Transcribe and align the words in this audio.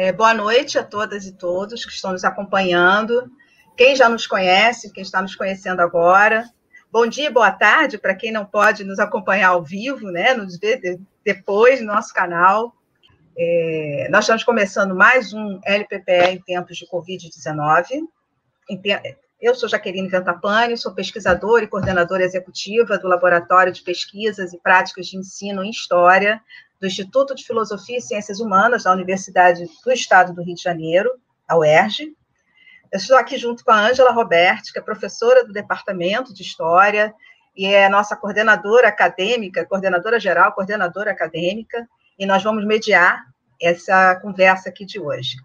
É, 0.00 0.12
boa 0.12 0.32
noite 0.32 0.78
a 0.78 0.84
todas 0.84 1.26
e 1.26 1.32
todos 1.32 1.84
que 1.84 1.90
estão 1.90 2.12
nos 2.12 2.22
acompanhando. 2.22 3.28
Quem 3.76 3.96
já 3.96 4.08
nos 4.08 4.28
conhece, 4.28 4.92
quem 4.92 5.02
está 5.02 5.20
nos 5.20 5.34
conhecendo 5.34 5.80
agora. 5.80 6.48
Bom 6.88 7.04
dia, 7.04 7.32
boa 7.32 7.50
tarde 7.50 7.98
para 7.98 8.14
quem 8.14 8.30
não 8.30 8.44
pode 8.44 8.84
nos 8.84 9.00
acompanhar 9.00 9.48
ao 9.48 9.64
vivo, 9.64 10.08
né? 10.12 10.34
Nos 10.34 10.56
ver 10.56 11.00
depois 11.24 11.80
no 11.80 11.88
nosso 11.88 12.14
canal. 12.14 12.72
É, 13.36 14.06
nós 14.08 14.22
estamos 14.22 14.44
começando 14.44 14.94
mais 14.94 15.32
um 15.34 15.58
LPPE 15.64 16.30
em 16.30 16.42
tempos 16.42 16.76
de 16.76 16.86
Covid-19. 16.86 18.04
Eu 19.40 19.52
sou 19.56 19.68
Jaqueline 19.68 20.08
Ventapani, 20.08 20.78
sou 20.78 20.94
pesquisadora 20.94 21.64
e 21.64 21.68
coordenadora 21.68 22.22
executiva 22.22 22.98
do 22.98 23.08
Laboratório 23.08 23.72
de 23.72 23.82
Pesquisas 23.82 24.52
e 24.52 24.60
Práticas 24.60 25.08
de 25.08 25.16
Ensino 25.16 25.64
em 25.64 25.70
História 25.70 26.40
do 26.80 26.86
Instituto 26.86 27.34
de 27.34 27.44
Filosofia 27.44 27.98
e 27.98 28.02
Ciências 28.02 28.40
Humanas 28.40 28.84
da 28.84 28.92
Universidade 28.92 29.68
do 29.84 29.92
Estado 29.92 30.32
do 30.32 30.42
Rio 30.42 30.54
de 30.54 30.62
Janeiro, 30.62 31.10
a 31.46 31.56
UERJ. 31.56 32.14
Eu 32.92 32.98
estou 32.98 33.16
aqui 33.16 33.36
junto 33.36 33.64
com 33.64 33.70
a 33.70 33.80
Ângela 33.80 34.12
Roberti, 34.12 34.72
que 34.72 34.78
é 34.78 34.82
professora 34.82 35.44
do 35.44 35.52
Departamento 35.52 36.32
de 36.32 36.42
História 36.42 37.14
e 37.56 37.66
é 37.66 37.88
nossa 37.88 38.16
coordenadora 38.16 38.88
acadêmica, 38.88 39.66
coordenadora 39.66 40.20
geral, 40.20 40.52
coordenadora 40.52 41.10
acadêmica, 41.10 41.88
e 42.18 42.24
nós 42.24 42.42
vamos 42.42 42.64
mediar 42.64 43.24
essa 43.60 44.14
conversa 44.16 44.68
aqui 44.68 44.84
de 44.84 45.00
hoje. 45.00 45.36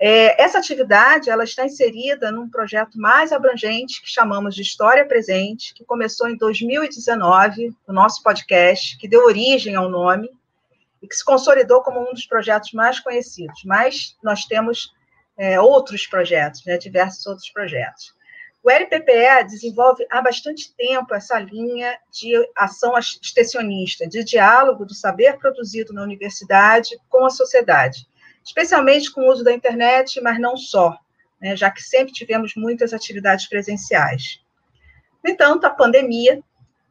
É, 0.00 0.40
essa 0.40 0.58
atividade 0.58 1.28
ela 1.28 1.42
está 1.42 1.64
inserida 1.64 2.30
num 2.30 2.48
projeto 2.48 2.96
mais 3.00 3.32
abrangente 3.32 4.00
que 4.00 4.08
chamamos 4.08 4.54
de 4.54 4.62
História 4.62 5.04
Presente, 5.04 5.74
que 5.74 5.84
começou 5.84 6.28
em 6.28 6.36
2019, 6.36 7.74
o 7.86 7.92
nosso 7.92 8.22
podcast, 8.22 8.96
que 8.96 9.08
deu 9.08 9.24
origem 9.24 9.74
ao 9.74 9.88
nome, 9.88 10.30
e 11.02 11.08
que 11.08 11.14
se 11.14 11.24
consolidou 11.24 11.82
como 11.82 12.00
um 12.00 12.12
dos 12.12 12.26
projetos 12.26 12.72
mais 12.72 13.00
conhecidos. 13.00 13.62
Mas 13.64 14.16
nós 14.22 14.44
temos 14.44 14.92
é, 15.36 15.60
outros 15.60 16.06
projetos, 16.06 16.64
né, 16.64 16.76
diversos 16.76 17.26
outros 17.26 17.48
projetos. 17.50 18.16
O 18.62 18.70
LPPE 18.70 19.44
desenvolve 19.46 20.04
há 20.10 20.20
bastante 20.20 20.74
tempo 20.74 21.14
essa 21.14 21.38
linha 21.38 21.96
de 22.10 22.34
ação 22.56 22.98
extensionista, 22.98 24.06
de 24.06 24.24
diálogo 24.24 24.84
do 24.84 24.94
saber 24.94 25.38
produzido 25.38 25.92
na 25.92 26.02
universidade 26.02 26.98
com 27.08 27.24
a 27.24 27.30
sociedade, 27.30 28.06
especialmente 28.44 29.12
com 29.12 29.22
o 29.22 29.30
uso 29.30 29.44
da 29.44 29.52
internet, 29.52 30.20
mas 30.20 30.40
não 30.40 30.56
só, 30.56 30.98
né, 31.40 31.56
já 31.56 31.70
que 31.70 31.82
sempre 31.82 32.12
tivemos 32.12 32.54
muitas 32.56 32.92
atividades 32.92 33.48
presenciais. 33.48 34.40
No 35.24 35.30
entanto, 35.30 35.64
a 35.64 35.70
pandemia 35.70 36.42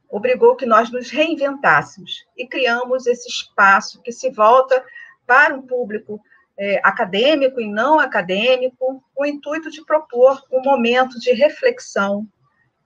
obrigou 0.09 0.55
que 0.55 0.65
nós 0.65 0.89
nos 0.91 1.09
reinventássemos 1.09 2.25
e 2.35 2.47
criamos 2.47 3.05
esse 3.07 3.27
espaço 3.27 4.01
que 4.01 4.11
se 4.11 4.29
volta 4.29 4.83
para 5.25 5.53
um 5.53 5.61
público 5.61 6.21
é, 6.57 6.79
acadêmico 6.83 7.61
e 7.61 7.69
não 7.69 7.99
acadêmico, 7.99 9.03
com 9.13 9.23
o 9.23 9.25
intuito 9.25 9.69
de 9.69 9.85
propor 9.85 10.41
um 10.51 10.61
momento 10.61 11.19
de 11.19 11.31
reflexão, 11.31 12.27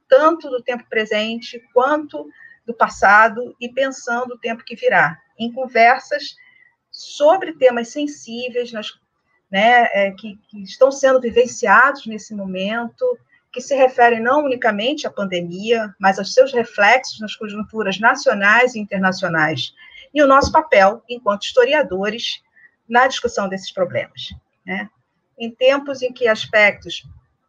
tanto 0.10 0.50
do 0.50 0.62
tempo 0.62 0.84
presente 0.90 1.64
quanto 1.74 2.30
do 2.66 2.74
passado, 2.74 3.56
e 3.60 3.70
pensando 3.70 4.34
o 4.34 4.38
tempo 4.38 4.64
que 4.64 4.76
virá, 4.76 5.18
em 5.40 5.52
conversas 5.52 6.36
sobre 6.92 7.54
temas 7.54 7.88
sensíveis, 7.88 8.72
nas, 8.72 9.00
né, 9.50 9.88
é, 9.94 10.12
que, 10.12 10.38
que 10.50 10.62
estão 10.64 10.92
sendo 10.92 11.22
vivenciados 11.22 12.06
nesse 12.06 12.36
momento, 12.36 13.18
que 13.52 13.62
se 13.62 13.76
refere 13.76 14.20
não 14.20 14.46
unicamente 14.46 15.06
à 15.06 15.12
pandemia, 15.12 15.94
mas 16.00 16.18
aos 16.18 16.34
seus 16.34 16.54
reflexos 16.54 17.20
nas 17.20 17.36
conjunturas 17.36 18.00
nacionais 18.00 18.76
e 18.76 18.80
internacionais, 18.80 19.74
e 20.14 20.22
o 20.22 20.28
nosso 20.28 20.52
papel 20.52 21.04
enquanto 21.10 21.44
historiadores 21.44 22.42
na 22.88 23.08
discussão 23.08 23.50
desses 23.50 23.72
problemas. 23.72 24.34
Né? 24.66 24.90
Em 25.38 25.52
tempos 25.52 26.02
em 26.02 26.14
que 26.14 26.28
aspectos 26.28 27.04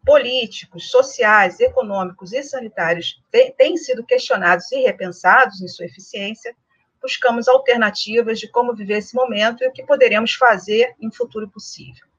políticos, 0.04 0.90
sociais, 0.90 1.60
econômicos 1.60 2.32
e 2.32 2.42
sanitários 2.42 3.22
têm 3.56 3.76
sido 3.76 4.04
questionados 4.04 4.70
e 4.72 4.80
repensados 4.80 5.62
em 5.62 5.68
sua 5.68 5.86
eficiência, 5.86 6.54
buscamos 7.00 7.46
alternativas 7.46 8.40
de 8.40 8.48
como 8.48 8.74
viver 8.74 8.98
esse 8.98 9.14
momento 9.14 9.62
e 9.62 9.68
o 9.68 9.72
que 9.72 9.84
poderemos 9.84 10.34
fazer 10.34 10.94
em 11.00 11.10
futuro 11.10 11.48
possível 11.48 12.11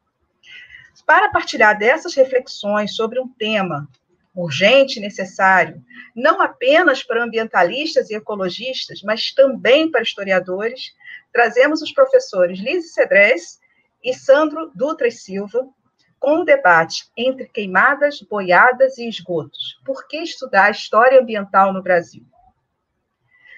para 1.05 1.29
partilhar 1.29 1.77
dessas 1.77 2.13
reflexões 2.15 2.95
sobre 2.95 3.19
um 3.19 3.27
tema 3.27 3.87
urgente 4.35 4.97
e 4.97 5.01
necessário, 5.01 5.83
não 6.15 6.41
apenas 6.41 7.03
para 7.03 7.23
ambientalistas 7.23 8.09
e 8.09 8.15
ecologistas, 8.15 9.01
mas 9.03 9.31
também 9.31 9.91
para 9.91 10.01
historiadores, 10.01 10.93
trazemos 11.31 11.81
os 11.81 11.91
professores 11.91 12.59
Lise 12.59 12.89
Cedrés 12.89 13.59
e 14.03 14.13
Sandro 14.13 14.71
Dutra 14.73 15.07
e 15.07 15.11
Silva, 15.11 15.67
com 16.19 16.39
o 16.39 16.45
debate 16.45 17.05
entre 17.17 17.47
queimadas, 17.47 18.21
boiadas 18.21 18.97
e 18.97 19.07
esgotos. 19.07 19.79
Por 19.85 20.07
que 20.07 20.17
estudar 20.17 20.65
a 20.65 20.71
história 20.71 21.19
ambiental 21.19 21.73
no 21.73 21.83
Brasil? 21.83 22.23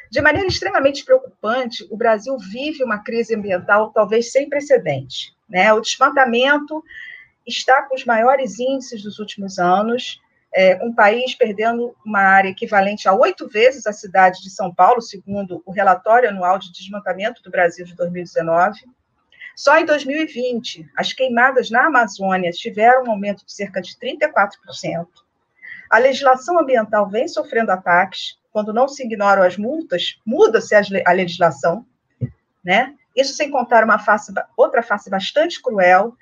De 0.09 0.21
maneira 0.21 0.47
extremamente 0.47 1.03
preocupante, 1.03 1.85
o 1.91 1.97
Brasil 1.97 2.37
vive 2.37 2.83
uma 2.83 2.99
crise 2.99 3.35
ambiental 3.35 3.91
talvez 3.91 4.31
sem 4.31 4.49
precedente. 4.49 5.35
Né? 5.47 5.71
O 5.73 5.81
desmatamento 5.81 6.83
está 7.45 7.83
com 7.83 7.95
os 7.95 8.05
maiores 8.05 8.59
índices 8.59 9.03
dos 9.03 9.19
últimos 9.19 9.59
anos, 9.59 10.21
é, 10.53 10.81
um 10.81 10.93
país 10.93 11.35
perdendo 11.35 11.93
uma 12.05 12.21
área 12.21 12.49
equivalente 12.49 13.09
a 13.09 13.13
oito 13.13 13.47
vezes 13.47 13.85
a 13.85 13.91
cidade 13.91 14.41
de 14.41 14.49
São 14.49 14.73
Paulo, 14.73 15.01
segundo 15.01 15.61
o 15.65 15.71
relatório 15.71 16.29
anual 16.29 16.57
de 16.57 16.71
desmatamento 16.71 17.43
do 17.43 17.51
Brasil 17.51 17.85
de 17.85 17.93
2019. 17.93 18.79
Só 19.53 19.77
em 19.77 19.85
2020, 19.85 20.89
as 20.97 21.11
queimadas 21.11 21.69
na 21.69 21.87
Amazônia 21.87 22.51
tiveram 22.51 23.03
um 23.03 23.11
aumento 23.11 23.45
de 23.45 23.53
cerca 23.53 23.81
de 23.81 23.97
34%. 23.97 25.07
A 25.89 25.97
legislação 25.97 26.59
ambiental 26.59 27.09
vem 27.09 27.27
sofrendo 27.27 27.71
ataques. 27.71 28.37
Quando 28.51 28.73
não 28.73 28.87
se 28.87 29.03
ignoram 29.03 29.43
as 29.43 29.57
multas, 29.57 30.19
muda-se 30.25 30.73
a 30.73 31.11
legislação, 31.11 31.85
né? 32.63 32.93
Isso 33.15 33.33
sem 33.33 33.51
contar 33.51 33.83
uma 33.83 33.99
face, 33.99 34.33
outra 34.57 34.81
face 34.81 35.09
bastante 35.09 35.61
cruel, 35.61 36.15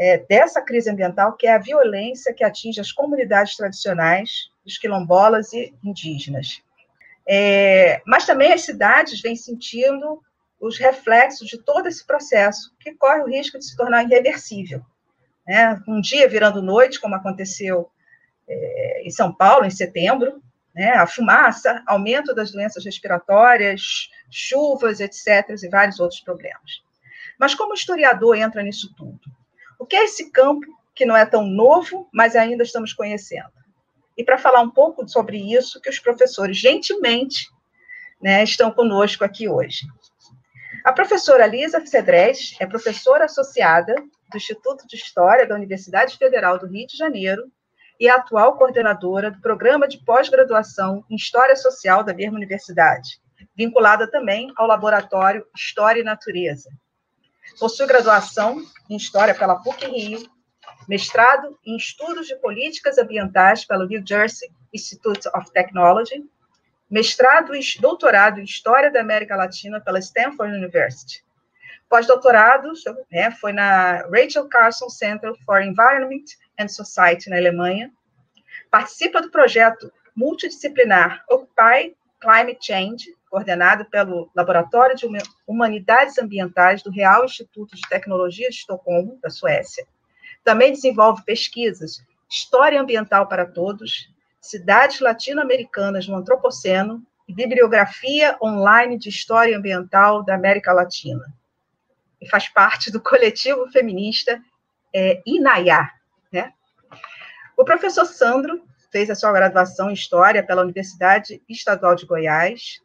é, 0.00 0.16
dessa 0.16 0.62
crise 0.62 0.88
ambiental, 0.88 1.34
que 1.34 1.46
é 1.46 1.52
a 1.52 1.58
violência 1.58 2.32
que 2.32 2.42
atinge 2.42 2.80
as 2.80 2.90
comunidades 2.90 3.54
tradicionais, 3.54 4.50
os 4.64 4.78
quilombolas 4.78 5.52
e 5.52 5.74
indígenas. 5.84 6.62
É, 7.28 8.00
mas 8.06 8.24
também 8.24 8.50
as 8.50 8.62
cidades 8.62 9.20
vêm 9.20 9.36
sentindo 9.36 10.22
os 10.58 10.78
reflexos 10.78 11.46
de 11.48 11.58
todo 11.58 11.86
esse 11.86 12.06
processo, 12.06 12.74
que 12.80 12.94
corre 12.94 13.20
o 13.20 13.28
risco 13.28 13.58
de 13.58 13.66
se 13.66 13.76
tornar 13.76 14.04
irreversível. 14.04 14.80
Né? 15.46 15.78
Um 15.86 16.00
dia 16.00 16.26
virando 16.26 16.62
noite, 16.62 16.98
como 16.98 17.14
aconteceu 17.14 17.90
é, 18.48 19.02
em 19.04 19.10
São 19.10 19.30
Paulo, 19.30 19.66
em 19.66 19.70
setembro, 19.70 20.42
né? 20.74 20.92
a 20.92 21.06
fumaça, 21.06 21.82
aumento 21.86 22.34
das 22.34 22.50
doenças 22.50 22.86
respiratórias, 22.86 24.08
chuvas, 24.30 24.98
etc., 24.98 25.62
e 25.62 25.68
vários 25.68 26.00
outros 26.00 26.20
problemas. 26.20 26.82
Mas 27.38 27.54
como 27.54 27.72
o 27.72 27.76
historiador 27.76 28.34
entra 28.34 28.62
nisso 28.62 28.94
tudo? 28.96 29.39
O 29.80 29.86
que 29.86 29.96
é 29.96 30.04
esse 30.04 30.30
campo 30.30 30.66
que 30.94 31.06
não 31.06 31.16
é 31.16 31.24
tão 31.24 31.46
novo, 31.46 32.06
mas 32.12 32.36
ainda 32.36 32.62
estamos 32.62 32.92
conhecendo? 32.92 33.48
E 34.14 34.22
para 34.22 34.36
falar 34.36 34.60
um 34.60 34.68
pouco 34.68 35.08
sobre 35.08 35.38
isso, 35.38 35.80
que 35.80 35.88
os 35.88 35.98
professores 35.98 36.58
gentilmente 36.58 37.48
né, 38.20 38.44
estão 38.44 38.70
conosco 38.70 39.24
aqui 39.24 39.48
hoje. 39.48 39.86
A 40.84 40.92
professora 40.92 41.46
Lisa 41.46 41.84
Cedrés 41.86 42.54
é 42.60 42.66
professora 42.66 43.24
associada 43.24 43.94
do 44.30 44.36
Instituto 44.36 44.86
de 44.86 44.96
História 44.96 45.48
da 45.48 45.54
Universidade 45.54 46.18
Federal 46.18 46.58
do 46.58 46.66
Rio 46.66 46.86
de 46.86 46.98
Janeiro 46.98 47.50
e 47.98 48.06
é 48.06 48.10
atual 48.10 48.58
coordenadora 48.58 49.30
do 49.30 49.40
programa 49.40 49.88
de 49.88 50.04
pós-graduação 50.04 51.02
em 51.08 51.16
História 51.16 51.56
Social 51.56 52.04
da 52.04 52.12
mesma 52.12 52.36
universidade, 52.36 53.18
vinculada 53.56 54.10
também 54.10 54.52
ao 54.56 54.66
laboratório 54.66 55.46
História 55.56 56.00
e 56.02 56.04
Natureza, 56.04 56.68
Possui 57.58 57.86
graduação 57.86 58.62
em 58.88 58.96
História 58.96 59.34
pela 59.34 59.56
PUC-Rio, 59.56 60.28
mestrado 60.88 61.58
em 61.64 61.76
Estudos 61.76 62.26
de 62.26 62.36
Políticas 62.36 62.98
Ambientais 62.98 63.64
pelo 63.64 63.86
New 63.86 64.02
Jersey 64.06 64.50
Institute 64.72 65.28
of 65.34 65.50
Technology, 65.52 66.24
mestrado 66.90 67.54
e 67.54 67.60
doutorado 67.80 68.40
em 68.40 68.44
História 68.44 68.90
da 68.90 69.00
América 69.00 69.36
Latina 69.36 69.80
pela 69.80 69.98
Stanford 69.98 70.54
University. 70.54 71.24
Pós-doutorado 71.88 72.72
né, 73.10 73.30
foi 73.32 73.52
na 73.52 74.02
Rachel 74.08 74.48
Carson 74.48 74.88
Center 74.88 75.34
for 75.44 75.60
Environment 75.60 76.24
and 76.58 76.68
Society, 76.68 77.28
na 77.28 77.36
Alemanha. 77.36 77.92
Participa 78.70 79.20
do 79.20 79.30
projeto 79.30 79.92
multidisciplinar 80.14 81.24
Occupy 81.28 81.96
Climate 82.20 82.58
Change, 82.60 83.16
coordenado 83.30 83.84
pelo 83.84 84.28
Laboratório 84.34 84.96
de 84.96 85.06
Humanidades 85.46 86.18
Ambientais 86.18 86.82
do 86.82 86.90
Real 86.90 87.24
Instituto 87.24 87.76
de 87.76 87.82
Tecnologia 87.88 88.50
de 88.50 88.56
Estocolmo, 88.56 89.18
da 89.22 89.30
Suécia. 89.30 89.86
Também 90.42 90.72
desenvolve 90.72 91.24
pesquisas 91.24 92.02
História 92.28 92.80
Ambiental 92.80 93.28
para 93.28 93.46
Todos, 93.46 94.12
Cidades 94.40 95.00
Latino-Americanas 95.00 96.08
no 96.08 96.16
Antropoceno 96.16 97.02
e 97.28 97.32
Bibliografia 97.32 98.36
Online 98.42 98.98
de 98.98 99.08
História 99.08 99.56
Ambiental 99.56 100.24
da 100.24 100.34
América 100.34 100.72
Latina. 100.72 101.24
e 102.20 102.28
faz 102.28 102.48
parte 102.48 102.90
do 102.90 103.00
coletivo 103.00 103.66
feminista 103.70 104.42
é, 104.94 105.22
Inaiá. 105.24 105.90
Né? 106.30 106.52
O 107.56 107.64
professor 107.64 108.04
Sandro 108.04 108.62
fez 108.92 109.08
a 109.08 109.14
sua 109.14 109.32
graduação 109.32 109.88
em 109.90 109.94
História 109.94 110.42
pela 110.42 110.62
Universidade 110.62 111.42
Estadual 111.48 111.94
de 111.94 112.04
Goiás, 112.04 112.80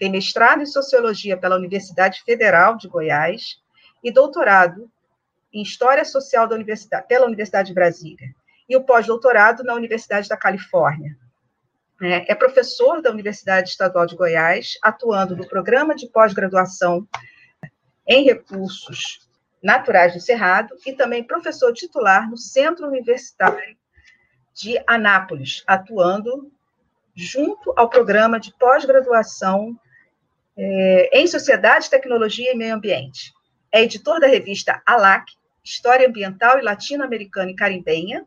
tem 0.00 0.10
mestrado 0.10 0.62
em 0.62 0.66
Sociologia 0.66 1.36
pela 1.36 1.56
Universidade 1.56 2.22
Federal 2.24 2.74
de 2.74 2.88
Goiás 2.88 3.60
e 4.02 4.10
doutorado 4.10 4.90
em 5.52 5.60
História 5.60 6.06
Social 6.06 6.48
da 6.48 6.54
Universidade, 6.54 7.06
pela 7.06 7.26
Universidade 7.26 7.68
de 7.68 7.74
Brasília, 7.74 8.34
e 8.66 8.74
o 8.74 8.82
pós-doutorado 8.82 9.62
na 9.62 9.74
Universidade 9.74 10.26
da 10.26 10.38
Califórnia. 10.38 11.18
É, 12.00 12.32
é 12.32 12.34
professor 12.34 13.02
da 13.02 13.10
Universidade 13.10 13.68
Estadual 13.68 14.06
de 14.06 14.16
Goiás, 14.16 14.78
atuando 14.82 15.36
no 15.36 15.46
programa 15.46 15.94
de 15.94 16.08
pós-graduação 16.08 17.06
em 18.08 18.24
recursos 18.24 19.28
naturais 19.62 20.14
do 20.14 20.20
Cerrado 20.20 20.74
e 20.86 20.94
também 20.94 21.22
professor 21.22 21.74
titular 21.74 22.30
no 22.30 22.38
Centro 22.38 22.86
Universitário 22.86 23.76
de 24.54 24.82
Anápolis, 24.86 25.62
atuando 25.66 26.50
junto 27.14 27.74
ao 27.76 27.90
programa 27.90 28.40
de 28.40 28.50
pós-graduação 28.56 29.78
é, 30.62 31.18
em 31.18 31.26
Sociedade, 31.26 31.88
Tecnologia 31.88 32.52
e 32.52 32.54
Meio 32.54 32.74
Ambiente. 32.74 33.32
É 33.72 33.82
editor 33.82 34.20
da 34.20 34.26
revista 34.26 34.82
ALAC, 34.84 35.32
História 35.64 36.06
Ambiental 36.06 36.58
e 36.58 36.62
Latino-Americana 36.62 37.50
e 37.50 37.56
Caribenha, 37.56 38.26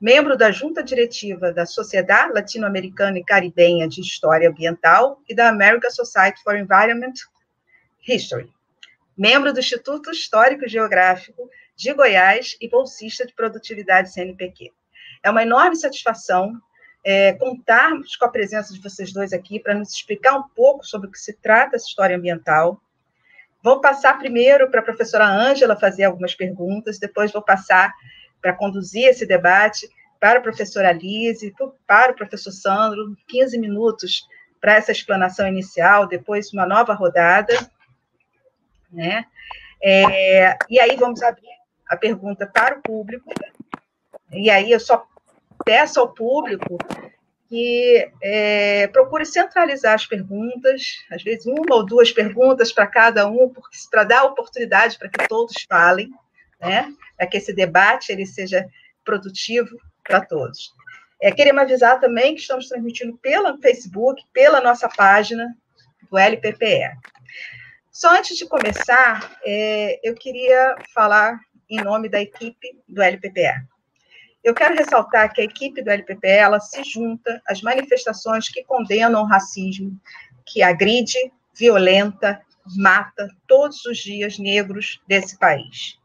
membro 0.00 0.36
da 0.36 0.50
junta 0.50 0.82
diretiva 0.82 1.52
da 1.52 1.64
Sociedade 1.64 2.32
Latino-Americana 2.32 3.18
e 3.18 3.24
Caribenha 3.24 3.88
de 3.88 4.00
História 4.00 4.48
Ambiental 4.48 5.22
e 5.28 5.34
da 5.34 5.48
American 5.48 5.90
Society 5.90 6.42
for 6.42 6.56
Environment 6.56 7.14
History, 8.06 8.50
membro 9.16 9.52
do 9.52 9.60
Instituto 9.60 10.10
Histórico 10.10 10.68
Geográfico 10.68 11.48
de 11.76 11.92
Goiás 11.92 12.56
e 12.60 12.68
bolsista 12.68 13.24
de 13.24 13.32
produtividade 13.32 14.12
CNPq. 14.12 14.72
É 15.22 15.30
uma 15.30 15.42
enorme 15.42 15.76
satisfação 15.76 16.60
é, 17.04 17.34
contarmos 17.34 18.16
com 18.16 18.24
a 18.24 18.30
presença 18.30 18.72
de 18.72 18.80
vocês 18.80 19.12
dois 19.12 19.34
aqui 19.34 19.60
para 19.60 19.74
nos 19.74 19.92
explicar 19.92 20.34
um 20.36 20.48
pouco 20.48 20.84
sobre 20.86 21.08
o 21.08 21.10
que 21.10 21.18
se 21.18 21.34
trata 21.34 21.76
essa 21.76 21.86
história 21.86 22.16
ambiental. 22.16 22.80
Vou 23.62 23.80
passar 23.80 24.18
primeiro 24.18 24.70
para 24.70 24.80
a 24.80 24.84
professora 24.84 25.26
Ângela 25.26 25.76
fazer 25.76 26.04
algumas 26.04 26.34
perguntas, 26.34 26.98
depois 26.98 27.30
vou 27.30 27.42
passar 27.42 27.92
para 28.40 28.54
conduzir 28.54 29.04
esse 29.04 29.26
debate 29.26 29.88
para 30.18 30.38
a 30.38 30.42
professora 30.42 30.92
Lise, 30.92 31.54
para 31.86 32.12
o 32.12 32.14
professor 32.14 32.50
Sandro, 32.50 33.14
15 33.28 33.58
minutos 33.58 34.26
para 34.58 34.74
essa 34.74 34.92
explanação 34.92 35.46
inicial, 35.46 36.06
depois 36.06 36.52
uma 36.52 36.66
nova 36.66 36.94
rodada, 36.94 37.54
né? 38.90 39.26
É, 39.82 40.56
e 40.70 40.80
aí 40.80 40.96
vamos 40.96 41.22
abrir 41.22 41.52
a 41.86 41.96
pergunta 41.96 42.46
para 42.46 42.78
o 42.78 42.82
público, 42.82 43.30
e 44.32 44.48
aí 44.48 44.70
eu 44.70 44.80
só 44.80 45.06
peço 45.64 46.00
ao 46.00 46.12
público 46.12 46.78
que 47.48 48.10
é, 48.22 48.86
procure 48.88 49.24
centralizar 49.24 49.94
as 49.94 50.06
perguntas, 50.06 51.04
às 51.10 51.22
vezes 51.22 51.46
uma 51.46 51.76
ou 51.76 51.86
duas 51.86 52.10
perguntas 52.10 52.72
para 52.72 52.86
cada 52.86 53.28
um, 53.28 53.52
para 53.90 54.04
dar 54.04 54.24
oportunidade 54.24 54.98
para 54.98 55.08
que 55.08 55.28
todos 55.28 55.54
falem, 55.68 56.10
né? 56.60 56.92
para 57.16 57.26
que 57.26 57.36
esse 57.36 57.52
debate 57.52 58.10
ele 58.10 58.26
seja 58.26 58.66
produtivo 59.04 59.78
para 60.02 60.20
todos. 60.20 60.72
É, 61.20 61.30
queremos 61.30 61.62
avisar 61.62 62.00
também 62.00 62.34
que 62.34 62.40
estamos 62.40 62.68
transmitindo 62.68 63.16
pelo 63.18 63.56
Facebook, 63.58 64.22
pela 64.32 64.60
nossa 64.60 64.88
página 64.88 65.54
do 66.10 66.18
LPPE. 66.18 66.90
Só 67.90 68.16
antes 68.16 68.36
de 68.36 68.46
começar, 68.46 69.38
é, 69.44 70.00
eu 70.02 70.14
queria 70.14 70.74
falar 70.92 71.38
em 71.70 71.80
nome 71.82 72.08
da 72.08 72.20
equipe 72.20 72.76
do 72.88 73.00
LPPE. 73.00 73.73
Eu 74.44 74.52
quero 74.52 74.74
ressaltar 74.74 75.32
que 75.32 75.40
a 75.40 75.44
equipe 75.44 75.82
do 75.82 75.88
LPPE 75.88 76.28
ela 76.28 76.60
se 76.60 76.84
junta 76.84 77.42
às 77.48 77.62
manifestações 77.62 78.46
que 78.46 78.62
condenam 78.62 79.22
o 79.22 79.26
racismo, 79.26 79.98
que 80.44 80.62
agride, 80.62 81.32
violenta, 81.54 82.42
mata 82.76 83.26
todos 83.48 83.86
os 83.86 83.96
dias 83.96 84.38
negros 84.38 85.00
desse 85.08 85.38
país. 85.38 85.98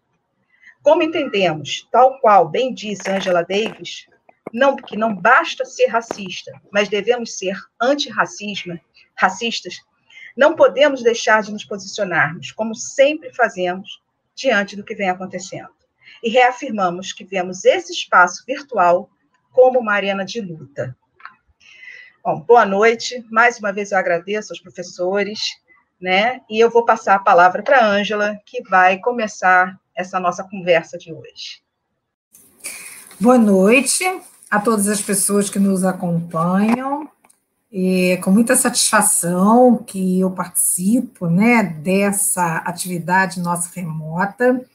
Como 0.81 1.03
entendemos, 1.03 1.85
tal 1.91 2.17
qual 2.21 2.47
bem 2.47 2.73
disse 2.73 3.11
Angela 3.11 3.43
Davis, 3.43 4.07
não 4.53 4.77
que 4.77 4.95
não 4.95 5.13
basta 5.13 5.65
ser 5.65 5.87
racista, 5.87 6.53
mas 6.71 6.87
devemos 6.87 7.37
ser 7.37 7.57
antirracismo, 7.79 8.79
racistas, 9.15 9.81
não 10.35 10.55
podemos 10.55 11.03
deixar 11.03 11.43
de 11.43 11.51
nos 11.51 11.65
posicionarmos, 11.65 12.53
como 12.53 12.73
sempre 12.73 13.33
fazemos, 13.33 14.01
diante 14.33 14.77
do 14.77 14.83
que 14.85 14.95
vem 14.95 15.09
acontecendo. 15.09 15.78
E 16.23 16.29
reafirmamos 16.29 17.13
que 17.13 17.23
vemos 17.23 17.63
esse 17.65 17.93
espaço 17.93 18.43
virtual 18.45 19.09
como 19.51 19.79
uma 19.79 19.93
arena 19.93 20.25
de 20.25 20.41
luta. 20.41 20.95
Bom, 22.23 22.41
boa 22.41 22.65
noite. 22.65 23.25
Mais 23.31 23.57
uma 23.59 23.71
vez 23.71 23.91
eu 23.91 23.97
agradeço 23.97 24.51
aos 24.51 24.61
professores, 24.61 25.39
né? 25.99 26.41
E 26.49 26.59
eu 26.59 26.69
vou 26.69 26.85
passar 26.85 27.15
a 27.15 27.19
palavra 27.19 27.63
para 27.63 27.79
a 27.79 27.85
Ângela, 27.85 28.37
que 28.45 28.61
vai 28.63 28.99
começar 28.99 29.79
essa 29.95 30.19
nossa 30.19 30.43
conversa 30.43 30.97
de 30.97 31.13
hoje. 31.13 31.61
Boa 33.19 33.37
noite 33.37 34.03
a 34.49 34.59
todas 34.59 34.87
as 34.87 35.01
pessoas 35.01 35.49
que 35.49 35.59
nos 35.59 35.83
acompanham. 35.83 37.09
É 37.71 38.17
com 38.17 38.31
muita 38.31 38.55
satisfação 38.55 39.77
que 39.77 40.19
eu 40.19 40.31
participo 40.31 41.27
né, 41.27 41.63
dessa 41.63 42.57
atividade 42.57 43.39
nossa 43.39 43.69
remota. 43.73 44.65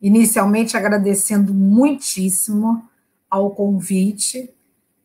Inicialmente 0.00 0.76
agradecendo 0.76 1.54
muitíssimo 1.54 2.84
ao 3.30 3.50
convite 3.50 4.54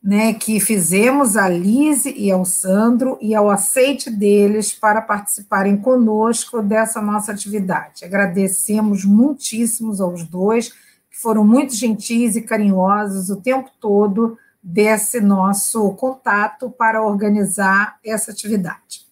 né, 0.03 0.33
que 0.33 0.59
fizemos 0.59 1.37
a 1.37 1.47
Lise 1.47 2.13
e 2.17 2.31
ao 2.31 2.43
Sandro 2.43 3.17
e 3.21 3.35
ao 3.35 3.51
aceite 3.51 4.09
deles 4.09 4.73
para 4.73 5.01
participarem 5.01 5.77
conosco 5.77 6.61
dessa 6.61 6.99
nossa 7.01 7.31
atividade. 7.31 8.03
Agradecemos 8.03 9.05
muitíssimos 9.05 10.01
aos 10.01 10.23
dois, 10.23 10.69
que 10.69 11.19
foram 11.21 11.45
muito 11.45 11.75
gentis 11.75 12.35
e 12.35 12.41
carinhosos 12.41 13.29
o 13.29 13.41
tempo 13.41 13.69
todo 13.79 14.37
desse 14.63 15.21
nosso 15.21 15.91
contato 15.93 16.69
para 16.71 17.03
organizar 17.03 17.99
essa 18.03 18.31
atividade. 18.31 19.10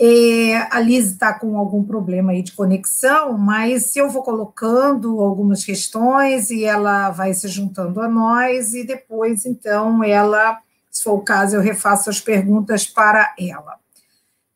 É, 0.00 0.56
a 0.70 0.78
Liz 0.78 1.06
está 1.06 1.32
com 1.32 1.58
algum 1.58 1.82
problema 1.82 2.30
aí 2.30 2.40
de 2.40 2.52
conexão, 2.52 3.36
mas 3.36 3.86
se 3.86 3.98
eu 3.98 4.08
vou 4.08 4.22
colocando 4.22 5.20
algumas 5.20 5.64
questões 5.64 6.50
e 6.50 6.64
ela 6.64 7.10
vai 7.10 7.34
se 7.34 7.48
juntando 7.48 8.00
a 8.00 8.08
nós, 8.08 8.74
e 8.74 8.84
depois, 8.84 9.44
então, 9.44 10.04
ela, 10.04 10.60
se 10.88 11.02
for 11.02 11.14
o 11.14 11.22
caso, 11.22 11.56
eu 11.56 11.60
refaço 11.60 12.08
as 12.08 12.20
perguntas 12.20 12.86
para 12.86 13.34
ela. 13.38 13.76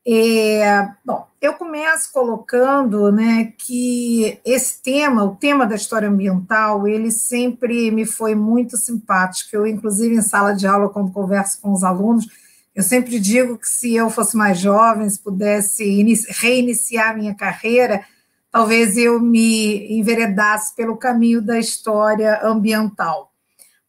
É, 0.06 0.88
bom, 1.04 1.26
eu 1.40 1.54
começo 1.54 2.12
colocando 2.12 3.10
né, 3.12 3.52
que 3.56 4.40
esse 4.44 4.80
tema, 4.82 5.24
o 5.24 5.36
tema 5.36 5.66
da 5.66 5.76
história 5.76 6.08
ambiental, 6.08 6.86
ele 6.88 7.10
sempre 7.10 7.90
me 7.90 8.04
foi 8.04 8.34
muito 8.34 8.76
simpático. 8.76 9.50
Eu, 9.54 9.66
inclusive, 9.66 10.14
em 10.14 10.22
sala 10.22 10.52
de 10.54 10.66
aula, 10.66 10.88
quando 10.88 11.12
converso 11.12 11.60
com 11.60 11.72
os 11.72 11.84
alunos, 11.84 12.26
eu 12.74 12.82
sempre 12.82 13.20
digo 13.20 13.58
que 13.58 13.68
se 13.68 13.94
eu 13.94 14.08
fosse 14.08 14.36
mais 14.36 14.58
jovem, 14.58 15.08
se 15.08 15.18
pudesse 15.18 15.84
reiniciar 16.30 17.16
minha 17.16 17.34
carreira, 17.34 18.04
talvez 18.50 18.96
eu 18.96 19.20
me 19.20 19.98
enveredasse 19.98 20.74
pelo 20.74 20.96
caminho 20.96 21.42
da 21.42 21.58
história 21.58 22.40
ambiental. 22.42 23.30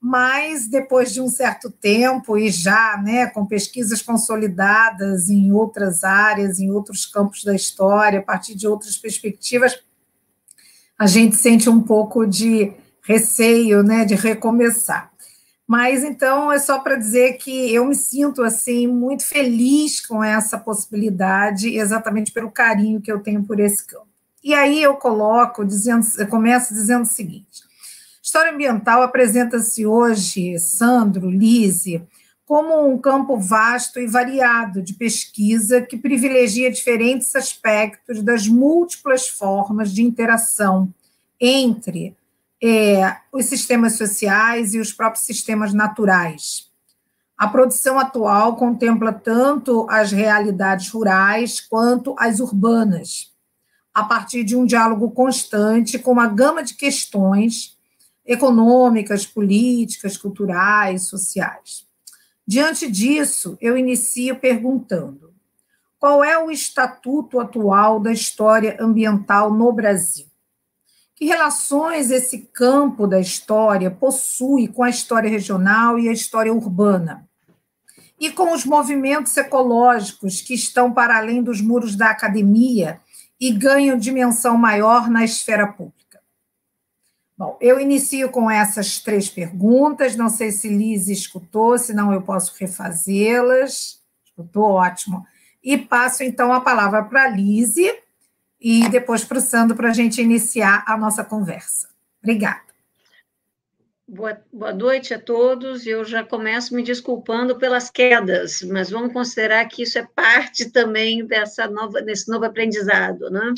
Mas 0.01 0.67
depois 0.67 1.13
de 1.13 1.21
um 1.21 1.29
certo 1.29 1.71
tempo 1.71 2.37
e 2.37 2.49
já, 2.49 3.01
né, 3.01 3.27
com 3.27 3.45
pesquisas 3.45 4.01
consolidadas 4.01 5.29
em 5.29 5.53
outras 5.53 6.03
áreas, 6.03 6.59
em 6.59 6.69
outros 6.69 7.05
campos 7.05 7.41
da 7.45 7.55
história, 7.55 8.19
a 8.19 8.23
partir 8.23 8.53
de 8.53 8.67
outras 8.67 8.97
perspectivas, 8.97 9.79
a 10.99 11.07
gente 11.07 11.37
sente 11.37 11.69
um 11.69 11.81
pouco 11.81 12.25
de 12.25 12.73
receio, 13.01 13.81
né, 13.81 14.03
de 14.03 14.15
recomeçar. 14.15 15.12
Mas 15.67 16.03
então 16.03 16.51
é 16.51 16.59
só 16.59 16.79
para 16.79 16.95
dizer 16.95 17.33
que 17.33 17.73
eu 17.73 17.85
me 17.85 17.95
sinto 17.95 18.41
assim 18.43 18.85
muito 18.85 19.25
feliz 19.25 20.05
com 20.05 20.23
essa 20.23 20.57
possibilidade, 20.57 21.77
exatamente 21.77 22.31
pelo 22.31 22.51
carinho 22.51 23.01
que 23.01 23.11
eu 23.11 23.21
tenho 23.21 23.43
por 23.43 23.59
esse 23.59 23.85
campo. 23.85 24.07
E 24.43 24.53
aí 24.53 24.83
eu 24.83 24.95
coloco 24.95 25.63
dizendo, 25.63 26.05
eu 26.17 26.27
começo 26.27 26.73
dizendo 26.73 27.03
o 27.03 27.07
seguinte: 27.07 27.63
história 28.21 28.51
ambiental 28.51 29.01
apresenta-se 29.01 29.85
hoje, 29.85 30.59
Sandro, 30.59 31.29
Lise, 31.29 32.05
como 32.45 32.85
um 32.85 32.97
campo 32.97 33.37
vasto 33.37 33.99
e 33.99 34.05
variado 34.05 34.81
de 34.81 34.93
pesquisa 34.93 35.81
que 35.81 35.97
privilegia 35.97 36.69
diferentes 36.69 37.33
aspectos 37.35 38.21
das 38.21 38.47
múltiplas 38.47 39.29
formas 39.29 39.93
de 39.93 40.03
interação 40.03 40.93
entre 41.39 42.15
é, 42.65 43.17
os 43.29 43.45
sistemas 43.47 43.97
sociais 43.97 44.73
e 44.73 44.79
os 44.79 44.93
próprios 44.93 45.25
sistemas 45.25 45.73
naturais. 45.73 46.71
A 47.37 47.45
produção 47.45 47.99
atual 47.99 48.55
contempla 48.55 49.11
tanto 49.11 49.85
as 49.89 50.13
realidades 50.13 50.89
rurais 50.89 51.59
quanto 51.59 52.15
as 52.17 52.39
urbanas. 52.39 53.31
a 53.95 54.03
partir 54.03 54.43
de 54.43 54.55
um 54.55 54.65
diálogo 54.65 55.11
constante 55.11 55.99
com 55.99 56.13
uma 56.13 56.25
gama 56.25 56.63
de 56.63 56.73
questões 56.73 57.77
econômicas, 58.25 59.23
políticas, 59.23 60.17
culturais, 60.17 61.03
sociais. 61.03 61.85
Diante 62.47 62.89
disso, 62.89 63.55
eu 63.61 63.77
inicio 63.77 64.39
perguntando: 64.39 65.31
qual 65.99 66.23
é 66.23 66.35
o 66.39 66.49
estatuto 66.49 67.39
atual 67.39 67.99
da 67.99 68.11
história 68.11 68.77
ambiental 68.79 69.53
no 69.53 69.71
Brasil? 69.71 70.32
Que 71.23 71.27
relações 71.27 72.11
esse 72.11 72.39
campo 72.51 73.07
da 73.07 73.17
história 73.17 73.89
possui 73.89 74.67
com 74.67 74.83
a 74.83 74.89
história 74.89 75.29
regional 75.29 75.97
e 75.97 76.09
a 76.09 76.11
história 76.11 76.53
urbana? 76.53 77.25
E 78.19 78.29
com 78.29 78.53
os 78.53 78.65
movimentos 78.65 79.37
ecológicos 79.37 80.41
que 80.41 80.53
estão 80.53 80.91
para 80.91 81.15
além 81.17 81.41
dos 81.41 81.61
muros 81.61 81.95
da 81.95 82.09
academia 82.09 82.99
e 83.39 83.51
ganham 83.51 83.97
dimensão 83.97 84.57
maior 84.57 85.09
na 85.09 85.23
esfera 85.23 85.65
pública? 85.65 86.19
Bom, 87.37 87.57
eu 87.61 87.79
inicio 87.79 88.29
com 88.29 88.51
essas 88.51 88.99
três 88.99 89.29
perguntas. 89.29 90.17
Não 90.17 90.27
sei 90.27 90.51
se 90.51 90.67
Liz 90.67 91.07
escutou, 91.07 91.77
senão 91.77 92.11
eu 92.11 92.21
posso 92.21 92.53
refazê-las. 92.59 94.01
Escutou? 94.25 94.71
Ótimo. 94.71 95.25
E 95.63 95.77
passo 95.77 96.21
então 96.21 96.51
a 96.51 96.59
palavra 96.59 97.01
para 97.01 97.23
a 97.23 97.29
Lise 97.29 98.02
e 98.63 98.87
depois 98.87 99.25
para 99.25 99.37
o 99.37 99.41
Sandro 99.41 99.75
para 99.75 99.89
a 99.89 99.93
gente 99.93 100.21
iniciar 100.21 100.85
a 100.87 100.97
nossa 100.97 101.21
conversa. 101.21 101.89
Obrigada. 102.23 102.61
Boa, 104.07 104.41
boa 104.53 104.73
noite 104.73 105.13
a 105.13 105.19
todos. 105.19 105.85
Eu 105.85 106.05
já 106.05 106.23
começo 106.23 106.73
me 106.73 106.81
desculpando 106.81 107.57
pelas 107.57 107.89
quedas, 107.89 108.61
mas 108.61 108.89
vamos 108.89 109.11
considerar 109.11 109.65
que 109.65 109.83
isso 109.83 109.99
é 109.99 110.07
parte 110.15 110.71
também 110.71 111.25
dessa 111.25 111.67
nova, 111.67 112.01
desse 112.01 112.29
novo 112.29 112.45
aprendizado, 112.45 113.29
né? 113.29 113.53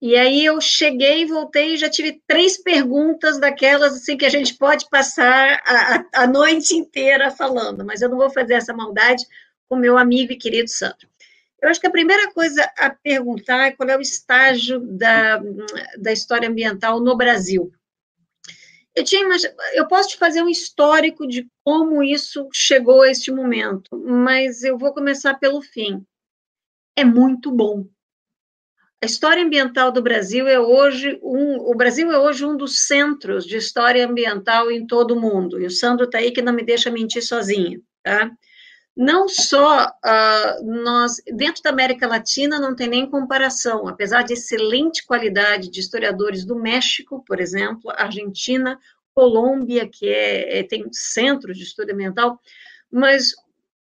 E 0.00 0.14
aí 0.14 0.44
eu 0.44 0.60
cheguei, 0.60 1.26
voltei 1.26 1.74
e 1.74 1.78
já 1.78 1.88
tive 1.88 2.22
três 2.26 2.62
perguntas 2.62 3.38
daquelas 3.38 3.94
assim 3.94 4.16
que 4.16 4.26
a 4.26 4.30
gente 4.30 4.54
pode 4.54 4.88
passar 4.88 5.60
a, 5.64 6.22
a 6.22 6.26
noite 6.26 6.74
inteira 6.74 7.30
falando, 7.30 7.84
mas 7.84 8.02
eu 8.02 8.08
não 8.08 8.18
vou 8.18 8.30
fazer 8.30 8.54
essa 8.54 8.74
maldade 8.74 9.24
com 9.68 9.76
meu 9.76 9.98
amigo 9.98 10.32
e 10.32 10.36
querido 10.36 10.68
Sandro. 10.68 11.08
Eu 11.60 11.68
acho 11.68 11.80
que 11.80 11.86
a 11.86 11.90
primeira 11.90 12.30
coisa 12.32 12.62
a 12.78 12.90
perguntar 12.90 13.66
é 13.66 13.72
qual 13.72 13.88
é 13.88 13.96
o 13.96 14.00
estágio 14.00 14.80
da, 14.80 15.40
da 15.98 16.12
história 16.12 16.48
ambiental 16.48 17.00
no 17.00 17.16
Brasil. 17.16 17.72
Eu, 18.94 19.04
tinha 19.04 19.26
eu 19.74 19.86
posso 19.86 20.10
te 20.10 20.16
fazer 20.16 20.42
um 20.42 20.48
histórico 20.48 21.26
de 21.26 21.46
como 21.62 22.02
isso 22.02 22.48
chegou 22.52 23.02
a 23.02 23.10
este 23.10 23.30
momento, 23.30 23.96
mas 23.98 24.62
eu 24.62 24.78
vou 24.78 24.92
começar 24.94 25.34
pelo 25.34 25.60
fim. 25.60 26.02
É 26.96 27.04
muito 27.04 27.50
bom. 27.50 27.86
A 29.02 29.06
história 29.06 29.44
ambiental 29.44 29.92
do 29.92 30.00
Brasil 30.00 30.48
é 30.48 30.58
hoje 30.58 31.18
um, 31.22 31.58
o 31.58 31.74
Brasil 31.74 32.10
é 32.10 32.18
hoje 32.18 32.46
um 32.46 32.56
dos 32.56 32.86
centros 32.86 33.44
de 33.44 33.58
história 33.58 34.06
ambiental 34.06 34.70
em 34.70 34.86
todo 34.86 35.12
o 35.12 35.20
mundo. 35.20 35.60
E 35.60 35.66
o 35.66 35.70
Sandro 35.70 36.06
está 36.06 36.18
aí 36.18 36.32
que 36.32 36.40
não 36.40 36.54
me 36.54 36.64
deixa 36.64 36.90
mentir 36.90 37.22
sozinha, 37.22 37.78
tá? 38.02 38.30
Não 38.96 39.28
só 39.28 39.86
uh, 39.86 40.64
nós, 40.64 41.20
dentro 41.26 41.62
da 41.62 41.68
América 41.68 42.06
Latina, 42.06 42.58
não 42.58 42.74
tem 42.74 42.88
nem 42.88 43.10
comparação, 43.10 43.86
apesar 43.86 44.22
de 44.22 44.32
excelente 44.32 45.04
qualidade 45.04 45.70
de 45.70 45.80
historiadores 45.80 46.46
do 46.46 46.56
México, 46.56 47.22
por 47.26 47.38
exemplo, 47.38 47.92
Argentina, 47.94 48.80
Colômbia, 49.14 49.86
que 49.86 50.08
é, 50.08 50.60
é 50.60 50.62
tem 50.62 50.86
centros 50.92 51.58
de 51.58 51.64
estudo 51.64 51.92
ambiental, 51.92 52.40
mas 52.90 53.34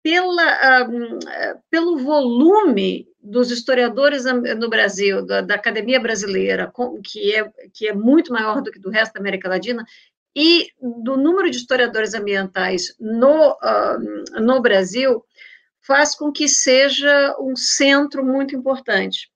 pela, 0.04 0.88
uh, 0.88 1.62
pelo 1.70 1.98
volume 2.00 3.08
dos 3.22 3.52
historiadores 3.52 4.24
no 4.24 4.70
Brasil, 4.70 5.26
da, 5.26 5.42
da, 5.42 5.56
academia 5.56 6.00
brasileira, 6.00 6.72
que 7.04 7.36
é, 7.36 7.52
que 7.74 7.88
é 7.88 7.94
muito 7.94 8.32
maior 8.32 8.62
do 8.62 8.72
que 8.72 8.80
do 8.80 8.90
resto 8.90 9.14
da 9.14 9.20
América 9.20 9.50
Latina, 9.50 9.86
e 10.36 10.68
do 10.80 11.18
número 11.18 11.50
de 11.50 11.58
historiadores 11.58 12.14
ambientais 12.14 12.96
no, 13.00 13.52
uh, 13.52 14.42
no 14.42 14.62
Brasil 14.62 15.24
faz 15.82 16.14
com 16.14 16.32
que 16.32 16.48
seja 16.48 17.36
um 17.40 17.56
centro 17.56 18.24
muito 18.24 18.56
importante. 18.56 19.32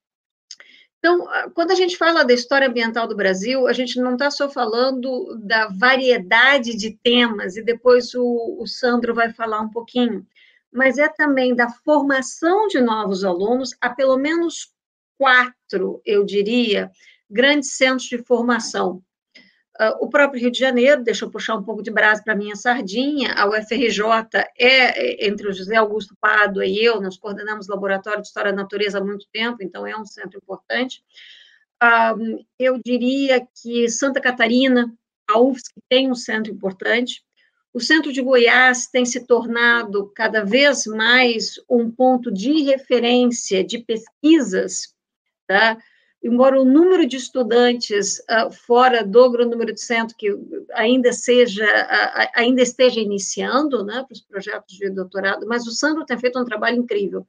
Então, 0.99 1.27
ah, 1.29 1.49
quando 1.53 1.71
a 1.71 1.75
gente 1.75 1.97
fala 1.97 2.23
da 2.23 2.33
história 2.33 2.67
ambiental 2.67 3.07
do 3.07 3.15
Brasil, 3.15 3.67
a 3.67 3.73
gente 3.73 3.99
não 3.99 4.13
está 4.13 4.31
só 4.31 4.49
falando 4.49 5.37
da 5.43 5.67
variedade 5.67 6.77
de 6.77 6.97
temas, 7.03 7.57
e 7.57 7.61
depois 7.61 8.13
o, 8.13 8.57
o 8.57 8.65
Sandro 8.65 9.13
vai 9.13 9.33
falar 9.33 9.59
um 9.59 9.69
pouquinho, 9.69 10.25
mas 10.71 10.97
é 10.97 11.09
também 11.09 11.53
da 11.53 11.69
formação 11.69 12.67
de 12.67 12.79
novos 12.79 13.25
alunos, 13.25 13.75
há 13.81 13.89
pelo 13.89 14.17
menos 14.17 14.71
quatro, 15.17 16.01
eu 16.05 16.23
diria, 16.23 16.89
grandes 17.29 17.71
centros 17.71 18.07
de 18.07 18.19
formação. 18.19 19.03
Uh, 19.79 20.05
o 20.05 20.07
próprio 20.07 20.39
Rio 20.39 20.51
de 20.51 20.59
Janeiro, 20.59 21.03
deixa 21.03 21.25
eu 21.25 21.31
puxar 21.31 21.55
um 21.55 21.63
pouco 21.63 21.81
de 21.81 21.89
brasa 21.89 22.21
para 22.23 22.35
minha 22.35 22.55
sardinha, 22.55 23.33
a 23.33 23.49
UFRJ 23.49 24.03
é, 24.55 24.67
é, 24.67 25.27
entre 25.27 25.47
o 25.47 25.51
José 25.51 25.75
Augusto 25.75 26.15
Pado 26.21 26.63
e 26.63 26.83
eu, 26.83 27.01
nós 27.01 27.17
coordenamos 27.17 27.67
o 27.67 27.71
Laboratório 27.71 28.21
de 28.21 28.27
História 28.27 28.51
da 28.51 28.61
Natureza 28.61 28.99
há 28.99 29.03
muito 29.03 29.25
tempo, 29.33 29.57
então 29.61 29.87
é 29.87 29.97
um 29.97 30.05
centro 30.05 30.37
importante. 30.37 31.03
Uh, 31.81 32.45
eu 32.59 32.79
diria 32.83 33.47
que 33.61 33.89
Santa 33.89 34.21
Catarina, 34.21 34.93
a 35.27 35.39
UFSC 35.39 35.73
tem 35.89 36.09
um 36.09 36.15
centro 36.15 36.51
importante. 36.51 37.23
O 37.73 37.79
centro 37.79 38.13
de 38.13 38.21
Goiás 38.21 38.85
tem 38.85 39.03
se 39.03 39.25
tornado 39.25 40.11
cada 40.15 40.45
vez 40.45 40.85
mais 40.85 41.55
um 41.67 41.89
ponto 41.89 42.31
de 42.31 42.61
referência 42.61 43.63
de 43.63 43.79
pesquisas, 43.79 44.93
tá? 45.47 45.77
Embora 46.23 46.59
o 46.59 46.65
número 46.65 47.05
de 47.05 47.17
estudantes 47.17 48.19
uh, 48.19 48.51
fora 48.51 49.03
do 49.03 49.29
número 49.45 49.73
de 49.73 49.81
centro 49.81 50.15
que 50.17 50.29
ainda 50.73 51.11
seja 51.11 51.65
uh, 51.65 52.29
ainda 52.33 52.61
esteja 52.61 52.99
iniciando, 53.01 53.83
né, 53.83 54.03
para 54.07 54.13
os 54.13 54.21
projetos 54.21 54.75
de 54.75 54.89
doutorado, 54.89 55.45
mas 55.47 55.67
o 55.67 55.71
Sandro 55.71 56.05
tem 56.05 56.17
feito 56.17 56.39
um 56.39 56.45
trabalho 56.45 56.77
incrível. 56.77 57.27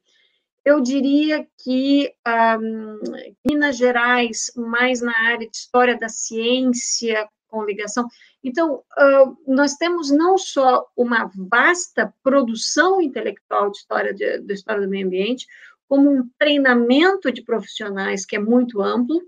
Eu 0.65 0.81
diria 0.81 1.47
que 1.63 2.11
um, 2.27 2.99
Minas 3.47 3.77
Gerais, 3.77 4.51
mais 4.57 5.03
na 5.03 5.13
área 5.27 5.47
de 5.47 5.55
história 5.55 5.99
da 5.99 6.09
ciência, 6.09 7.29
com 7.55 7.65
ligação. 7.65 8.09
Então, 8.43 8.83
uh, 8.99 9.37
nós 9.47 9.75
temos 9.75 10.11
não 10.11 10.37
só 10.37 10.87
uma 10.97 11.31
vasta 11.37 12.13
produção 12.23 13.01
intelectual 13.01 13.71
de 13.71 13.79
história, 13.79 14.13
de, 14.13 14.41
de 14.41 14.55
história 14.55 14.83
do 14.83 14.89
meio 14.89 15.07
ambiente, 15.07 15.47
como 15.88 16.11
um 16.11 16.29
treinamento 16.38 17.31
de 17.31 17.43
profissionais 17.43 18.25
que 18.25 18.37
é 18.37 18.38
muito 18.38 18.81
amplo. 18.81 19.23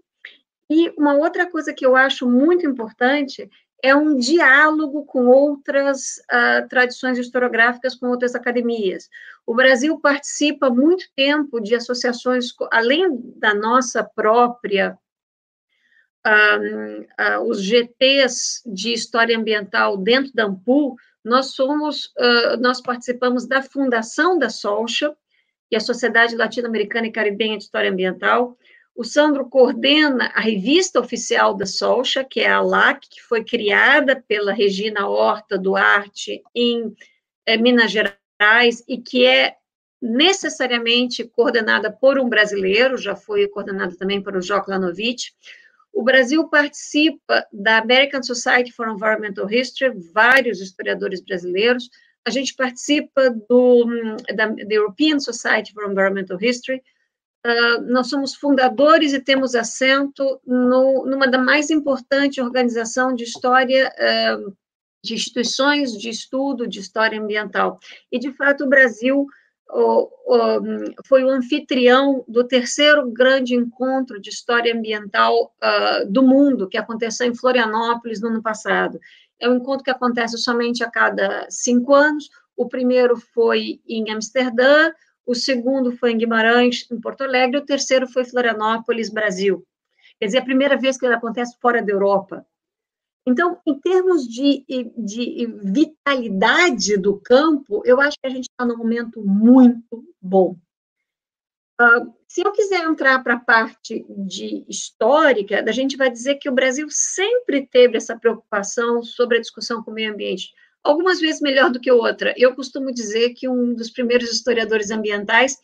E 0.70 0.92
uma 0.98 1.14
outra 1.14 1.48
coisa 1.48 1.72
que 1.72 1.86
eu 1.86 1.94
acho 1.94 2.28
muito 2.28 2.66
importante 2.66 3.48
é 3.82 3.94
um 3.94 4.16
diálogo 4.16 5.04
com 5.04 5.26
outras 5.26 6.16
uh, 6.32 6.66
tradições 6.68 7.18
historiográficas, 7.18 7.94
com 7.94 8.08
outras 8.08 8.34
academias. 8.34 9.08
O 9.46 9.54
Brasil 9.54 10.00
participa 10.00 10.70
muito 10.70 11.04
tempo 11.14 11.60
de 11.60 11.74
associações, 11.74 12.48
além 12.72 13.20
da 13.36 13.54
nossa 13.54 14.02
própria, 14.02 14.98
uh, 16.26 17.42
os 17.46 17.62
GTs 17.62 18.62
de 18.66 18.92
História 18.92 19.38
Ambiental 19.38 19.96
dentro 19.96 20.32
da 20.34 20.44
AMPU, 20.44 20.96
nós 21.24 21.54
somos, 21.54 22.12
nós 22.60 22.80
participamos 22.80 23.48
da 23.48 23.60
fundação 23.60 24.38
da 24.38 24.48
Solcha, 24.48 25.12
é 25.74 25.78
a 25.78 25.80
Sociedade 25.80 26.36
Latino-Americana 26.36 27.06
e 27.06 27.12
Caribenha 27.12 27.56
de 27.56 27.64
História 27.64 27.90
Ambiental. 27.90 28.56
O 28.94 29.04
Sandro 29.04 29.48
coordena 29.48 30.32
a 30.34 30.40
revista 30.40 30.98
oficial 31.00 31.54
da 31.54 31.66
Solcha, 31.66 32.24
que 32.24 32.40
é 32.40 32.48
a 32.48 32.62
LAC, 32.62 33.08
que 33.10 33.22
foi 33.22 33.44
criada 33.44 34.22
pela 34.26 34.52
Regina 34.52 35.06
Horta 35.06 35.58
Duarte 35.58 36.42
em 36.54 36.94
é, 37.44 37.56
Minas 37.56 37.90
Gerais 37.90 38.82
e 38.88 38.98
que 38.98 39.26
é 39.26 39.56
necessariamente 40.00 41.24
coordenada 41.24 41.90
por 41.90 42.18
um 42.18 42.28
brasileiro, 42.28 42.96
já 42.96 43.16
foi 43.16 43.48
coordenada 43.48 43.96
também 43.96 44.22
por 44.22 44.36
o 44.36 44.40
Lanovich. 44.68 45.32
O 45.92 46.02
Brasil 46.02 46.48
participa 46.48 47.46
da 47.52 47.78
American 47.78 48.22
Society 48.22 48.70
for 48.70 48.88
Environmental 48.88 49.50
History, 49.50 49.92
vários 50.12 50.60
historiadores 50.60 51.22
brasileiros, 51.22 51.88
a 52.26 52.30
gente 52.30 52.54
participa 52.54 53.30
do, 53.48 53.86
da, 54.34 54.46
da 54.48 54.74
European 54.74 55.20
Society 55.20 55.72
for 55.72 55.90
Environmental 55.90 56.38
History, 56.40 56.82
Uh, 57.46 57.80
nós 57.82 58.08
somos 58.08 58.34
fundadores 58.34 59.12
e 59.12 59.20
temos 59.20 59.54
assento 59.54 60.40
no, 60.44 61.06
numa 61.06 61.28
da 61.28 61.38
mais 61.38 61.70
importante 61.70 62.40
organização 62.40 63.14
de 63.14 63.22
história, 63.22 63.88
uh, 63.88 64.52
de 65.04 65.14
instituições 65.14 65.96
de 65.96 66.10
estudo 66.10 66.66
de 66.66 66.80
história 66.80 67.20
ambiental. 67.20 67.78
E, 68.10 68.18
de 68.18 68.32
fato, 68.32 68.64
o 68.64 68.68
Brasil 68.68 69.28
foi 71.06 71.24
o 71.24 71.28
anfitrião 71.28 72.24
do 72.28 72.46
terceiro 72.46 73.10
grande 73.10 73.54
encontro 73.54 74.20
de 74.20 74.30
história 74.30 74.74
ambiental 74.74 75.52
uh, 75.62 76.10
do 76.10 76.22
mundo, 76.22 76.68
que 76.68 76.78
aconteceu 76.78 77.26
em 77.26 77.34
Florianópolis 77.34 78.20
no 78.20 78.28
ano 78.28 78.42
passado. 78.42 78.98
É 79.40 79.48
um 79.48 79.56
encontro 79.56 79.84
que 79.84 79.90
acontece 79.90 80.38
somente 80.38 80.82
a 80.82 80.90
cada 80.90 81.46
cinco 81.50 81.94
anos. 81.94 82.28
O 82.56 82.68
primeiro 82.68 83.16
foi 83.16 83.80
em 83.86 84.10
Amsterdã, 84.10 84.92
o 85.26 85.34
segundo 85.34 85.96
foi 85.96 86.12
em 86.12 86.18
Guimarães, 86.18 86.86
em 86.90 87.00
Porto 87.00 87.22
Alegre, 87.22 87.58
o 87.58 87.66
terceiro 87.66 88.06
foi 88.08 88.24
Florianópolis, 88.24 89.10
Brasil. 89.10 89.66
Quer 90.18 90.26
dizer, 90.26 90.38
a 90.38 90.44
primeira 90.44 90.76
vez 90.76 90.96
que 90.96 91.04
ele 91.04 91.14
acontece 91.14 91.56
fora 91.60 91.82
da 91.82 91.92
Europa. 91.92 92.46
Então, 93.26 93.60
em 93.66 93.78
termos 93.80 94.26
de, 94.26 94.64
de 94.96 95.46
vitalidade 95.64 96.96
do 96.96 97.20
campo, 97.20 97.82
eu 97.84 98.00
acho 98.00 98.16
que 98.20 98.26
a 98.26 98.30
gente 98.30 98.48
está 98.48 98.64
num 98.64 98.76
momento 98.76 99.20
muito 99.20 100.04
bom. 100.22 100.56
Uh, 101.80 102.14
se 102.28 102.42
eu 102.44 102.52
quiser 102.52 102.84
entrar 102.84 103.22
para 103.22 103.34
a 103.34 103.40
parte 103.40 104.04
de 104.08 104.64
histórica, 104.68 105.64
a 105.66 105.72
gente 105.72 105.96
vai 105.96 106.10
dizer 106.10 106.36
que 106.36 106.48
o 106.48 106.54
Brasil 106.54 106.86
sempre 106.90 107.66
teve 107.66 107.96
essa 107.96 108.18
preocupação 108.18 109.02
sobre 109.02 109.38
a 109.38 109.40
discussão 109.40 109.82
com 109.82 109.90
o 109.90 109.94
meio 109.94 110.12
ambiente, 110.12 110.52
algumas 110.82 111.20
vezes 111.20 111.40
melhor 111.40 111.70
do 111.70 111.80
que 111.80 111.90
outra. 111.90 112.34
Eu 112.36 112.54
costumo 112.54 112.92
dizer 112.92 113.34
que 113.34 113.48
um 113.48 113.74
dos 113.74 113.90
primeiros 113.90 114.30
historiadores 114.30 114.90
ambientais 114.90 115.56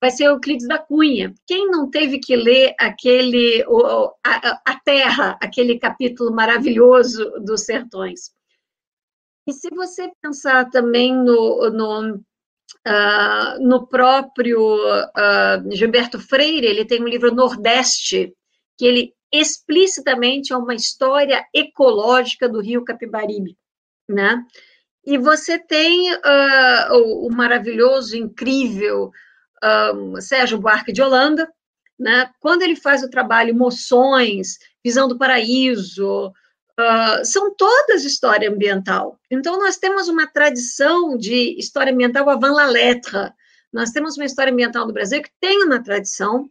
vai 0.00 0.10
ser 0.10 0.24
Euclides 0.24 0.66
da 0.66 0.78
Cunha. 0.78 1.34
Quem 1.46 1.68
não 1.68 1.90
teve 1.90 2.18
que 2.18 2.36
ler 2.36 2.74
aquele 2.78 3.64
o, 3.66 4.12
a, 4.24 4.60
a, 4.64 4.80
Terra, 4.80 5.36
aquele 5.42 5.78
capítulo 5.78 6.32
maravilhoso 6.32 7.30
dos 7.40 7.62
Sertões? 7.64 8.32
E 9.46 9.52
se 9.52 9.68
você 9.70 10.10
pensar 10.22 10.70
também 10.70 11.14
no, 11.14 11.70
no 11.70 12.20
Uh, 12.86 13.66
no 13.66 13.86
próprio 13.86 14.60
uh, 14.60 15.70
Gilberto 15.74 16.18
Freire, 16.18 16.66
ele 16.66 16.84
tem 16.84 17.02
um 17.02 17.08
livro 17.08 17.34
Nordeste, 17.34 18.34
que 18.76 18.86
ele 18.86 19.14
explicitamente 19.32 20.52
é 20.52 20.56
uma 20.56 20.74
história 20.74 21.44
ecológica 21.54 22.48
do 22.48 22.60
rio 22.60 22.84
Capibaribe, 22.84 23.56
né? 24.08 24.42
E 25.04 25.18
você 25.18 25.58
tem 25.58 26.12
uh, 26.14 26.92
o, 26.92 27.26
o, 27.26 27.30
maravilhoso, 27.30 28.16
incrível 28.16 29.10
Sérgio 30.20 30.58
Buarque 30.58 30.92
de 30.92 31.02
Holanda, 31.02 31.50
né? 31.98 32.30
Quando 32.40 32.62
ele 32.62 32.76
faz 32.76 33.02
o 33.02 33.10
trabalho 33.10 33.54
Moções, 33.54 34.58
Visão 34.84 35.08
do 35.08 35.18
Paraíso, 35.18 36.32
Uh, 36.78 37.24
são 37.24 37.52
todas 37.56 38.04
história 38.04 38.48
ambiental. 38.48 39.18
Então, 39.28 39.58
nós 39.58 39.78
temos 39.78 40.06
uma 40.06 40.28
tradição 40.28 41.16
de 41.16 41.58
história 41.58 41.92
ambiental 41.92 42.30
avant 42.30 42.54
la 42.54 42.66
lettre. 42.66 43.32
Nós 43.72 43.90
temos 43.90 44.16
uma 44.16 44.24
história 44.24 44.52
ambiental 44.52 44.86
do 44.86 44.92
Brasil 44.92 45.20
que 45.20 45.32
tem 45.40 45.64
uma 45.64 45.82
tradição 45.82 46.48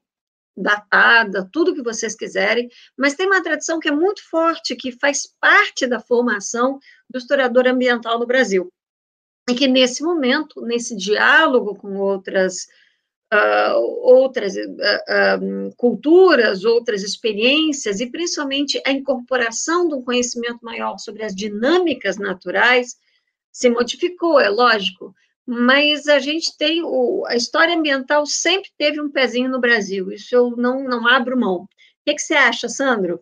datada, 0.55 1.47
tudo 1.49 1.73
que 1.73 1.83
vocês 1.83 2.15
quiserem, 2.15 2.67
mas 2.97 3.13
tem 3.13 3.27
uma 3.27 3.41
tradição 3.41 3.79
que 3.79 3.87
é 3.87 3.91
muito 3.91 4.27
forte, 4.27 4.75
que 4.75 4.91
faz 4.91 5.27
parte 5.39 5.87
da 5.87 5.99
formação 5.99 6.79
do 7.09 7.19
historiador 7.19 7.67
ambiental 7.67 8.19
no 8.19 8.25
Brasil. 8.25 8.69
E 9.49 9.55
que, 9.55 9.67
nesse 9.67 10.03
momento, 10.03 10.59
nesse 10.61 10.93
diálogo 10.93 11.73
com 11.75 11.95
outras 11.95 12.67
uh, 13.33 13.77
outras 14.03 14.55
uh, 14.55 14.59
uh, 14.59 15.75
culturas, 15.75 16.63
outras 16.63 17.03
experiências, 17.03 17.99
e 17.99 18.09
principalmente 18.09 18.81
a 18.85 18.91
incorporação 18.91 19.87
de 19.87 19.95
um 19.95 20.01
conhecimento 20.01 20.59
maior 20.63 20.97
sobre 20.97 21.23
as 21.23 21.35
dinâmicas 21.35 22.17
naturais 22.17 22.95
se 23.51 23.69
modificou, 23.69 24.39
é 24.39 24.49
lógico, 24.49 25.13
mas 25.45 26.07
a 26.07 26.19
gente 26.19 26.55
tem, 26.57 26.83
o, 26.83 27.25
a 27.25 27.35
história 27.35 27.75
ambiental 27.75 28.25
sempre 28.25 28.69
teve 28.77 29.01
um 29.01 29.09
pezinho 29.09 29.49
no 29.49 29.59
Brasil, 29.59 30.11
isso 30.11 30.35
eu 30.35 30.51
não, 30.55 30.83
não 30.83 31.07
abro 31.07 31.39
mão. 31.39 31.63
O 31.63 31.67
que, 32.05 32.15
que 32.15 32.21
você 32.21 32.35
acha, 32.35 32.69
Sandro? 32.69 33.19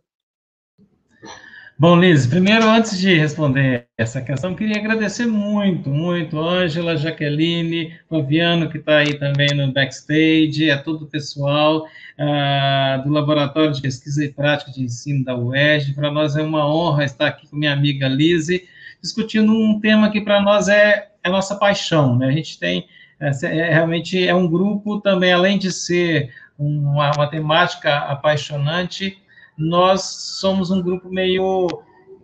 Bom, 1.78 2.00
Liz, 2.00 2.26
primeiro, 2.26 2.70
antes 2.70 2.98
de 2.98 3.14
responder 3.16 3.86
essa 3.98 4.22
questão, 4.22 4.56
queria 4.56 4.78
agradecer 4.78 5.26
muito, 5.26 5.90
muito, 5.90 6.40
Ângela, 6.40 6.96
Jaqueline, 6.96 7.94
Fabiano, 8.10 8.70
que 8.70 8.78
está 8.78 9.00
aí 9.00 9.20
também 9.20 9.50
no 9.50 9.74
backstage, 9.74 10.72
a 10.72 10.82
todo 10.82 11.04
o 11.04 11.08
pessoal 11.08 11.86
uh, 11.86 13.04
do 13.04 13.12
Laboratório 13.12 13.74
de 13.74 13.82
Pesquisa 13.82 14.24
e 14.24 14.32
Prática 14.32 14.72
de 14.72 14.84
Ensino 14.84 15.26
da 15.26 15.36
UERJ. 15.36 15.94
Para 15.94 16.10
nós 16.10 16.38
é 16.38 16.42
uma 16.42 16.66
honra 16.66 17.04
estar 17.04 17.28
aqui 17.28 17.46
com 17.46 17.58
minha 17.58 17.74
amiga 17.74 18.08
Lise, 18.08 18.64
discutindo 19.02 19.52
um 19.52 19.78
tema 19.78 20.10
que 20.10 20.22
para 20.22 20.42
nós 20.42 20.70
é, 20.70 21.10
é 21.22 21.28
a 21.28 21.30
nossa 21.30 21.58
paixão, 21.58 22.16
né? 22.16 22.28
A 22.28 22.32
gente 22.32 22.58
tem, 22.58 22.88
é, 23.20 23.30
é, 23.48 23.74
realmente 23.74 24.26
é 24.26 24.34
um 24.34 24.48
grupo 24.48 25.02
também, 25.02 25.34
além 25.34 25.58
de 25.58 25.74
ser 25.74 26.34
uma, 26.58 27.12
uma 27.12 27.28
temática 27.28 27.98
apaixonante, 27.98 29.18
nós 29.58 30.02
somos 30.40 30.70
um 30.72 30.82
grupo 30.82 31.10
meio 31.10 31.68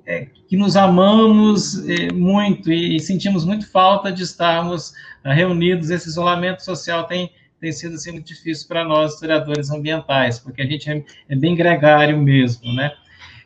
é, 0.05 0.27
que 0.47 0.57
nos 0.57 0.75
amamos 0.75 1.87
é, 1.87 2.11
muito 2.11 2.71
e, 2.71 2.95
e, 2.95 2.99
sentimos 2.99 3.45
muito 3.45 3.69
falta 3.71 4.11
de 4.11 4.23
estarmos 4.23 4.91
uh, 5.23 5.29
reunidos. 5.29 5.89
Esse 5.89 6.09
isolamento 6.09 6.63
social 6.63 7.05
tem, 7.05 7.31
tem 7.59 7.71
sido 7.71 7.95
assim, 7.95 8.11
muito 8.11 8.27
difícil 8.27 8.67
para 8.67 8.83
nós, 8.83 9.13
historiadores 9.13 9.69
ambientais, 9.69 10.39
porque 10.39 10.61
a 10.61 10.65
gente 10.65 10.89
é, 10.89 11.03
é 11.29 11.35
bem 11.35 11.55
gregário 11.55 12.17
mesmo, 12.17 12.73
né? 12.73 12.91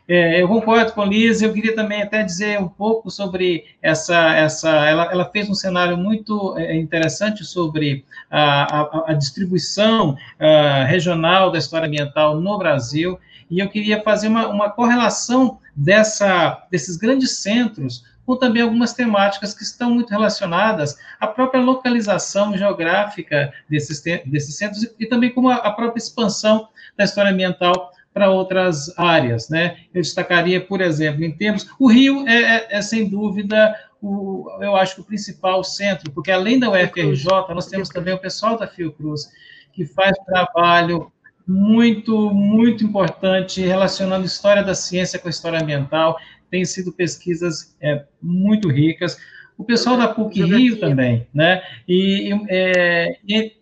É, 0.08 0.40
eu 0.40 0.48
concordo 0.48 0.94
com 0.94 1.02
a 1.02 1.06
Liz, 1.06 1.42
eu 1.42 1.52
queria 1.52 1.74
também 1.74 2.04
até 2.04 2.22
dizer 2.22 2.60
um 2.60 2.68
pouco 2.68 3.10
sobre 3.10 3.66
essa, 3.82 4.36
essa 4.36 4.70
ela, 4.70 5.12
ela 5.12 5.26
fez 5.26 5.50
um 5.50 5.56
cenário 5.56 5.98
muito 5.98 6.56
é, 6.60 6.76
interessante 6.76 7.44
sobre 7.44 8.06
a, 8.30 8.82
a, 8.82 9.04
a 9.08 9.14
distribuição 9.14 10.16
a, 10.40 10.84
regional 10.84 11.52
da 11.52 11.58
história 11.58 11.88
ambiental 11.88 12.40
no 12.40 12.56
Brasil, 12.60 13.18
e 13.50 13.60
eu 13.60 13.70
queria 13.70 14.02
fazer 14.02 14.28
uma, 14.28 14.48
uma 14.48 14.70
correlação 14.70 15.60
dessa, 15.76 16.66
desses 16.72 16.98
grandes 16.98 17.38
centros 17.40 18.04
com 18.26 18.36
também 18.36 18.64
algumas 18.64 18.94
temáticas 18.94 19.54
que 19.54 19.64
estão 19.64 19.92
muito 19.92 20.10
relacionadas 20.10 20.98
à 21.20 21.28
própria 21.28 21.62
localização 21.62 22.58
geográfica 22.58 23.54
desses, 23.70 24.02
desses 24.26 24.58
centros 24.58 24.90
e 25.00 25.06
também 25.06 25.32
com 25.32 25.48
a, 25.48 25.56
a 25.58 25.72
própria 25.72 26.00
expansão 26.00 26.68
da 26.98 27.04
história 27.04 27.32
ambiental 27.32 27.92
para 28.12 28.32
outras 28.32 28.98
áreas, 28.98 29.50
né? 29.50 29.78
Eu 29.94 30.02
destacaria, 30.02 30.62
por 30.66 30.80
exemplo, 30.80 31.24
em 31.24 31.32
termos, 31.32 31.68
o 31.78 31.88
Rio 31.88 32.26
é, 32.28 32.34
é, 32.34 32.68
é 32.78 32.82
sem 32.82 33.10
dúvida 33.10 33.76
o, 34.02 34.50
eu 34.62 34.76
acho 34.76 34.96
que 34.96 35.02
o 35.02 35.06
principal 35.06 35.64
centro, 35.64 36.12
porque 36.12 36.32
além 36.32 36.60
da 36.60 36.70
UFRJ, 36.70 37.26
nós 37.54 37.68
temos 37.68 37.90
também 37.90 38.14
o 38.14 38.20
pessoal 38.20 38.58
da 38.58 38.68
Fiocruz, 38.68 39.30
que 39.74 39.86
faz 39.86 40.16
trabalho 40.26 41.12
muito, 41.48 42.34
muito 42.34 42.84
importante, 42.84 43.62
relacionando 43.62 44.26
história 44.26 44.64
da 44.64 44.74
ciência 44.74 45.20
com 45.20 45.28
a 45.28 45.32
história 45.32 45.62
ambiental. 45.62 46.18
Tem 46.50 46.66
sido 46.66 46.92
pesquisas 46.92 47.76
é, 47.82 48.06
muito 48.22 48.70
ricas. 48.70 49.18
O 49.58 49.64
pessoal 49.64 49.98
da 49.98 50.08
PUC 50.08 50.44
Rio 50.44 50.80
também, 50.80 51.28
né? 51.34 51.62
E, 51.88 52.32
é, 52.50 53.18
e 53.28 53.54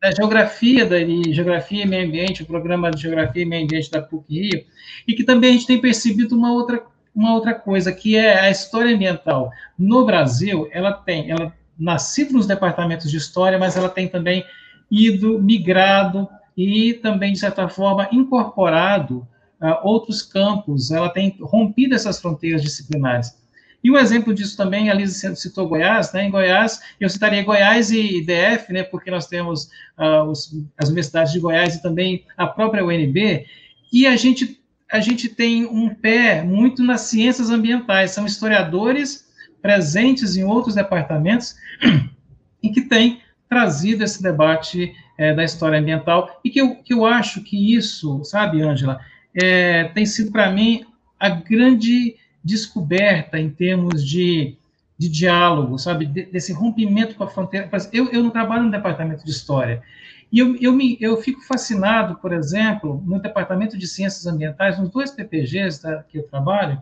da 0.00 0.10
geografia, 0.12 0.86
da 0.86 0.96
geografia 0.98 1.82
e 1.82 1.86
meio 1.86 2.06
ambiente, 2.06 2.42
o 2.42 2.46
programa 2.46 2.90
de 2.90 3.02
geografia 3.02 3.42
e 3.42 3.46
meio 3.46 3.64
ambiente 3.64 3.90
da 3.90 4.00
PUC 4.00 4.40
Rio, 4.40 4.64
e 5.06 5.14
que 5.14 5.24
também 5.24 5.50
a 5.50 5.52
gente 5.52 5.66
tem 5.66 5.80
percebido 5.80 6.36
uma 6.36 6.52
outra, 6.52 6.82
uma 7.14 7.34
outra 7.34 7.54
coisa, 7.54 7.92
que 7.92 8.16
é 8.16 8.40
a 8.40 8.50
história 8.50 8.94
ambiental. 8.94 9.50
No 9.78 10.04
Brasil, 10.04 10.68
ela 10.72 10.92
tem, 10.92 11.30
ela 11.30 11.52
nascido 11.78 12.32
nos 12.32 12.46
departamentos 12.46 13.10
de 13.10 13.16
história, 13.16 13.58
mas 13.58 13.76
ela 13.76 13.88
tem 13.88 14.08
também 14.08 14.44
ido, 14.90 15.40
migrado 15.40 16.28
e 16.58 16.94
também, 16.94 17.32
de 17.32 17.38
certa 17.38 17.68
forma, 17.68 18.08
incorporado 18.10 19.18
uh, 19.62 19.78
outros 19.84 20.22
campos, 20.22 20.90
ela 20.90 21.08
tem 21.08 21.36
rompido 21.40 21.94
essas 21.94 22.20
fronteiras 22.20 22.62
disciplinares. 22.62 23.38
E 23.82 23.88
um 23.88 23.96
exemplo 23.96 24.34
disso 24.34 24.56
também, 24.56 24.90
a 24.90 24.94
Lisa 24.94 25.36
citou 25.36 25.68
Goiás, 25.68 26.12
né? 26.12 26.24
Em 26.24 26.30
Goiás, 26.32 26.80
eu 26.98 27.08
citaria 27.08 27.44
Goiás 27.44 27.92
e 27.92 28.20
DF, 28.22 28.72
né? 28.72 28.82
Porque 28.82 29.08
nós 29.08 29.28
temos 29.28 29.70
uh, 29.96 30.24
os, 30.28 30.52
as 30.76 30.88
universidades 30.88 31.32
de 31.32 31.38
Goiás 31.38 31.76
e 31.76 31.82
também 31.82 32.24
a 32.36 32.48
própria 32.48 32.84
UNB, 32.84 33.46
e 33.92 34.04
a 34.04 34.16
gente, 34.16 34.60
a 34.90 34.98
gente 34.98 35.28
tem 35.28 35.64
um 35.64 35.94
pé 35.94 36.42
muito 36.42 36.82
nas 36.82 37.02
ciências 37.02 37.50
ambientais, 37.50 38.10
são 38.10 38.26
historiadores 38.26 39.28
presentes 39.62 40.36
em 40.36 40.42
outros 40.42 40.74
departamentos 40.74 41.54
e 42.60 42.70
que 42.70 42.80
têm 42.80 43.20
trazido 43.48 44.02
esse 44.02 44.20
debate 44.20 44.92
é, 45.18 45.34
da 45.34 45.42
história 45.42 45.78
ambiental, 45.78 46.40
e 46.44 46.48
que 46.48 46.60
eu, 46.60 46.76
que 46.76 46.94
eu 46.94 47.04
acho 47.04 47.42
que 47.42 47.74
isso, 47.74 48.22
sabe, 48.24 48.62
Ângela, 48.62 49.00
é, 49.34 49.84
tem 49.88 50.06
sido 50.06 50.30
para 50.30 50.50
mim 50.50 50.84
a 51.18 51.28
grande 51.28 52.16
descoberta 52.42 53.38
em 53.38 53.50
termos 53.50 54.06
de, 54.06 54.56
de 54.96 55.08
diálogo, 55.08 55.76
sabe, 55.76 56.06
de, 56.06 56.22
desse 56.26 56.52
rompimento 56.52 57.16
com 57.16 57.24
a 57.24 57.28
fronteira. 57.28 57.68
Eu, 57.92 58.08
eu 58.10 58.22
não 58.22 58.30
trabalho 58.30 58.62
no 58.62 58.70
departamento 58.70 59.24
de 59.24 59.30
história, 59.32 59.82
e 60.30 60.38
eu, 60.38 60.54
eu, 60.56 60.72
me, 60.72 60.96
eu 61.00 61.16
fico 61.16 61.44
fascinado, 61.46 62.16
por 62.16 62.32
exemplo, 62.32 63.02
no 63.04 63.20
departamento 63.20 63.76
de 63.76 63.86
ciências 63.86 64.26
ambientais, 64.26 64.78
nos 64.78 64.90
dois 64.90 65.10
PPGs 65.10 65.82
da, 65.82 66.02
que 66.02 66.18
eu 66.18 66.22
trabalho, 66.22 66.80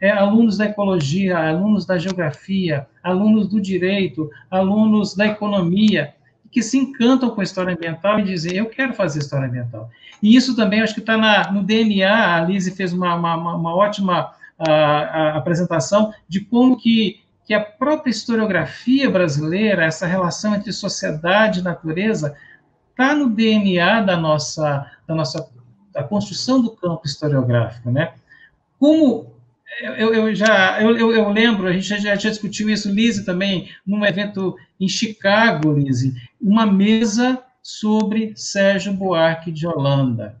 é, 0.00 0.10
alunos 0.10 0.58
da 0.58 0.66
ecologia, 0.66 1.38
alunos 1.38 1.86
da 1.86 1.96
geografia, 1.96 2.86
alunos 3.02 3.48
do 3.48 3.60
direito, 3.60 4.30
alunos 4.50 5.14
da 5.14 5.26
economia, 5.26 6.14
que 6.50 6.62
se 6.62 6.78
encantam 6.78 7.30
com 7.30 7.40
a 7.40 7.44
história 7.44 7.74
ambiental 7.74 8.18
e 8.18 8.24
dizem, 8.24 8.56
eu 8.56 8.66
quero 8.66 8.94
fazer 8.94 9.20
história 9.20 9.46
ambiental. 9.46 9.90
E 10.22 10.34
isso 10.34 10.56
também, 10.56 10.80
acho 10.80 10.94
que 10.94 11.00
está 11.00 11.50
no 11.52 11.62
DNA, 11.62 12.36
a 12.36 12.40
Lise 12.40 12.74
fez 12.74 12.92
uma, 12.92 13.14
uma, 13.14 13.54
uma 13.54 13.74
ótima 13.74 14.32
a, 14.58 14.72
a 14.72 15.36
apresentação 15.36 16.12
de 16.28 16.40
como 16.40 16.76
que, 16.76 17.20
que 17.44 17.54
a 17.54 17.60
própria 17.60 18.10
historiografia 18.10 19.10
brasileira, 19.10 19.84
essa 19.84 20.06
relação 20.06 20.54
entre 20.54 20.72
sociedade 20.72 21.60
e 21.60 21.62
natureza, 21.62 22.34
está 22.90 23.14
no 23.14 23.30
DNA 23.30 24.02
da 24.02 24.16
nossa, 24.16 24.90
da 25.06 25.14
nossa 25.14 25.48
da 25.92 26.02
construção 26.04 26.60
do 26.62 26.70
campo 26.70 27.02
historiográfico, 27.06 27.90
né? 27.90 28.14
Como 28.78 29.37
eu, 29.80 30.14
eu 30.14 30.34
já 30.34 30.80
eu, 30.82 31.12
eu, 31.12 31.28
lembro, 31.30 31.66
a 31.66 31.72
gente 31.72 31.88
já, 31.88 31.98
já 31.98 32.30
discutiu 32.30 32.68
isso, 32.68 32.90
Lise, 32.90 33.24
também, 33.24 33.70
num 33.86 34.04
evento 34.04 34.56
em 34.80 34.88
Chicago, 34.88 35.72
Lise, 35.72 36.14
uma 36.40 36.66
mesa 36.66 37.42
sobre 37.62 38.32
Sérgio 38.34 38.92
Buarque 38.92 39.52
de 39.52 39.66
Holanda. 39.66 40.36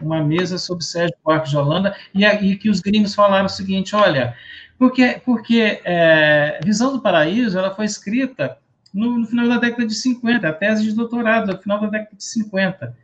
Uma 0.00 0.22
mesa 0.22 0.58
sobre 0.58 0.84
Sérgio 0.84 1.16
Buarque 1.24 1.50
de 1.50 1.56
Holanda, 1.56 1.94
e, 2.14 2.24
e 2.24 2.56
que 2.56 2.70
os 2.70 2.80
gringos 2.80 3.14
falaram 3.14 3.46
o 3.46 3.50
seguinte: 3.50 3.94
olha, 3.94 4.34
porque, 4.78 5.20
porque 5.24 5.80
é, 5.84 6.58
Visão 6.64 6.92
do 6.92 7.02
Paraíso 7.02 7.58
ela 7.58 7.74
foi 7.74 7.84
escrita 7.84 8.56
no, 8.94 9.18
no, 9.18 9.26
final 9.26 9.46
da 9.46 9.58
década 9.58 9.86
de 9.86 9.94
50, 9.94 10.48
a 10.48 10.52
tese 10.52 10.84
de 10.84 10.92
doutorado, 10.92 11.52
no 11.52 11.58
final 11.58 11.80
da 11.80 11.88
década 11.88 12.16
de 12.16 12.24
50. 12.24 12.96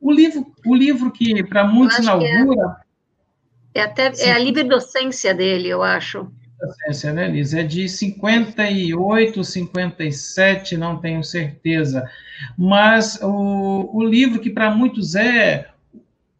O 0.00 0.12
livro, 0.12 0.52
o 0.66 0.74
livro 0.74 1.10
que 1.10 1.42
para 1.44 1.64
muitos 1.64 1.98
é 1.98 2.02
inaugura. 2.02 2.81
É, 3.74 3.82
até 3.82 4.12
é 4.18 4.32
a 4.32 4.38
livre 4.38 4.64
docência 4.64 5.34
dele, 5.34 5.68
eu 5.68 5.82
acho. 5.82 6.30
Docência, 6.60 7.12
né, 7.12 7.28
Liz? 7.28 7.54
É 7.54 7.62
de 7.62 7.88
58, 7.88 9.42
57, 9.42 10.76
não 10.76 10.98
tenho 10.98 11.24
certeza. 11.24 12.08
Mas 12.56 13.18
o, 13.22 13.90
o 13.92 14.04
livro 14.04 14.40
que 14.40 14.50
para 14.50 14.70
muitos 14.70 15.14
é 15.14 15.68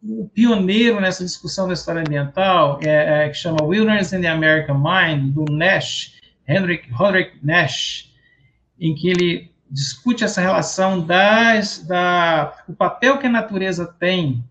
o 0.01 0.27
pioneiro 0.29 0.99
nessa 0.99 1.23
discussão 1.23 1.67
da 1.67 1.73
história 1.73 2.01
ambiental, 2.01 2.79
é, 2.83 3.25
é, 3.25 3.29
que 3.29 3.35
chama 3.35 3.63
Wilderness 3.63 4.13
in 4.13 4.21
the 4.21 4.27
American 4.27 4.77
Mind, 4.77 5.33
do 5.33 5.45
Nash, 5.51 6.13
Henrik 6.47 6.91
Roderick 6.91 7.37
Nash, 7.41 8.11
em 8.79 8.93
que 8.93 9.09
ele 9.09 9.51
discute 9.71 10.23
essa 10.23 10.41
relação 10.41 11.01
das, 11.01 11.85
da, 11.87 12.53
o 12.67 12.73
papel 12.73 13.17
que 13.17 13.27
a 13.27 13.29
natureza 13.29 13.87
tem 13.99 14.43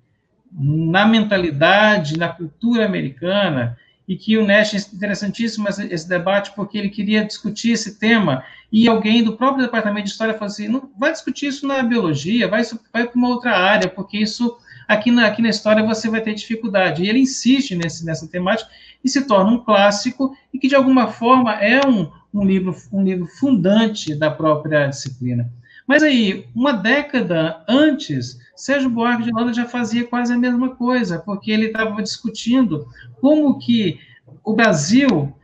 na 0.53 1.07
mentalidade, 1.07 2.19
na 2.19 2.29
cultura 2.29 2.85
americana, 2.85 3.77
e 4.07 4.17
que 4.17 4.37
o 4.37 4.47
Nash, 4.47 4.75
é 4.75 4.95
interessantíssimo 4.95 5.69
esse 5.69 6.09
debate, 6.09 6.53
porque 6.55 6.77
ele 6.77 6.89
queria 6.89 7.25
discutir 7.25 7.73
esse 7.73 7.99
tema, 7.99 8.45
e 8.71 8.89
alguém 8.89 9.23
do 9.23 9.37
próprio 9.37 9.65
departamento 9.65 10.07
de 10.07 10.11
história 10.11 10.35
falou 10.35 10.47
assim, 10.47 10.69
não 10.69 10.91
vai 10.99 11.13
discutir 11.13 11.47
isso 11.47 11.67
na 11.67 11.83
biologia, 11.83 12.49
vai, 12.49 12.63
vai 12.93 13.07
para 13.07 13.17
uma 13.17 13.29
outra 13.29 13.57
área, 13.57 13.89
porque 13.89 14.19
isso, 14.19 14.59
aqui 14.89 15.11
na, 15.11 15.27
aqui 15.27 15.41
na 15.41 15.49
história, 15.49 15.85
você 15.85 16.11
vai 16.11 16.21
ter 16.21 16.35
dificuldade. 16.35 17.03
E 17.03 17.09
ele 17.09 17.21
insiste 17.21 17.75
nesse, 17.75 18.05
nessa 18.05 18.27
temática, 18.27 18.71
e 19.05 19.09
se 19.09 19.27
torna 19.27 19.51
um 19.51 19.59
clássico, 19.59 20.37
e 20.53 20.59
que, 20.59 20.69
de 20.69 20.75
alguma 20.75 21.09
forma, 21.09 21.55
é 21.55 21.87
um, 21.87 22.11
um 22.35 22.45
livro, 22.45 22.75
um 22.93 23.03
livro 23.03 23.27
fundante 23.27 24.15
da 24.15 24.31
própria 24.31 24.89
disciplina. 24.89 25.51
Mas 25.87 26.03
aí, 26.03 26.47
uma 26.55 26.73
década 26.73 27.63
antes, 27.69 28.39
Sérgio 28.63 28.89
Buarque 28.89 29.25
de 29.25 29.35
Holanda 29.35 29.53
já 29.53 29.67
fazia 29.67 30.07
quase 30.07 30.33
a 30.33 30.39
mesma 30.39 30.77
coisa, 30.77 31.19
porque 31.19 31.51
ele 31.51 31.67
estava 31.67 32.01
discutindo 32.01 32.87
como 33.21 33.59
que 33.59 33.99
o 34.45 34.55
Brasil 34.55 35.35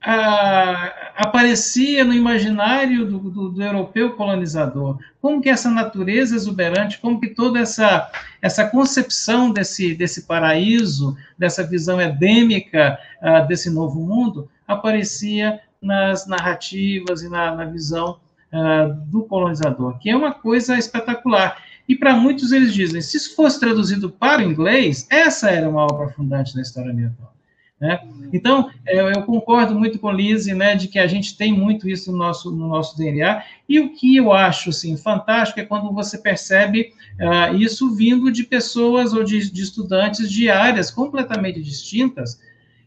a, 0.00 1.12
aparecia 1.14 2.04
no 2.04 2.12
imaginário 2.12 3.06
do, 3.06 3.18
do, 3.20 3.48
do, 3.50 3.62
europeu 3.62 4.16
colonizador, 4.16 4.98
como 5.22 5.40
que 5.40 5.48
essa 5.48 5.70
natureza 5.70 6.34
exuberante, 6.34 6.98
como 6.98 7.20
que 7.20 7.28
toda 7.28 7.60
essa, 7.60 8.10
essa 8.42 8.66
concepção 8.66 9.52
desse, 9.52 9.94
desse 9.94 10.26
paraíso, 10.26 11.16
dessa 11.38 11.62
visão 11.62 12.00
edêmica 12.00 12.98
uh, 13.22 13.46
desse 13.46 13.70
novo 13.70 14.00
mundo, 14.00 14.50
aparecia 14.66 15.60
nas 15.80 16.26
narrativas 16.26 17.22
e 17.22 17.28
na, 17.28 17.54
na 17.54 17.64
visão 17.66 18.18
uh, 18.52 18.92
do 19.06 19.22
colonizador, 19.22 20.00
que 20.00 20.10
é 20.10 20.16
uma 20.16 20.34
coisa 20.34 20.76
espetacular. 20.76 21.69
E 21.90 21.96
para 21.96 22.14
muitos 22.14 22.52
eles 22.52 22.72
dizem, 22.72 23.00
se 23.00 23.16
isso 23.16 23.34
fosse 23.34 23.58
traduzido 23.58 24.08
para 24.08 24.40
o 24.40 24.44
inglês, 24.48 25.08
essa 25.10 25.50
era 25.50 25.68
uma 25.68 25.82
obra 25.82 26.08
fundante 26.10 26.54
da 26.54 26.62
história 26.62 26.92
ambiental. 26.92 27.34
Né? 27.80 28.00
Então, 28.32 28.70
eu, 28.86 29.08
eu, 29.08 29.22
concordo 29.22 29.74
muito 29.74 29.98
com 29.98 30.12
Lise, 30.12 30.54
né, 30.54 30.76
de 30.76 30.86
que 30.86 31.00
a 31.00 31.08
gente 31.08 31.36
tem 31.36 31.52
muito 31.52 31.88
isso 31.88 32.12
no 32.12 32.18
nosso, 32.18 32.52
no 32.52 32.68
nosso 32.68 32.96
DNA, 32.96 33.42
e 33.68 33.80
o 33.80 33.92
que 33.92 34.14
eu 34.14 34.32
acho, 34.32 34.70
assim, 34.70 34.96
fantástico 34.96 35.58
é 35.58 35.64
quando 35.64 35.92
você 35.92 36.16
percebe 36.16 36.92
uh, 37.18 37.56
isso 37.56 37.92
vindo 37.96 38.30
de 38.30 38.44
pessoas 38.44 39.12
ou 39.12 39.24
de, 39.24 39.50
de, 39.50 39.60
estudantes 39.60 40.30
de 40.30 40.48
áreas 40.48 40.92
completamente 40.92 41.60
distintas, 41.60 42.40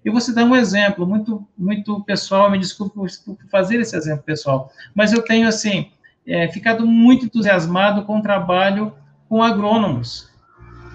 e 0.06 0.10
você 0.10 0.32
dá 0.32 0.46
um 0.46 0.56
exemplo 0.56 1.06
muito, 1.06 1.46
muito 1.58 2.02
pessoal, 2.06 2.50
me 2.50 2.58
desculpe 2.58 2.96
por, 2.96 3.10
por 3.26 3.38
fazer 3.52 3.82
esse 3.82 3.98
exemplo 3.98 4.24
pessoal, 4.24 4.72
mas 4.96 5.12
eu 5.12 5.22
tenho, 5.22 5.46
assim, 5.46 5.92
é, 6.26 6.48
ficado 6.48 6.86
muito 6.86 7.26
entusiasmado 7.26 8.04
com 8.04 8.20
o 8.20 8.22
trabalho 8.22 8.94
com 9.28 9.44
agrônomos, 9.44 10.30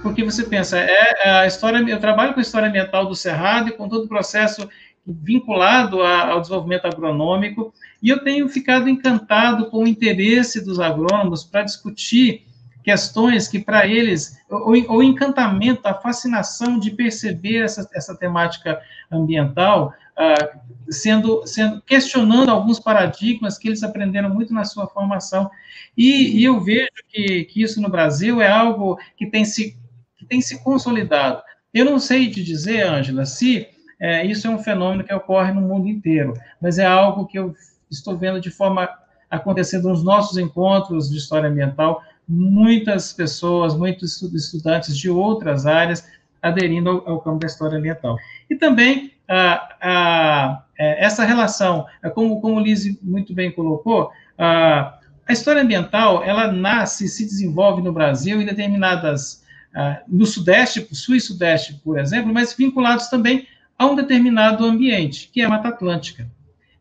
porque 0.02 0.22
você 0.22 0.44
pensa, 0.44 0.78
é 0.78 1.28
a 1.40 1.46
história, 1.46 1.78
eu 1.78 1.98
trabalho 1.98 2.32
com 2.32 2.38
a 2.38 2.42
história 2.42 2.68
ambiental 2.68 3.06
do 3.06 3.14
Cerrado 3.14 3.68
e 3.68 3.72
com 3.72 3.88
todo 3.88 4.04
o 4.04 4.08
processo 4.08 4.68
vinculado 5.04 6.02
a, 6.02 6.30
ao 6.30 6.40
desenvolvimento 6.40 6.86
agronômico, 6.86 7.72
e 8.02 8.08
eu 8.08 8.22
tenho 8.22 8.48
ficado 8.48 8.88
encantado 8.88 9.70
com 9.70 9.84
o 9.84 9.86
interesse 9.86 10.64
dos 10.64 10.78
agrônomos 10.78 11.42
para 11.44 11.62
discutir 11.62 12.46
questões 12.88 13.46
que 13.46 13.58
para 13.58 13.86
eles, 13.86 14.40
o, 14.48 14.70
o, 14.96 15.02
encantamento, 15.02 15.86
a 15.86 15.92
fascinação 15.92 16.78
de 16.78 16.90
perceber 16.90 17.62
essa, 17.62 17.86
essa 17.92 18.16
temática 18.16 18.80
ambiental, 19.12 19.92
uh, 20.16 20.90
sendo, 20.90 21.46
sendo, 21.46 21.82
questionando 21.82 22.48
alguns 22.48 22.80
paradigmas 22.80 23.58
que 23.58 23.68
eles 23.68 23.82
aprenderam 23.82 24.30
muito 24.30 24.54
na 24.54 24.64
sua 24.64 24.86
formação. 24.86 25.50
E, 25.94 26.38
e 26.38 26.44
eu 26.44 26.58
vejo 26.62 26.88
que, 27.10 27.44
que 27.44 27.62
isso 27.62 27.78
no 27.78 27.90
Brasil 27.90 28.40
é 28.40 28.48
algo 28.48 28.98
que 29.18 29.26
tem 29.26 29.44
se 29.44 29.76
que 30.16 30.24
tem 30.24 30.40
se 30.40 30.64
consolidado. 30.64 31.42
Eu 31.74 31.84
não 31.84 31.98
sei 31.98 32.30
te 32.30 32.42
dizer, 32.42 32.86
Ângela, 32.86 33.26
se 33.26 33.68
é, 34.00 34.24
isso 34.24 34.46
é 34.46 34.50
um 34.50 34.58
fenômeno 34.58 35.04
que 35.04 35.12
ocorre 35.12 35.52
no 35.52 35.60
mundo 35.60 35.86
inteiro, 35.86 36.32
mas 36.58 36.78
é 36.78 36.86
algo 36.86 37.26
que 37.26 37.38
eu 37.38 37.54
estou 37.90 38.16
vendo 38.16 38.40
de 38.40 38.50
forma 38.50 38.88
acontecendo 39.30 39.90
nos 39.90 40.02
nossos 40.02 40.38
encontros 40.38 41.10
de 41.10 41.18
história 41.18 41.50
ambiental, 41.50 42.02
muitas 42.28 43.12
pessoas, 43.12 43.74
muitos 43.74 44.22
estudantes 44.22 44.96
de 44.96 45.08
outras 45.08 45.66
áreas 45.66 46.06
aderindo 46.42 46.90
ao, 46.90 47.08
ao 47.08 47.20
campo 47.20 47.38
da 47.38 47.46
história 47.46 47.78
ambiental. 47.78 48.16
E 48.50 48.56
também 48.56 49.12
a, 49.28 49.76
a, 49.80 50.62
é, 50.78 51.04
essa 51.04 51.24
relação, 51.24 51.86
é 52.02 52.10
como, 52.10 52.40
como 52.40 52.56
o 52.56 52.60
Lise 52.60 52.98
muito 53.02 53.34
bem 53.34 53.50
colocou, 53.50 54.10
a, 54.36 54.98
a 55.26 55.32
história 55.32 55.62
ambiental, 55.62 56.22
ela 56.22 56.52
nasce 56.52 57.06
e 57.06 57.08
se 57.08 57.24
desenvolve 57.24 57.82
no 57.82 57.92
Brasil 57.92 58.40
em 58.40 58.46
determinadas 58.46 59.44
ah, 59.74 60.02
no 60.08 60.24
Sudeste, 60.24 60.86
Sul 60.92 61.16
e 61.16 61.20
Sudeste, 61.20 61.74
por 61.84 61.98
exemplo, 61.98 62.32
mas 62.32 62.54
vinculados 62.54 63.08
também 63.08 63.46
a 63.78 63.86
um 63.86 63.94
determinado 63.94 64.64
ambiente, 64.64 65.30
que 65.32 65.40
é 65.40 65.44
a 65.44 65.48
Mata 65.48 65.68
Atlântica. 65.68 66.28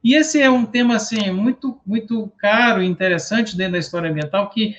E 0.03 0.15
esse 0.15 0.41
é 0.41 0.49
um 0.49 0.65
tema 0.65 0.95
assim 0.95 1.31
muito 1.31 1.79
muito 1.85 2.31
caro 2.37 2.81
e 2.81 2.85
interessante 2.85 3.57
dentro 3.57 3.73
da 3.73 3.79
história 3.79 4.09
ambiental 4.09 4.49
que 4.49 4.75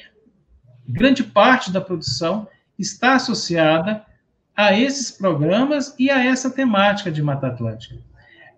grande 0.89 1.23
parte 1.23 1.71
da 1.71 1.81
produção 1.81 2.49
está 2.79 3.15
associada 3.15 4.03
a 4.57 4.77
esses 4.77 5.11
programas 5.11 5.95
e 5.99 6.11
a 6.11 6.25
essa 6.25 6.51
temática 6.51 7.11
de 7.11 7.23
Mata 7.23 7.49
Atlântica. 7.49 7.97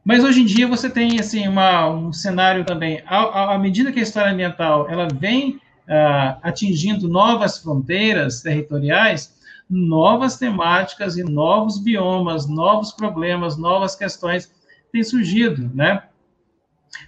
Mas 0.05 0.25
hoje 0.25 0.40
em 0.40 0.47
dia 0.47 0.66
você 0.66 0.88
tem 0.88 1.21
assim 1.21 1.47
uma, 1.47 1.88
um 1.90 2.12
cenário 2.12 2.64
também, 2.64 3.03
à, 3.07 3.59
medida 3.59 3.93
que 3.93 4.01
a 4.01 4.03
história 4.03 4.33
ambiental 4.33 4.88
ela 4.88 5.09
vem 5.12 5.57
uh, 5.57 6.38
atingindo 6.43 7.07
novas 7.07 7.59
fronteiras 7.59 8.40
territoriais, 8.40 9.35
novas 9.69 10.38
temáticas 10.38 11.16
e 11.16 11.23
novos 11.23 11.79
biomas, 11.79 12.49
novos 12.49 12.93
problemas, 12.93 13.59
novas 13.59 13.95
questões 13.95 14.51
têm 14.90 15.05
surgido, 15.05 15.71
né? 15.75 16.03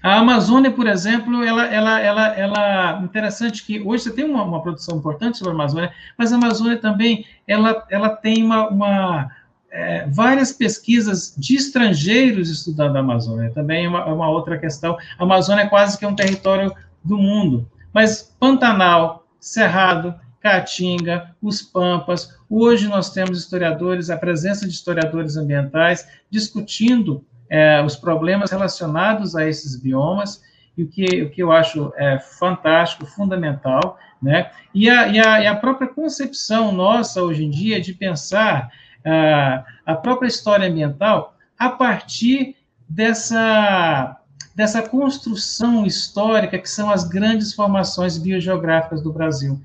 A 0.02 0.18
Amazônia, 0.18 0.70
por 0.70 0.86
exemplo, 0.86 1.42
ela, 1.42 1.64
ela, 1.66 2.00
ela, 2.00 2.26
ela, 2.36 3.00
interessante 3.02 3.64
que 3.64 3.80
hoje 3.80 4.04
você 4.04 4.12
tem 4.12 4.24
uma, 4.24 4.42
uma 4.42 4.62
produção 4.62 4.98
importante 4.98 5.38
sobre 5.38 5.52
a 5.52 5.54
Amazônia, 5.54 5.92
mas 6.16 6.32
a 6.32 6.36
Amazônia 6.36 6.78
também, 6.78 7.24
ela, 7.46 7.84
ela 7.90 8.08
tem 8.10 8.42
uma, 8.42 8.68
uma 8.68 9.30
é, 9.70 10.06
várias 10.06 10.52
pesquisas 10.52 11.34
de 11.36 11.56
estrangeiros 11.56 12.50
estudando 12.50 12.96
a 12.96 13.00
Amazônia, 13.00 13.50
também 13.52 13.86
é 13.86 13.88
uma, 13.88 14.00
é 14.00 14.12
uma 14.12 14.28
outra 14.28 14.58
questão. 14.58 14.96
A 15.18 15.22
Amazônia 15.22 15.62
é 15.62 15.68
quase 15.68 15.98
que 15.98 16.06
um 16.06 16.14
território 16.14 16.74
do 17.02 17.16
mundo, 17.16 17.68
mas 17.92 18.34
Pantanal, 18.38 19.26
Cerrado, 19.40 20.14
Caatinga, 20.40 21.34
os 21.40 21.62
Pampas. 21.62 22.36
Hoje 22.50 22.88
nós 22.88 23.10
temos 23.10 23.38
historiadores, 23.38 24.10
a 24.10 24.16
presença 24.16 24.66
de 24.66 24.72
historiadores 24.72 25.36
ambientais 25.36 26.06
discutindo 26.28 27.24
é, 27.52 27.82
os 27.82 27.94
problemas 27.94 28.50
relacionados 28.50 29.36
a 29.36 29.46
esses 29.46 29.76
biomas, 29.76 30.42
e 30.74 30.84
o 30.84 30.88
que, 30.88 31.22
o 31.22 31.30
que 31.30 31.42
eu 31.42 31.52
acho 31.52 31.92
é, 31.98 32.18
fantástico, 32.18 33.04
fundamental, 33.04 33.98
né? 34.22 34.50
E 34.74 34.88
a, 34.88 35.08
e, 35.08 35.20
a, 35.20 35.42
e 35.42 35.46
a 35.46 35.54
própria 35.54 35.86
concepção 35.86 36.72
nossa 36.72 37.22
hoje 37.22 37.44
em 37.44 37.50
dia 37.50 37.78
de 37.78 37.92
pensar 37.92 38.70
a, 39.04 39.64
a 39.84 39.94
própria 39.94 40.28
história 40.28 40.66
ambiental 40.66 41.36
a 41.58 41.68
partir 41.68 42.56
dessa 42.88 44.16
dessa 44.54 44.82
construção 44.82 45.86
histórica 45.86 46.58
que 46.58 46.68
são 46.68 46.90
as 46.90 47.04
grandes 47.04 47.54
formações 47.54 48.18
biogeográficas 48.18 49.02
do 49.02 49.10
Brasil. 49.10 49.58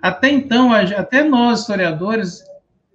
Até 0.00 0.30
então, 0.30 0.72
até 0.72 1.22
nós, 1.22 1.60
historiadores, 1.60 2.42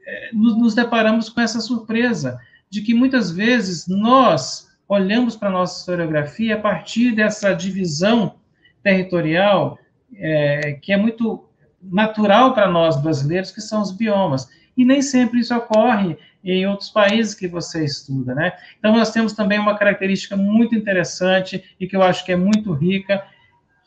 é, 0.05 0.29
nos 0.33 0.75
deparamos 0.75 1.29
com 1.29 1.39
essa 1.39 1.61
surpresa 1.61 2.37
de 2.69 2.81
que 2.81 2.93
muitas 2.93 3.31
vezes 3.31 3.87
nós 3.87 4.67
olhamos 4.87 5.35
para 5.35 5.49
a 5.49 5.51
nossa 5.51 5.79
historiografia 5.79 6.55
a 6.55 6.59
partir 6.59 7.13
dessa 7.13 7.53
divisão 7.53 8.35
territorial 8.83 9.77
é, 10.15 10.73
que 10.81 10.93
é 10.93 10.97
muito 10.97 11.45
natural 11.81 12.53
para 12.53 12.69
nós 12.69 13.01
brasileiros, 13.01 13.51
que 13.51 13.61
são 13.61 13.81
os 13.81 13.91
biomas. 13.91 14.47
E 14.75 14.85
nem 14.85 15.01
sempre 15.01 15.39
isso 15.39 15.55
ocorre 15.55 16.17
em 16.43 16.65
outros 16.67 16.89
países 16.89 17.33
que 17.33 17.47
você 17.47 17.83
estuda, 17.83 18.33
né? 18.33 18.53
Então, 18.79 18.95
nós 18.95 19.11
temos 19.11 19.33
também 19.33 19.59
uma 19.59 19.77
característica 19.77 20.37
muito 20.37 20.75
interessante 20.75 21.63
e 21.79 21.87
que 21.87 21.95
eu 21.95 22.03
acho 22.03 22.23
que 22.23 22.31
é 22.31 22.35
muito 22.35 22.71
rica, 22.71 23.23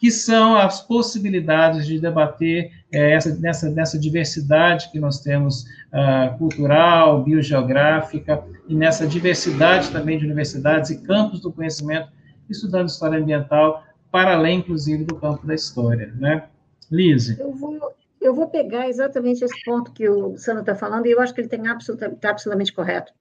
que 0.01 0.11
são 0.11 0.57
as 0.57 0.81
possibilidades 0.81 1.87
de 1.87 2.01
debater 2.01 2.73
é, 2.91 3.13
essa, 3.13 3.35
nessa, 3.39 3.71
nessa 3.71 3.99
diversidade 3.99 4.91
que 4.91 4.99
nós 4.99 5.21
temos 5.21 5.65
uh, 5.93 6.39
cultural, 6.39 7.23
biogeográfica, 7.23 8.43
e 8.67 8.75
nessa 8.75 9.07
diversidade 9.07 9.91
também 9.91 10.19
de 10.19 10.25
universidades 10.25 10.89
e 10.89 11.03
campos 11.03 11.41
do 11.41 11.53
conhecimento, 11.53 12.09
estudando 12.49 12.89
história 12.89 13.19
ambiental, 13.19 13.85
para 14.11 14.35
além, 14.35 14.61
inclusive, 14.61 15.05
do 15.05 15.17
campo 15.17 15.47
da 15.47 15.55
história, 15.55 16.11
né? 16.17 16.45
Lise. 16.91 17.39
Eu 17.39 17.53
vou, 17.53 17.95
eu 18.23 18.35
vou 18.35 18.49
pegar 18.49 18.89
exatamente 18.89 19.45
esse 19.45 19.65
ponto 19.65 19.93
que 19.93 20.09
o 20.09 20.35
Sandro 20.39 20.63
está 20.63 20.75
falando, 20.75 21.05
e 21.07 21.11
eu 21.11 21.21
acho 21.21 21.35
que 21.35 21.43
ele 21.43 21.49
tem 21.49 21.69
absoluta, 21.69 22.09
tá 22.19 22.31
absolutamente 22.31 22.73
correto. 22.73 23.13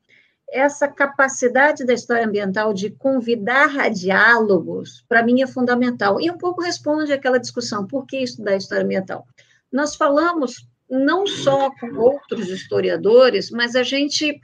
Essa 0.51 0.87
capacidade 0.87 1.85
da 1.85 1.93
história 1.93 2.25
ambiental 2.25 2.73
de 2.73 2.89
convidar 2.89 3.79
a 3.79 3.89
diálogos, 3.89 5.05
para 5.07 5.23
mim, 5.23 5.41
é 5.41 5.47
fundamental. 5.47 6.19
E 6.19 6.29
um 6.29 6.37
pouco 6.37 6.61
responde 6.61 7.13
àquela 7.13 7.39
discussão, 7.39 7.85
por 7.85 8.05
que 8.05 8.17
estudar 8.17 8.55
história 8.55 8.83
ambiental? 8.83 9.27
Nós 9.71 9.95
falamos 9.95 10.67
não 10.89 11.27
só 11.27 11.69
com 11.79 11.95
outros 11.97 12.49
historiadores, 12.49 13.51
mas 13.51 13.75
a 13.75 13.83
gente 13.83 14.41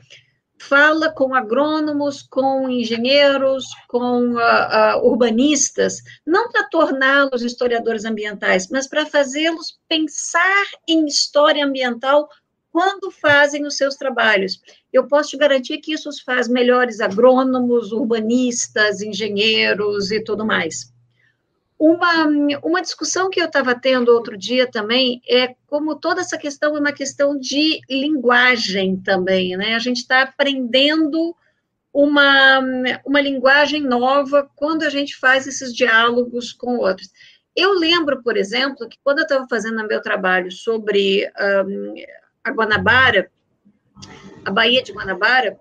fala 0.59 1.11
com 1.11 1.33
agrônomos, 1.33 2.21
com 2.21 2.69
engenheiros, 2.69 3.65
com 3.87 4.33
uh, 4.33 4.37
uh, 4.37 5.05
urbanistas, 5.05 6.01
não 6.25 6.49
para 6.49 6.67
torná-los 6.69 7.41
historiadores 7.41 8.05
ambientais, 8.05 8.69
mas 8.69 8.87
para 8.87 9.05
fazê-los 9.05 9.77
pensar 9.87 10.65
em 10.87 11.05
história 11.05 11.65
ambiental 11.65 12.29
quando 12.75 13.09
fazem 13.09 13.65
os 13.65 13.77
seus 13.77 13.95
trabalhos. 13.95 14.59
Eu 14.91 15.07
posso 15.07 15.29
te 15.29 15.37
garantir 15.37 15.77
que 15.77 15.93
isso 15.93 16.09
os 16.09 16.19
faz 16.19 16.49
melhores 16.49 16.99
agrônomos, 16.99 17.93
urbanistas, 17.93 19.01
engenheiros 19.01 20.11
e 20.11 20.21
tudo 20.21 20.45
mais. 20.45 20.93
Uma, 21.79 22.25
uma 22.61 22.81
discussão 22.81 23.29
que 23.29 23.39
eu 23.39 23.45
estava 23.45 23.79
tendo 23.79 24.09
outro 24.09 24.37
dia 24.37 24.69
também 24.69 25.21
é 25.25 25.55
como 25.67 25.95
toda 25.95 26.19
essa 26.19 26.37
questão 26.37 26.75
é 26.75 26.79
uma 26.81 26.91
questão 26.91 27.39
de 27.39 27.79
linguagem 27.89 28.97
também, 28.97 29.55
né? 29.55 29.75
A 29.75 29.79
gente 29.79 30.01
está 30.01 30.23
aprendendo 30.23 31.33
uma, 31.93 32.59
uma 33.05 33.21
linguagem 33.21 33.83
nova 33.83 34.51
quando 34.53 34.83
a 34.83 34.89
gente 34.89 35.15
faz 35.15 35.47
esses 35.47 35.73
diálogos 35.73 36.51
com 36.51 36.75
outros. 36.75 37.09
Eu 37.55 37.71
lembro, 37.71 38.21
por 38.21 38.35
exemplo, 38.35 38.89
que 38.89 38.97
quando 39.01 39.19
eu 39.19 39.23
estava 39.23 39.47
fazendo 39.49 39.87
meu 39.87 40.01
trabalho 40.01 40.51
sobre 40.51 41.25
um, 41.65 41.93
a 42.45 42.51
Guanabara, 42.51 43.31
a 44.45 44.51
Baía 44.51 44.83
de 44.83 44.93
Guanabara, 44.93 45.57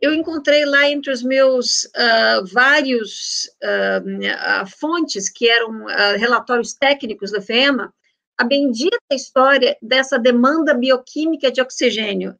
eu 0.00 0.14
encontrei 0.14 0.64
lá 0.64 0.88
entre 0.88 1.12
os 1.12 1.22
meus 1.22 1.84
uh, 1.84 2.46
vários 2.52 3.50
uh, 3.62 4.66
fontes, 4.78 5.28
que 5.28 5.50
eram 5.50 5.84
relatórios 6.16 6.72
técnicos 6.72 7.32
da 7.32 7.42
FEMA, 7.42 7.92
a 8.38 8.44
bendita 8.44 8.96
história 9.12 9.76
dessa 9.82 10.18
demanda 10.18 10.72
bioquímica 10.72 11.52
de 11.52 11.60
oxigênio. 11.60 12.34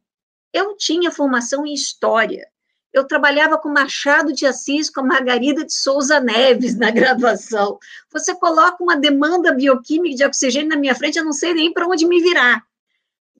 Eu 0.51 0.75
tinha 0.75 1.11
formação 1.11 1.65
em 1.65 1.73
história. 1.73 2.47
Eu 2.91 3.05
trabalhava 3.05 3.57
com 3.57 3.69
Machado 3.69 4.33
de 4.33 4.45
Assis, 4.45 4.89
com 4.89 5.01
a 5.01 5.05
Margarida 5.05 5.63
de 5.63 5.73
Souza 5.73 6.19
Neves 6.19 6.75
na 6.75 6.89
graduação. 6.91 7.77
Você 8.11 8.33
coloca 8.33 8.83
uma 8.83 8.97
demanda 8.97 9.53
bioquímica 9.53 10.15
de 10.15 10.25
oxigênio 10.25 10.69
na 10.69 10.77
minha 10.77 10.95
frente, 10.95 11.19
eu 11.19 11.25
não 11.25 11.31
sei 11.31 11.53
nem 11.53 11.71
para 11.71 11.87
onde 11.87 12.07
me 12.07 12.21
virar. 12.21 12.65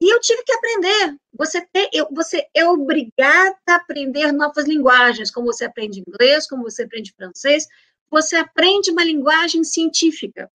E 0.00 0.12
eu 0.12 0.20
tive 0.20 0.42
que 0.42 0.52
aprender. 0.52 1.16
Você, 1.32 1.66
tem, 1.72 1.88
eu, 1.92 2.08
você 2.10 2.46
é 2.54 2.66
obrigada 2.66 3.56
a 3.68 3.76
aprender 3.76 4.32
novas 4.32 4.66
linguagens, 4.66 5.30
como 5.30 5.46
você 5.46 5.64
aprende 5.64 6.02
inglês, 6.06 6.48
como 6.48 6.64
você 6.64 6.84
aprende 6.84 7.14
francês. 7.16 7.66
Você 8.10 8.36
aprende 8.36 8.90
uma 8.90 9.04
linguagem 9.04 9.64
científica. 9.64 10.50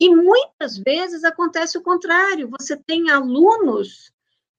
E 0.00 0.08
muitas 0.08 0.78
vezes 0.78 1.24
acontece 1.24 1.78
o 1.78 1.82
contrário. 1.82 2.50
Você 2.58 2.76
tem 2.76 3.10
alunos 3.10 4.12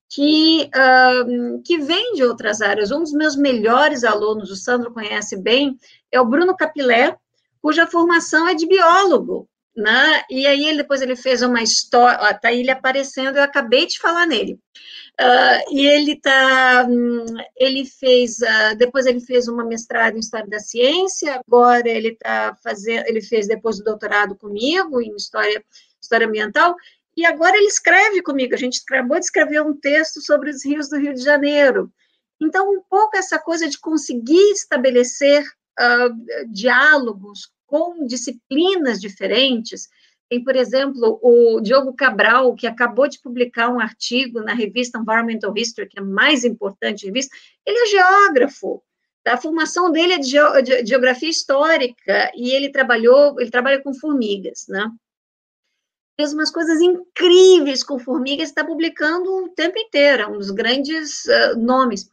que, 0.08 0.70
uh, 0.74 1.62
que 1.62 1.78
vêm 1.78 2.14
de 2.14 2.24
outras 2.24 2.62
áreas. 2.62 2.90
Um 2.90 3.00
dos 3.00 3.12
meus 3.12 3.36
melhores 3.36 4.04
alunos, 4.04 4.50
o 4.50 4.56
Sandro 4.56 4.92
conhece 4.92 5.36
bem, 5.36 5.78
é 6.10 6.20
o 6.20 6.24
Bruno 6.24 6.56
Capilé, 6.56 7.16
cuja 7.60 7.86
formação 7.86 8.48
é 8.48 8.54
de 8.54 8.66
biólogo 8.66 9.48
né? 9.76 10.22
E 10.30 10.46
aí 10.46 10.64
ele, 10.64 10.78
depois 10.78 11.02
ele 11.02 11.14
fez 11.14 11.42
uma 11.42 11.62
história, 11.62 12.18
ó, 12.22 12.32
tá 12.32 12.52
ele 12.52 12.70
aparecendo, 12.70 13.36
eu 13.36 13.42
acabei 13.42 13.86
de 13.86 13.98
falar 13.98 14.26
nele. 14.26 14.58
Uh, 15.20 15.74
e 15.74 15.86
ele 15.86 16.20
tá, 16.20 16.86
hum, 16.88 17.24
ele 17.56 17.84
fez, 17.86 18.38
uh, 18.38 18.76
depois 18.76 19.06
ele 19.06 19.20
fez 19.20 19.48
uma 19.48 19.64
mestrado 19.64 20.16
em 20.16 20.20
História 20.20 20.48
da 20.48 20.58
Ciência, 20.58 21.40
agora 21.46 21.88
ele 21.88 22.16
tá 22.16 22.56
fazendo, 22.62 23.06
ele 23.06 23.22
fez 23.22 23.46
depois 23.46 23.78
o 23.78 23.84
doutorado 23.84 24.34
comigo 24.36 25.00
em 25.00 25.14
História, 25.14 25.62
História 26.00 26.26
Ambiental, 26.26 26.74
e 27.16 27.24
agora 27.24 27.56
ele 27.56 27.66
escreve 27.66 28.22
comigo, 28.22 28.54
a 28.54 28.58
gente 28.58 28.82
acabou 28.86 29.18
de 29.18 29.24
escrever 29.24 29.62
um 29.62 29.74
texto 29.74 30.20
sobre 30.20 30.50
os 30.50 30.64
rios 30.64 30.88
do 30.88 30.98
Rio 30.98 31.14
de 31.14 31.22
Janeiro. 31.22 31.90
Então, 32.40 32.70
um 32.70 32.82
pouco 32.88 33.16
essa 33.16 33.38
coisa 33.38 33.68
de 33.68 33.78
conseguir 33.78 34.52
estabelecer 34.52 35.42
uh, 35.80 36.52
diálogos 36.52 37.50
com 37.66 38.06
disciplinas 38.06 39.00
diferentes. 39.00 39.88
Tem, 40.28 40.42
por 40.42 40.56
exemplo, 40.56 41.20
o 41.22 41.60
Diogo 41.60 41.94
Cabral, 41.94 42.54
que 42.54 42.66
acabou 42.66 43.08
de 43.08 43.20
publicar 43.20 43.68
um 43.68 43.78
artigo 43.78 44.40
na 44.40 44.54
revista 44.54 44.98
Environmental 44.98 45.52
History, 45.56 45.88
que 45.88 45.98
é 45.98 46.02
a 46.02 46.04
mais 46.04 46.44
importante 46.44 47.06
revista. 47.06 47.34
Ele 47.64 47.78
é 47.78 47.86
geógrafo. 47.86 48.82
A 49.26 49.36
formação 49.36 49.90
dele 49.90 50.14
é 50.14 50.18
de, 50.18 50.62
de 50.62 50.86
geografia 50.86 51.28
histórica 51.28 52.30
e 52.34 52.52
ele 52.52 52.70
trabalhou, 52.70 53.40
ele 53.40 53.50
trabalha 53.50 53.82
com 53.82 53.92
formigas, 53.92 54.66
né? 54.68 54.88
Fez 56.18 56.32
umas 56.32 56.50
coisas 56.50 56.80
incríveis 56.80 57.82
com 57.82 57.98
formigas, 57.98 58.48
está 58.48 58.64
publicando 58.64 59.30
o 59.44 59.48
tempo 59.50 59.78
inteiro, 59.78 60.22
é 60.22 60.26
um 60.26 60.38
dos 60.38 60.50
grandes 60.50 61.24
uh, 61.24 61.58
nomes. 61.58 62.08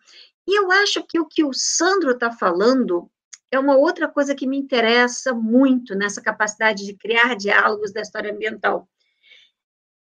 E 0.47 0.59
eu 0.59 0.71
acho 0.71 1.03
que 1.03 1.19
o 1.19 1.25
que 1.25 1.43
o 1.43 1.53
Sandro 1.53 2.11
está 2.11 2.31
falando 2.31 3.09
é 3.53 3.59
uma 3.59 3.77
outra 3.77 4.07
coisa 4.07 4.33
que 4.33 4.47
me 4.47 4.57
interessa 4.57 5.33
muito 5.33 5.93
nessa 5.95 6.21
capacidade 6.21 6.85
de 6.85 6.95
criar 6.95 7.35
diálogos 7.35 7.93
da 7.93 8.01
história 8.01 8.33
ambiental. 8.33 8.89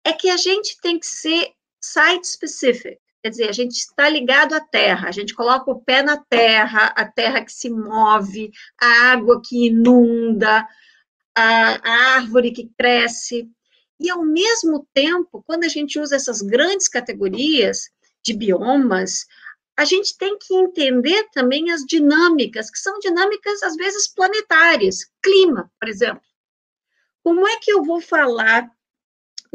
É 0.02 0.12
que 0.12 0.30
a 0.30 0.36
gente 0.36 0.80
tem 0.80 0.98
que 0.98 1.06
ser 1.06 1.52
site 1.82 2.26
specific, 2.26 2.98
quer 3.22 3.28
dizer, 3.28 3.48
a 3.48 3.52
gente 3.52 3.72
está 3.72 4.08
ligado 4.08 4.54
à 4.54 4.60
terra, 4.60 5.08
a 5.08 5.12
gente 5.12 5.34
coloca 5.34 5.70
o 5.70 5.80
pé 5.80 6.02
na 6.02 6.16
terra, 6.16 6.86
a 6.96 7.06
terra 7.06 7.44
que 7.44 7.52
se 7.52 7.68
move, 7.68 8.50
a 8.80 9.12
água 9.12 9.40
que 9.44 9.66
inunda, 9.66 10.66
a, 11.36 11.42
a 11.82 12.16
árvore 12.16 12.50
que 12.50 12.70
cresce. 12.78 13.48
E, 14.00 14.10
ao 14.10 14.24
mesmo 14.24 14.88
tempo, 14.94 15.42
quando 15.46 15.64
a 15.64 15.68
gente 15.68 15.98
usa 15.98 16.16
essas 16.16 16.40
grandes 16.40 16.88
categorias 16.88 17.90
de 18.24 18.34
biomas, 18.34 19.26
a 19.76 19.84
gente 19.84 20.16
tem 20.16 20.38
que 20.38 20.54
entender 20.54 21.28
também 21.32 21.70
as 21.70 21.82
dinâmicas, 21.82 22.70
que 22.70 22.78
são 22.78 22.98
dinâmicas, 22.98 23.62
às 23.62 23.74
vezes, 23.74 24.12
planetárias. 24.12 25.06
Clima, 25.22 25.70
por 25.80 25.88
exemplo. 25.88 26.22
Como 27.22 27.46
é 27.48 27.56
que 27.56 27.72
eu 27.72 27.82
vou 27.82 28.00
falar 28.00 28.70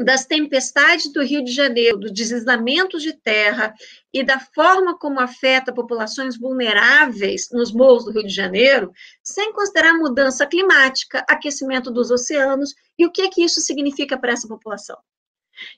das 0.04 0.24
tempestades 0.24 1.12
do 1.12 1.22
Rio 1.22 1.44
de 1.44 1.52
Janeiro, 1.52 1.98
dos 1.98 2.12
deslizamentos 2.12 3.02
de 3.02 3.12
terra 3.12 3.74
e 4.12 4.24
da 4.24 4.40
forma 4.40 4.98
como 4.98 5.20
afeta 5.20 5.74
populações 5.74 6.38
vulneráveis 6.38 7.48
nos 7.52 7.72
morros 7.72 8.06
do 8.06 8.12
Rio 8.12 8.26
de 8.26 8.34
Janeiro, 8.34 8.92
sem 9.22 9.52
considerar 9.52 9.94
mudança 9.94 10.46
climática, 10.46 11.24
aquecimento 11.28 11.90
dos 11.90 12.10
oceanos 12.10 12.74
e 12.98 13.06
o 13.06 13.12
que, 13.12 13.22
é 13.22 13.28
que 13.28 13.44
isso 13.44 13.60
significa 13.60 14.18
para 14.18 14.32
essa 14.32 14.48
população. 14.48 14.96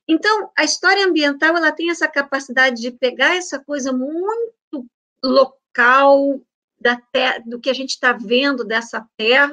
Então, 0.06 0.50
a 0.56 0.64
história 0.64 1.06
ambiental 1.06 1.56
ela 1.56 1.72
tem 1.72 1.90
essa 1.90 2.08
capacidade 2.08 2.80
de 2.80 2.90
pegar 2.90 3.36
essa 3.36 3.58
coisa 3.58 3.92
muito 3.92 4.86
local 5.24 6.40
da 6.80 6.96
terra, 7.12 7.42
do 7.46 7.60
que 7.60 7.70
a 7.70 7.74
gente 7.74 7.90
está 7.90 8.12
vendo 8.12 8.64
dessa 8.64 9.06
terra 9.16 9.52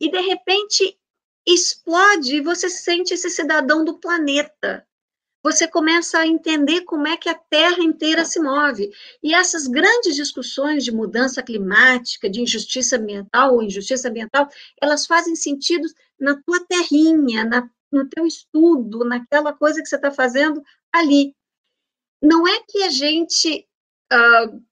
e 0.00 0.10
de 0.10 0.20
repente 0.20 0.96
explode 1.46 2.36
e 2.36 2.40
você 2.40 2.68
se 2.68 2.82
sente 2.82 3.14
esse 3.14 3.30
cidadão 3.30 3.84
do 3.84 3.98
planeta. 3.98 4.86
você 5.46 5.68
começa 5.68 6.18
a 6.18 6.26
entender 6.26 6.80
como 6.80 7.06
é 7.06 7.16
que 7.16 7.28
a 7.28 7.34
Terra 7.34 7.80
inteira 7.80 8.24
se 8.24 8.40
move. 8.40 8.90
E 9.22 9.32
essas 9.32 9.68
grandes 9.68 10.16
discussões 10.16 10.84
de 10.84 10.90
mudança 10.90 11.40
climática, 11.40 12.28
de 12.28 12.40
injustiça 12.40 12.96
ambiental 12.96 13.54
ou 13.54 13.62
injustiça 13.62 14.08
ambiental, 14.08 14.48
elas 14.82 15.06
fazem 15.06 15.36
sentido 15.36 15.86
na 16.18 16.34
tua 16.42 16.58
terrinha, 16.66 17.44
na, 17.44 17.70
no 17.92 18.08
teu 18.08 18.26
estudo, 18.26 19.04
naquela 19.04 19.52
coisa 19.52 19.80
que 19.82 19.88
você 19.88 19.96
está 19.96 20.10
fazendo 20.10 20.62
ali. 20.92 21.34
Não 22.22 22.46
é 22.46 22.60
que 22.68 22.82
a 22.82 22.90
gente 22.90 23.66
uh, 24.12 24.62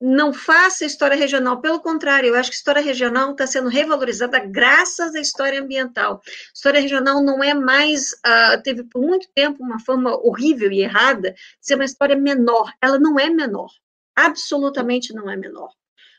não 0.00 0.32
faça 0.32 0.84
história 0.84 1.16
regional, 1.16 1.60
pelo 1.60 1.80
contrário, 1.80 2.28
eu 2.28 2.34
acho 2.34 2.50
que 2.50 2.56
história 2.56 2.82
regional 2.82 3.32
está 3.32 3.46
sendo 3.46 3.68
revalorizada 3.68 4.38
graças 4.38 5.14
à 5.14 5.20
história 5.20 5.60
ambiental. 5.60 6.20
História 6.54 6.80
regional 6.80 7.22
não 7.22 7.42
é 7.42 7.54
mais, 7.54 8.12
uh, 8.12 8.62
teve 8.62 8.84
por 8.84 9.00
muito 9.00 9.28
tempo 9.34 9.62
uma 9.62 9.80
forma 9.80 10.14
horrível 10.14 10.70
e 10.70 10.82
errada 10.82 11.32
de 11.32 11.38
ser 11.60 11.76
uma 11.76 11.84
história 11.84 12.16
menor. 12.16 12.70
Ela 12.82 12.98
não 12.98 13.18
é 13.18 13.30
menor, 13.30 13.70
absolutamente 14.14 15.14
não 15.14 15.30
é 15.30 15.36
menor. 15.36 15.70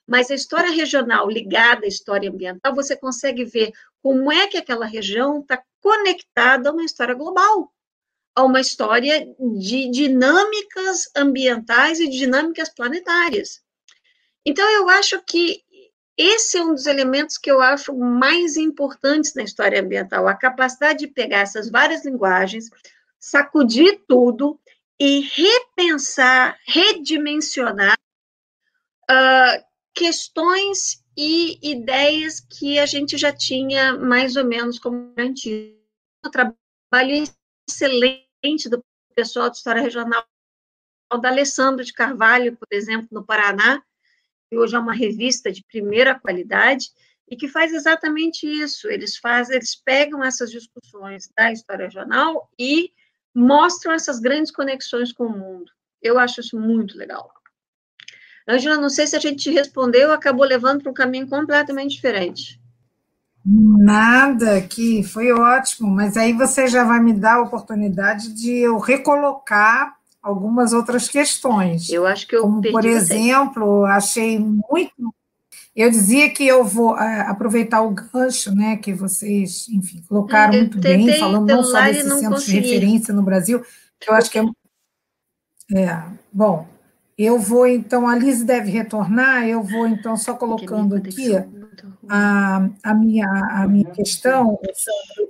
Mas 0.07 0.29
a 0.29 0.35
história 0.35 0.71
regional 0.71 1.29
ligada 1.29 1.85
à 1.85 1.87
história 1.87 2.29
ambiental, 2.29 2.75
você 2.75 2.95
consegue 2.95 3.43
ver 3.43 3.71
como 4.01 4.31
é 4.31 4.47
que 4.47 4.57
aquela 4.57 4.85
região 4.85 5.39
está 5.39 5.63
conectada 5.81 6.69
a 6.69 6.73
uma 6.73 6.83
história 6.83 7.15
global 7.15 7.71
a 8.35 8.43
uma 8.43 8.59
história 8.59 9.25
de 9.57 9.89
dinâmicas 9.89 11.09
ambientais 11.15 11.99
e 12.01 12.09
dinâmicas 12.09 12.69
planetárias. 12.69 13.61
Então, 14.45 14.69
eu 14.69 14.89
acho 14.89 15.23
que 15.23 15.63
esse 16.17 16.57
é 16.57 16.61
um 16.61 16.73
dos 16.73 16.85
elementos 16.85 17.37
que 17.37 17.49
eu 17.49 17.61
acho 17.61 17.95
mais 17.95 18.57
importantes 18.57 19.33
na 19.33 19.43
história 19.43 19.81
ambiental, 19.81 20.27
a 20.27 20.35
capacidade 20.35 20.99
de 20.99 21.07
pegar 21.07 21.39
essas 21.39 21.69
várias 21.69 22.05
linguagens, 22.05 22.69
sacudir 23.17 24.01
tudo 24.07 24.59
e 24.99 25.21
repensar, 25.21 26.57
redimensionar 26.67 27.97
uh, 29.09 29.65
questões 29.95 31.03
e 31.17 31.57
ideias 31.71 32.41
que 32.41 32.77
a 32.77 32.85
gente 32.85 33.17
já 33.17 33.31
tinha 33.31 33.97
mais 33.97 34.35
ou 34.35 34.43
menos 34.43 34.77
como 34.77 35.13
garantido. 35.15 35.79
Um 36.25 36.29
trabalho 36.29 37.23
excelente 37.67 38.69
do 38.69 38.83
pessoal 39.15 39.49
de 39.49 39.57
História 39.57 39.81
Regional, 39.81 40.25
da 41.21 41.29
Alessandro 41.29 41.85
de 41.85 41.93
Carvalho, 41.93 42.57
por 42.57 42.67
exemplo, 42.71 43.07
no 43.11 43.25
Paraná, 43.25 43.81
que 44.49 44.57
hoje 44.57 44.75
é 44.75 44.79
uma 44.79 44.93
revista 44.93 45.51
de 45.51 45.63
primeira 45.63 46.19
qualidade, 46.19 46.91
e 47.27 47.35
que 47.35 47.47
faz 47.47 47.73
exatamente 47.73 48.45
isso. 48.45 48.89
Eles 48.89 49.17
fazem, 49.17 49.55
eles 49.55 49.75
pegam 49.75 50.23
essas 50.23 50.51
discussões 50.51 51.29
da 51.35 51.51
história 51.51 51.85
regional 51.85 52.49
e 52.59 52.91
mostram 53.33 53.93
essas 53.93 54.19
grandes 54.19 54.51
conexões 54.51 55.11
com 55.11 55.25
o 55.25 55.37
mundo. 55.37 55.71
Eu 56.01 56.19
acho 56.19 56.41
isso 56.41 56.59
muito 56.59 56.97
legal. 56.97 57.33
Angela, 58.47 58.77
não 58.77 58.89
sei 58.89 59.07
se 59.07 59.15
a 59.15 59.19
gente 59.19 59.43
te 59.43 59.51
respondeu, 59.51 60.11
acabou 60.11 60.45
levando 60.45 60.83
para 60.83 60.91
um 60.91 60.93
caminho 60.93 61.27
completamente 61.27 61.95
diferente. 61.95 62.59
Nada, 63.43 64.59
que 64.61 65.03
foi 65.03 65.31
ótimo, 65.31 65.87
mas 65.87 66.17
aí 66.17 66.33
você 66.33 66.67
já 66.67 66.83
vai 66.83 66.99
me 66.99 67.13
dar 67.13 67.35
a 67.35 67.41
oportunidade 67.43 68.33
de 68.33 68.51
eu 68.51 68.79
recolocar 68.79 69.95
algumas 70.21 70.73
outras 70.73 71.07
questões. 71.07 71.89
Eu 71.89 72.07
acho 72.07 72.27
que 72.27 72.35
eu 72.35 72.41
Como, 72.41 72.59
por 72.61 72.83
exemplo, 72.83 73.81
você. 73.81 73.91
achei 73.91 74.39
muito. 74.39 75.13
Eu 75.75 75.91
dizia 75.91 76.29
que 76.31 76.47
eu 76.47 76.63
vou 76.63 76.97
é, 76.97 77.21
aproveitar 77.21 77.81
o 77.81 77.91
gancho, 77.91 78.55
né, 78.55 78.77
que 78.77 78.93
vocês, 78.93 79.67
enfim, 79.69 80.01
colocaram 80.07 80.53
eu 80.53 80.61
muito 80.61 80.79
bem, 80.79 81.19
falando 81.19 81.45
não 81.45 81.63
só 81.63 81.81
desses 81.81 82.11
centros 82.13 82.45
de 82.45 82.59
referência 82.59 83.13
no 83.13 83.21
Brasil, 83.21 83.63
que 83.99 84.09
eu 84.09 84.13
acho 84.15 84.31
que 84.31 84.39
é, 84.39 84.43
é 85.75 86.03
bom. 86.31 86.65
Eu 87.17 87.39
vou 87.39 87.65
então, 87.65 88.07
a 88.07 88.15
Liz 88.15 88.43
deve 88.43 88.69
retornar. 88.69 89.47
Eu 89.47 89.63
vou 89.63 89.87
então 89.87 90.17
só 90.17 90.33
colocando 90.33 90.95
aqui 90.95 91.31
a, 92.09 92.69
a 92.83 92.93
minha 92.93 93.27
a 93.27 93.67
minha 93.67 93.89
questão, 93.91 94.59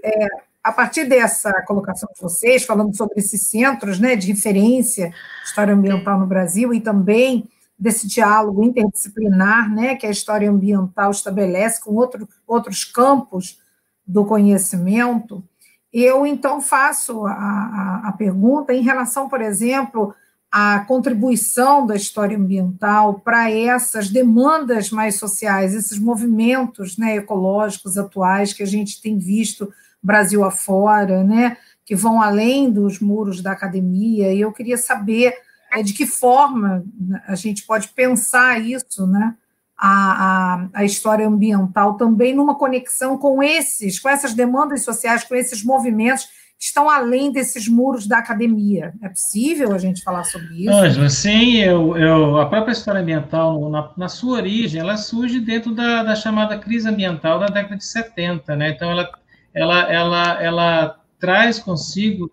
é 0.03 0.27
a 0.63 0.71
partir 0.71 1.05
dessa 1.05 1.53
colocação 1.61 2.09
de 2.15 2.19
vocês, 2.19 2.63
falando 2.63 2.95
sobre 2.97 3.19
esses 3.19 3.47
centros 3.47 3.99
né, 3.99 4.15
de 4.15 4.31
referência 4.31 5.13
história 5.43 5.75
ambiental 5.75 6.19
no 6.19 6.25
Brasil 6.25 6.73
e 6.73 6.81
também 6.81 7.47
desse 7.77 8.07
diálogo 8.07 8.63
interdisciplinar 8.63 9.71
né, 9.71 9.95
que 9.95 10.07
a 10.07 10.09
história 10.09 10.49
ambiental 10.49 11.11
estabelece 11.11 11.83
com 11.83 11.93
outro, 11.93 12.27
outros 12.47 12.83
campos 12.83 13.59
do 14.07 14.25
conhecimento, 14.25 15.43
eu 15.91 16.25
então 16.25 16.61
faço 16.61 17.25
a, 17.25 17.31
a, 17.31 18.01
a 18.09 18.11
pergunta 18.13 18.73
em 18.73 18.81
relação, 18.81 19.29
por 19.29 19.41
exemplo, 19.41 20.15
à 20.57 20.79
contribuição 20.79 21.85
da 21.85 21.97
história 21.97 22.37
ambiental 22.37 23.15
para 23.15 23.51
essas 23.51 24.07
demandas 24.07 24.89
mais 24.89 25.19
sociais, 25.19 25.73
esses 25.75 25.99
movimentos 25.99 26.97
né, 26.97 27.17
ecológicos 27.17 27.97
atuais 27.97 28.53
que 28.53 28.63
a 28.63 28.65
gente 28.65 29.01
tem 29.01 29.17
visto 29.17 29.69
Brasil 30.01 30.45
afora, 30.45 31.25
né, 31.25 31.57
que 31.83 31.93
vão 31.93 32.21
além 32.21 32.71
dos 32.71 33.01
muros 33.01 33.41
da 33.41 33.51
academia, 33.51 34.31
e 34.31 34.39
eu 34.39 34.53
queria 34.53 34.77
saber 34.77 35.33
é, 35.73 35.83
de 35.83 35.91
que 35.91 36.05
forma 36.05 36.85
a 37.27 37.35
gente 37.35 37.63
pode 37.65 37.89
pensar 37.89 38.57
isso, 38.61 39.05
né, 39.05 39.35
a, 39.77 39.89
a, 39.89 40.69
a, 40.73 40.85
história 40.85 41.27
ambiental 41.27 41.95
também 41.95 42.33
numa 42.33 42.55
conexão 42.55 43.17
com 43.17 43.43
esses, 43.43 43.99
com 43.99 44.07
essas 44.07 44.33
demandas 44.33 44.85
sociais, 44.85 45.25
com 45.25 45.35
esses 45.35 45.65
movimentos 45.65 46.29
que 46.57 46.65
estão 46.65 46.89
além 46.89 47.31
desses 47.31 47.67
muros 47.67 48.07
da 48.07 48.19
academia. 48.19 48.93
É 49.01 49.09
possível 49.09 49.73
a 49.73 49.77
gente 49.77 50.03
falar 50.03 50.23
sobre 50.23 50.63
isso? 50.63 50.71
Ângela, 50.71 51.09
sim, 51.09 51.57
eu, 51.57 51.97
eu, 51.97 52.39
a 52.39 52.45
própria 52.47 52.71
história 52.71 53.01
ambiental, 53.01 53.69
na, 53.69 53.91
na 53.97 54.07
sua 54.07 54.37
origem, 54.37 54.79
ela 54.81 54.97
surge 54.97 55.39
dentro 55.39 55.73
da, 55.73 56.03
da 56.03 56.15
chamada 56.15 56.57
crise 56.57 56.87
ambiental 56.87 57.39
da 57.39 57.47
década 57.47 57.77
de 57.77 57.85
70, 57.85 58.55
né? 58.55 58.69
Então, 58.69 58.89
ela 58.89 59.09
ela, 59.55 59.91
ela, 59.91 60.43
ela 60.43 60.99
traz 61.17 61.57
consigo 61.57 62.29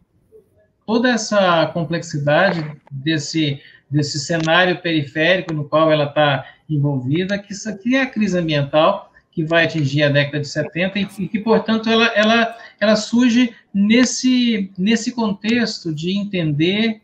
toda 0.84 1.08
essa 1.08 1.66
complexidade 1.66 2.68
desse, 2.90 3.60
desse 3.88 4.18
cenário 4.18 4.82
periférico 4.82 5.54
no 5.54 5.68
qual 5.68 5.92
ela 5.92 6.06
está 6.06 6.44
envolvida, 6.68 7.38
que 7.38 7.52
isso 7.52 7.70
aqui 7.70 7.94
é 7.94 8.02
a 8.02 8.10
crise 8.10 8.36
ambiental, 8.36 9.12
que 9.30 9.44
vai 9.44 9.64
atingir 9.64 10.02
a 10.02 10.08
década 10.08 10.40
de 10.40 10.48
70 10.48 10.98
e 10.98 11.06
que, 11.28 11.38
portanto, 11.38 11.88
ela, 11.88 12.06
ela, 12.06 12.56
ela 12.82 12.96
surge 12.96 13.54
nesse, 13.72 14.72
nesse 14.76 15.12
contexto 15.12 15.94
de 15.94 16.18
entender, 16.18 17.00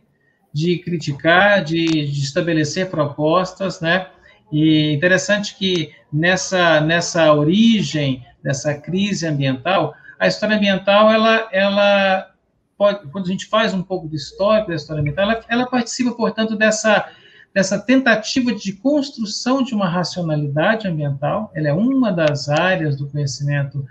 de 0.53 0.79
criticar, 0.79 1.63
de, 1.63 1.87
de 1.87 2.21
estabelecer 2.21 2.91
propostas, 2.91 3.81
né? 3.81 4.09
E 4.51 4.93
interessante 4.93 5.55
que 5.57 5.93
nessa, 6.13 6.81
nessa 6.81 7.33
origem 7.33 8.25
dessa 8.43 8.75
crise 8.75 9.27
ambiental, 9.27 9.95
a 10.19 10.27
história 10.27 10.57
ambiental, 10.57 11.13
ela, 11.13 11.49
ela 11.53 12.33
pode, 12.77 13.07
quando 13.13 13.27
a 13.27 13.31
gente 13.31 13.47
faz 13.47 13.73
um 13.73 13.83
pouco 13.83 14.09
de 14.09 14.17
histórico 14.17 14.71
da 14.71 14.75
história 14.75 15.01
ambiental, 15.01 15.31
ela, 15.31 15.45
ela 15.49 15.67
participa, 15.67 16.13
portanto, 16.13 16.57
dessa, 16.57 17.09
dessa 17.55 17.79
tentativa 17.79 18.53
de 18.53 18.73
construção 18.73 19.63
de 19.63 19.75
uma 19.75 19.89
racionalidade 19.89 20.89
ambiental. 20.89 21.53
Ela 21.55 21.69
é 21.69 21.73
uma 21.73 22.11
das 22.11 22.49
áreas 22.49 22.97
do 22.97 23.09
conhecimento 23.09 23.87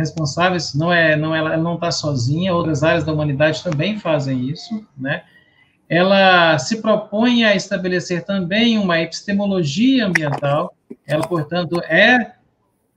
responsáveis, 0.00 0.74
não 0.74 0.92
é, 0.92 1.14
não 1.16 1.34
ela 1.34 1.56
não 1.56 1.74
está 1.74 1.90
sozinha, 1.90 2.54
outras 2.54 2.82
áreas 2.82 3.04
da 3.04 3.12
humanidade 3.12 3.62
também 3.62 3.98
fazem 3.98 4.48
isso, 4.48 4.86
né? 4.96 5.22
Ela 5.88 6.58
se 6.58 6.80
propõe 6.80 7.44
a 7.44 7.54
estabelecer 7.54 8.24
também 8.24 8.78
uma 8.78 9.00
epistemologia 9.00 10.06
ambiental. 10.06 10.74
Ela, 11.06 11.26
portanto, 11.26 11.80
é, 11.82 12.32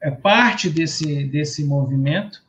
é 0.02 0.12
parte 0.12 0.70
desse 0.70 1.24
desse 1.26 1.64
movimento 1.64 2.42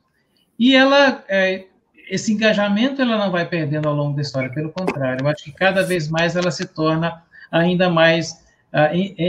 e 0.58 0.74
ela, 0.74 1.24
é, 1.28 1.64
esse 2.08 2.32
engajamento 2.32 3.02
ela 3.02 3.18
não 3.18 3.30
vai 3.30 3.46
perdendo 3.46 3.88
ao 3.88 3.94
longo 3.94 4.14
da 4.14 4.22
história, 4.22 4.50
pelo 4.50 4.70
contrário, 4.70 5.24
eu 5.24 5.28
acho 5.28 5.44
que 5.44 5.52
cada 5.52 5.82
vez 5.82 6.08
mais 6.08 6.36
ela 6.36 6.50
se 6.50 6.66
torna 6.66 7.22
ainda 7.50 7.90
mais 7.90 8.43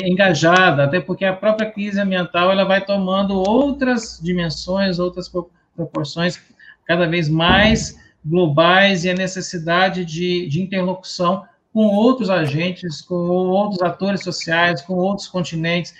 engajada, 0.07 0.85
até 0.85 0.99
porque 0.99 1.23
a 1.23 1.33
própria 1.33 1.69
crise 1.69 1.99
ambiental 1.99 2.51
ela 2.51 2.63
vai 2.63 2.83
tomando 2.83 3.35
outras 3.35 4.19
dimensões, 4.21 4.97
outras 4.97 5.31
proporções 5.75 6.41
cada 6.85 7.07
vez 7.07 7.29
mais 7.29 7.95
globais 8.25 9.05
e 9.05 9.09
a 9.09 9.13
necessidade 9.13 10.03
de, 10.03 10.47
de 10.47 10.61
interlocução 10.61 11.43
com 11.71 11.87
outros 11.87 12.29
agentes, 12.29 13.01
com 13.01 13.15
outros 13.15 13.81
atores 13.81 14.23
sociais, 14.23 14.81
com 14.81 14.95
outros 14.95 15.27
continentes, 15.27 15.93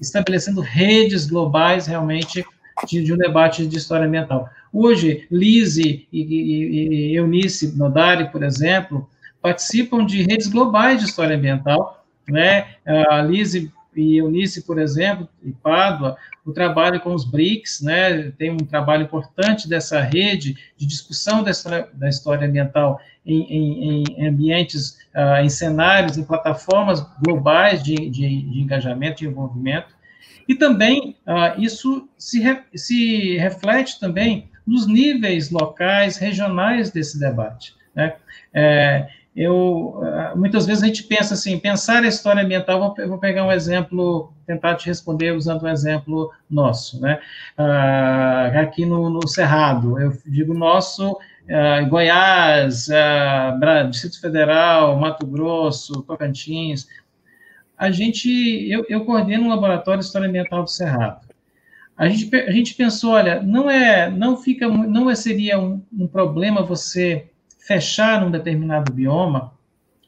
estabelecendo 0.00 0.60
redes 0.60 1.26
globais 1.26 1.86
realmente 1.86 2.44
de, 2.86 3.04
de 3.04 3.12
um 3.12 3.16
debate 3.16 3.66
de 3.66 3.76
história 3.76 4.06
ambiental. 4.06 4.48
Hoje, 4.72 5.26
Lise 5.30 6.08
e, 6.12 6.20
e, 6.20 7.12
e 7.12 7.16
Eunice 7.16 7.76
Nodari, 7.76 8.30
por 8.30 8.42
exemplo, 8.42 9.08
participam 9.40 10.04
de 10.04 10.22
redes 10.22 10.48
globais 10.48 11.00
de 11.00 11.06
história 11.06 11.36
ambiental, 11.36 11.97
né? 12.28 12.66
A 12.86 13.22
Lise 13.22 13.72
e 13.98 14.16
Eunice, 14.16 14.62
por 14.62 14.78
exemplo, 14.78 15.28
e 15.42 15.50
Pádua, 15.50 16.16
o 16.44 16.52
trabalho 16.52 17.00
com 17.00 17.14
os 17.14 17.24
BRICS, 17.24 17.82
né, 17.82 18.30
tem 18.38 18.50
um 18.50 18.58
trabalho 18.58 19.02
importante 19.02 19.68
dessa 19.68 20.00
rede 20.00 20.56
de 20.76 20.86
discussão 20.86 21.44
história, 21.46 21.88
da 21.92 22.08
história 22.08 22.48
ambiental 22.48 23.00
em, 23.26 23.42
em, 23.42 24.04
em 24.18 24.26
ambientes, 24.26 24.98
uh, 25.14 25.42
em 25.42 25.48
cenários, 25.48 26.16
em 26.16 26.24
plataformas 26.24 27.04
globais 27.22 27.82
de, 27.82 27.94
de, 27.94 28.42
de 28.42 28.60
engajamento, 28.60 29.18
de 29.18 29.26
envolvimento, 29.26 29.88
e 30.48 30.54
também 30.54 31.16
uh, 31.26 31.60
isso 31.60 32.08
se, 32.16 32.40
re, 32.40 32.60
se 32.74 33.36
reflete 33.36 34.00
também 34.00 34.48
nos 34.66 34.86
níveis 34.86 35.50
locais, 35.50 36.16
regionais 36.16 36.90
desse 36.90 37.18
debate. 37.18 37.74
Né? 37.94 38.14
É, 38.54 39.08
eu, 39.38 40.00
ah, 40.02 40.32
muitas 40.34 40.66
vezes 40.66 40.82
a 40.82 40.86
gente 40.88 41.04
pensa 41.04 41.34
assim, 41.34 41.60
pensar 41.60 42.02
a 42.02 42.08
história 42.08 42.42
ambiental, 42.42 42.92
eu 42.98 43.08
vou 43.08 43.18
pegar 43.18 43.44
um 43.44 43.52
exemplo, 43.52 44.32
tentar 44.44 44.74
te 44.74 44.86
responder 44.86 45.30
usando 45.30 45.62
um 45.62 45.68
exemplo 45.68 46.32
nosso, 46.50 47.00
né? 47.00 47.20
Ah, 47.56 48.50
aqui 48.60 48.84
no, 48.84 49.08
no, 49.08 49.28
Cerrado, 49.28 49.96
eu 50.00 50.12
digo 50.26 50.52
nosso, 50.52 51.16
ah, 51.48 51.82
Goiás, 51.82 52.90
ah, 52.90 53.84
Distrito 53.88 54.20
Federal, 54.20 54.98
Mato 54.98 55.24
Grosso, 55.24 56.02
Tocantins, 56.02 56.88
a 57.76 57.92
gente, 57.92 58.28
eu, 58.68 58.84
eu 58.88 59.04
coordeno 59.04 59.44
um 59.44 59.50
laboratório 59.50 60.00
de 60.00 60.06
história 60.06 60.28
ambiental 60.28 60.64
do 60.64 60.70
Cerrado. 60.70 61.28
A 61.96 62.08
gente, 62.08 62.34
a 62.34 62.50
gente 62.50 62.74
pensou, 62.74 63.12
olha, 63.12 63.40
não 63.40 63.70
é, 63.70 64.10
não 64.10 64.36
fica, 64.36 64.66
não 64.68 65.14
seria 65.14 65.60
um, 65.60 65.80
um 65.96 66.08
problema 66.08 66.60
você 66.62 67.28
fechar 67.68 68.24
um 68.24 68.30
determinado 68.30 68.90
bioma, 68.90 69.52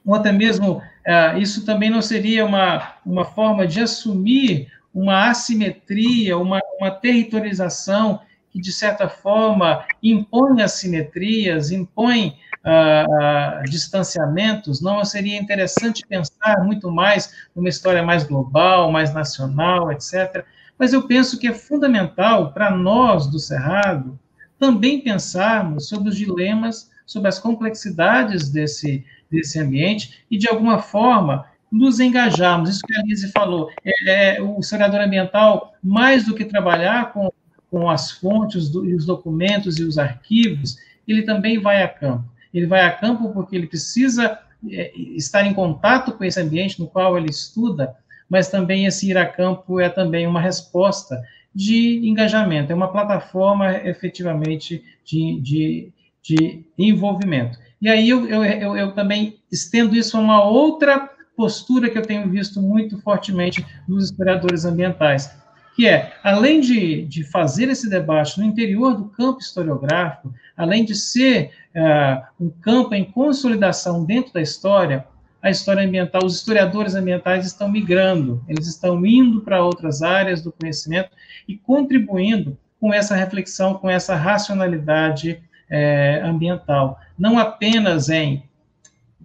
ou 0.04 0.14
até 0.14 0.32
mesmo 0.32 0.82
é, 1.06 1.38
isso 1.38 1.66
também 1.66 1.90
não 1.90 2.00
seria 2.00 2.46
uma, 2.46 2.94
uma 3.04 3.26
forma 3.26 3.66
de 3.66 3.82
assumir 3.82 4.72
uma 4.94 5.28
assimetria, 5.28 6.38
uma, 6.38 6.58
uma 6.78 6.90
territorialização 6.90 8.20
que, 8.50 8.58
de 8.58 8.72
certa 8.72 9.08
forma, 9.10 9.84
impõe 10.02 10.62
assimetrias, 10.62 11.70
impõe 11.70 12.34
uh, 12.64 13.60
uh, 13.60 13.70
distanciamentos, 13.70 14.80
não 14.80 15.04
seria 15.04 15.38
interessante 15.38 16.04
pensar 16.08 16.64
muito 16.64 16.90
mais 16.90 17.32
numa 17.54 17.68
história 17.68 18.02
mais 18.02 18.24
global, 18.24 18.90
mais 18.90 19.12
nacional, 19.12 19.92
etc. 19.92 20.44
Mas 20.78 20.94
eu 20.94 21.06
penso 21.06 21.38
que 21.38 21.46
é 21.46 21.52
fundamental 21.52 22.52
para 22.52 22.70
nós 22.70 23.26
do 23.26 23.38
Cerrado 23.38 24.18
também 24.58 25.00
pensarmos 25.00 25.88
sobre 25.88 26.08
os 26.08 26.16
dilemas 26.16 26.89
sobre 27.10 27.28
as 27.28 27.40
complexidades 27.40 28.48
desse, 28.48 29.04
desse 29.28 29.58
ambiente 29.58 30.22
e, 30.30 30.38
de 30.38 30.48
alguma 30.48 30.78
forma, 30.78 31.44
nos 31.70 31.98
engajarmos. 31.98 32.70
Isso 32.70 32.86
que 32.86 32.96
a 32.96 33.02
Lise 33.02 33.32
falou, 33.32 33.68
é, 33.84 34.36
é, 34.36 34.40
o 34.40 34.60
historiador 34.60 35.00
ambiental, 35.00 35.74
mais 35.82 36.24
do 36.24 36.36
que 36.36 36.44
trabalhar 36.44 37.12
com, 37.12 37.32
com 37.68 37.90
as 37.90 38.12
fontes 38.12 38.68
do, 38.68 38.88
e 38.88 38.94
os 38.94 39.04
documentos 39.04 39.76
e 39.80 39.82
os 39.82 39.98
arquivos, 39.98 40.78
ele 41.06 41.22
também 41.22 41.58
vai 41.58 41.82
a 41.82 41.88
campo. 41.88 42.30
Ele 42.54 42.66
vai 42.66 42.82
a 42.82 42.92
campo 42.92 43.30
porque 43.30 43.56
ele 43.56 43.66
precisa 43.66 44.38
é, 44.70 44.92
estar 44.96 45.44
em 45.44 45.52
contato 45.52 46.12
com 46.12 46.22
esse 46.22 46.40
ambiente 46.40 46.78
no 46.78 46.86
qual 46.86 47.18
ele 47.18 47.30
estuda, 47.30 47.92
mas 48.28 48.48
também 48.48 48.86
esse 48.86 49.10
ir 49.10 49.18
a 49.18 49.26
campo 49.26 49.80
é 49.80 49.88
também 49.88 50.28
uma 50.28 50.40
resposta 50.40 51.20
de 51.52 52.08
engajamento, 52.08 52.70
é 52.70 52.74
uma 52.76 52.92
plataforma 52.92 53.78
efetivamente 53.78 54.84
de, 55.04 55.40
de 55.40 55.92
de 56.22 56.64
envolvimento. 56.78 57.58
E 57.80 57.88
aí 57.88 58.08
eu, 58.08 58.26
eu, 58.26 58.44
eu, 58.44 58.76
eu, 58.76 58.92
também 58.92 59.38
estendo 59.50 59.96
isso 59.96 60.16
a 60.16 60.20
uma 60.20 60.44
outra 60.44 61.10
postura 61.36 61.88
que 61.88 61.96
eu 61.96 62.02
tenho 62.02 62.28
visto 62.28 62.60
muito 62.60 63.00
fortemente 63.00 63.64
nos 63.88 64.04
historiadores 64.04 64.66
ambientais, 64.66 65.34
que 65.74 65.88
é, 65.88 66.12
além 66.22 66.60
de, 66.60 67.06
de 67.06 67.24
fazer 67.24 67.70
esse 67.70 67.88
debate 67.88 68.38
no 68.38 68.44
interior 68.44 68.94
do 68.94 69.06
campo 69.06 69.40
historiográfico, 69.40 70.34
além 70.56 70.84
de 70.84 70.94
ser 70.94 71.52
uh, 71.74 72.44
um 72.44 72.50
campo 72.50 72.94
em 72.94 73.04
consolidação 73.04 74.04
dentro 74.04 74.34
da 74.34 74.42
história, 74.42 75.06
a 75.42 75.48
história 75.48 75.82
ambiental, 75.82 76.22
os 76.22 76.36
historiadores 76.36 76.94
ambientais 76.94 77.46
estão 77.46 77.70
migrando, 77.70 78.44
eles 78.46 78.66
estão 78.66 79.04
indo 79.06 79.40
para 79.40 79.64
outras 79.64 80.02
áreas 80.02 80.42
do 80.42 80.52
conhecimento 80.52 81.10
e 81.48 81.56
contribuindo 81.56 82.58
com 82.78 82.92
essa 82.92 83.14
reflexão, 83.14 83.74
com 83.74 83.88
essa 83.88 84.14
racionalidade 84.14 85.42
é, 85.70 86.20
ambiental, 86.24 86.98
não 87.16 87.38
apenas 87.38 88.08
em 88.08 88.42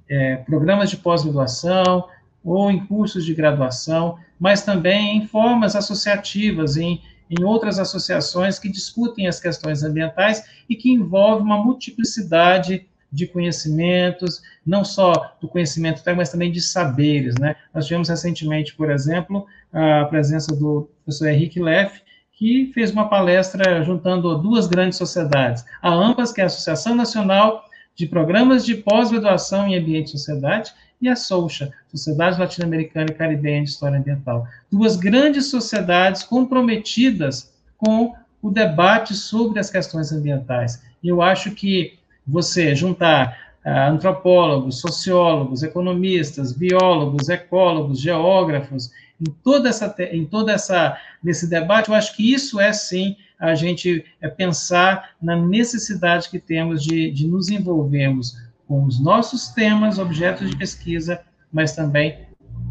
é, 0.08 0.38
programas 0.38 0.90
de 0.90 0.98
pós-graduação 0.98 2.08
ou 2.44 2.70
em 2.70 2.86
cursos 2.86 3.26
de 3.26 3.34
graduação, 3.34 4.18
mas 4.40 4.62
também 4.62 5.18
em 5.18 5.28
formas 5.28 5.76
associativas, 5.76 6.78
em, 6.78 7.02
em 7.30 7.44
outras 7.44 7.80
associações 7.80 8.60
que 8.60 8.70
discutem 8.70 9.28
as 9.28 9.40
questões 9.40 9.82
ambientais 9.82 10.44
e 10.70 10.76
que 10.76 10.92
envolvem 10.92 11.44
uma 11.44 11.58
multiplicidade 11.58 12.86
de 13.12 13.26
conhecimentos, 13.26 14.42
não 14.66 14.84
só 14.84 15.36
do 15.40 15.48
conhecimento 15.48 15.98
técnico, 15.98 16.18
mas 16.18 16.30
também 16.30 16.52
de 16.52 16.62
saberes, 16.62 17.36
né? 17.40 17.56
Nós 17.74 17.86
tivemos 17.86 18.10
recentemente, 18.10 18.76
por 18.76 18.92
exemplo, 18.92 19.48
a 19.72 20.06
presença 20.06 20.54
do 20.54 20.90
professor 21.04 21.30
Henrique 21.30 21.60
Leff, 21.60 22.02
que 22.36 22.72
fez 22.74 22.92
uma 22.92 23.08
palestra 23.08 23.82
juntando 23.84 24.38
duas 24.38 24.68
grandes 24.68 24.98
sociedades, 24.98 25.66
a 25.82 25.90
AMPAS, 25.90 26.32
que 26.32 26.42
é 26.42 26.44
a 26.44 26.48
Associação 26.48 26.94
Nacional 26.94 27.66
de 27.96 28.06
Programas 28.06 28.66
de 28.66 28.76
Pós-Graduação 28.76 29.68
em 29.68 29.78
Ambiente 29.78 30.08
e 30.08 30.12
Sociedade, 30.12 30.74
e 31.02 31.08
a 31.08 31.16
SOCHA, 31.16 31.72
Sociedade 31.88 32.40
Latino-Americana 32.40 33.08
e 33.10 33.14
Caribenha 33.14 33.64
de 33.64 33.70
História 33.70 33.98
Ambiental. 33.98 34.48
Duas 34.72 34.96
grandes 34.96 35.50
sociedades 35.50 36.24
comprometidas 36.24 37.54
com 37.78 38.14
o 38.42 38.50
debate 38.50 39.14
sobre 39.14 39.60
as 39.60 39.70
questões 39.70 40.12
ambientais. 40.12 40.84
E 41.02 41.08
eu 41.08 41.22
acho 41.22 41.52
que 41.52 41.98
você 42.26 42.76
juntar 42.76 43.38
uh, 43.66 43.70
antropólogos, 43.90 44.80
sociólogos, 44.80 45.64
economistas, 45.64 46.52
biólogos, 46.52 47.30
ecólogos, 47.30 48.00
geógrafos 48.00 48.92
em 49.20 49.32
toda 49.44 49.70
essa 49.70 49.96
em 50.00 50.26
toda 50.26 50.52
essa 50.52 50.98
nesse 51.24 51.50
debate, 51.50 51.90
eu 51.90 51.96
acho 51.96 52.16
que 52.16 52.34
isso 52.34 52.60
é 52.60 52.74
sim 52.74 53.16
a 53.40 53.54
gente 53.54 54.06
é 54.22 54.30
pensar 54.30 55.12
na 55.22 55.36
necessidade 55.36 56.30
que 56.30 56.40
temos 56.40 56.84
de, 56.84 57.12
de 57.12 57.28
nos 57.28 57.50
envolvermos 57.50 58.38
com 58.68 58.84
os 58.86 59.00
nossos 59.00 59.50
temas, 59.50 60.00
objetos 60.00 60.50
de 60.50 60.58
pesquisa, 60.58 61.24
mas 61.52 61.76
também 61.76 62.28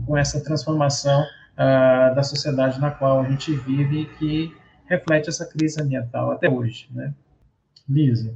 com 0.06 0.16
essa 0.16 0.42
transformação 0.42 1.22
uh, 1.22 2.14
da 2.14 2.22
sociedade 2.22 2.80
na 2.80 2.90
qual 2.90 3.20
a 3.20 3.28
gente 3.28 3.54
vive 3.54 4.02
e 4.02 4.06
que 4.16 4.56
reflete 4.86 5.28
essa 5.28 5.46
crise 5.46 5.80
ambiental 5.80 6.32
até 6.32 6.48
hoje, 6.48 6.88
né? 6.90 7.14
Lisa. 7.88 8.34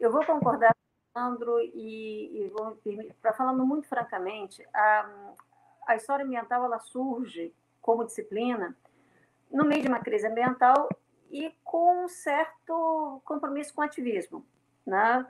Eu 0.00 0.12
vou 0.12 0.24
concordar 0.24 0.74
Sandro 1.12 1.60
e, 1.60 2.44
e 2.44 2.48
vou, 2.48 2.78
para 3.20 3.32
falando 3.32 3.64
muito 3.66 3.88
francamente, 3.88 4.64
a, 4.72 5.10
a 5.86 5.96
história 5.96 6.24
ambiental 6.24 6.64
ela 6.64 6.78
surge 6.78 7.54
como 7.80 8.04
disciplina 8.04 8.76
no 9.50 9.64
meio 9.64 9.82
de 9.82 9.88
uma 9.88 10.00
crise 10.00 10.26
ambiental 10.26 10.88
e 11.30 11.54
com 11.64 12.04
um 12.04 12.08
certo 12.08 13.20
compromisso 13.24 13.74
com 13.74 13.80
o 13.80 13.84
ativismo. 13.84 14.44
Né? 14.84 15.26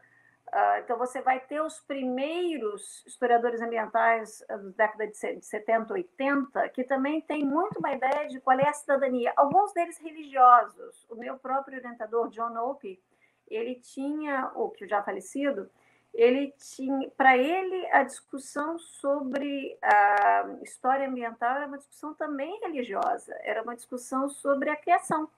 Ah, 0.53 0.81
então, 0.81 0.97
você 0.97 1.21
vai 1.21 1.41
ter 1.41 1.61
os 1.61 1.81
primeiros 1.81 3.05
historiadores 3.07 3.61
ambientais 3.61 4.45
da 4.49 4.57
década 4.57 5.07
de 5.07 5.17
70, 5.45 5.93
80, 5.93 6.69
que 6.71 6.85
também 6.85 7.21
tem 7.21 7.45
muito 7.45 7.79
uma 7.79 7.93
ideia 7.93 8.29
de 8.29 8.41
qual 8.41 8.59
é 8.59 8.69
a 8.69 8.73
cidadania, 8.73 9.33
alguns 9.37 9.73
deles 9.73 9.99
religiosos. 9.99 11.07
O 11.11 11.17
meu 11.17 11.37
próprio 11.37 11.79
orientador, 11.79 12.31
John 12.31 12.57
Opie, 12.59 13.01
ele 13.49 13.77
tinha, 13.77 14.51
o 14.55 14.71
que 14.71 14.87
já 14.87 15.03
falecido, 15.03 15.69
ele 16.17 16.51
tinha, 16.59 17.11
para 17.11 17.37
ele, 17.37 17.87
a 17.93 18.03
discussão 18.03 18.79
sobre 18.79 19.79
a 19.83 20.57
história 20.63 21.07
ambiental 21.07 21.57
era 21.57 21.67
uma 21.67 21.77
discussão 21.77 22.15
também 22.15 22.59
religiosa, 22.61 23.37
era 23.43 23.63
uma 23.63 23.77
discussão 23.77 24.27
sobre 24.27 24.71
a 24.71 24.77
criação, 24.77 25.29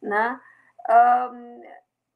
né? 0.00 0.38
Um, 1.32 1.62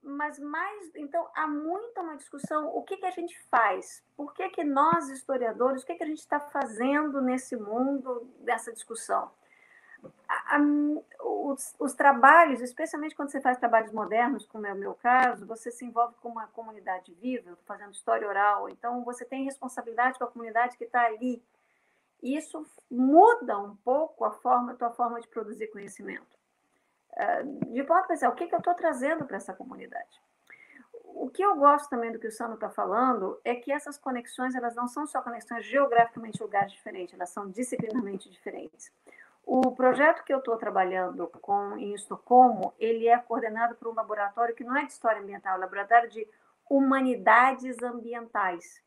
mas 0.02 0.38
mais, 0.38 0.94
então, 0.94 1.26
há 1.34 1.46
muita 1.46 2.02
uma 2.02 2.16
discussão, 2.16 2.68
o 2.76 2.82
que, 2.82 2.98
que 2.98 3.06
a 3.06 3.10
gente 3.10 3.40
faz? 3.50 4.04
Por 4.14 4.34
que, 4.34 4.46
que 4.50 4.62
nós, 4.62 5.08
historiadores, 5.08 5.82
o 5.82 5.86
que, 5.86 5.94
que 5.94 6.04
a 6.04 6.06
gente 6.06 6.18
está 6.18 6.38
fazendo 6.38 7.22
nesse 7.22 7.56
mundo, 7.56 8.28
dessa 8.40 8.70
discussão? 8.70 9.30
Os, 11.20 11.74
os, 11.78 11.94
trabalhos, 11.94 12.60
especialmente 12.60 13.14
quando 13.14 13.30
você 13.30 13.40
faz 13.40 13.58
trabalhos 13.58 13.92
modernos, 13.92 14.46
como 14.46 14.66
é 14.66 14.72
o 14.72 14.76
meu 14.76 14.94
caso, 14.94 15.46
você 15.46 15.70
se 15.70 15.84
envolve 15.84 16.14
com 16.20 16.28
uma 16.30 16.46
comunidade 16.48 17.12
viva, 17.14 17.56
fazendo 17.66 17.92
história 17.92 18.28
oral, 18.28 18.68
então 18.68 19.04
você 19.04 19.24
tem 19.24 19.44
responsabilidade 19.44 20.18
com 20.18 20.24
a 20.24 20.30
comunidade 20.30 20.76
que 20.76 20.84
está 20.84 21.02
ali. 21.06 21.42
Isso 22.22 22.66
muda 22.90 23.58
um 23.58 23.76
pouco 23.76 24.24
a 24.24 24.30
forma, 24.30 24.72
a 24.72 24.74
tua 24.74 24.90
forma 24.90 25.20
de 25.20 25.28
produzir 25.28 25.66
conhecimento. 25.68 26.38
Ah, 27.16 27.42
de 27.42 27.82
ponto 27.84 28.12
a 28.12 28.28
o 28.28 28.34
que, 28.34 28.46
que 28.46 28.54
eu 28.54 28.58
estou 28.58 28.74
trazendo 28.74 29.24
para 29.24 29.36
essa 29.36 29.52
comunidade? 29.52 30.24
o 31.14 31.30
que 31.30 31.42
eu 31.42 31.54
gosto 31.56 31.88
também 31.88 32.12
do 32.12 32.18
que 32.18 32.26
o 32.26 32.32
Sandro 32.32 32.54
está 32.54 32.68
falando 32.68 33.38
é 33.44 33.54
que 33.54 33.72
essas 33.72 33.96
conexões 33.96 34.54
elas 34.54 34.74
não 34.74 34.88
são 34.88 35.06
só 35.06 35.22
conexões 35.22 35.64
geograficamente 35.64 36.38
em 36.38 36.42
lugares 36.42 36.72
diferentes, 36.72 37.14
elas 37.14 37.30
são 37.30 37.48
disciplinarmente 37.50 38.28
diferentes. 38.28 38.92
O 39.46 39.72
projeto 39.72 40.24
que 40.24 40.32
eu 40.32 40.38
estou 40.38 40.56
trabalhando 40.56 41.28
com 41.42 41.76
em 41.76 41.92
Estocolmo, 41.92 42.72
ele 42.78 43.06
é 43.06 43.18
coordenado 43.18 43.74
por 43.74 43.88
um 43.88 43.94
laboratório 43.94 44.54
que 44.54 44.64
não 44.64 44.76
é 44.76 44.86
de 44.86 44.92
história 44.92 45.20
ambiental, 45.20 45.54
é 45.54 45.58
um 45.58 45.60
laboratório 45.60 46.08
de 46.08 46.26
humanidades 46.68 47.82
ambientais. 47.82 48.82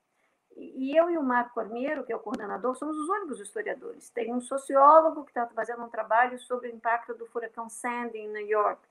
E 0.56 0.98
eu 0.98 1.12
e 1.12 1.18
o 1.18 1.22
Marco 1.22 1.54
Cormeiro, 1.54 2.04
que 2.04 2.12
é 2.12 2.16
o 2.16 2.20
coordenador, 2.20 2.76
somos 2.76 2.98
os 2.98 3.08
únicos 3.08 3.40
historiadores. 3.40 4.10
Tem 4.10 4.34
um 4.34 4.42
sociólogo 4.42 5.24
que 5.24 5.30
está 5.30 5.46
fazendo 5.46 5.84
um 5.84 5.90
trabalho 5.90 6.40
sobre 6.40 6.70
o 6.70 6.76
impacto 6.76 7.14
do 7.14 7.28
furacão 7.28 7.70
Sandy 7.70 8.18
em 8.18 8.34
New 8.34 8.48
York. 8.48 8.82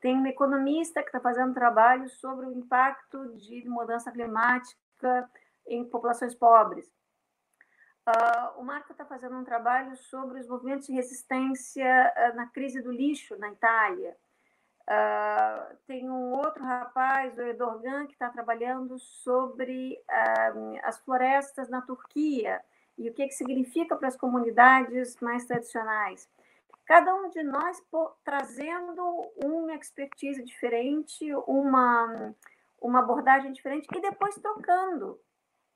Tem 0.00 0.16
um 0.16 0.26
economista 0.26 1.02
que 1.02 1.08
está 1.08 1.18
fazendo 1.18 1.50
um 1.50 1.54
trabalho 1.54 2.08
sobre 2.08 2.46
o 2.46 2.52
impacto 2.52 3.36
de 3.36 3.68
mudança 3.68 4.12
climática 4.12 5.28
em 5.66 5.84
populações 5.84 6.34
pobres. 6.36 6.88
Uh, 8.04 8.60
o 8.60 8.64
Marco 8.64 8.90
está 8.90 9.04
fazendo 9.04 9.36
um 9.36 9.44
trabalho 9.44 9.96
sobre 9.96 10.40
os 10.40 10.48
movimentos 10.48 10.88
de 10.88 10.92
resistência 10.92 12.12
uh, 12.16 12.36
na 12.36 12.48
crise 12.48 12.82
do 12.82 12.90
lixo 12.90 13.38
na 13.38 13.52
Itália. 13.52 14.16
Uh, 14.82 15.76
tem 15.86 16.10
um 16.10 16.32
outro 16.32 16.64
rapaz, 16.64 17.38
o 17.38 17.42
Edorgan, 17.42 18.06
que 18.06 18.14
está 18.14 18.28
trabalhando 18.28 18.98
sobre 18.98 20.02
as 20.82 20.98
florestas 20.98 21.68
na 21.68 21.80
Turquia 21.80 22.60
e 22.98 23.08
o 23.08 23.14
que, 23.14 23.28
que 23.28 23.34
significa 23.34 23.94
para 23.94 24.08
as 24.08 24.16
comunidades 24.16 25.16
mais 25.20 25.44
tradicionais. 25.46 26.28
Cada 26.84 27.14
um 27.14 27.30
de 27.30 27.44
nós 27.44 27.80
trazendo 28.24 29.30
uma 29.44 29.74
expertise 29.76 30.42
diferente, 30.42 31.32
uma, 31.46 32.34
uma 32.80 32.98
abordagem 32.98 33.52
diferente 33.52 33.86
e 33.94 34.00
depois 34.00 34.34
trocando. 34.34 35.20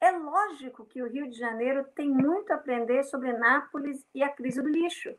É 0.01 0.11
lógico 0.11 0.84
que 0.84 1.03
o 1.03 1.09
Rio 1.09 1.28
de 1.28 1.38
Janeiro 1.38 1.84
tem 1.94 2.09
muito 2.09 2.53
a 2.53 2.57
aprender 2.57 3.03
sobre 3.05 3.32
Nápoles 3.32 4.07
e 4.14 4.22
a 4.22 4.28
crise 4.28 4.62
do 4.62 4.68
lixo. 4.68 5.14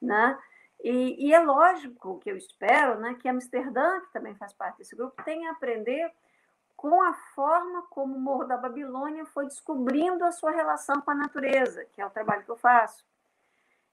Né? 0.00 0.38
E, 0.82 1.28
e, 1.28 1.34
é 1.34 1.38
lógico 1.40 2.18
que 2.20 2.30
eu 2.30 2.36
espero 2.36 2.98
né, 3.00 3.14
que 3.20 3.28
Amsterdã, 3.28 4.00
que 4.00 4.12
também 4.12 4.34
faz 4.34 4.52
parte 4.52 4.78
desse 4.78 4.94
grupo, 4.94 5.22
tenha 5.24 5.50
a 5.50 5.52
aprender 5.52 6.12
com 6.76 7.02
a 7.02 7.14
forma 7.34 7.82
como 7.88 8.16
o 8.16 8.20
Morro 8.20 8.44
da 8.44 8.56
Babilônia 8.56 9.24
foi 9.24 9.46
descobrindo 9.46 10.24
a 10.24 10.32
sua 10.32 10.50
relação 10.50 11.00
com 11.00 11.10
a 11.10 11.14
natureza, 11.14 11.86
que 11.86 12.00
é 12.00 12.06
o 12.06 12.10
trabalho 12.10 12.44
que 12.44 12.50
eu 12.50 12.56
faço. 12.56 13.04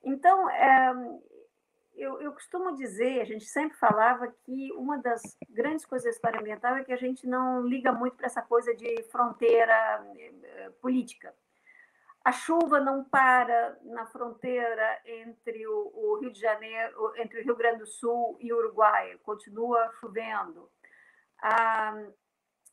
Então, 0.03 0.49
é, 0.49 0.93
eu, 1.95 2.21
eu, 2.21 2.31
costumo 2.31 2.75
dizer, 2.75 3.21
a 3.21 3.25
gente 3.25 3.45
sempre 3.45 3.77
falava 3.77 4.27
que 4.27 4.71
uma 4.73 4.97
das 4.97 5.21
grandes 5.49 5.85
coisas 5.85 6.05
da 6.05 6.09
história 6.11 6.39
ambiental 6.39 6.75
é 6.75 6.83
que 6.83 6.93
a 6.93 6.97
gente 6.97 7.27
não 7.27 7.61
liga 7.61 7.91
muito 7.91 8.17
para 8.17 8.25
essa 8.25 8.41
coisa 8.41 8.75
de 8.75 9.03
fronteira 9.11 10.05
eh, 10.17 10.71
política. 10.81 11.33
A 12.23 12.31
chuva 12.31 12.79
não 12.79 13.03
para 13.03 13.77
na 13.83 14.05
fronteira 14.05 15.01
entre 15.05 15.67
o, 15.67 16.19
Rio 16.21 16.31
de 16.31 16.39
Janeiro, 16.39 17.13
entre 17.17 17.41
o 17.41 17.43
Rio 17.43 17.55
Grande 17.55 17.79
do 17.79 17.85
Sul 17.85 18.37
e 18.39 18.53
o 18.53 18.57
Uruguai, 18.57 19.19
continua 19.23 19.91
chovendo. 19.99 20.69
A, 21.41 21.93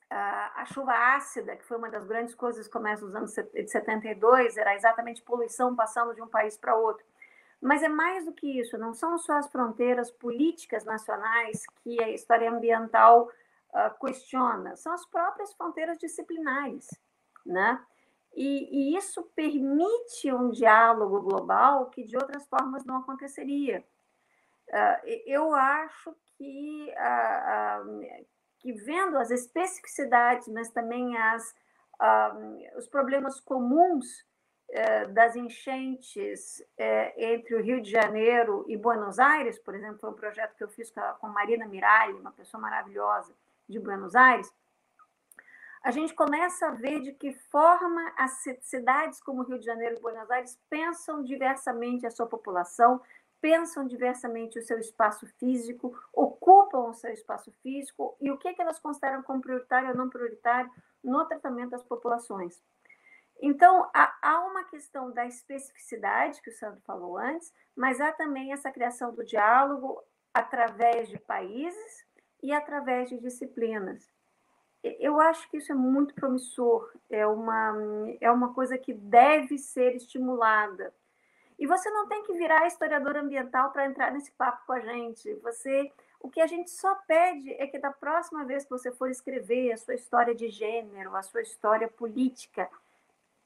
a, 0.08 0.62
a, 0.62 0.64
chuva 0.66 0.92
ácida, 1.16 1.56
que 1.56 1.64
foi 1.64 1.76
uma 1.76 1.90
das 1.90 2.06
grandes 2.06 2.32
coisas 2.32 2.66
que 2.66 2.72
começa 2.72 3.04
nos 3.04 3.14
anos 3.14 3.34
de 3.34 3.68
72, 3.68 4.56
era 4.56 4.76
exatamente 4.76 5.22
poluição 5.22 5.74
passando 5.74 6.14
de 6.14 6.22
um 6.22 6.28
país 6.28 6.56
para 6.56 6.76
outro. 6.76 7.04
Mas 7.60 7.82
é 7.82 7.88
mais 7.88 8.24
do 8.24 8.32
que 8.32 8.58
isso, 8.58 8.78
não 8.78 8.94
são 8.94 9.18
só 9.18 9.34
as 9.34 9.48
fronteiras 9.48 10.10
políticas 10.10 10.84
nacionais 10.84 11.66
que 11.82 12.02
a 12.02 12.08
história 12.08 12.50
ambiental 12.50 13.30
uh, 13.74 14.06
questiona, 14.06 14.76
são 14.76 14.92
as 14.92 15.04
próprias 15.04 15.52
fronteiras 15.52 15.98
disciplinares, 15.98 16.88
né? 17.44 17.84
E, 18.32 18.92
e, 18.92 18.96
isso 18.96 19.24
permite 19.34 20.32
um 20.32 20.50
diálogo 20.50 21.20
global 21.20 21.86
que 21.86 22.04
de 22.04 22.16
outras 22.16 22.46
formas 22.46 22.84
não 22.84 22.98
aconteceria. 22.98 23.84
Uh, 24.68 25.08
eu 25.26 25.52
acho 25.52 26.14
que, 26.38 26.94
uh, 26.94 28.24
que 28.60 28.72
vendo 28.72 29.18
as 29.18 29.30
especificidades, 29.30 30.46
mas 30.48 30.70
também 30.70 31.16
as, 31.18 31.54
os 32.76 32.86
problemas 32.86 33.40
comuns 33.40 34.24
das 35.08 35.34
enchentes 35.34 36.62
eh, 36.78 37.32
entre 37.34 37.54
o 37.56 37.62
Rio 37.62 37.80
de 37.80 37.90
Janeiro 37.90 38.64
e 38.68 38.76
Buenos 38.76 39.18
Aires, 39.18 39.58
por 39.58 39.74
exemplo, 39.74 39.98
foi 39.98 40.10
um 40.10 40.14
projeto 40.14 40.54
que 40.56 40.62
eu 40.62 40.68
fiz 40.68 40.90
com 40.90 41.26
a, 41.26 41.30
Marina 41.30 41.66
Miralli, 41.66 42.14
uma 42.14 42.30
pessoa 42.30 42.60
maravilhosa 42.60 43.34
de 43.68 43.80
Buenos 43.80 44.14
Aires, 44.14 44.52
a 45.82 45.90
gente 45.90 46.14
começa 46.14 46.68
a 46.68 46.70
ver 46.72 47.00
de 47.00 47.12
que 47.12 47.32
forma 47.32 48.12
as 48.16 48.44
cidades 48.60 49.20
como 49.20 49.42
Rio 49.42 49.58
de 49.58 49.64
Janeiro 49.64 49.96
e 49.96 50.00
Buenos 50.00 50.30
Aires 50.30 50.58
pensam 50.68 51.24
diversamente 51.24 52.06
a 52.06 52.10
sua 52.10 52.26
população, 52.26 53.00
pensam 53.40 53.86
diversamente 53.86 54.58
o 54.58 54.62
seu 54.62 54.78
espaço 54.78 55.26
físico, 55.38 55.98
ocupam 56.12 56.90
o 56.90 56.94
seu 56.94 57.10
espaço 57.12 57.50
físico 57.62 58.14
e 58.20 58.30
o 58.30 58.36
que, 58.36 58.48
é 58.48 58.52
que 58.52 58.60
elas 58.60 58.78
consideram 58.78 59.22
como 59.22 59.40
prioritário 59.40 59.88
ou 59.88 59.96
não 59.96 60.10
prioritário 60.10 60.70
no 61.02 61.24
tratamento 61.24 61.70
das 61.70 61.82
populações. 61.82 62.62
Então, 63.40 63.90
há, 63.94 64.16
há 64.22 64.40
uma 64.46 64.64
questão 64.64 65.10
da 65.12 65.26
especificidade, 65.26 66.42
que 66.42 66.50
o 66.50 66.52
Sandro 66.52 66.80
falou 66.82 67.16
antes, 67.16 67.52
mas 67.74 68.00
há 68.00 68.12
também 68.12 68.52
essa 68.52 68.70
criação 68.70 69.14
do 69.14 69.24
diálogo 69.24 70.02
através 70.32 71.08
de 71.08 71.18
países 71.18 72.06
e 72.42 72.52
através 72.52 73.08
de 73.08 73.18
disciplinas 73.18 74.06
eu 74.82 75.20
acho 75.20 75.48
que 75.50 75.58
isso 75.58 75.72
é 75.72 75.74
muito 75.74 76.14
promissor, 76.14 76.90
é 77.10 77.26
uma, 77.26 77.74
é 78.20 78.30
uma 78.30 78.54
coisa 78.54 78.78
que 78.78 78.92
deve 78.92 79.58
ser 79.58 79.94
estimulada. 79.94 80.94
E 81.58 81.66
você 81.66 81.90
não 81.90 82.08
tem 82.08 82.22
que 82.22 82.32
virar 82.32 82.66
historiador 82.66 83.16
ambiental 83.16 83.70
para 83.70 83.84
entrar 83.84 84.10
nesse 84.10 84.32
papo 84.32 84.64
com 84.66 84.72
a 84.72 84.80
gente. 84.80 85.34
Você, 85.42 85.92
o 86.18 86.30
que 86.30 86.40
a 86.40 86.46
gente 86.46 86.70
só 86.70 86.94
pede 87.06 87.52
é 87.54 87.66
que 87.66 87.78
da 87.78 87.90
próxima 87.90 88.44
vez 88.44 88.64
que 88.64 88.70
você 88.70 88.90
for 88.90 89.10
escrever 89.10 89.72
a 89.72 89.76
sua 89.76 89.94
história 89.94 90.34
de 90.34 90.48
gênero, 90.48 91.14
a 91.14 91.22
sua 91.22 91.42
história 91.42 91.86
política, 91.86 92.70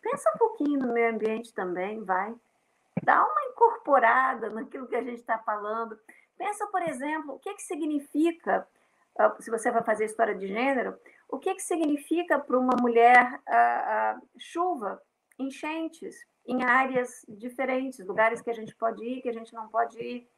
pensa 0.04 0.30
um 0.34 0.38
pouquinho 0.38 0.78
no 0.78 0.92
meio 0.92 1.14
ambiente 1.14 1.54
também, 1.54 2.04
vai. 2.04 2.34
Dá 3.02 3.24
uma 3.24 3.44
incorporada 3.50 4.50
naquilo 4.50 4.86
que 4.86 4.94
a 4.94 5.02
gente 5.02 5.18
está 5.18 5.38
falando. 5.38 5.98
Pensa, 6.36 6.66
por 6.66 6.82
exemplo, 6.82 7.34
o 7.34 7.38
que, 7.38 7.54
que 7.54 7.62
significa, 7.62 8.68
ah, 9.18 9.34
se 9.40 9.50
você 9.50 9.70
vai 9.70 9.82
fazer 9.82 10.04
história 10.04 10.34
de 10.34 10.46
gênero, 10.46 10.96
o 11.28 11.38
que, 11.38 11.54
que 11.54 11.62
significa 11.62 12.38
para 12.38 12.58
uma 12.58 12.76
mulher 12.80 13.40
a, 13.48 14.20
chuva, 14.38 15.02
enchentes, 15.38 16.24
em 16.46 16.62
áreas 16.62 17.24
diferentes, 17.26 18.06
lugares 18.06 18.42
que 18.42 18.50
a 18.50 18.54
gente 18.54 18.74
pode 18.76 19.02
ir, 19.02 19.22
que 19.22 19.30
a 19.30 19.32
gente 19.32 19.54
não 19.54 19.68
pode 19.68 19.98
ir. 19.98 20.28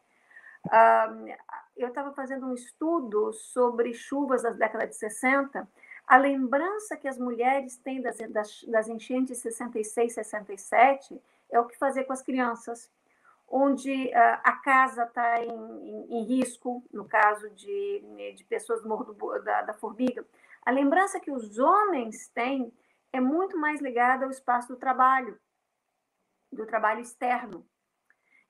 eu 1.76 1.88
estava 1.88 2.12
fazendo 2.14 2.46
um 2.46 2.54
estudo 2.54 3.32
sobre 3.32 3.92
chuvas 3.92 4.42
das 4.42 4.56
décadas 4.56 4.90
de 4.90 4.96
60. 4.96 5.68
A 6.06 6.16
lembrança 6.16 6.96
que 6.96 7.08
as 7.08 7.18
mulheres 7.18 7.76
têm 7.78 8.00
das, 8.00 8.16
das, 8.30 8.62
das 8.64 8.88
enchentes 8.88 9.38
de 9.38 9.42
66, 9.42 10.14
67 10.14 11.20
é 11.50 11.58
o 11.58 11.66
que 11.66 11.76
fazer 11.76 12.04
com 12.04 12.12
as 12.12 12.22
crianças, 12.22 12.90
onde 13.48 14.06
uh, 14.08 14.40
a 14.42 14.52
casa 14.52 15.04
está 15.04 15.42
em, 15.42 15.50
em, 15.50 16.18
em, 16.18 16.24
risco, 16.24 16.84
no 16.92 17.04
caso 17.08 17.50
de, 17.50 18.32
de 18.36 18.44
pessoas 18.44 18.82
do 18.82 18.88
Morro 18.88 19.12
do, 19.12 19.38
da, 19.40 19.62
da 19.62 19.74
Formiga, 19.74 20.24
a 20.64 20.70
lembrança 20.70 21.20
que 21.20 21.30
os 21.30 21.58
homens 21.58 22.28
têm 22.28 22.72
é 23.12 23.20
muito 23.20 23.58
mais 23.58 23.80
ligada 23.80 24.24
ao 24.24 24.30
espaço 24.30 24.68
do 24.68 24.76
trabalho, 24.76 25.38
do 26.52 26.66
trabalho 26.66 27.00
externo. 27.00 27.66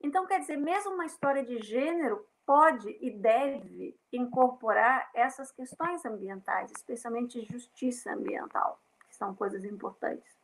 Então, 0.00 0.26
quer 0.26 0.40
dizer, 0.40 0.56
mesmo 0.56 0.92
uma 0.92 1.06
história 1.06 1.42
de 1.42 1.58
gênero 1.58 2.26
pode 2.46 2.96
e 3.00 3.10
deve 3.10 3.96
incorporar 4.12 5.10
essas 5.12 5.50
questões 5.50 6.04
ambientais, 6.04 6.70
especialmente 6.70 7.44
justiça 7.50 8.12
ambiental, 8.12 8.80
que 9.08 9.16
são 9.16 9.34
coisas 9.34 9.64
importantes. 9.64 10.36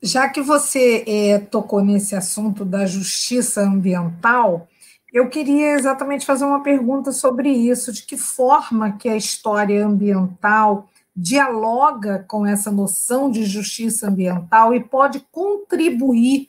Já 0.00 0.28
que 0.28 0.40
você 0.40 1.04
é, 1.06 1.38
tocou 1.40 1.82
nesse 1.82 2.14
assunto 2.14 2.64
da 2.64 2.86
justiça 2.86 3.62
ambiental, 3.62 4.68
eu 5.12 5.28
queria 5.28 5.72
exatamente 5.72 6.24
fazer 6.24 6.44
uma 6.44 6.62
pergunta 6.62 7.10
sobre 7.10 7.50
isso, 7.50 7.92
de 7.92 8.04
que 8.04 8.16
forma 8.16 8.92
que 8.92 9.08
a 9.08 9.16
história 9.16 9.84
ambiental 9.84 10.88
dialoga 11.16 12.24
com 12.28 12.46
essa 12.46 12.70
noção 12.70 13.28
de 13.28 13.44
justiça 13.44 14.06
ambiental 14.06 14.72
e 14.72 14.78
pode 14.78 15.18
contribuir 15.32 16.48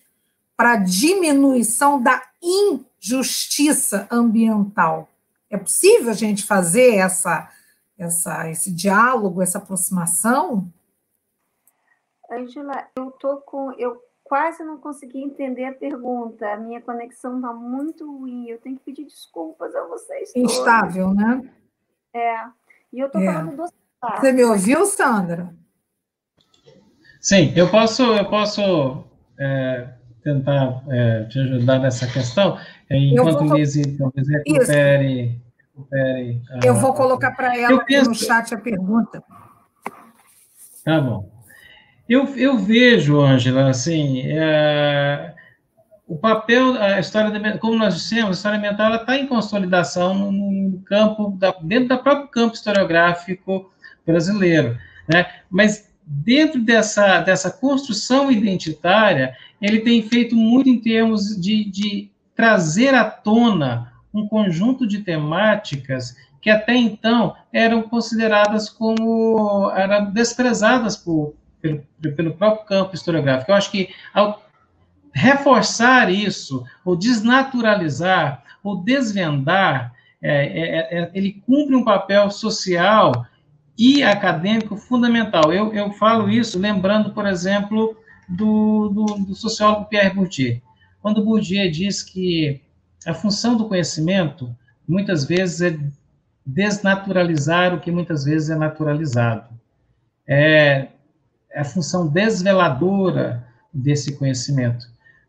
para 0.56 0.74
a 0.74 0.78
diminuição 0.78 2.00
da 2.00 2.22
injustiça 3.02 4.08
ambiental. 4.12 5.10
É 5.50 5.58
possível 5.58 6.12
a 6.12 6.14
gente 6.14 6.46
fazer 6.46 6.96
essa, 6.96 7.52
essa, 7.98 8.50
esse 8.50 8.72
diálogo, 8.72 9.42
essa 9.42 9.58
aproximação? 9.58 10.72
Angela, 12.32 12.88
eu 12.96 13.10
tô 13.12 13.38
com, 13.38 13.72
eu 13.74 14.00
quase 14.24 14.64
não 14.64 14.78
consegui 14.78 15.24
entender 15.24 15.66
a 15.66 15.74
pergunta. 15.74 16.54
A 16.54 16.58
minha 16.58 16.80
conexão 16.80 17.38
está 17.38 17.52
muito 17.52 18.06
ruim. 18.06 18.48
Eu 18.48 18.60
tenho 18.60 18.78
que 18.78 18.84
pedir 18.84 19.06
desculpas 19.06 19.76
a 19.76 19.84
vocês. 19.88 20.32
Instável, 20.36 21.14
né? 21.14 21.50
É. 22.14 22.46
E 22.94 23.00
eu 23.00 23.08
estou 23.08 23.22
é. 23.22 23.26
falando 23.26 23.56
do 23.56 23.66
Você 24.18 24.32
me 24.32 24.44
ouviu, 24.44 24.86
Sandra? 24.86 25.54
Sim, 27.20 27.52
eu 27.56 27.70
posso, 27.70 28.04
eu 28.04 28.30
posso 28.30 29.04
é, 29.38 29.94
tentar 30.24 30.84
é, 30.90 31.24
te 31.26 31.40
ajudar 31.40 31.80
nessa 31.80 32.08
questão, 32.08 32.58
enquanto 32.90 33.46
vou... 33.46 33.58
Lise 33.58 33.98
talvez 33.98 34.28
recupere, 34.28 35.42
recupere 35.76 36.42
a... 36.52 36.66
Eu 36.66 36.76
vou 36.76 36.94
colocar 36.94 37.32
para 37.32 37.58
ela 37.58 37.84
penso... 37.86 38.10
no 38.10 38.16
chat 38.16 38.54
a 38.54 38.58
pergunta. 38.58 39.24
Tá 40.84 41.00
bom. 41.02 41.30
Eu, 42.08 42.26
eu 42.36 42.58
vejo, 42.58 43.22
Ângela, 43.22 43.70
assim, 43.70 44.24
é, 44.26 45.36
o 46.08 46.18
papel, 46.18 46.74
a 46.82 47.00
história, 47.00 47.30
de, 47.30 47.58
como 47.60 47.78
nós 47.78 47.94
dissemos, 47.94 48.30
a 48.30 48.32
história 48.32 48.60
mental 48.60 48.96
está 48.96 49.16
em 49.16 49.28
consolidação 49.28 50.16
no, 50.16 50.32
no 50.32 50.80
campo, 50.82 51.38
da, 51.38 51.56
dentro 51.62 51.90
do 51.90 52.04
próprio 52.04 52.28
campo 52.30 52.56
historiográfico 52.56 53.72
brasileiro, 54.06 54.76
né? 55.08 55.28
Mas 55.52 55.89
dentro 56.10 56.60
dessa, 56.60 57.20
dessa 57.20 57.52
construção 57.52 58.32
identitária, 58.32 59.36
ele 59.62 59.82
tem 59.82 60.02
feito 60.02 60.36
muito 60.36 60.68
em 60.68 60.80
termos 60.80 61.40
de, 61.40 61.70
de 61.70 62.10
trazer 62.36 62.96
à 62.96 63.06
tona 63.06 63.94
um 64.12 64.28
conjunto 64.28 64.88
de 64.88 65.00
temáticas 65.00 66.16
que 66.42 66.50
até 66.50 66.76
então 66.76 67.36
eram 67.54 67.84
consideradas 67.84 68.70
como 68.70 69.72
eram 69.76 70.12
desprezadas 70.12 70.98
por, 70.98 71.36
pelo, 71.62 71.84
pelo 72.16 72.34
próprio 72.34 72.66
campo 72.66 72.96
historiográfico. 72.96 73.52
Eu 73.52 73.56
acho 73.56 73.70
que 73.70 73.90
ao 74.12 74.44
reforçar 75.14 76.12
isso, 76.12 76.64
ou 76.84 76.96
desnaturalizar, 76.96 78.44
ou 78.64 78.78
desvendar, 78.78 79.94
é, 80.22 80.46
é, 80.46 81.00
é, 81.00 81.12
ele 81.14 81.42
cumpre 81.46 81.76
um 81.76 81.84
papel 81.84 82.32
social 82.32 83.26
e 83.80 84.04
acadêmico 84.04 84.76
fundamental. 84.76 85.54
Eu, 85.54 85.74
eu 85.74 85.90
falo 85.94 86.30
isso 86.30 86.60
lembrando, 86.60 87.12
por 87.14 87.26
exemplo, 87.26 87.96
do, 88.28 88.90
do, 88.90 89.06
do 89.26 89.34
sociólogo 89.34 89.86
Pierre 89.86 90.14
Bourdieu. 90.14 90.62
Quando 91.02 91.24
Bourdieu 91.24 91.72
diz 91.72 92.04
que 92.04 92.62
a 93.08 93.14
função 93.14 93.56
do 93.56 93.70
conhecimento, 93.70 94.54
muitas 94.86 95.24
vezes, 95.24 95.62
é 95.62 95.80
desnaturalizar 96.46 97.74
o 97.74 97.80
que 97.80 97.90
muitas 97.90 98.26
vezes 98.26 98.50
é 98.50 98.56
naturalizado. 98.56 99.48
É, 100.28 100.90
a 101.56 101.64
função 101.64 102.06
desveladora 102.06 103.48
desse 103.74 104.18
conhecimento. 104.18 104.88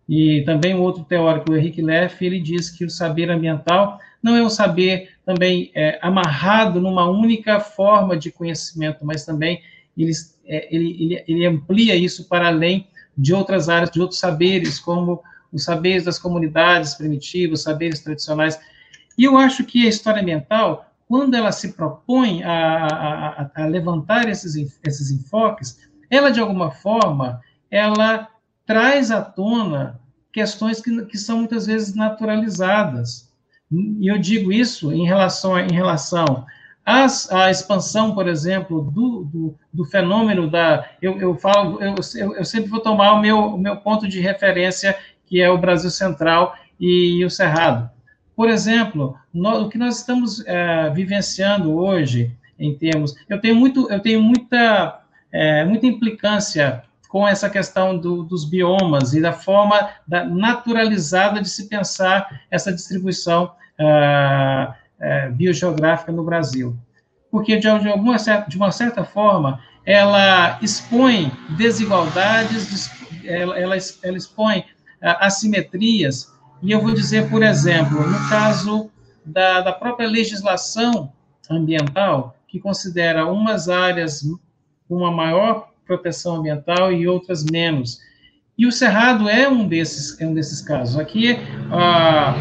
E 0.09 0.43
também 0.45 0.75
o 0.75 0.83
outro 0.83 1.05
teórico, 1.05 1.53
o 1.53 1.57
Henrique 1.57 1.81
Leff, 1.81 2.25
ele 2.25 2.41
diz 2.41 2.69
que 2.69 2.85
o 2.85 2.91
saber 2.91 3.31
ambiental 3.31 4.01
não 4.23 4.37
é 4.37 4.43
um 4.43 4.51
saber 4.51 5.11
também 5.25 5.71
é, 5.75 5.99
amarrado 6.03 6.81
numa 6.81 7.09
única 7.09 7.61
forma 7.61 8.17
de 8.17 8.31
conhecimento, 8.31 9.05
mas 9.05 9.25
também 9.25 9.63
ele, 9.97 10.13
é, 10.47 10.75
ele, 10.75 10.97
ele, 11.03 11.25
ele 11.27 11.47
amplia 11.47 11.95
isso 11.95 12.29
para 12.29 12.49
além 12.49 12.89
de 13.17 13.35
outras 13.35 13.69
áreas, 13.69 13.91
de 13.91 14.01
outros 14.01 14.19
saberes, 14.19 14.79
como 14.79 15.23
os 15.53 15.65
saberes 15.65 16.05
das 16.05 16.19
comunidades 16.19 16.95
primitivas, 16.95 17.63
saberes 17.63 18.01
tradicionais. 18.01 18.59
E 19.17 19.25
eu 19.25 19.37
acho 19.37 19.65
que 19.65 19.85
a 19.85 19.89
história 19.89 20.23
ambiental, 20.23 20.91
quando 21.09 21.35
ela 21.35 21.53
se 21.53 21.73
propõe 21.73 22.43
a, 22.43 22.87
a, 22.87 23.51
a, 23.55 23.67
levantar 23.67 24.29
esses, 24.29 24.79
esses 24.85 25.11
enfoques, 25.11 25.79
ela, 26.09 26.31
de 26.31 26.41
alguma 26.41 26.71
forma, 26.71 27.41
ela 27.71 28.29
traz 28.65 29.11
à 29.11 29.21
tona 29.21 30.01
questões 30.33 30.81
que, 30.81 31.05
que 31.07 31.19
são 31.19 31.39
muitas 31.39 31.67
vezes 31.67 31.95
naturalizadas. 31.95 33.30
E 33.71 34.11
eu 34.11 34.19
digo 34.19 34.53
isso 34.53 34.93
em 34.93 35.07
relação, 35.07 35.59
em 35.59 35.73
relação 35.73 36.45
às, 36.85 37.31
à 37.31 37.51
expansão, 37.51 38.15
por 38.15 38.27
exemplo, 38.27 38.83
do, 38.83 39.25
do, 39.25 39.55
do 39.73 39.85
fenômeno 39.85 40.51
da. 40.51 40.89
Eu, 41.01 41.19
eu 41.21 41.37
falo, 41.37 41.81
eu, 41.83 41.95
eu, 42.37 42.45
sempre 42.45 42.69
vou 42.69 42.81
tomar 42.81 43.13
o 43.13 43.21
meu, 43.21 43.39
o 43.39 43.59
meu 43.59 43.77
ponto 43.77 44.09
de 44.09 44.21
referência, 44.21 44.97
que 45.27 45.41
é 45.41 45.49
o 45.49 45.59
Brasil 45.59 45.91
Central 45.91 46.55
e, 46.81 47.19
e 47.21 47.25
o 47.25 47.31
Cerrado. 47.31 47.89
Por 48.35 48.49
exemplo, 48.49 49.17
no, 49.33 49.63
o 49.63 49.69
que 49.69 49.79
nós 49.79 49.99
estamos 49.99 50.45
é, 50.47 50.91
vivenciando 50.91 51.75
hoje, 51.77 52.35
em 52.59 52.75
termos. 52.75 53.15
Eu 53.29 53.41
tenho, 53.41 53.55
muito, 53.55 53.91
eu 53.91 54.01
tenho 54.01 54.21
muita, 54.21 55.01
é, 55.33 55.65
muita 55.65 55.87
implicância 55.87 56.83
com 57.09 57.27
essa 57.27 57.51
questão 57.51 57.99
do, 57.99 58.23
dos 58.23 58.45
biomas 58.45 59.15
e 59.15 59.21
da 59.21 59.33
forma 59.33 59.91
da, 60.07 60.25
naturalizada 60.25 61.41
de 61.41 61.49
se 61.49 61.69
pensar 61.69 62.43
essa 62.51 62.73
distribuição 62.73 63.53
uh, 63.81 65.33
biogeográfica 65.33 66.13
no 66.13 66.25
Brasil. 66.25 66.77
Porque, 67.31 67.57
de, 67.57 67.69
alguma, 67.69 68.17
de 68.49 68.57
uma 68.57 68.71
certa 68.71 69.05
forma, 69.05 69.61
ela 69.85 70.59
expõe 70.61 71.33
desigualdades, 71.57 72.91
ela, 73.25 73.59
ela, 73.59 73.77
ela 74.03 74.17
expõe 74.17 74.61
uh, 74.61 75.17
assimetrias, 75.21 76.33
e 76.63 76.73
eu 76.73 76.83
vou 76.83 76.93
dizer, 76.93 77.31
por 77.31 77.43
exemplo, 77.43 78.07
no 78.07 78.29
caso 78.29 78.91
da, 79.25 79.63
da 79.63 79.73
própria 79.73 80.07
legislação 80.07 81.13
ambiental, 81.49 82.37
que 82.47 82.61
considera 82.61 83.27
umas 83.27 83.69
áreas 83.69 84.23
com 84.89 84.97
uma 84.97 85.11
maior 85.11 85.71
proteção 85.87 86.37
ambiental 86.37 86.93
e 86.93 87.09
outras 87.09 87.45
menos. 87.45 87.99
E 88.59 88.67
o 88.67 88.73
Cerrado 88.73 89.29
é 89.29 89.49
um 89.49 89.67
desses, 89.67 90.21
é 90.21 90.27
um 90.27 90.35
desses 90.35 90.61
casos. 90.61 90.99
Aqui, 90.99 91.39
ah, 91.73 92.35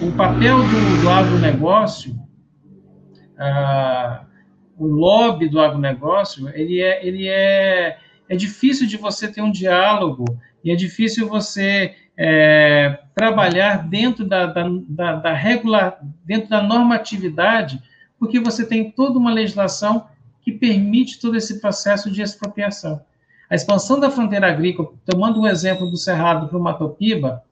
o 0.00 0.12
papel 0.12 0.58
do, 0.58 1.02
do 1.02 1.10
agronegócio, 1.10 2.18
ah, 3.38 4.24
o 4.76 4.86
lobby 4.86 5.48
do 5.48 5.60
agronegócio, 5.60 6.48
ele 6.50 6.80
é, 6.80 7.06
ele 7.06 7.28
é, 7.28 7.98
é 8.28 8.36
difícil 8.36 8.86
de 8.86 8.96
você 8.96 9.28
ter 9.28 9.42
um 9.42 9.50
diálogo 9.50 10.24
e 10.62 10.70
é 10.70 10.76
difícil 10.76 11.28
você 11.28 11.94
é, 12.16 12.98
trabalhar 13.14 13.88
dentro 13.88 14.24
da, 14.24 14.46
da, 14.46 14.64
da, 14.88 15.16
da 15.16 15.32
regular, 15.32 15.98
dentro 16.24 16.48
da 16.48 16.62
normatividade, 16.62 17.82
porque 18.18 18.38
você 18.38 18.66
tem 18.66 18.90
toda 18.90 19.18
uma 19.18 19.32
legislação 19.32 20.06
que 20.42 20.52
permite 20.52 21.20
todo 21.20 21.36
esse 21.36 21.60
processo 21.60 22.10
de 22.10 22.22
expropriação. 22.22 23.02
A 23.48 23.54
expansão 23.54 23.98
da 23.98 24.10
fronteira 24.10 24.48
agrícola, 24.48 24.92
tomando 25.04 25.40
o 25.40 25.46
exemplo 25.48 25.90
do 25.90 25.96
Cerrado 25.96 26.48
para 26.48 26.58
o 26.58 26.62
Matopiba, 26.62 27.42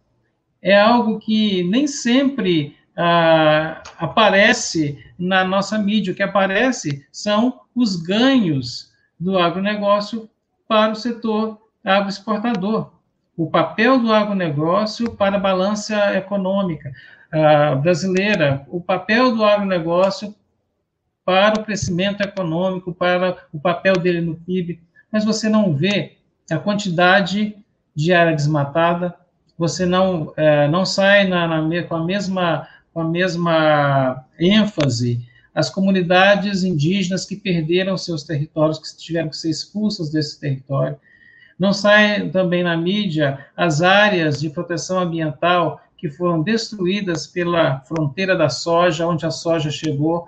é 0.63 0.79
algo 0.79 1.19
que 1.19 1.63
nem 1.65 1.87
sempre 1.87 2.77
ah, 2.97 3.83
aparece 3.99 4.99
na 5.19 5.45
nossa 5.45 5.79
mídia. 5.79 6.13
O 6.13 6.17
que 6.17 6.23
aparece 6.23 7.07
são 7.13 7.61
os 7.75 7.97
ganhos 7.97 8.93
do 9.19 9.39
agronegócio 9.39 10.29
para 10.67 10.93
o 10.93 10.97
setor 10.97 11.61
agroexportador. 11.85 12.93
O 13.37 13.51
papel 13.51 13.99
do 13.99 14.13
agronegócio 14.13 15.13
para 15.15 15.37
a 15.37 15.41
balança 15.41 16.17
econômica 16.17 16.93
ah, 17.33 17.75
brasileira, 17.75 18.67
o 18.69 18.81
papel 18.81 19.35
do 19.35 19.45
agronegócio 19.45 20.35
para 21.25 21.61
o 21.61 21.65
crescimento 21.65 22.23
econômico, 22.23 22.95
para 22.95 23.37
o 23.53 23.61
papel 23.61 23.95
dele 23.95 24.21
no 24.21 24.35
PIB 24.35 24.81
mas 25.11 25.25
você 25.25 25.49
não 25.49 25.75
vê 25.75 26.19
a 26.51 26.59
quantidade 26.59 27.57
de 27.95 28.13
área 28.13 28.35
desmatada, 28.35 29.15
você 29.59 29.85
não, 29.85 30.33
é, 30.37 30.69
não 30.69 30.87
sai 30.87 31.27
na, 31.27 31.47
na, 31.49 31.83
com, 31.83 31.97
a 31.97 32.05
mesma, 32.05 32.69
com 32.95 33.01
a 33.01 33.09
mesma 33.09 34.25
ênfase 34.39 35.27
as 35.59 35.69
comunidades 35.69 36.63
indígenas 36.63 37.25
que 37.25 37.35
perderam 37.35 37.99
seus 37.99 38.23
territórios, 38.23 38.79
que 38.79 38.97
tiveram 38.97 39.29
que 39.29 39.37
ser 39.37 39.51
expulsas 39.51 40.09
desse 40.09 40.39
território. 40.39 40.97
Não 41.59 41.73
sai 41.73 42.31
também 42.31 42.63
na 42.63 42.77
mídia 42.77 43.45
as 43.57 43.83
áreas 43.83 44.39
de 44.39 44.51
proteção 44.51 45.01
ambiental 45.01 45.81
que 45.97 46.09
foram 46.09 46.43
destruídas 46.43 47.27
pela 47.27 47.81
fronteira 47.81 48.37
da 48.37 48.49
soja, 48.49 49.05
onde 49.05 49.27
a 49.27 49.33
soja 49.33 49.69
chegou, 49.69 50.27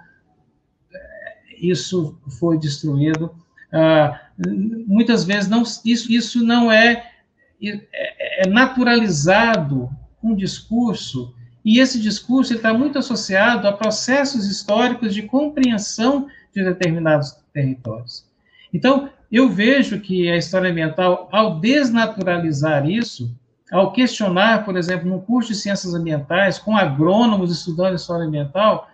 isso 1.61 2.19
foi 2.41 2.59
destruído. 2.59 3.33
Ah, 3.73 4.21
muitas 4.85 5.23
vezes 5.23 5.49
não, 5.49 5.63
isso, 5.63 6.11
isso 6.11 6.45
não 6.45 6.73
é, 6.73 7.10
é, 7.69 8.47
é 8.47 8.49
naturalizado 8.49 9.91
um 10.23 10.35
discurso, 10.35 11.35
e 11.65 11.79
esse 11.79 12.01
discurso 12.01 12.55
está 12.55 12.73
muito 12.73 12.99
associado 12.99 13.69
a 13.69 13.73
processos 13.73 14.47
históricos 14.47 15.15
de 15.15 15.23
compreensão 15.23 16.27
de 16.55 16.65
determinados 16.65 17.37
territórios. 17.53 18.25
Então, 18.73 19.11
eu 19.31 19.49
vejo 19.49 20.01
que 20.01 20.31
a 20.31 20.37
história 20.37 20.71
ambiental, 20.71 21.29
ao 21.31 21.61
desnaturalizar 21.61 22.89
isso, 22.89 23.35
ao 23.71 23.93
questionar, 23.93 24.65
por 24.65 24.77
exemplo, 24.77 25.09
no 25.09 25.21
curso 25.21 25.51
de 25.51 25.59
ciências 25.59 25.95
ambientais, 25.95 26.59
com 26.59 26.77
agrônomos 26.77 27.53
estudando 27.53 27.95
história 27.95 28.27
ambiental, 28.27 28.91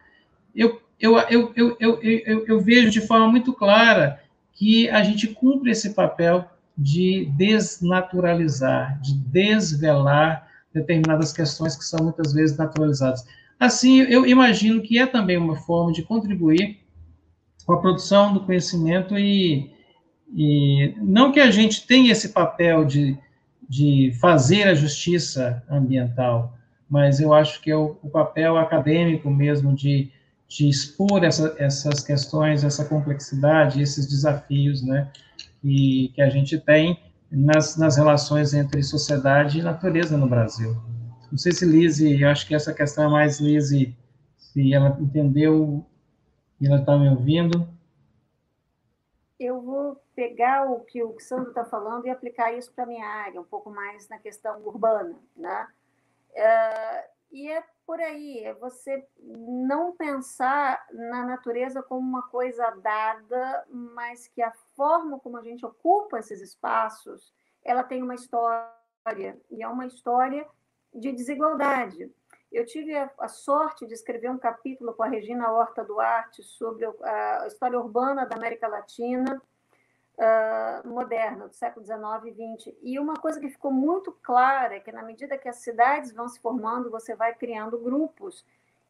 eu, 0.54 0.80
eu, 1.00 1.18
eu, 1.18 1.52
eu, 1.56 1.76
eu, 1.80 2.02
eu, 2.02 2.46
eu 2.46 2.60
vejo 2.60 2.90
de 2.90 3.00
forma 3.00 3.28
muito 3.28 3.52
clara 3.52 4.20
que 4.52 4.88
a 4.90 5.02
gente 5.02 5.28
cumpre 5.28 5.70
esse 5.70 5.94
papel 5.94 6.44
de 6.76 7.26
desnaturalizar, 7.36 9.00
de 9.00 9.14
desvelar 9.14 10.46
determinadas 10.72 11.32
questões 11.32 11.74
que 11.74 11.84
são 11.84 12.04
muitas 12.04 12.32
vezes 12.32 12.56
naturalizadas. 12.56 13.24
Assim, 13.58 14.00
eu 14.00 14.26
imagino 14.26 14.82
que 14.82 14.98
é 14.98 15.06
também 15.06 15.38
uma 15.38 15.56
forma 15.56 15.92
de 15.92 16.02
contribuir 16.02 16.78
com 17.64 17.72
a 17.72 17.80
produção 17.80 18.34
do 18.34 18.40
conhecimento 18.40 19.18
e, 19.18 19.70
e 20.34 20.94
não 20.98 21.32
que 21.32 21.40
a 21.40 21.50
gente 21.50 21.86
tenha 21.86 22.12
esse 22.12 22.28
papel 22.28 22.84
de, 22.84 23.18
de 23.66 24.12
fazer 24.20 24.64
a 24.64 24.74
justiça 24.74 25.62
ambiental, 25.68 26.54
mas 26.88 27.18
eu 27.18 27.32
acho 27.32 27.60
que 27.62 27.70
é 27.70 27.76
o, 27.76 27.96
o 28.02 28.10
papel 28.10 28.58
acadêmico 28.58 29.30
mesmo 29.30 29.74
de, 29.74 30.12
de 30.46 30.68
expor 30.68 31.24
essa, 31.24 31.56
essas 31.58 32.00
questões, 32.00 32.62
essa 32.62 32.84
complexidade, 32.84 33.80
esses 33.80 34.06
desafios, 34.06 34.82
né, 34.82 35.10
e 35.62 36.10
que 36.14 36.22
a 36.22 36.28
gente 36.28 36.58
tem 36.58 37.00
nas, 37.30 37.76
nas 37.76 37.96
relações 37.96 38.54
entre 38.54 38.82
sociedade 38.82 39.58
e 39.58 39.62
natureza 39.62 40.16
no 40.16 40.28
Brasil. 40.28 40.74
Não 41.30 41.38
sei 41.38 41.52
se 41.52 41.64
Lise, 41.64 42.20
eu 42.20 42.28
acho 42.28 42.46
que 42.46 42.54
essa 42.54 42.72
questão 42.72 43.04
é 43.04 43.08
mais 43.08 43.40
Lise, 43.40 43.96
se 44.36 44.72
ela 44.72 44.96
entendeu 45.00 45.84
e 46.60 46.66
ela 46.66 46.80
está 46.80 46.96
me 46.96 47.08
ouvindo. 47.08 47.68
Eu 49.38 49.60
vou 49.60 50.00
pegar 50.14 50.70
o 50.70 50.80
que 50.80 51.02
o 51.02 51.18
Sandro 51.20 51.50
está 51.50 51.64
falando 51.64 52.06
e 52.06 52.10
aplicar 52.10 52.52
isso 52.52 52.72
para 52.72 52.84
a 52.84 52.86
minha 52.86 53.06
área, 53.06 53.40
um 53.40 53.44
pouco 53.44 53.70
mais 53.70 54.08
na 54.08 54.18
questão 54.18 54.62
urbana, 54.64 55.14
né? 55.36 55.66
Uh, 56.30 57.15
e 57.30 57.50
é 57.50 57.62
por 57.86 58.00
aí, 58.00 58.38
é 58.44 58.54
você 58.54 59.06
não 59.18 59.92
pensar 59.96 60.84
na 60.90 61.24
natureza 61.24 61.82
como 61.82 62.00
uma 62.00 62.28
coisa 62.28 62.70
dada, 62.82 63.66
mas 63.70 64.26
que 64.28 64.42
a 64.42 64.52
forma 64.74 65.20
como 65.20 65.36
a 65.36 65.42
gente 65.42 65.64
ocupa 65.64 66.18
esses 66.18 66.40
espaços, 66.40 67.32
ela 67.64 67.84
tem 67.84 68.02
uma 68.02 68.14
história, 68.14 69.40
e 69.50 69.62
é 69.62 69.68
uma 69.68 69.86
história 69.86 70.46
de 70.92 71.12
desigualdade. 71.12 72.12
Eu 72.50 72.64
tive 72.64 72.96
a, 72.96 73.28
sorte 73.28 73.86
de 73.86 73.94
escrever 73.94 74.30
um 74.30 74.38
capítulo 74.38 74.94
com 74.94 75.02
a 75.02 75.08
Regina 75.08 75.50
Horta 75.52 75.84
Duarte 75.84 76.42
sobre 76.42 76.86
a 77.02 77.46
história 77.46 77.78
urbana 77.78 78.24
da 78.24 78.36
América 78.36 78.66
Latina 78.66 79.40
uh, 80.18 80.88
moderna, 80.88 81.48
do 81.48 81.54
século 81.54 81.84
XIX 81.84 82.00
e 82.24 82.56
XX. 82.56 82.76
E 82.82 82.98
uma 82.98 83.14
coisa 83.14 83.40
que 83.40 83.48
ficou 83.48 83.70
muito 83.70 84.12
clara 84.22 84.76
é 84.76 84.80
que, 84.80 84.92
na 84.92 85.02
medida 85.02 85.38
que 85.38 85.48
as 85.48 85.56
cidades 85.56 86.12
vão 86.12 86.28
se 86.28 86.40
formando, 86.40 86.90
você 86.90 87.14
vai 87.14 87.34
criando 87.34 87.78
grupos 87.78 88.44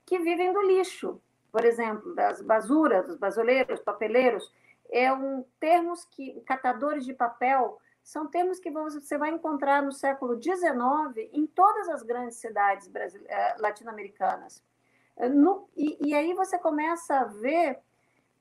que 0.04 0.18
vivem 0.18 0.52
do 0.52 0.62
lixo, 0.62 1.20
por 1.50 1.64
exemplo, 1.64 2.14
das 2.14 2.40
basuras, 2.40 3.06
dos 3.06 3.16
basoleiros, 3.16 3.80
papeleiros. 3.80 4.52
É 4.90 5.12
um 5.12 5.44
termos 5.58 6.04
que 6.04 6.40
catadores 6.42 7.04
de 7.04 7.12
papel 7.12 7.78
são 8.04 8.28
termos 8.28 8.60
que 8.60 8.70
você 8.70 9.18
vai 9.18 9.30
encontrar 9.30 9.82
no 9.82 9.90
século 9.90 10.40
XIX 10.40 11.28
em 11.32 11.44
todas 11.44 11.88
as 11.88 12.04
grandes 12.04 12.36
cidades 12.36 12.88
latino-americanas. 13.58 14.62
E, 15.76 16.10
e, 16.10 16.14
aí 16.14 16.32
você 16.34 16.56
começa 16.56 17.18
a 17.18 17.24
ver 17.24 17.80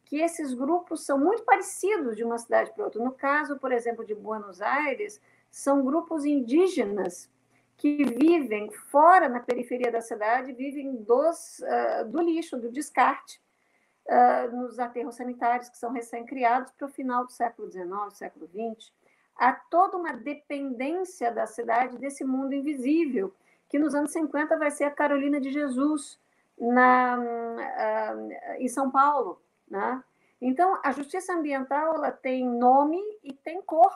que 0.05 0.21
esses 0.21 0.53
grupos 0.53 1.05
são 1.05 1.17
muito 1.17 1.43
parecidos 1.43 2.15
de 2.15 2.23
uma 2.23 2.37
cidade 2.37 2.71
para 2.73 2.85
outra. 2.85 3.03
No 3.03 3.11
caso, 3.11 3.57
por 3.57 3.71
exemplo, 3.71 4.05
de 4.05 4.15
Buenos 4.15 4.61
Aires, 4.61 5.19
são 5.51 5.83
grupos 5.83 6.25
indígenas 6.25 7.29
que 7.75 8.05
vivem 8.05 8.71
fora, 8.71 9.27
na 9.27 9.39
periferia 9.39 9.91
da 9.91 9.99
cidade, 9.99 10.53
vivem 10.53 10.95
dos, 10.95 11.59
uh, 11.59 12.05
do 12.07 12.21
lixo, 12.21 12.57
do 12.57 12.71
descarte, 12.71 13.41
uh, 14.07 14.55
nos 14.55 14.79
aterros 14.79 15.15
sanitários 15.15 15.67
que 15.67 15.77
são 15.77 15.91
recém-criados 15.91 16.71
para 16.71 16.87
o 16.87 16.89
final 16.89 17.25
do 17.25 17.31
século 17.31 17.69
XIX, 17.69 18.13
século 18.13 18.47
XX 18.47 18.93
há 19.37 19.51
toda 19.53 19.97
uma 19.97 20.13
dependência 20.13 21.31
da 21.31 21.45
cidade 21.45 21.97
desse 21.97 22.23
mundo 22.23 22.53
invisível, 22.53 23.33
que 23.67 23.77
nos 23.77 23.93
anos 23.93 24.11
50 24.11 24.57
vai 24.57 24.71
ser 24.71 24.85
a 24.85 24.91
Carolina 24.91 25.39
de 25.39 25.51
Jesus, 25.51 26.19
na, 26.57 27.19
uh, 27.19 28.31
em 28.59 28.67
São 28.67 28.89
Paulo. 28.89 29.41
Né? 29.69 30.03
Então, 30.41 30.79
a 30.83 30.91
justiça 30.91 31.33
ambiental 31.33 31.95
ela 31.95 32.11
tem 32.11 32.47
nome 32.47 33.01
e 33.23 33.33
tem 33.33 33.61
cor, 33.61 33.93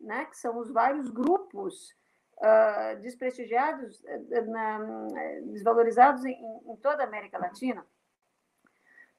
né? 0.00 0.26
que 0.26 0.36
são 0.36 0.58
os 0.58 0.70
vários 0.70 1.10
grupos 1.10 1.96
uh, 2.38 3.00
desprestigiados, 3.00 4.00
uh, 4.00 4.50
na, 4.50 4.78
desvalorizados 5.44 6.24
em, 6.24 6.32
em, 6.66 6.76
toda 6.76 7.02
a 7.02 7.06
América 7.06 7.38
Latina. 7.38 7.86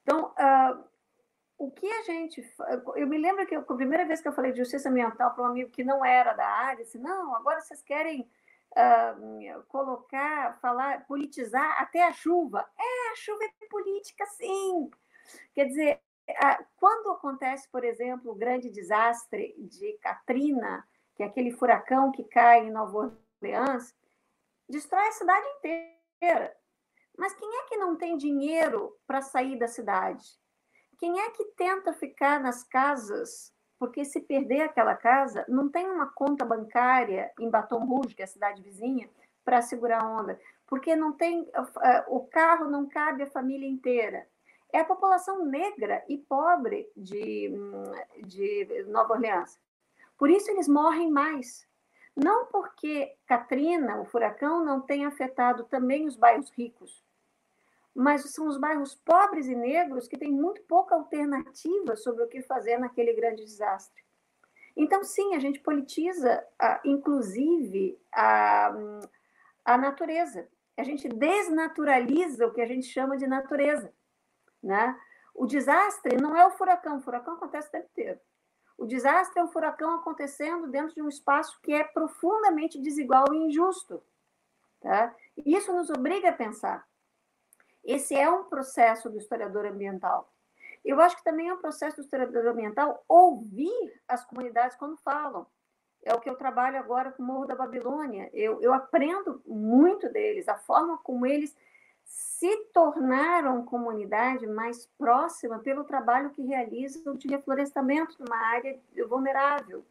Então, 0.03 0.33
o 1.57 1.71
que 1.71 1.89
a 1.89 2.01
gente. 2.01 2.43
Eu 2.95 3.07
me 3.07 3.17
lembro 3.17 3.45
que 3.45 3.55
a 3.55 3.61
primeira 3.61 4.05
vez 4.05 4.21
que 4.21 4.27
eu 4.27 4.33
falei 4.33 4.51
de 4.51 4.57
justiça 4.57 4.89
ambiental 4.89 5.33
para 5.33 5.43
um 5.43 5.47
amigo 5.47 5.71
que 5.71 5.83
não 5.83 6.03
era 6.03 6.33
da 6.33 6.45
área, 6.45 6.83
disse: 6.83 6.99
não, 6.99 7.33
agora 7.35 7.61
vocês 7.61 7.81
querem 7.81 8.29
uh, 8.71 9.63
colocar, 9.67 10.59
falar, 10.59 11.05
politizar 11.05 11.81
até 11.81 12.03
a 12.03 12.11
chuva. 12.11 12.65
É, 12.77 13.11
a 13.11 13.15
chuva 13.15 13.43
é 13.43 13.67
política, 13.69 14.25
sim. 14.25 14.91
Quer 15.53 15.65
dizer, 15.65 16.01
quando 16.77 17.11
acontece, 17.11 17.67
por 17.69 17.83
exemplo, 17.83 18.31
o 18.31 18.35
grande 18.35 18.69
desastre 18.69 19.55
de 19.57 19.93
Katrina, 20.01 20.87
que 21.15 21.23
é 21.23 21.25
aquele 21.25 21.51
furacão 21.51 22.11
que 22.11 22.23
cai 22.23 22.65
em 22.65 22.71
Nova 22.71 23.13
Orleans, 23.41 23.95
destrói 24.67 25.07
a 25.07 25.11
cidade 25.11 25.45
inteira. 25.57 26.55
Mas 27.17 27.33
quem 27.35 27.49
é 27.59 27.63
que 27.65 27.77
não 27.77 27.95
tem 27.95 28.17
dinheiro 28.17 28.97
para 29.05 29.21
sair 29.21 29.57
da 29.57 29.67
cidade? 29.67 30.25
Quem 30.97 31.19
é 31.19 31.29
que 31.31 31.45
tenta 31.57 31.93
ficar 31.93 32.39
nas 32.39 32.63
casas? 32.63 33.53
Porque 33.77 34.05
se 34.05 34.21
perder 34.21 34.61
aquela 34.61 34.95
casa, 34.95 35.45
não 35.47 35.69
tem 35.69 35.85
uma 35.85 36.11
conta 36.11 36.45
bancária 36.45 37.31
em 37.39 37.49
Baton 37.49 37.85
Rouge, 37.85 38.15
que 38.15 38.21
é 38.21 38.25
a 38.25 38.27
cidade 38.27 38.61
vizinha, 38.61 39.09
para 39.43 39.61
segurar 39.61 40.01
a 40.01 40.07
onda. 40.07 40.39
Porque 40.65 40.95
não 40.95 41.11
tem 41.11 41.51
o 42.07 42.21
carro 42.21 42.69
não 42.69 42.87
cabe 42.87 43.23
a 43.23 43.29
família 43.29 43.67
inteira. 43.67 44.27
É 44.73 44.79
a 44.79 44.85
população 44.85 45.45
negra 45.45 46.03
e 46.09 46.17
pobre 46.17 46.89
de, 46.97 47.53
de 48.25 48.83
Nova 48.87 49.13
Orleans. 49.13 49.59
Por 50.17 50.31
isso 50.31 50.49
eles 50.49 50.67
morrem 50.67 51.11
mais. 51.11 51.67
Não 52.15 52.47
porque 52.47 53.15
Katrina, 53.27 54.01
o 54.01 54.05
furacão, 54.05 54.65
não 54.65 54.81
tenha 54.81 55.07
afetado 55.07 55.63
também 55.65 56.07
os 56.07 56.15
bairros 56.15 56.49
ricos, 56.51 57.03
mas 57.93 58.23
são 58.31 58.47
os 58.47 58.57
bairros 58.57 58.95
pobres 58.95 59.47
e 59.47 59.55
negros 59.55 60.07
que 60.07 60.17
têm 60.17 60.31
muito 60.31 60.61
pouca 60.63 60.95
alternativa 60.95 61.95
sobre 61.95 62.23
o 62.23 62.27
que 62.27 62.41
fazer 62.41 62.77
naquele 62.77 63.13
grande 63.13 63.43
desastre. 63.43 64.03
Então, 64.75 65.03
sim, 65.03 65.35
a 65.35 65.39
gente 65.39 65.59
politiza, 65.59 66.43
inclusive, 66.83 67.99
a, 68.11 68.73
a 69.63 69.77
natureza. 69.77 70.47
A 70.75 70.83
gente 70.83 71.07
desnaturaliza 71.07 72.47
o 72.47 72.51
que 72.51 72.61
a 72.61 72.65
gente 72.65 72.87
chama 72.87 73.15
de 73.15 73.27
natureza. 73.27 73.93
Né? 74.63 74.97
O 75.35 75.45
desastre 75.45 76.15
não 76.15 76.37
é 76.37 76.45
o 76.45 76.51
furacão, 76.51 76.97
o 76.97 77.01
furacão 77.01 77.33
acontece 77.33 77.67
o 77.67 77.71
tempo 77.71 77.87
inteiro. 77.91 78.19
O 78.77 78.85
desastre 78.85 79.39
é 79.39 79.43
um 79.43 79.51
furacão 79.51 79.93
acontecendo 79.95 80.67
dentro 80.67 80.95
de 80.95 81.01
um 81.01 81.09
espaço 81.09 81.59
que 81.61 81.73
é 81.73 81.83
profundamente 81.83 82.79
desigual 82.79 83.33
e 83.33 83.47
injusto. 83.47 84.01
Tá? 84.79 85.13
E 85.37 85.55
isso 85.55 85.73
nos 85.73 85.89
obriga 85.89 86.29
a 86.29 86.33
pensar. 86.33 86.87
Esse 87.83 88.15
é 88.15 88.29
um 88.29 88.45
processo 88.45 89.09
do 89.09 89.17
historiador 89.17 89.65
ambiental. 89.65 90.31
Eu 90.83 90.99
acho 90.99 91.15
que 91.15 91.23
também 91.23 91.47
é 91.47 91.53
um 91.53 91.61
processo 91.61 91.97
do 91.97 92.03
historiador 92.03 92.45
ambiental 92.47 93.03
ouvir 93.07 94.01
as 94.07 94.25
comunidades 94.25 94.75
quando 94.77 94.97
falam. 94.97 95.47
É 96.03 96.13
o 96.13 96.19
que 96.19 96.29
eu 96.29 96.35
trabalho 96.35 96.77
agora 96.77 97.11
com 97.11 97.23
o 97.23 97.25
Morro 97.25 97.45
da 97.45 97.55
Babilônia. 97.55 98.29
Eu, 98.33 98.61
eu 98.61 98.73
aprendo 98.73 99.41
muito 99.45 100.09
deles, 100.09 100.49
a 100.49 100.57
forma 100.57 100.97
como 100.97 101.25
eles 101.25 101.55
se 102.05 102.55
tornaram 102.73 103.65
comunidade 103.65 104.45
mais 104.45 104.85
próxima 104.97 105.59
pelo 105.59 105.83
trabalho 105.83 106.31
que 106.31 106.41
realizam 106.41 107.15
de 107.15 107.27
reflorestamento 107.27 108.17
numa 108.19 108.37
área 108.37 108.79
vulnerável. 109.07 109.85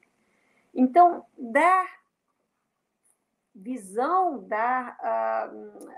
Então, 0.74 1.24
dar 1.36 2.02
visão, 3.54 4.42
dar 4.44 4.98
uh, 5.00 5.90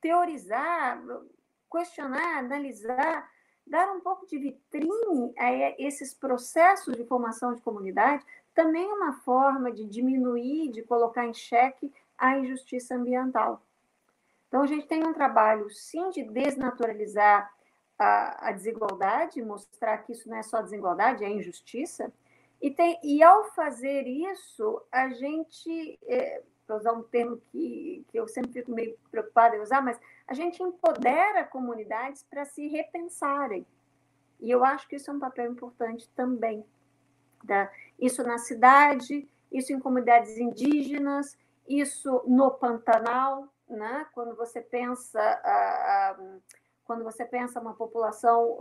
teorizar, 0.00 1.02
questionar, 1.70 2.38
analisar, 2.38 3.30
dar 3.66 3.90
um 3.92 4.00
pouco 4.00 4.26
de 4.26 4.38
vitrine 4.38 5.32
a 5.38 5.74
esses 5.78 6.12
processos 6.12 6.96
de 6.96 7.04
formação 7.04 7.54
de 7.54 7.62
comunidade, 7.62 8.24
também 8.54 8.88
é 8.88 8.92
uma 8.92 9.14
forma 9.20 9.72
de 9.72 9.84
diminuir, 9.84 10.70
de 10.70 10.82
colocar 10.82 11.26
em 11.26 11.34
xeque 11.34 11.92
a 12.18 12.38
injustiça 12.38 12.94
ambiental. 12.94 13.62
Então, 14.54 14.62
a 14.62 14.68
gente 14.68 14.86
tem 14.86 15.04
um 15.04 15.12
trabalho, 15.12 15.68
sim, 15.68 16.10
de 16.10 16.22
desnaturalizar 16.22 17.52
a, 17.98 18.50
a 18.50 18.52
desigualdade, 18.52 19.42
mostrar 19.42 19.98
que 19.98 20.12
isso 20.12 20.28
não 20.28 20.36
é 20.36 20.44
só 20.44 20.62
desigualdade, 20.62 21.24
é 21.24 21.28
injustiça, 21.28 22.12
e, 22.62 22.70
tem, 22.70 22.96
e 23.02 23.20
ao 23.20 23.46
fazer 23.46 24.06
isso, 24.06 24.80
a 24.92 25.08
gente 25.08 25.98
é, 26.06 26.40
para 26.64 26.76
usar 26.76 26.92
um 26.92 27.02
termo 27.02 27.42
que, 27.50 28.06
que 28.06 28.16
eu 28.16 28.28
sempre 28.28 28.52
fico 28.52 28.70
meio 28.70 28.96
preocupada 29.10 29.56
em 29.56 29.60
usar, 29.60 29.82
mas 29.82 29.98
a 30.24 30.34
gente 30.34 30.62
empodera 30.62 31.42
comunidades 31.42 32.22
para 32.22 32.44
se 32.44 32.68
repensarem. 32.68 33.66
E 34.38 34.52
eu 34.52 34.64
acho 34.64 34.86
que 34.86 34.94
isso 34.94 35.10
é 35.10 35.14
um 35.14 35.18
papel 35.18 35.50
importante 35.50 36.08
também. 36.10 36.64
Tá? 37.44 37.72
Isso 37.98 38.22
na 38.22 38.38
cidade, 38.38 39.28
isso 39.50 39.72
em 39.72 39.80
comunidades 39.80 40.38
indígenas, 40.38 41.36
isso 41.68 42.22
no 42.24 42.52
Pantanal, 42.52 43.52
né? 43.68 44.06
quando 44.12 44.34
você 44.36 44.60
pensa 44.60 45.20
quando 46.84 47.02
você 47.02 47.24
pensa 47.24 47.60
uma 47.60 47.72
população, 47.72 48.58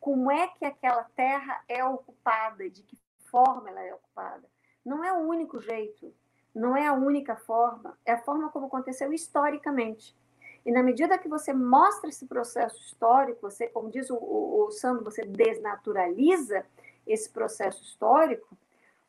como 0.00 0.30
é 0.30 0.48
que 0.48 0.66
aquela 0.66 1.04
terra 1.16 1.64
é 1.66 1.82
ocupada, 1.82 2.68
de 2.68 2.82
que 2.82 2.98
forma 3.30 3.70
ela 3.70 3.82
é 3.82 3.94
ocupada. 3.94 4.46
Não 4.84 5.02
é 5.02 5.12
o 5.12 5.26
único 5.26 5.58
jeito, 5.58 6.14
não 6.54 6.76
é 6.76 6.86
a 6.86 6.92
única 6.92 7.36
forma, 7.36 7.98
é 8.04 8.12
a 8.12 8.18
forma 8.18 8.50
como 8.50 8.66
aconteceu 8.66 9.12
historicamente. 9.12 10.16
E 10.64 10.72
na 10.72 10.82
medida 10.82 11.18
que 11.18 11.28
você 11.28 11.52
mostra 11.52 12.10
esse 12.10 12.26
processo 12.26 12.78
histórico, 12.82 13.40
você, 13.40 13.68
como 13.68 13.90
diz 13.90 14.10
o, 14.10 14.16
o, 14.16 14.66
o 14.66 14.70
Sandro, 14.70 15.04
você 15.04 15.24
desnaturaliza 15.24 16.66
esse 17.06 17.30
processo 17.30 17.82
histórico, 17.82 18.56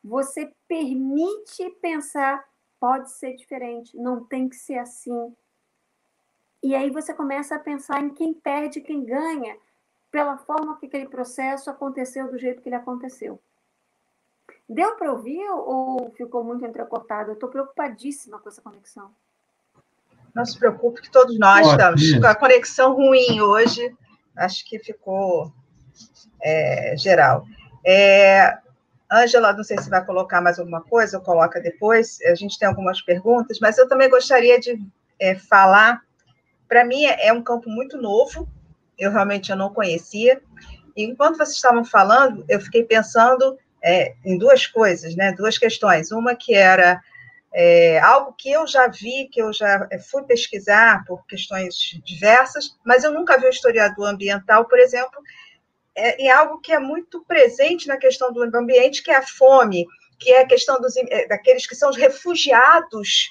você 0.02 0.54
permite 0.68 1.70
pensar, 1.82 2.48
pode 2.80 3.12
ser 3.12 3.36
diferente, 3.36 3.98
não 3.98 4.24
tem 4.24 4.48
que 4.48 4.56
ser 4.56 4.78
assim, 4.78 5.34
e 6.62 6.76
aí 6.76 6.90
você 6.90 7.14
começa 7.14 7.56
a 7.56 7.60
pensar 7.60 8.02
em 8.04 8.10
quem 8.10 8.34
perde, 8.34 8.82
quem 8.82 9.06
ganha, 9.06 9.56
pela 10.12 10.38
forma 10.38 10.78
que 10.78 10.88
aquele 10.88 11.08
processo 11.08 11.70
aconteceu 11.70 12.30
do 12.30 12.38
jeito 12.38 12.62
que 12.62 12.70
ele 12.70 12.76
aconteceu. 12.76 13.40
Deu 14.68 14.96
para 14.96 15.12
ouvir 15.12 15.50
ou 15.50 16.12
ficou 16.12 16.44
muito 16.44 16.66
entrecortado? 16.66 17.30
Eu 17.30 17.34
estou 17.34 17.50
preocupadíssima 17.50 18.40
com 18.40 18.50
essa 18.50 18.62
conexão. 18.62 19.10
Não 20.36 20.46
se 20.46 20.60
preocupe, 20.60 21.02
que 21.02 21.12
todos 21.12 21.40
nós 21.40 21.66
estamos 21.68 22.20
com 22.20 22.28
a 22.28 22.36
conexão 22.36 22.94
ruim 22.94 23.42
hoje. 23.42 23.96
Acho 24.36 24.64
que 24.66 24.78
ficou 24.78 25.52
é, 26.42 26.96
geral. 26.98 27.46
É, 27.86 28.60
Ângela, 29.12 29.54
não 29.54 29.64
sei 29.64 29.78
se 29.80 29.90
vai 29.90 30.06
colocar 30.06 30.42
mais 30.42 30.60
alguma 30.60 30.82
coisa 30.82 31.18
ou 31.18 31.24
coloca 31.24 31.60
depois. 31.60 32.20
A 32.22 32.36
gente 32.36 32.60
tem 32.60 32.68
algumas 32.68 33.02
perguntas, 33.02 33.60
mas 33.60 33.78
eu 33.78 33.88
também 33.88 34.10
gostaria 34.10 34.60
de 34.60 34.80
é, 35.20 35.36
falar 35.36 36.02
para 36.70 36.86
mim 36.86 37.06
é, 37.06 37.28
é 37.28 37.34
um 37.34 37.42
campo 37.42 37.68
muito 37.68 37.98
novo, 37.98 38.48
eu 38.98 39.12
realmente 39.12 39.50
eu 39.50 39.58
não 39.58 39.74
conhecia. 39.74 40.40
E 40.96 41.04
enquanto 41.04 41.38
vocês 41.38 41.56
estavam 41.56 41.84
falando, 41.84 42.46
eu 42.48 42.62
fiquei 42.62 42.84
pensando 42.84 43.58
é, 43.84 44.14
em 44.24 44.38
duas 44.38 44.68
coisas, 44.68 45.16
né? 45.16 45.32
Duas 45.32 45.58
questões. 45.58 46.12
Uma 46.12 46.36
que 46.36 46.54
era 46.54 47.02
é, 47.52 48.00
algo 48.00 48.34
que 48.38 48.52
eu 48.52 48.68
já 48.68 48.88
vi, 48.88 49.28
que 49.32 49.42
eu 49.42 49.52
já 49.52 49.88
é, 49.90 49.98
fui 49.98 50.24
pesquisar 50.24 51.04
por 51.06 51.26
questões 51.26 51.76
diversas, 52.06 52.78
mas 52.86 53.04
eu 53.04 53.12
nunca 53.12 53.40
vi 53.40 53.48
o 53.48 53.50
historiador 53.50 54.08
ambiental, 54.08 54.66
por 54.66 54.78
exemplo, 54.78 55.20
é, 56.00 56.18
em 56.18 56.30
algo 56.30 56.60
que 56.60 56.72
é 56.72 56.80
muito 56.80 57.24
presente 57.26 57.88
na 57.88 57.98
questão 57.98 58.32
do 58.32 58.44
ambiente, 58.58 59.04
que 59.04 59.12
é 59.12 59.18
a 59.18 59.28
fome, 59.28 59.86
que 60.20 60.32
é 60.32 60.42
a 60.42 60.48
questão 60.48 60.80
dos, 60.80 60.96
é, 60.98 61.28
daqueles 61.28 61.68
que 61.68 61.76
são 61.76 61.90
os 61.90 61.98
refugiados 61.98 63.30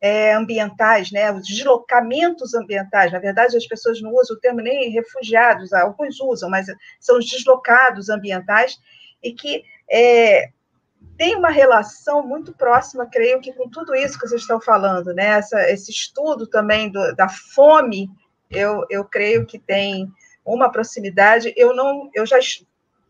é, 0.00 0.32
ambientais, 0.32 1.10
né, 1.12 1.30
os 1.30 1.46
deslocamentos 1.46 2.54
ambientais. 2.54 3.12
Na 3.12 3.18
verdade, 3.18 3.56
as 3.56 3.66
pessoas 3.66 4.00
não 4.00 4.14
usam 4.14 4.36
o 4.36 4.40
termo 4.40 4.60
nem 4.60 4.90
refugiados, 4.90 5.72
alguns 5.72 6.20
usam, 6.20 6.48
mas 6.48 6.66
são 6.98 7.18
os 7.18 7.26
deslocados 7.26 8.08
ambientais, 8.08 8.78
e 9.22 9.32
que 9.32 9.62
é, 9.90 10.50
tem 11.18 11.36
uma 11.36 11.50
relação 11.50 12.26
muito 12.26 12.52
próxima, 12.54 13.06
creio 13.06 13.40
que, 13.40 13.52
com 13.52 13.68
tudo 13.68 13.94
isso 13.94 14.18
que 14.18 14.26
vocês 14.26 14.40
estão 14.40 14.60
falando, 14.60 15.12
né? 15.12 15.26
Essa, 15.38 15.70
esse 15.70 15.90
estudo 15.90 16.46
também 16.46 16.90
do, 16.90 17.14
da 17.14 17.28
fome, 17.28 18.08
eu, 18.50 18.86
eu 18.88 19.04
creio 19.04 19.44
que 19.44 19.58
tem 19.58 20.10
uma 20.54 20.70
proximidade. 20.70 21.52
Eu 21.56 21.74
não, 21.74 22.10
eu 22.14 22.26
já, 22.26 22.38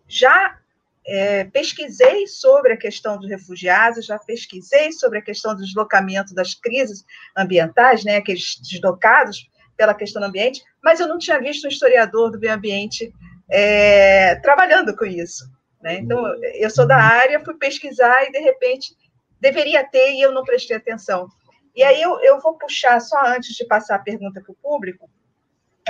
já 0.07 0.59
é, 1.07 1.45
pesquisei 1.45 2.27
sobre 2.27 2.73
a 2.73 2.77
questão 2.77 3.19
dos 3.19 3.29
refugiados, 3.29 4.07
já 4.07 4.19
pesquisei 4.19 4.93
sobre 4.93 5.19
a 5.19 5.23
questão 5.23 5.55
do 5.55 5.63
deslocamento 5.63 6.35
das 6.35 6.55
crises 6.55 7.05
ambientais, 7.37 8.05
né, 8.05 8.17
aqueles 8.17 8.61
deslocados 8.61 9.49
pela 9.77 9.95
questão 9.95 10.21
do 10.21 10.29
ambiente, 10.29 10.63
mas 10.83 11.01
eu 11.01 11.09
não 11.09 11.19
tinha 11.19 11.41
visto 11.41 11.65
um 11.65 11.69
historiador 11.69 12.31
do 12.31 12.39
meio 12.39 12.53
ambiente 12.53 13.13
é, 13.51 14.37
trabalhando 14.37 14.95
com 14.95 15.07
isso. 15.07 15.51
Né? 15.83 15.99
Então, 15.99 16.23
eu 16.55 16.69
sou 16.69 16.87
da 16.87 16.97
área, 16.97 17.43
fui 17.43 17.55
pesquisar 17.55 18.25
e, 18.25 18.31
de 18.31 18.39
repente, 18.39 18.95
deveria 19.41 19.83
ter 19.83 20.13
e 20.13 20.21
eu 20.21 20.33
não 20.33 20.45
prestei 20.45 20.77
atenção. 20.77 21.27
E 21.75 21.83
aí 21.83 22.01
eu, 22.03 22.21
eu 22.21 22.39
vou 22.41 22.59
puxar, 22.59 23.01
só 23.01 23.17
antes 23.27 23.55
de 23.55 23.65
passar 23.65 23.97
a 23.97 24.01
pergunta 24.01 24.41
para 24.43 24.53
o 24.53 24.57
público, 24.57 25.09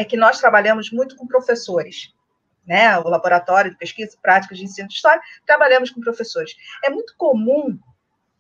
é 0.01 0.05
que 0.05 0.17
nós 0.17 0.39
trabalhamos 0.39 0.91
muito 0.91 1.17
com 1.17 1.27
professores 1.27 2.13
né, 2.67 2.97
o 2.99 3.09
laboratório 3.09 3.73
de 3.73 3.77
pesquisa 3.77 4.17
práticas 4.23 4.59
de 4.59 4.65
ensino 4.65 4.87
de 4.87 4.95
história, 4.95 5.21
trabalhamos 5.47 5.91
com 5.91 6.01
professores. 6.01 6.55
É 6.85 6.91
muito 6.91 7.15
comum 7.17 7.79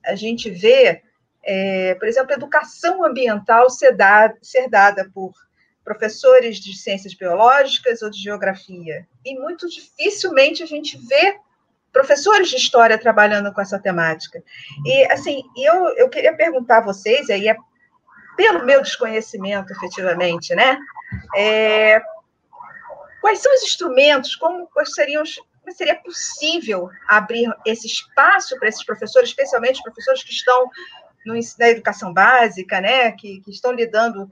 a 0.04 0.14
gente 0.14 0.48
ver, 0.48 1.02
é, 1.42 1.94
por 1.96 2.06
exemplo, 2.06 2.32
educação 2.32 3.04
ambiental 3.04 3.68
ser, 3.68 3.92
dada, 3.92 4.36
ser 4.40 4.68
dada 4.68 5.10
por 5.12 5.32
professores 5.82 6.58
de 6.58 6.76
ciências 6.76 7.14
biológicas 7.14 8.02
ou 8.02 8.10
de 8.10 8.22
geografia, 8.22 9.06
e 9.24 9.36
muito 9.36 9.68
dificilmente 9.68 10.62
a 10.62 10.66
gente 10.66 10.96
vê 11.08 11.36
professores 11.92 12.48
de 12.48 12.56
história 12.56 12.96
trabalhando 12.96 13.52
com 13.52 13.60
essa 13.60 13.80
temática. 13.80 14.40
E, 14.86 15.04
assim, 15.10 15.42
eu, 15.56 15.88
eu 15.96 16.08
queria 16.08 16.36
perguntar 16.36 16.78
a 16.78 16.84
vocês, 16.84 17.28
aí 17.28 17.48
é 17.48 17.56
pelo 18.36 18.64
meu 18.64 18.82
desconhecimento, 18.82 19.72
efetivamente, 19.72 20.54
né? 20.54 20.78
É, 21.36 22.00
Quais 23.20 23.40
são 23.40 23.54
os 23.54 23.62
instrumentos? 23.62 24.34
Como 24.34 24.68
seriam 24.86 25.22
seria 25.72 25.94
possível 25.94 26.90
abrir 27.06 27.48
esse 27.64 27.86
espaço 27.86 28.58
para 28.58 28.68
esses 28.68 28.84
professores, 28.84 29.28
especialmente 29.28 29.76
os 29.76 29.82
professores 29.82 30.24
que 30.24 30.32
estão 30.32 30.68
no, 31.24 31.34
na 31.58 31.68
educação 31.68 32.12
básica, 32.12 32.80
né, 32.80 33.12
que, 33.12 33.40
que 33.40 33.52
estão 33.52 33.70
lidando, 33.70 34.28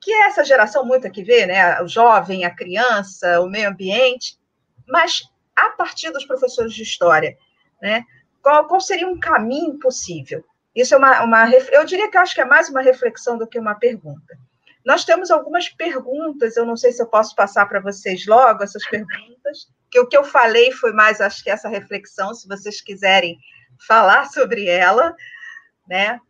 que 0.00 0.12
é 0.12 0.26
essa 0.26 0.44
geração 0.44 0.84
muito 0.84 1.10
que 1.10 1.24
vê, 1.24 1.44
né, 1.44 1.82
o 1.82 1.88
jovem, 1.88 2.44
a 2.44 2.54
criança, 2.54 3.40
o 3.40 3.48
meio 3.48 3.68
ambiente, 3.68 4.38
mas 4.86 5.24
a 5.56 5.70
partir 5.70 6.12
dos 6.12 6.24
professores 6.24 6.72
de 6.72 6.84
história, 6.84 7.36
né, 7.82 8.04
qual, 8.40 8.68
qual 8.68 8.80
seria 8.80 9.08
um 9.08 9.18
caminho 9.18 9.80
possível? 9.80 10.44
Isso 10.76 10.94
é 10.94 10.98
uma, 10.98 11.22
uma, 11.22 11.50
eu 11.50 11.86
diria 11.86 12.10
que 12.10 12.18
eu 12.18 12.20
acho 12.20 12.34
que 12.34 12.40
é 12.42 12.44
mais 12.44 12.68
uma 12.68 12.82
reflexão 12.82 13.38
do 13.38 13.46
que 13.46 13.58
uma 13.58 13.74
pergunta. 13.74 14.38
Nós 14.84 15.06
temos 15.06 15.30
algumas 15.30 15.70
perguntas, 15.70 16.54
eu 16.54 16.66
não 16.66 16.76
sei 16.76 16.92
se 16.92 17.02
eu 17.02 17.06
posso 17.06 17.34
passar 17.34 17.66
para 17.66 17.80
vocês 17.80 18.26
logo 18.26 18.62
essas 18.62 18.86
perguntas, 18.86 19.68
que 19.90 19.98
o 19.98 20.06
que 20.06 20.16
eu 20.16 20.22
falei 20.22 20.70
foi 20.70 20.92
mais, 20.92 21.18
acho 21.18 21.42
que 21.42 21.48
essa 21.48 21.68
reflexão, 21.68 22.34
se 22.34 22.46
vocês 22.46 22.82
quiserem 22.82 23.38
falar 23.88 24.26
sobre 24.30 24.66
ela, 24.66 25.16
né? 25.88 26.20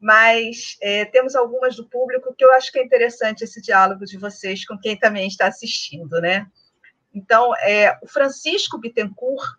Mas 0.00 0.78
é, 0.80 1.04
temos 1.04 1.36
algumas 1.36 1.76
do 1.76 1.86
público 1.86 2.34
que 2.34 2.42
eu 2.42 2.50
acho 2.54 2.72
que 2.72 2.78
é 2.78 2.82
interessante 2.82 3.44
esse 3.44 3.60
diálogo 3.60 4.06
de 4.06 4.16
vocês 4.16 4.64
com 4.64 4.78
quem 4.78 4.98
também 4.98 5.28
está 5.28 5.46
assistindo, 5.46 6.22
né? 6.22 6.46
Então, 7.12 7.54
é, 7.56 7.98
o 8.00 8.08
Francisco 8.08 8.78
Bittencourt, 8.78 9.58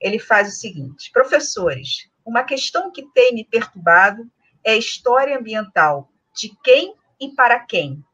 ele 0.00 0.18
faz 0.18 0.48
o 0.48 0.56
seguinte, 0.56 1.10
professores, 1.12 2.10
uma 2.24 2.44
questão 2.44 2.90
que 2.90 3.06
tem 3.12 3.34
me 3.34 3.44
perturbado 3.44 4.30
é 4.64 4.72
a 4.72 4.76
história 4.76 5.36
ambiental, 5.36 6.08
de 6.34 6.56
quem 6.62 6.94
e 7.20 7.30
para 7.30 7.58
quem? 7.60 8.04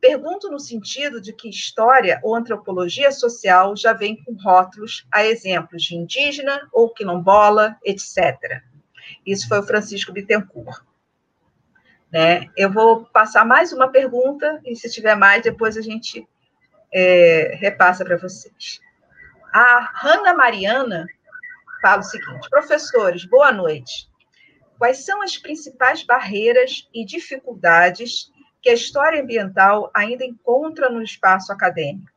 Pergunto 0.00 0.48
no 0.50 0.60
sentido 0.60 1.20
de 1.20 1.32
que 1.32 1.48
história 1.48 2.20
ou 2.22 2.34
antropologia 2.34 3.10
social 3.10 3.76
já 3.76 3.92
vem 3.92 4.22
com 4.22 4.32
rótulos 4.34 5.06
a 5.12 5.24
exemplos 5.24 5.82
de 5.82 5.96
indígena 5.96 6.68
ou 6.72 6.90
quilombola, 6.90 7.76
etc. 7.84 8.62
Isso 9.26 9.48
foi 9.48 9.58
o 9.58 9.64
Francisco 9.64 10.12
Bittencourt. 10.12 10.82
Né? 12.12 12.48
Eu 12.56 12.72
vou 12.72 13.04
passar 13.06 13.44
mais 13.44 13.72
uma 13.72 13.88
pergunta, 13.88 14.60
e 14.64 14.74
se 14.76 14.90
tiver 14.90 15.16
mais, 15.16 15.42
depois 15.42 15.76
a 15.76 15.82
gente 15.82 16.26
é, 16.92 17.56
repassa 17.60 18.04
para 18.04 18.16
vocês. 18.16 18.80
A 19.52 19.90
Hanna 19.94 20.32
Mariana 20.32 21.06
fala 21.80 22.00
o 22.00 22.04
seguinte: 22.04 22.48
professores, 22.50 23.24
boa 23.24 23.52
noite. 23.52 24.08
Quais 24.78 25.04
são 25.04 25.22
as 25.22 25.36
principais 25.36 26.04
barreiras 26.04 26.88
e 26.94 27.04
dificuldades 27.04 28.30
que 28.62 28.70
a 28.70 28.74
história 28.74 29.20
ambiental 29.20 29.90
ainda 29.94 30.24
encontra 30.24 30.88
no 30.88 31.02
espaço 31.02 31.52
acadêmico? 31.52 32.10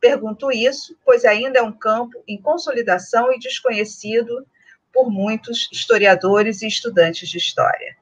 Pergunto 0.00 0.50
isso, 0.50 0.96
pois 1.04 1.24
ainda 1.24 1.60
é 1.60 1.62
um 1.62 1.72
campo 1.72 2.22
em 2.26 2.40
consolidação 2.40 3.32
e 3.32 3.38
desconhecido 3.38 4.46
por 4.92 5.10
muitos 5.10 5.68
historiadores 5.72 6.60
e 6.60 6.66
estudantes 6.66 7.28
de 7.28 7.38
história. 7.38 7.96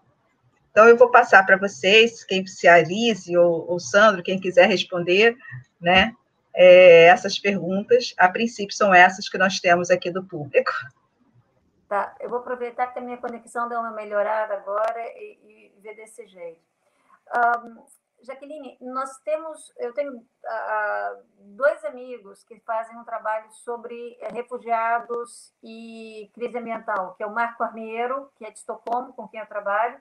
Então, 0.70 0.88
eu 0.88 0.96
vou 0.96 1.10
passar 1.10 1.44
para 1.44 1.56
vocês, 1.56 2.24
quem 2.24 2.46
se 2.46 2.66
Alice 2.66 3.36
ou, 3.36 3.68
ou 3.68 3.78
Sandro, 3.78 4.22
quem 4.22 4.40
quiser 4.40 4.68
responder, 4.68 5.36
né, 5.80 6.14
é, 6.54 7.06
essas 7.06 7.38
perguntas. 7.38 8.14
A 8.16 8.28
princípio, 8.28 8.74
são 8.74 8.94
essas 8.94 9.28
que 9.28 9.38
nós 9.38 9.60
temos 9.60 9.90
aqui 9.90 10.10
do 10.10 10.24
público. 10.24 10.70
Tá, 11.90 12.14
eu 12.20 12.30
vou 12.30 12.38
aproveitar 12.38 12.86
que 12.86 13.00
a 13.00 13.02
minha 13.02 13.18
conexão 13.18 13.68
deu 13.68 13.80
uma 13.80 13.90
melhorada 13.90 14.54
agora 14.54 15.02
e, 15.18 15.72
e 15.74 15.80
ver 15.80 15.96
desse 15.96 16.24
jeito. 16.24 16.62
Um, 17.34 17.84
Jaqueline, 18.22 18.78
nós 18.80 19.18
temos, 19.24 19.72
eu 19.76 19.92
tenho 19.92 20.12
uh, 20.12 21.24
dois 21.36 21.84
amigos 21.84 22.44
que 22.44 22.60
fazem 22.60 22.96
um 22.96 23.02
trabalho 23.02 23.50
sobre 23.50 24.16
refugiados 24.32 25.52
e 25.64 26.30
crise 26.32 26.58
ambiental, 26.58 27.16
que 27.16 27.24
é 27.24 27.26
o 27.26 27.34
Marco 27.34 27.64
Armeiro, 27.64 28.30
que 28.36 28.46
é 28.46 28.52
de 28.52 28.58
Estocolmo, 28.60 29.12
com 29.12 29.26
quem 29.26 29.40
eu 29.40 29.46
trabalho, 29.48 30.00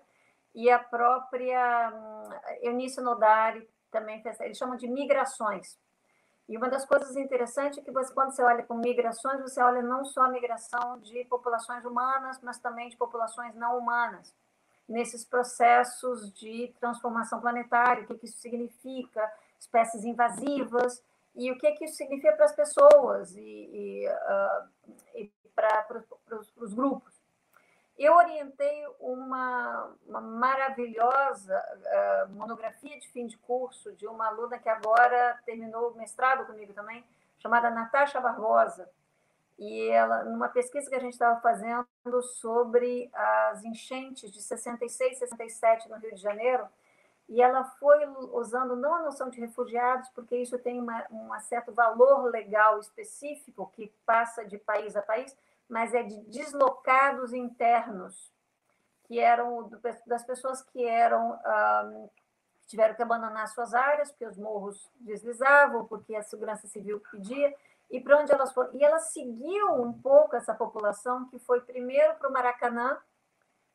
e 0.53 0.69
a 0.69 0.77
própria 0.77 1.91
um, 1.91 2.67
Eunice 2.67 3.01
Nodari, 3.01 3.67
também 3.89 4.21
eles 4.41 4.59
chamam 4.59 4.77
de 4.77 4.87
migrações. 4.87 5.75
E 6.49 6.57
uma 6.57 6.67
das 6.67 6.83
coisas 6.83 7.15
interessantes 7.15 7.77
é 7.77 7.81
que 7.83 7.91
você, 7.91 8.11
quando 8.11 8.31
você 8.31 8.41
olha 8.41 8.63
para 8.63 8.75
migrações, 8.75 9.39
você 9.39 9.61
olha 9.61 9.83
não 9.83 10.03
só 10.03 10.23
a 10.23 10.29
migração 10.29 10.97
de 10.97 11.23
populações 11.25 11.85
humanas, 11.85 12.39
mas 12.41 12.57
também 12.57 12.89
de 12.89 12.97
populações 12.97 13.53
não 13.53 13.77
humanas, 13.77 14.33
nesses 14.87 15.23
processos 15.23 16.33
de 16.33 16.73
transformação 16.79 17.39
planetária, 17.39 18.03
o 18.03 18.07
que, 18.07 18.17
que 18.17 18.25
isso 18.25 18.39
significa, 18.39 19.31
espécies 19.59 20.03
invasivas, 20.03 21.03
e 21.35 21.51
o 21.51 21.57
que, 21.59 21.71
que 21.73 21.85
isso 21.85 21.97
significa 21.97 22.35
para 22.35 22.45
as 22.45 22.55
pessoas 22.55 23.35
e, 23.35 23.39
e, 23.39 24.07
uh, 24.09 24.91
e 25.13 25.31
para 25.53 26.03
os 26.57 26.73
grupos. 26.73 27.08
Eu 27.99 28.15
orientei 28.15 28.87
uma, 28.97 29.93
uma 30.07 30.21
maravilhosa 30.21 31.61
uh, 31.61 32.29
monografia 32.29 32.97
de 32.97 33.09
fim 33.09 33.27
de 33.27 33.37
curso 33.39 33.91
de 33.91 34.07
uma 34.07 34.27
aluna 34.27 34.57
que 34.57 34.69
agora 34.69 35.37
terminou 35.45 35.91
o 35.91 35.97
mestrado 35.97 36.45
comigo 36.45 36.71
também, 36.73 37.05
chamada 37.39 37.69
Natasha 37.69 38.21
Barbosa. 38.21 38.89
E 39.57 39.89
ela, 39.89 40.23
numa 40.23 40.47
pesquisa 40.47 40.89
que 40.89 40.95
a 40.95 40.99
gente 41.01 41.11
estava 41.11 41.41
fazendo 41.41 41.85
sobre 42.39 43.11
as 43.13 43.65
enchentes 43.65 44.31
de 44.31 44.41
66 44.41 45.17
e 45.17 45.19
67 45.19 45.89
no 45.89 45.97
Rio 45.97 46.15
de 46.15 46.21
Janeiro, 46.21 46.65
e 47.27 47.41
ela 47.41 47.65
foi 47.65 48.07
usando 48.31 48.77
não 48.77 48.95
a 48.95 49.01
noção 49.01 49.29
de 49.29 49.41
refugiados, 49.41 50.07
porque 50.15 50.37
isso 50.37 50.57
tem 50.57 50.79
uma, 50.79 51.05
um 51.11 51.37
certo 51.41 51.73
valor 51.73 52.31
legal 52.31 52.79
específico 52.79 53.69
que 53.75 53.93
passa 54.05 54.45
de 54.45 54.57
país 54.57 54.95
a 54.95 55.01
país, 55.01 55.37
mas 55.69 55.93
é 55.93 56.01
de 56.01 56.19
deslocados 56.21 57.31
internos, 57.31 58.33
que 59.03 59.19
eram 59.19 59.69
das 60.05 60.23
pessoas 60.25 60.61
que 60.63 60.83
eram 60.83 61.39
um, 61.85 62.09
tiveram 62.67 62.95
que 62.95 63.01
abandonar 63.01 63.47
suas 63.47 63.73
áreas, 63.73 64.11
porque 64.11 64.25
os 64.25 64.37
morros 64.37 64.89
deslizavam, 64.99 65.85
porque 65.85 66.15
a 66.15 66.23
segurança 66.23 66.67
civil 66.67 67.01
pedia, 67.11 67.55
e 67.89 67.99
para 67.99 68.17
onde 68.17 68.31
elas 68.31 68.51
foram. 68.51 68.71
E 68.73 68.83
ela 68.83 68.99
seguiu 68.99 69.73
um 69.73 69.93
pouco 69.93 70.35
essa 70.35 70.53
população, 70.53 71.27
que 71.29 71.39
foi 71.39 71.61
primeiro 71.61 72.15
para 72.15 72.29
o 72.29 72.33
Maracanã, 72.33 72.97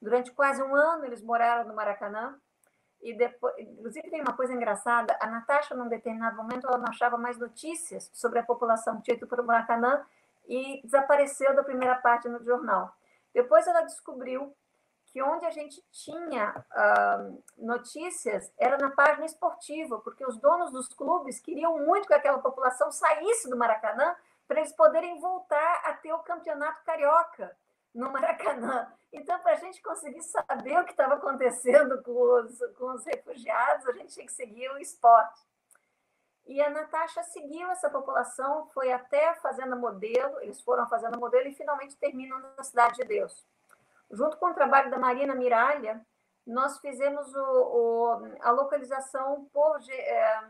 durante 0.00 0.30
quase 0.32 0.62
um 0.62 0.74
ano 0.74 1.04
eles 1.04 1.22
moraram 1.22 1.66
no 1.66 1.74
Maracanã, 1.74 2.38
e 3.02 3.12
depois, 3.12 3.54
inclusive 3.58 4.08
tem 4.08 4.20
uma 4.20 4.34
coisa 4.34 4.54
engraçada, 4.54 5.16
a 5.20 5.26
Natasha, 5.26 5.74
num 5.74 5.88
determinado 5.88 6.36
momento, 6.36 6.66
ela 6.66 6.78
não 6.78 6.88
achava 6.88 7.18
mais 7.18 7.36
notícias 7.36 8.10
sobre 8.14 8.38
a 8.38 8.42
população 8.42 8.96
que 8.96 9.02
tinha 9.02 9.16
ido 9.16 9.26
para 9.26 9.42
o 9.42 9.46
Maracanã, 9.46 10.04
e 10.46 10.80
desapareceu 10.82 11.54
da 11.54 11.62
primeira 11.62 11.94
parte 11.96 12.28
no 12.28 12.42
jornal. 12.42 12.94
Depois 13.32 13.66
ela 13.66 13.82
descobriu 13.82 14.54
que 15.06 15.22
onde 15.22 15.46
a 15.46 15.50
gente 15.50 15.80
tinha 15.92 16.52
uh, 16.72 17.42
notícias 17.56 18.52
era 18.58 18.76
na 18.76 18.90
página 18.90 19.24
esportiva, 19.24 20.00
porque 20.00 20.26
os 20.26 20.36
donos 20.38 20.72
dos 20.72 20.88
clubes 20.88 21.38
queriam 21.38 21.78
muito 21.86 22.08
que 22.08 22.14
aquela 22.14 22.38
população 22.38 22.90
saísse 22.90 23.48
do 23.48 23.56
Maracanã 23.56 24.16
para 24.46 24.58
eles 24.58 24.72
poderem 24.72 25.20
voltar 25.20 25.82
a 25.84 25.92
ter 25.92 26.12
o 26.12 26.18
campeonato 26.18 26.84
carioca 26.84 27.56
no 27.94 28.10
Maracanã. 28.10 28.92
Então, 29.12 29.38
para 29.38 29.52
a 29.52 29.56
gente 29.56 29.80
conseguir 29.80 30.22
saber 30.22 30.80
o 30.80 30.84
que 30.84 30.90
estava 30.90 31.14
acontecendo 31.14 32.02
com 32.02 32.10
os, 32.10 32.58
com 32.76 32.86
os 32.94 33.04
refugiados, 33.04 33.86
a 33.86 33.92
gente 33.92 34.12
tinha 34.12 34.26
que 34.26 34.32
seguir 34.32 34.68
o 34.72 34.78
esporte. 34.78 35.40
E 36.46 36.60
a 36.60 36.68
Natasha 36.68 37.22
seguiu 37.22 37.70
essa 37.70 37.88
população, 37.88 38.66
foi 38.74 38.92
até 38.92 39.30
a 39.30 39.34
Fazenda 39.36 39.74
Modelo, 39.74 40.40
eles 40.40 40.60
foram 40.60 40.84
à 40.84 40.86
Fazenda 40.86 41.16
Modelo 41.16 41.48
e 41.48 41.54
finalmente 41.54 41.96
terminam 41.96 42.38
na 42.38 42.62
Cidade 42.62 42.96
de 42.96 43.04
Deus. 43.04 43.46
Junto 44.10 44.36
com 44.36 44.50
o 44.50 44.54
trabalho 44.54 44.90
da 44.90 44.98
Marina 44.98 45.34
Miralha, 45.34 46.04
nós 46.46 46.78
fizemos 46.80 47.34
o, 47.34 47.40
o, 47.40 48.36
a 48.42 48.50
localização 48.50 49.48
por 49.52 49.78
é, 49.90 50.42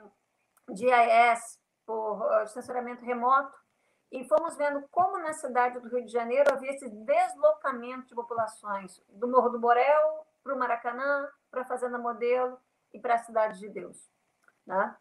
GIS, 0.71 1.61
por 1.87 2.43
estacionamento 2.43 3.05
remoto, 3.05 3.57
e 4.11 4.25
fomos 4.25 4.57
vendo 4.57 4.87
como 4.91 5.19
na 5.19 5.33
cidade 5.33 5.79
do 5.81 5.89
Rio 5.89 6.05
de 6.05 6.13
Janeiro 6.13 6.53
havia 6.53 6.71
esse 6.71 6.89
deslocamento 6.89 8.07
de 8.07 8.15
populações 8.15 9.03
do 9.09 9.29
Morro 9.29 9.51
do 9.51 9.59
Borel 9.59 10.27
para 10.43 10.55
o 10.55 10.59
Maracanã, 10.59 11.29
para 11.51 11.63
a 11.63 11.65
Fazenda 11.65 11.99
Modelo 11.99 12.59
e 12.93 13.01
para 13.01 13.15
a 13.15 13.19
Cidade 13.19 13.59
de 13.59 13.69
Deus. 13.69 14.09
Né? 14.67 14.97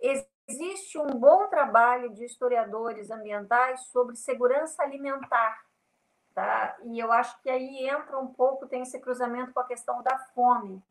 Existe 0.00 0.98
um 0.98 1.06
bom 1.06 1.46
trabalho 1.48 2.10
de 2.10 2.24
historiadores 2.24 3.10
ambientais 3.10 3.80
sobre 3.86 4.16
segurança 4.16 4.82
alimentar, 4.82 5.64
tá? 6.34 6.76
E 6.84 6.98
eu 6.98 7.10
acho 7.10 7.40
que 7.40 7.48
aí 7.48 7.88
entra 7.88 8.18
um 8.18 8.26
pouco, 8.26 8.66
tem 8.66 8.82
esse 8.82 8.98
cruzamento 9.00 9.52
com 9.52 9.60
a 9.60 9.66
questão 9.66 10.02
da 10.02 10.18
fome. 10.34 10.82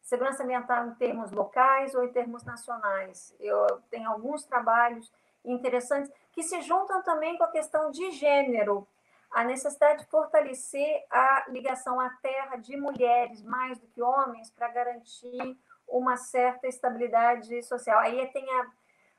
Segurança 0.00 0.42
ambiental 0.42 0.86
em 0.86 0.94
termos 0.94 1.30
locais 1.32 1.94
ou 1.94 2.04
em 2.04 2.12
termos 2.12 2.44
nacionais. 2.44 3.34
Eu 3.40 3.82
tenho 3.90 4.10
alguns 4.10 4.44
trabalhos 4.44 5.12
interessantes 5.44 6.10
que 6.32 6.42
se 6.42 6.60
juntam 6.62 7.02
também 7.02 7.36
com 7.36 7.44
a 7.44 7.50
questão 7.50 7.90
de 7.90 8.10
gênero, 8.12 8.86
a 9.30 9.44
necessidade 9.44 10.04
de 10.04 10.10
fortalecer 10.10 11.04
a 11.10 11.44
ligação 11.48 12.00
à 12.00 12.08
terra 12.22 12.56
de 12.56 12.76
mulheres 12.76 13.42
mais 13.42 13.78
do 13.78 13.86
que 13.88 14.00
homens 14.00 14.50
para 14.50 14.68
garantir 14.68 15.58
uma 15.88 16.16
certa 16.16 16.66
estabilidade 16.66 17.62
social. 17.62 17.98
Aí 18.00 18.26
tem 18.32 18.44
a 18.60 18.66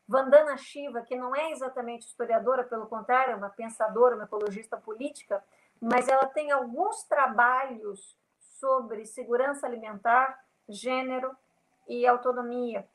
Vandana 0.08 0.56
Shiva, 0.58 1.02
que 1.02 1.16
não 1.16 1.36
é 1.36 1.52
exatamente 1.52 2.06
historiadora, 2.06 2.64
pelo 2.64 2.86
contrário, 2.86 3.34
é 3.34 3.36
uma 3.36 3.50
pensadora, 3.50 4.16
uma 4.16 4.26
ecologista 4.26 4.78
política, 4.78 5.44
mas 5.82 6.08
ela 6.08 6.28
tem 6.28 6.52
alguns 6.52 7.04
trabalhos 7.04 8.16
sobre 8.60 9.06
segurança 9.06 9.66
alimentar, 9.66 10.40
gênero 10.70 11.36
e 11.88 12.06
autonomia. 12.06 12.88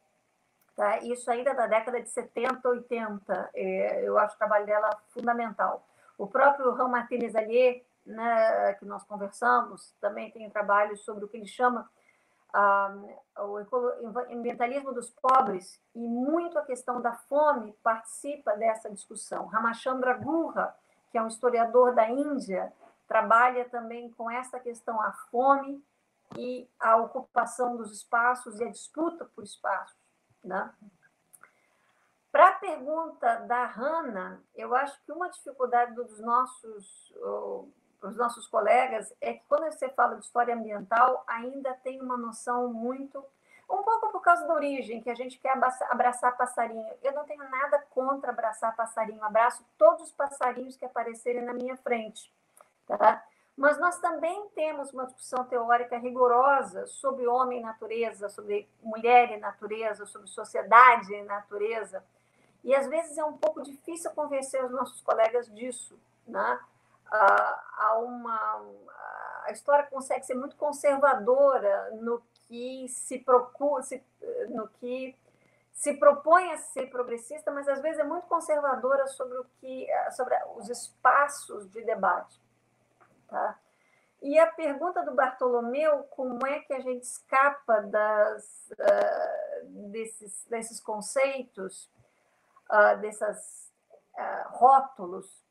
Tá? 0.77 0.99
Isso 0.99 1.31
ainda 1.31 1.53
da 1.53 1.66
década 1.66 2.01
de 2.01 2.09
70, 2.09 2.66
80. 2.68 3.51
É, 3.55 4.09
eu 4.09 4.18
acho 4.18 4.35
o 4.35 4.39
trabalho 4.39 4.66
dela 4.66 4.91
fundamental. 5.09 5.87
O 6.16 6.27
próprio 6.27 6.73
Ram 6.73 6.89
Martinez 6.89 7.35
Allier, 7.35 7.85
né, 8.07 8.75
que 8.75 8.85
nós 8.85 9.05
conversamos, 9.05 9.95
também 10.01 10.31
tem 10.31 10.49
trabalhos 10.49 11.05
sobre 11.05 11.25
o 11.25 11.29
que 11.29 11.37
ele 11.37 11.47
chama 11.47 11.89
o 12.55 14.32
ambientalismo 14.32 14.92
dos 14.92 15.11
pobres 15.11 15.80
e 15.94 16.07
muito 16.07 16.59
a 16.59 16.64
questão 16.64 17.01
da 17.01 17.12
fome 17.12 17.72
participa 17.82 18.57
dessa 18.57 18.90
discussão. 18.90 19.46
Ramachandra 19.46 20.14
Gurra, 20.14 20.74
que 21.11 21.18
é 21.18 21.22
um 21.22 21.28
historiador 21.28 21.94
da 21.94 22.09
Índia, 22.09 22.72
trabalha 23.07 23.68
também 23.68 24.11
com 24.12 24.30
essa 24.30 24.61
questão 24.61 25.01
a 25.01 25.12
fome 25.30 25.84
e 26.36 26.68
a 26.78 26.96
ocupação 26.96 27.76
dos 27.76 27.90
espaços 27.90 28.61
e 28.61 28.64
a 28.64 28.70
disputa 28.70 29.24
por 29.34 29.42
espaços. 29.42 29.98
Né? 30.44 30.72
Para 32.30 32.48
a 32.48 32.53
pergunta 32.53 33.36
da 33.46 33.66
Hanna, 33.66 34.40
eu 34.55 34.74
acho 34.74 35.03
que 35.05 35.11
uma 35.11 35.28
dificuldade 35.28 35.94
dos 35.94 36.20
nossos 36.20 37.12
para 38.01 38.09
os 38.09 38.16
nossos 38.16 38.46
colegas 38.46 39.12
é 39.20 39.34
que 39.34 39.44
quando 39.46 39.70
você 39.70 39.88
fala 39.90 40.16
de 40.16 40.24
história 40.24 40.55
ambiental, 40.55 41.22
ainda 41.26 41.74
tem 41.74 42.01
uma 42.01 42.16
noção 42.16 42.72
muito. 42.72 43.22
Um 43.68 43.82
pouco 43.82 44.11
por 44.11 44.20
causa 44.20 44.46
da 44.46 44.55
origem, 44.55 45.01
que 45.01 45.11
a 45.11 45.14
gente 45.14 45.38
quer 45.38 45.57
abraçar 45.88 46.36
passarinho. 46.36 46.92
Eu 47.03 47.12
não 47.12 47.24
tenho 47.24 47.48
nada 47.48 47.78
contra 47.90 48.30
abraçar 48.30 48.74
passarinho, 48.74 49.22
abraço 49.22 49.64
todos 49.78 50.05
os 50.05 50.12
passarinhos 50.12 50.76
que 50.76 50.84
aparecerem 50.84 51.42
na 51.42 51.53
minha 51.53 51.76
frente. 51.76 52.32
Tá? 52.86 53.22
Mas 53.57 53.78
nós 53.78 53.98
também 53.98 54.48
temos 54.55 54.92
uma 54.92 55.05
discussão 55.05 55.44
teórica 55.44 55.98
rigorosa 55.98 56.86
sobre 56.86 57.26
homem 57.26 57.61
e 57.61 57.62
natureza, 57.62 58.28
sobre 58.28 58.68
mulher 58.82 59.30
e 59.32 59.36
natureza, 59.36 60.07
sobre 60.07 60.26
sociedade 60.26 61.12
e 61.12 61.22
natureza. 61.22 62.03
E 62.64 62.74
às 62.74 62.88
vezes 62.88 63.18
é 63.18 63.24
um 63.24 63.36
pouco 63.36 63.62
difícil 63.62 64.11
convencer 64.12 64.64
os 64.64 64.70
nossos 64.72 65.01
colegas 65.03 65.46
disso. 65.55 65.96
Né? 66.26 66.59
A 67.11 67.99
uma 67.99 68.65
a 69.45 69.53
história 69.53 69.87
consegue 69.87 70.25
ser 70.25 70.35
muito 70.35 70.57
conservadora 70.57 71.91
no 72.01 72.23
que 72.47 72.89
se 72.89 73.19
procura 73.19 73.83
se, 73.83 74.03
no 74.49 74.69
que 74.69 75.17
se 75.73 75.95
propõe 75.95 76.53
a 76.53 76.59
ser 76.59 76.87
progressista 76.87 77.51
mas 77.51 77.69
às 77.69 77.81
vezes 77.81 77.99
é 77.99 78.05
muito 78.05 78.27
conservadora 78.27 79.07
sobre 79.07 79.39
o 79.39 79.45
que 79.61 79.89
sobre 80.13 80.37
os 80.57 80.69
espaços 80.69 81.69
de 81.71 81.83
debate 81.83 82.41
tá? 83.29 83.59
E 84.23 84.39
a 84.39 84.47
pergunta 84.47 85.03
do 85.03 85.15
Bartolomeu 85.15 86.03
como 86.11 86.47
é 86.47 86.61
que 86.61 86.75
a 86.75 86.81
gente 86.81 87.05
escapa 87.05 87.81
das 87.81 88.71
uh, 88.73 89.89
desses 89.91 90.45
desses 90.45 90.79
conceitos 90.79 91.91
uh, 92.71 93.01
dessas 93.01 93.73
uh, 94.15 94.49
rótulos 94.51 95.49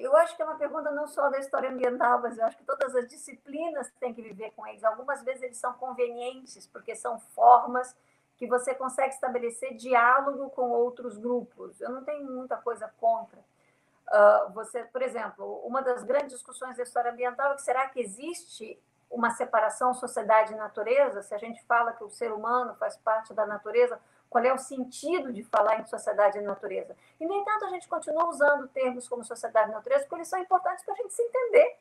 eu 0.00 0.16
acho 0.16 0.36
que 0.36 0.42
é 0.42 0.44
uma 0.44 0.56
pergunta 0.56 0.90
não 0.90 1.06
só 1.06 1.28
da 1.28 1.38
história 1.38 1.70
ambiental, 1.70 2.20
mas 2.20 2.38
eu 2.38 2.44
acho 2.44 2.56
que 2.56 2.64
todas 2.64 2.94
as 2.94 3.06
disciplinas 3.08 3.90
têm 4.00 4.14
que 4.14 4.22
viver 4.22 4.52
com 4.52 4.66
eles. 4.66 4.84
Algumas 4.84 5.22
vezes 5.22 5.42
eles 5.42 5.58
são 5.58 5.72
convenientes, 5.74 6.66
porque 6.66 6.94
são 6.94 7.18
formas 7.18 7.96
que 8.36 8.46
você 8.46 8.74
consegue 8.74 9.14
estabelecer 9.14 9.74
diálogo 9.74 10.50
com 10.50 10.70
outros 10.70 11.18
grupos. 11.18 11.80
Eu 11.80 11.90
não 11.90 12.04
tenho 12.04 12.24
muita 12.30 12.56
coisa 12.56 12.92
contra. 13.00 13.38
Uh, 13.38 14.52
você, 14.52 14.84
por 14.84 15.02
exemplo, 15.02 15.60
uma 15.66 15.82
das 15.82 16.02
grandes 16.04 16.32
discussões 16.32 16.76
da 16.76 16.82
história 16.82 17.10
ambiental 17.10 17.52
é 17.52 17.54
que 17.56 17.62
será 17.62 17.88
que 17.88 18.00
existe 18.00 18.80
uma 19.10 19.30
separação 19.30 19.92
sociedade 19.94 20.52
e 20.52 20.56
natureza, 20.56 21.22
se 21.22 21.34
a 21.34 21.38
gente 21.38 21.64
fala 21.64 21.92
que 21.92 22.04
o 22.04 22.10
ser 22.10 22.30
humano 22.30 22.74
faz 22.76 22.96
parte 22.96 23.32
da 23.32 23.46
natureza, 23.46 23.98
qual 24.28 24.44
é 24.44 24.52
o 24.52 24.58
sentido 24.58 25.32
de 25.32 25.42
falar 25.42 25.80
em 25.80 25.86
sociedade 25.86 26.38
e 26.38 26.42
natureza? 26.42 26.96
E, 27.18 27.26
no 27.26 27.34
entanto, 27.34 27.64
a 27.64 27.70
gente 27.70 27.88
continua 27.88 28.28
usando 28.28 28.68
termos 28.68 29.08
como 29.08 29.24
sociedade 29.24 29.70
e 29.70 29.74
natureza 29.74 30.04
porque 30.04 30.16
eles 30.16 30.28
são 30.28 30.38
importantes 30.38 30.84
para 30.84 30.94
a 30.94 30.96
gente 30.96 31.14
se 31.14 31.22
entender, 31.22 31.78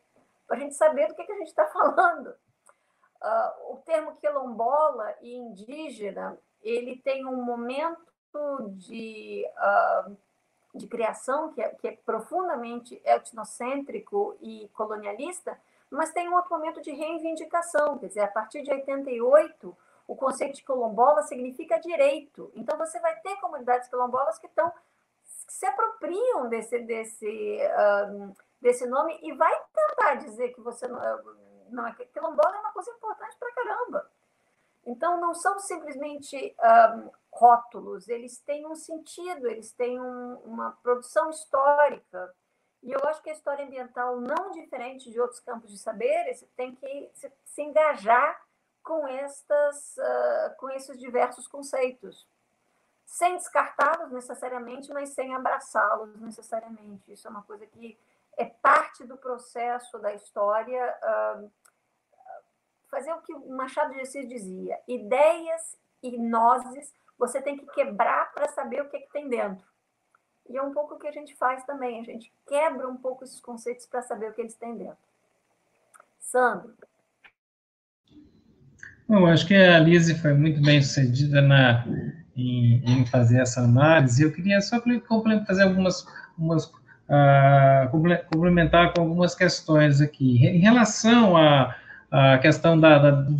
para 0.48 0.58
a 0.58 0.60
gente 0.60 0.76
saber 0.76 1.08
do 1.08 1.16
que, 1.16 1.24
que 1.24 1.32
a 1.32 1.38
gente 1.38 1.50
está 1.50 1.66
falando. 1.68 2.28
Uh, 2.28 3.74
o 3.74 3.78
termo 3.86 4.16
quilombola 4.16 5.16
e 5.22 5.36
indígena, 5.36 6.38
ele 6.62 6.98
tem 6.98 7.26
um 7.26 7.44
momento 7.44 8.06
de, 8.70 9.46
uh, 9.58 10.16
de 10.76 10.88
criação 10.88 11.52
que 11.52 11.62
é, 11.62 11.70
que 11.70 11.88
é 11.88 11.92
profundamente 12.06 13.02
etnocêntrico 13.04 14.38
e 14.40 14.70
colonialista, 14.74 15.60
mas 15.90 16.12
tem 16.12 16.30
um 16.30 16.36
outro 16.36 16.52
momento 16.52 16.82
de 16.82 16.92
reivindicação, 16.92 17.98
quer 17.98 18.08
dizer, 18.08 18.22
a 18.22 18.28
partir 18.28 18.62
de 18.62 18.72
88, 18.72 19.76
o 20.08 20.16
conceito 20.16 20.56
de 20.56 20.64
quilombola 20.64 21.22
significa 21.24 21.80
direito. 21.80 22.50
Então, 22.56 22.78
você 22.78 23.00
vai 23.00 23.20
ter 23.20 23.36
comunidades 23.38 23.90
quilombolas 23.90 24.40
que 24.40 24.48
estão 24.48 24.72
que 25.46 25.54
se 25.54 25.66
apropriam 25.66 26.50
desse, 26.50 26.80
desse, 26.80 27.60
um, 28.10 28.34
desse 28.62 28.86
nome 28.86 29.18
e 29.22 29.34
vai 29.34 29.54
tentar 29.74 30.16
dizer 30.16 30.54
que 30.54 30.62
você 30.62 30.88
não, 30.88 31.00
não 31.70 31.88
é. 31.88 31.94
Quilombola 31.94 32.56
é 32.56 32.60
uma 32.60 32.72
coisa 32.72 32.92
importante 32.92 33.36
para 33.38 33.52
caramba. 33.54 34.10
Então, 34.86 35.20
não 35.20 35.36
são 35.36 35.60
simplesmente 35.60 36.56
rótulos, 37.30 38.08
eles 38.08 38.40
têm 38.40 38.66
um 38.66 38.76
sentido, 38.76 39.48
eles 39.48 39.74
têm 39.74 40.00
um, 40.00 40.36
uma 40.46 40.72
produção 40.82 41.30
histórica. 41.30 42.34
E 42.82 42.92
eu 42.92 43.00
acho 43.04 43.22
que 43.22 43.30
a 43.30 43.34
história 43.34 43.66
ambiental, 43.66 44.22
não 44.22 44.52
diferente 44.52 45.12
de 45.12 45.20
outros 45.20 45.42
campos 45.42 45.72
de 45.72 45.78
saberes, 45.78 46.46
tem 46.56 46.74
que 46.74 47.12
se, 47.14 47.32
se 47.44 47.62
engajar 47.62 48.42
com, 48.88 49.06
estas, 49.06 49.98
uh, 49.98 50.56
com 50.56 50.70
esses 50.70 50.98
diversos 50.98 51.46
conceitos, 51.46 52.26
sem 53.06 53.36
descartá-los 53.36 54.14
necessariamente, 54.14 54.94
mas 54.94 55.10
sem 55.10 55.36
abraçá-los 55.36 56.16
necessariamente. 56.22 57.12
Isso 57.12 57.28
é 57.28 57.30
uma 57.30 57.44
coisa 57.44 57.68
que 57.68 58.00
é 58.38 58.46
parte 58.46 59.04
do 59.04 59.18
processo 59.18 60.00
da 60.00 60.14
história. 60.14 60.98
Uh, 61.04 61.52
fazer 62.90 63.12
o 63.12 63.22
que 63.22 63.34
o 63.34 63.50
Machado 63.50 63.94
de 63.94 64.00
Assis 64.00 64.26
dizia: 64.26 64.82
ideias 64.88 65.78
e 66.02 66.18
nozes 66.18 66.94
você 67.18 67.42
tem 67.42 67.58
que 67.58 67.66
quebrar 67.68 68.32
para 68.32 68.48
saber 68.48 68.82
o 68.82 68.90
que, 68.90 68.96
é 68.96 69.02
que 69.02 69.12
tem 69.12 69.28
dentro. 69.28 69.68
E 70.48 70.56
é 70.56 70.64
um 70.64 70.72
pouco 70.72 70.96
o 70.96 71.00
que 71.00 71.10
a 71.10 71.12
gente 71.12 71.36
faz 71.36 71.66
também, 71.66 72.00
a 72.00 72.04
gente 72.04 72.32
quebra 72.46 72.88
um 72.88 72.96
pouco 72.96 73.26
esses 73.26 73.42
conceitos 73.42 73.86
para 73.86 74.02
saber 74.02 74.32
o 74.32 74.34
que 74.34 74.40
eles 74.40 74.56
têm 74.56 74.78
dentro. 74.78 75.04
Sandro. 76.22 76.74
Eu 79.10 79.26
acho 79.26 79.48
que 79.48 79.56
a 79.56 79.80
Lise 79.80 80.16
foi 80.16 80.34
muito 80.34 80.62
bem 80.62 80.82
sucedida 80.82 81.42
na, 81.42 81.86
em, 82.36 82.82
em 82.86 83.06
fazer 83.06 83.40
essa 83.40 83.62
análise. 83.62 84.22
Eu 84.22 84.32
queria 84.34 84.60
só 84.60 84.82
fazer 85.46 85.64
algumas, 85.64 86.06
algumas 86.38 86.66
uh, 86.66 87.90
complementar 88.32 88.94
com 88.94 89.02
algumas 89.02 89.34
questões 89.34 90.02
aqui. 90.02 90.46
Em 90.46 90.60
relação 90.60 91.38
à, 91.38 91.76
à 92.12 92.38
questão 92.38 92.78
da, 92.78 93.00
da 93.00 93.12
do, 93.12 93.36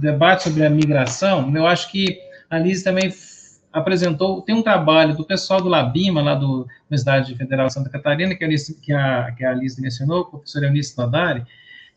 debate 0.00 0.44
sobre 0.44 0.64
a 0.64 0.70
migração, 0.70 1.54
eu 1.54 1.66
acho 1.66 1.90
que 1.90 2.18
a 2.48 2.58
Lise 2.58 2.82
também 2.82 3.12
apresentou, 3.72 4.42
tem 4.42 4.54
um 4.54 4.62
trabalho 4.62 5.14
do 5.14 5.24
pessoal 5.24 5.60
do 5.60 5.68
Labima, 5.68 6.22
lá 6.22 6.34
do 6.34 6.66
Universidade 6.88 7.34
Federal 7.36 7.68
de 7.68 7.74
Santa 7.74 7.90
Catarina, 7.90 8.34
que 8.34 8.44
a, 8.44 8.48
que 8.82 8.92
a, 9.44 9.54
que 9.54 9.80
mencionou, 9.80 10.22
o 10.22 10.24
professor 10.24 10.64
Eunice 10.64 10.96
Todari, 10.96 11.44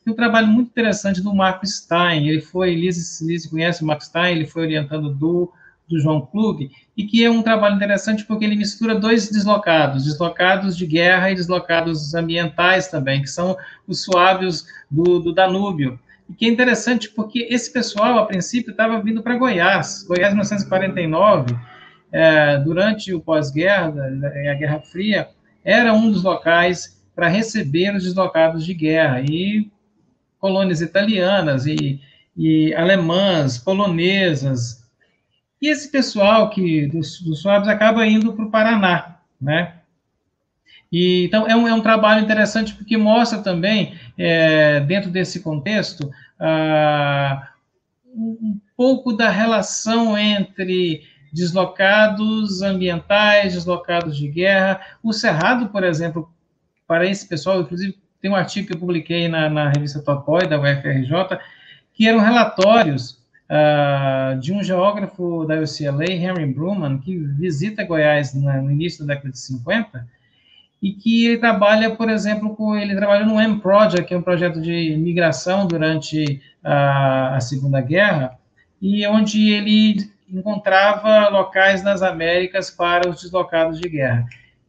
tem 0.04 0.14
um 0.14 0.16
trabalho 0.16 0.47
muito 0.47 0.70
interessante 0.70 1.22
do 1.22 1.34
Marco 1.34 1.66
Stein. 1.66 2.28
Ele 2.28 2.41
foi, 2.41 2.76
Lise, 2.76 3.49
conhece 3.49 3.84
o 3.84 3.86
Marco 3.86 4.04
Stein, 4.04 4.36
ele 4.36 4.45
foi 4.45 4.64
orientando 4.64 5.10
do, 5.14 5.51
do 5.88 5.99
João 5.99 6.22
Klug, 6.22 6.70
e 6.95 7.06
que 7.06 7.24
é 7.24 7.30
um 7.30 7.41
trabalho 7.41 7.76
interessante 7.76 8.26
porque 8.26 8.43
ele 8.43 8.56
mistura 8.56 8.95
dois 8.95 9.30
deslocados, 9.30 10.04
deslocados 10.04 10.76
de 10.76 10.86
guerra 10.86 11.32
e 11.32 11.36
deslocados 11.36 12.14
ambientais 12.14 12.88
também, 12.88 13.22
que 13.22 13.30
são 13.30 13.56
os 13.88 14.04
suávios 14.04 14.66
do, 14.89 15.20
do 15.20 15.34
Danúbio. 15.34 15.99
E 16.30 16.34
que 16.34 16.45
é 16.45 16.49
interessante 16.49 17.10
porque 17.10 17.47
esse 17.49 17.72
pessoal, 17.72 18.18
a 18.18 18.26
princípio, 18.26 18.72
estava 18.72 19.01
vindo 19.01 19.22
para 19.22 19.38
Goiás. 19.38 20.04
Goiás, 20.08 20.34
em 20.34 20.36
1949, 20.36 21.56
é, 22.12 22.58
durante 22.60 23.14
o 23.14 23.20
pós-guerra, 23.20 23.88
a 23.88 24.54
Guerra 24.54 24.80
Fria, 24.80 25.30
era 25.64 25.93
um 25.93 26.12
dos 26.12 26.24
locais 26.24 27.01
para 27.16 27.28
receber 27.28 27.95
os 27.95 28.04
deslocados 28.04 28.66
de 28.66 28.74
guerra. 28.74 29.22
E 29.22 29.72
colônias 30.44 30.82
italianas 30.82 31.66
e, 31.66 32.02
e 32.36 32.74
alemãs, 32.76 33.58
polonesas. 33.58 34.86
E 35.62 35.70
esse 35.70 35.89
pessoal 35.89 36.50
que 36.50 36.86
dos, 36.88 37.22
dos 37.22 37.41
suaves 37.41 37.70
acaba 37.70 38.06
indo 38.06 38.34
para 38.34 38.44
o 38.44 38.52
Paraná, 38.52 39.20
né? 39.39 39.76
E, 40.91 41.24
então, 41.24 41.48
é 41.48 41.56
um, 41.56 41.66
é 41.66 41.74
um 41.74 41.80
trabalho 41.80 42.22
interessante 42.22 42.74
porque 42.74 42.98
mostra 42.98 43.39
também, 43.39 43.98
é, 44.18 44.82
dentro 44.82 45.10
desse 45.10 45.39
contexto, 45.39 46.12
ah, 46.38 47.48
um 48.14 48.60
pouco 48.76 49.14
da 49.14 49.30
relação 49.30 50.18
entre 50.18 51.04
deslocados 51.32 52.62
ambientais, 52.62 53.54
deslocados 53.54 54.18
de 54.18 54.28
guerra. 54.28 54.82
O 55.02 55.14
Cerrado, 55.14 55.70
por 55.70 55.86
exemplo, 55.86 56.30
para 56.86 57.08
esse 57.08 57.26
pessoal, 57.26 57.62
inclusive 57.62 58.03
tem 58.24 58.32
um 58.32 58.36
artigo 58.38 58.68
que 58.68 58.74
eu 58.74 58.80
publiquei 58.80 59.28
na, 59.28 59.50
na 59.50 59.68
revista 59.68 60.02
Topoi, 60.02 60.48
da 60.48 60.58
UFRJ, 60.58 61.38
que 61.94 62.08
eram 62.08 62.20
relatórios 62.20 63.22
uh, 63.50 64.40
de 64.40 64.54
um 64.54 64.64
geógrafo 64.64 65.44
da 65.46 65.56
UCLA, 65.56 66.10
Henry 66.10 66.46
Bruman, 66.46 67.00
que 67.00 67.18
visita 67.18 67.84
Goiás 67.84 68.34
no 68.34 68.72
início 68.72 69.06
da 69.06 69.14
década 69.14 69.34
de 69.34 69.40
50, 69.40 70.08
e 70.82 70.94
que 70.94 71.26
ele 71.26 71.38
trabalha, 71.38 71.94
por 71.98 72.10
exemplo, 72.10 72.56
com, 72.56 72.78
ele 72.78 72.96
trabalhou 72.96 73.28
no 73.28 73.42
M 73.42 73.60
Project, 73.60 74.08
que 74.08 74.14
é 74.14 74.18
um 74.18 74.22
projeto 74.22 74.62
de 74.62 74.96
migração 74.96 75.68
durante 75.68 76.42
a, 76.64 77.36
a 77.36 77.42
Segunda 77.42 77.82
Guerra, 77.82 78.40
e 78.82 79.06
onde 79.06 79.52
ele 79.52 80.10
encontrava 80.32 81.28
locais 81.28 81.84
nas 81.84 82.02
Américas 82.02 82.72
para 82.72 83.10
os 83.10 83.22
deslocados 83.22 83.82
de 83.82 83.90
guerra. 83.90 84.26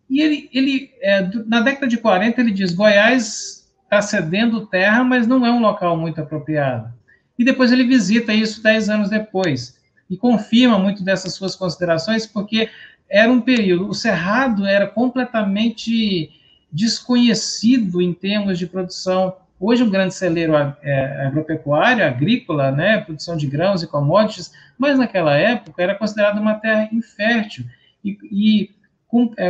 E 0.08 0.20
ele, 0.20 0.48
ele 0.52 0.90
é, 1.00 1.28
na 1.46 1.60
década 1.60 1.86
de 1.86 1.96
40, 1.96 2.40
ele 2.40 2.50
diz: 2.50 2.72
Goiás 2.72 3.70
está 3.84 4.02
cedendo 4.02 4.66
terra, 4.66 5.02
mas 5.04 5.26
não 5.26 5.44
é 5.46 5.50
um 5.50 5.60
local 5.60 5.96
muito 5.96 6.20
apropriado. 6.20 6.92
E 7.38 7.44
depois 7.44 7.72
ele 7.72 7.84
visita 7.84 8.32
isso 8.32 8.62
dez 8.62 8.88
anos 8.88 9.10
depois 9.10 9.78
e 10.08 10.16
confirma 10.16 10.78
muito 10.78 11.02
dessas 11.02 11.34
suas 11.34 11.56
considerações, 11.56 12.26
porque 12.26 12.68
era 13.08 13.30
um 13.30 13.40
período, 13.40 13.88
o 13.88 13.94
cerrado 13.94 14.66
era 14.66 14.86
completamente 14.86 16.30
desconhecido 16.70 18.02
em 18.02 18.12
termos 18.12 18.58
de 18.58 18.66
produção. 18.66 19.36
Hoje, 19.58 19.82
um 19.82 19.90
grande 19.90 20.14
celeiro 20.14 20.54
é, 20.82 21.26
agropecuário, 21.26 22.04
agrícola, 22.04 22.70
né, 22.70 23.00
produção 23.00 23.36
de 23.36 23.46
grãos 23.46 23.82
e 23.82 23.86
commodities, 23.86 24.52
mas 24.76 24.98
naquela 24.98 25.36
época 25.36 25.82
era 25.82 25.94
considerado 25.94 26.38
uma 26.38 26.54
terra 26.54 26.88
infértil. 26.92 27.64
E, 28.04 28.18
e 28.30 28.73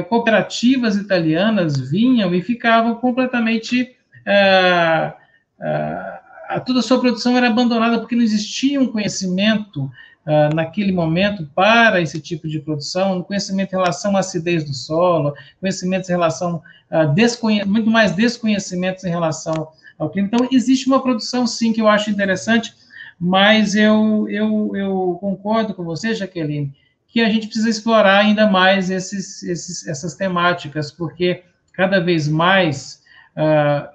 cooperativas 0.08 0.96
italianas 0.96 1.78
vinham 1.90 2.34
e 2.34 2.42
ficavam 2.42 2.94
completamente. 2.96 3.94
É, 4.26 5.12
é, 5.60 6.60
toda 6.66 6.80
a 6.80 6.82
sua 6.82 7.00
produção 7.00 7.36
era 7.36 7.48
abandonada 7.48 7.98
porque 7.98 8.14
não 8.14 8.22
existia 8.22 8.80
um 8.80 8.86
conhecimento 8.86 9.90
uh, 10.26 10.54
naquele 10.54 10.92
momento 10.92 11.48
para 11.54 12.00
esse 12.00 12.20
tipo 12.20 12.48
de 12.48 12.58
produção, 12.58 13.22
conhecimento 13.22 13.72
em 13.72 13.76
relação 13.76 14.16
à 14.16 14.20
acidez 14.20 14.64
do 14.64 14.74
solo, 14.74 15.34
conhecimento 15.60 16.08
em 16.08 16.12
relação 16.12 16.62
a 16.90 17.04
desconhe 17.06 17.64
muito 17.64 17.90
mais 17.90 18.12
desconhecimentos 18.12 19.04
em 19.04 19.10
relação 19.10 19.68
ao 19.98 20.10
clima. 20.10 20.28
Então, 20.32 20.48
existe 20.52 20.86
uma 20.86 21.02
produção, 21.02 21.46
sim, 21.46 21.72
que 21.72 21.80
eu 21.80 21.88
acho 21.88 22.10
interessante, 22.10 22.74
mas 23.18 23.74
eu, 23.74 24.28
eu, 24.28 24.76
eu 24.76 25.18
concordo 25.20 25.74
com 25.74 25.82
você, 25.82 26.14
Jaqueline, 26.14 26.72
que 27.14 27.20
a 27.20 27.28
gente 27.30 27.46
precisa 27.46 27.70
explorar 27.70 28.18
ainda 28.18 28.50
mais 28.50 28.90
esses, 28.90 29.40
esses, 29.44 29.86
essas 29.86 30.16
temáticas, 30.16 30.90
porque 30.90 31.44
cada 31.72 32.00
vez 32.00 32.26
mais 32.26 33.04
uh, 33.36 33.88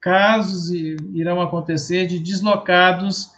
casos 0.00 0.70
irão 0.70 1.40
acontecer 1.40 2.06
de 2.06 2.20
deslocados 2.20 3.32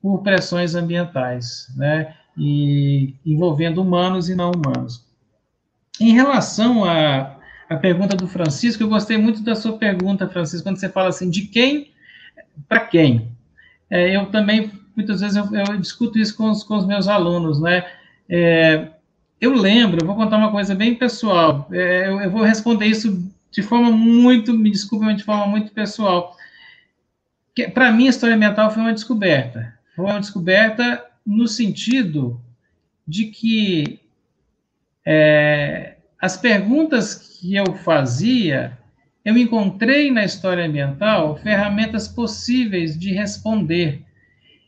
por 0.00 0.22
pressões 0.22 0.76
ambientais, 0.76 1.66
né, 1.76 2.14
e 2.38 3.16
envolvendo 3.26 3.82
humanos 3.82 4.28
e 4.28 4.36
não 4.36 4.52
humanos. 4.52 5.04
Em 6.00 6.12
relação 6.12 6.84
à, 6.84 7.36
à 7.68 7.76
pergunta 7.76 8.14
do 8.14 8.28
Francisco, 8.28 8.80
eu 8.80 8.88
gostei 8.88 9.18
muito 9.18 9.42
da 9.42 9.56
sua 9.56 9.76
pergunta, 9.76 10.28
Francisco, 10.28 10.62
quando 10.62 10.78
você 10.78 10.88
fala 10.88 11.08
assim, 11.08 11.28
de 11.28 11.48
quem 11.48 11.92
para 12.68 12.78
quem? 12.78 13.32
É, 13.90 14.14
eu 14.16 14.26
também, 14.26 14.70
muitas 14.94 15.20
vezes, 15.20 15.36
eu, 15.36 15.52
eu 15.52 15.76
discuto 15.80 16.16
isso 16.16 16.36
com 16.36 16.48
os, 16.48 16.62
com 16.62 16.76
os 16.76 16.86
meus 16.86 17.08
alunos, 17.08 17.60
né, 17.60 17.84
é, 18.28 18.88
eu 19.40 19.52
lembro, 19.52 20.06
vou 20.06 20.16
contar 20.16 20.38
uma 20.38 20.50
coisa 20.50 20.74
bem 20.74 20.94
pessoal, 20.94 21.68
é, 21.72 22.08
eu, 22.08 22.20
eu, 22.20 22.30
vou 22.30 22.42
responder 22.42 22.86
isso 22.86 23.30
de 23.50 23.62
forma 23.62 23.90
muito, 23.90 24.52
me 24.52 24.70
desculpe, 24.70 25.12
de 25.14 25.22
forma 25.22 25.46
muito 25.46 25.72
pessoal. 25.72 26.36
para 27.72 27.92
mim, 27.92 28.06
a 28.06 28.10
história 28.10 28.34
ambiental 28.34 28.70
foi 28.70 28.82
uma 28.82 28.92
descoberta. 28.92 29.74
Foi 29.94 30.04
uma 30.06 30.18
descoberta 30.18 31.04
no 31.24 31.46
sentido 31.46 32.40
de 33.06 33.26
que 33.26 34.00
é, 35.06 35.96
as 36.20 36.36
perguntas 36.36 37.14
que 37.14 37.54
eu 37.54 37.74
fazia, 37.76 38.76
eu 39.24 39.36
encontrei 39.36 40.10
na 40.10 40.24
história 40.24 40.64
ambiental 40.64 41.36
ferramentas 41.36 42.08
possíveis 42.08 42.98
de 42.98 43.12
responder. 43.12 44.02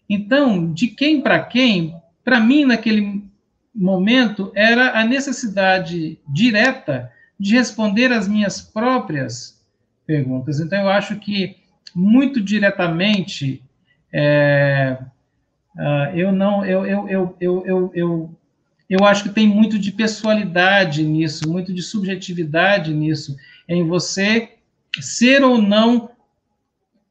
Então, 0.08 0.72
de 0.72 0.88
quem 0.88 1.20
para 1.20 1.40
quem, 1.40 1.96
para 2.22 2.38
mim, 2.38 2.64
naquele 2.64 3.25
momento, 3.76 4.50
era 4.54 4.98
a 4.98 5.04
necessidade 5.04 6.18
direta 6.26 7.12
de 7.38 7.54
responder 7.54 8.10
as 8.12 8.26
minhas 8.26 8.60
próprias 8.60 9.62
perguntas. 10.06 10.60
Então, 10.60 10.80
eu 10.80 10.88
acho 10.88 11.16
que, 11.16 11.56
muito 11.94 12.40
diretamente, 12.40 13.62
é, 14.12 14.96
uh, 15.76 16.16
eu 16.16 16.32
não, 16.32 16.64
eu, 16.64 16.86
eu, 16.86 17.08
eu, 17.08 17.36
eu, 17.40 17.66
eu, 17.66 17.90
eu, 17.94 18.30
eu 18.88 19.04
acho 19.04 19.24
que 19.24 19.30
tem 19.30 19.46
muito 19.46 19.78
de 19.78 19.92
pessoalidade 19.92 21.02
nisso, 21.02 21.50
muito 21.50 21.72
de 21.72 21.82
subjetividade 21.82 22.94
nisso, 22.94 23.36
em 23.68 23.86
você 23.86 24.52
ser 25.00 25.42
ou 25.42 25.60
não 25.60 26.10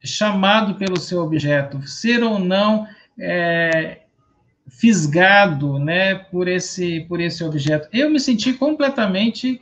chamado 0.03 0.75
pelo 0.75 0.99
seu 0.99 1.21
objeto, 1.21 1.85
ser 1.87 2.23
ou 2.23 2.39
não 2.39 2.87
é, 3.19 3.99
fisgado, 4.67 5.79
né, 5.79 6.15
por 6.15 6.47
esse 6.47 7.01
por 7.01 7.19
esse 7.19 7.43
objeto. 7.43 7.87
Eu 7.93 8.09
me 8.09 8.19
senti 8.19 8.53
completamente 8.53 9.61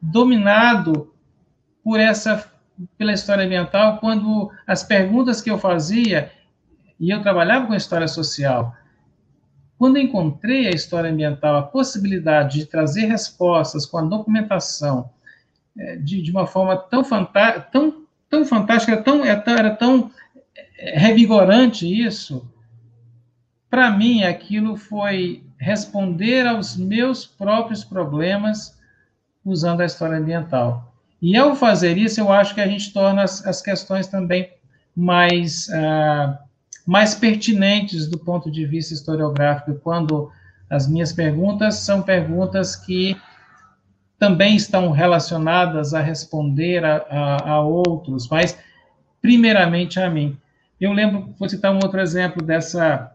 dominado 0.00 1.12
por 1.82 1.98
essa 1.98 2.50
pela 2.98 3.12
história 3.12 3.44
ambiental 3.44 3.98
quando 3.98 4.50
as 4.66 4.82
perguntas 4.82 5.40
que 5.40 5.50
eu 5.50 5.58
fazia 5.58 6.32
e 6.98 7.10
eu 7.10 7.22
trabalhava 7.22 7.66
com 7.66 7.74
história 7.74 8.08
social. 8.08 8.74
Quando 9.76 9.98
encontrei 9.98 10.68
a 10.68 10.70
história 10.70 11.10
ambiental, 11.10 11.56
a 11.56 11.62
possibilidade 11.62 12.60
de 12.60 12.66
trazer 12.66 13.06
respostas 13.06 13.84
com 13.84 13.98
a 13.98 14.02
documentação 14.02 15.10
é, 15.76 15.96
de, 15.96 16.22
de 16.22 16.30
uma 16.30 16.46
forma 16.46 16.76
tão, 16.76 17.02
tão, 17.72 18.06
tão 18.30 18.44
fantástica, 18.44 18.96
tão, 18.96 19.24
era 19.24 19.70
tão 19.70 20.10
é, 20.78 20.98
revigorante 20.98 21.86
isso, 21.86 22.48
para 23.74 23.90
mim 23.90 24.22
aquilo 24.22 24.76
foi 24.76 25.42
responder 25.58 26.46
aos 26.46 26.76
meus 26.76 27.26
próprios 27.26 27.82
problemas 27.82 28.78
usando 29.44 29.80
a 29.80 29.84
história 29.84 30.16
ambiental. 30.16 30.94
E 31.20 31.36
ao 31.36 31.56
fazer 31.56 31.98
isso, 31.98 32.20
eu 32.20 32.30
acho 32.30 32.54
que 32.54 32.60
a 32.60 32.68
gente 32.68 32.92
torna 32.92 33.24
as, 33.24 33.44
as 33.44 33.60
questões 33.60 34.06
também 34.06 34.48
mais, 34.94 35.66
uh, 35.70 36.38
mais 36.86 37.16
pertinentes 37.16 38.06
do 38.06 38.16
ponto 38.16 38.48
de 38.48 38.64
vista 38.64 38.94
historiográfico, 38.94 39.74
quando 39.82 40.30
as 40.70 40.86
minhas 40.86 41.12
perguntas 41.12 41.74
são 41.74 42.00
perguntas 42.00 42.76
que 42.76 43.20
também 44.20 44.54
estão 44.54 44.92
relacionadas 44.92 45.94
a 45.94 46.00
responder 46.00 46.84
a, 46.84 47.04
a, 47.10 47.50
a 47.54 47.60
outros, 47.60 48.28
mas 48.28 48.56
primeiramente 49.20 49.98
a 49.98 50.08
mim. 50.08 50.38
Eu 50.80 50.92
lembro, 50.92 51.34
vou 51.36 51.48
citar 51.48 51.72
um 51.72 51.80
outro 51.82 52.00
exemplo 52.00 52.40
dessa, 52.40 53.13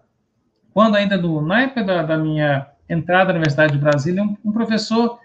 quando 0.74 0.96
ainda 0.96 1.18
no, 1.18 1.42
na 1.42 1.62
época 1.62 1.84
da, 1.84 2.04
da 2.04 2.18
minha 2.18 2.68
entrada 2.90 3.26
na 3.26 3.40
Universidade 3.40 3.74
de 3.74 3.80
Brasília, 3.80 4.24
um, 4.24 4.36
um 4.44 4.52
professor 4.52 5.20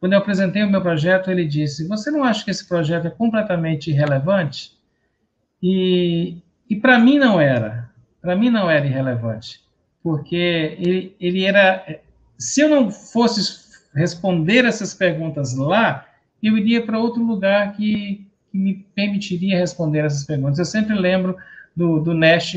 quando 0.00 0.12
eu 0.12 0.18
apresentei 0.18 0.62
o 0.62 0.70
meu 0.70 0.80
projeto, 0.80 1.30
ele 1.30 1.44
disse: 1.44 1.86
Você 1.88 2.10
não 2.10 2.22
acha 2.22 2.44
que 2.44 2.50
esse 2.50 2.66
projeto 2.66 3.06
é 3.06 3.10
completamente 3.10 3.90
irrelevante? 3.90 4.72
E, 5.62 6.36
e 6.70 6.76
para 6.76 6.98
mim 6.98 7.18
não 7.18 7.40
era. 7.40 7.90
Para 8.20 8.36
mim 8.36 8.50
não 8.50 8.70
era 8.70 8.86
irrelevante. 8.86 9.60
Porque 10.02 10.76
ele, 10.78 11.16
ele 11.20 11.44
era. 11.44 12.00
Se 12.38 12.60
eu 12.60 12.68
não 12.68 12.90
fosse 12.90 13.68
responder 13.94 14.64
essas 14.64 14.94
perguntas 14.94 15.56
lá, 15.56 16.06
eu 16.40 16.56
iria 16.56 16.84
para 16.84 17.00
outro 17.00 17.24
lugar 17.24 17.72
que, 17.72 18.24
que, 18.52 18.58
me 18.58 18.86
permitiria 18.94 19.58
responder 19.58 20.04
essas 20.04 20.24
perguntas. 20.24 20.60
Eu 20.60 20.64
sempre 20.64 20.94
lembro 20.94 21.36
do, 21.74 21.98
do 21.98 22.12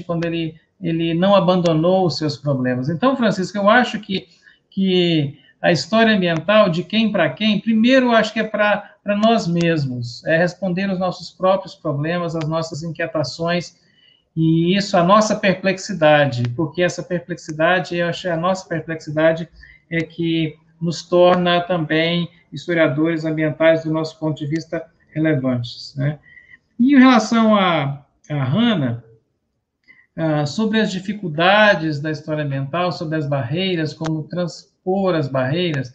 quando 0.06 0.26
ele, 0.26 0.56
ele 0.82 1.14
não 1.14 1.36
abandonou 1.36 2.06
os 2.06 2.18
seus 2.18 2.38
problemas. 2.38 2.90
Então, 2.90 3.16
Francisco, 3.16 3.58
eu 3.58 3.70
acho 3.70 3.99
que, 3.99 4.28
que 4.70 5.38
a 5.62 5.72
história 5.72 6.16
ambiental, 6.16 6.70
de 6.70 6.84
quem 6.84 7.12
para 7.12 7.30
quem, 7.30 7.60
primeiro 7.60 8.12
acho 8.12 8.34
que 8.34 8.40
é 8.40 8.44
para 8.44 8.95
nós 9.24 9.48
mesmos, 9.48 10.26
é 10.26 10.38
responder 10.38 10.90
os 10.90 10.99
nossos 10.99 11.30
próprios 11.30 11.76
problemas, 11.76 12.36
as 12.36 12.48
nossas 12.48 12.82
inquietações, 12.82 13.80
e 14.36 14.76
isso 14.76 14.98
a 14.98 15.03
nossa 15.03 15.36
perplexidade, 15.36 16.44
porque 16.56 16.82
essa 16.82 17.03
perplexidade, 17.03 17.98
eu 17.98 18.08
acho 18.08 18.24
que 18.24 18.28
a 18.30 18.38
nossa 18.38 18.68
perplexidade 18.68 19.48
é 19.90 20.02
que 20.02 20.56
nos 20.82 21.03
torna 21.03 21.62
também 21.62 22.30
historiadores 22.52 23.24
ambientais 23.24 23.84
do 23.84 23.91
nosso 23.91 24.18
ponto 24.18 24.38
de 24.38 24.48
vista 24.48 24.84
relevantes, 25.14 25.94
né? 25.95 26.18
E 26.80 26.95
em 26.95 26.99
relação 26.99 27.56
a, 27.56 28.03
a 28.30 28.44
Hannah, 28.44 29.03
ah, 30.16 30.46
sobre 30.46 30.80
as 30.80 30.92
dificuldades 30.92 32.00
da 32.00 32.12
história 32.12 32.44
ambiental, 32.44 32.92
sobre 32.92 33.18
as 33.18 33.28
barreiras, 33.28 33.94
como 33.94 34.24
trans, 34.24 34.72
transpor 34.82 35.16
as 35.16 35.28
barreiras, 35.28 35.94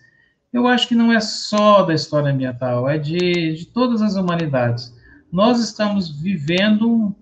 eu 0.53 0.67
acho 0.67 0.89
que 0.89 0.95
não 0.95 1.13
é 1.13 1.21
só 1.21 1.83
da 1.83 1.93
história 1.93 2.33
ambiental, 2.33 2.89
é 2.89 2.97
de, 2.97 3.55
de 3.55 3.67
todas 3.67 4.01
as 4.01 4.15
humanidades. 4.15 4.95
Nós 5.31 5.61
estamos 5.63 6.09
vivendo 6.11 6.89
um, 6.89 7.15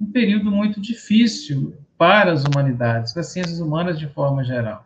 um 0.00 0.10
período 0.10 0.50
muito 0.50 0.80
difícil 0.80 1.76
para 1.96 2.32
as 2.32 2.44
humanidades, 2.44 3.12
para 3.12 3.20
as 3.20 3.28
ciências 3.28 3.60
humanas 3.60 3.98
de 3.98 4.08
forma 4.08 4.42
geral. 4.42 4.84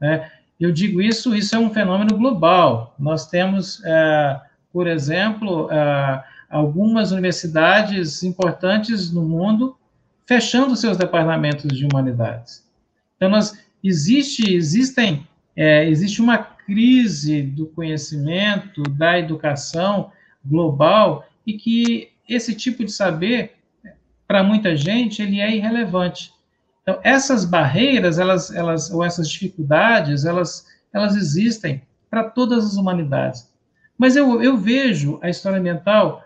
Né? 0.00 0.30
Eu 0.60 0.70
digo 0.70 1.00
isso, 1.00 1.34
isso 1.34 1.56
é 1.56 1.58
um 1.58 1.70
fenômeno 1.70 2.16
global. 2.16 2.94
Nós 2.98 3.28
temos, 3.28 3.82
é, 3.84 4.40
por 4.72 4.86
exemplo, 4.86 5.70
é, 5.70 6.24
algumas 6.50 7.10
universidades 7.10 8.22
importantes 8.22 9.12
no 9.12 9.22
mundo 9.22 9.76
fechando 10.28 10.76
seus 10.76 10.98
departamentos 10.98 11.74
de 11.74 11.86
humanidades. 11.86 12.62
Então, 13.16 13.30
nós, 13.30 13.58
existe, 13.82 14.54
existem 14.54 15.26
é, 15.56 15.88
existe 15.88 16.20
uma 16.20 16.36
crise 16.38 17.42
do 17.42 17.66
conhecimento, 17.66 18.82
da 18.82 19.18
educação 19.18 20.12
global, 20.44 21.26
e 21.46 21.54
que 21.54 22.12
esse 22.28 22.54
tipo 22.54 22.84
de 22.84 22.92
saber, 22.92 23.54
para 24.26 24.44
muita 24.44 24.76
gente, 24.76 25.22
ele 25.22 25.40
é 25.40 25.56
irrelevante. 25.56 26.30
Então, 26.82 27.00
essas 27.02 27.44
barreiras, 27.46 28.18
elas, 28.18 28.54
elas, 28.54 28.90
ou 28.90 29.02
essas 29.02 29.28
dificuldades, 29.28 30.26
elas, 30.26 30.66
elas 30.92 31.16
existem 31.16 31.82
para 32.10 32.22
todas 32.22 32.66
as 32.66 32.76
humanidades. 32.76 33.50
Mas 33.96 34.14
eu, 34.14 34.42
eu 34.42 34.56
vejo 34.58 35.18
a 35.22 35.30
história 35.30 35.58
ambiental 35.58 36.22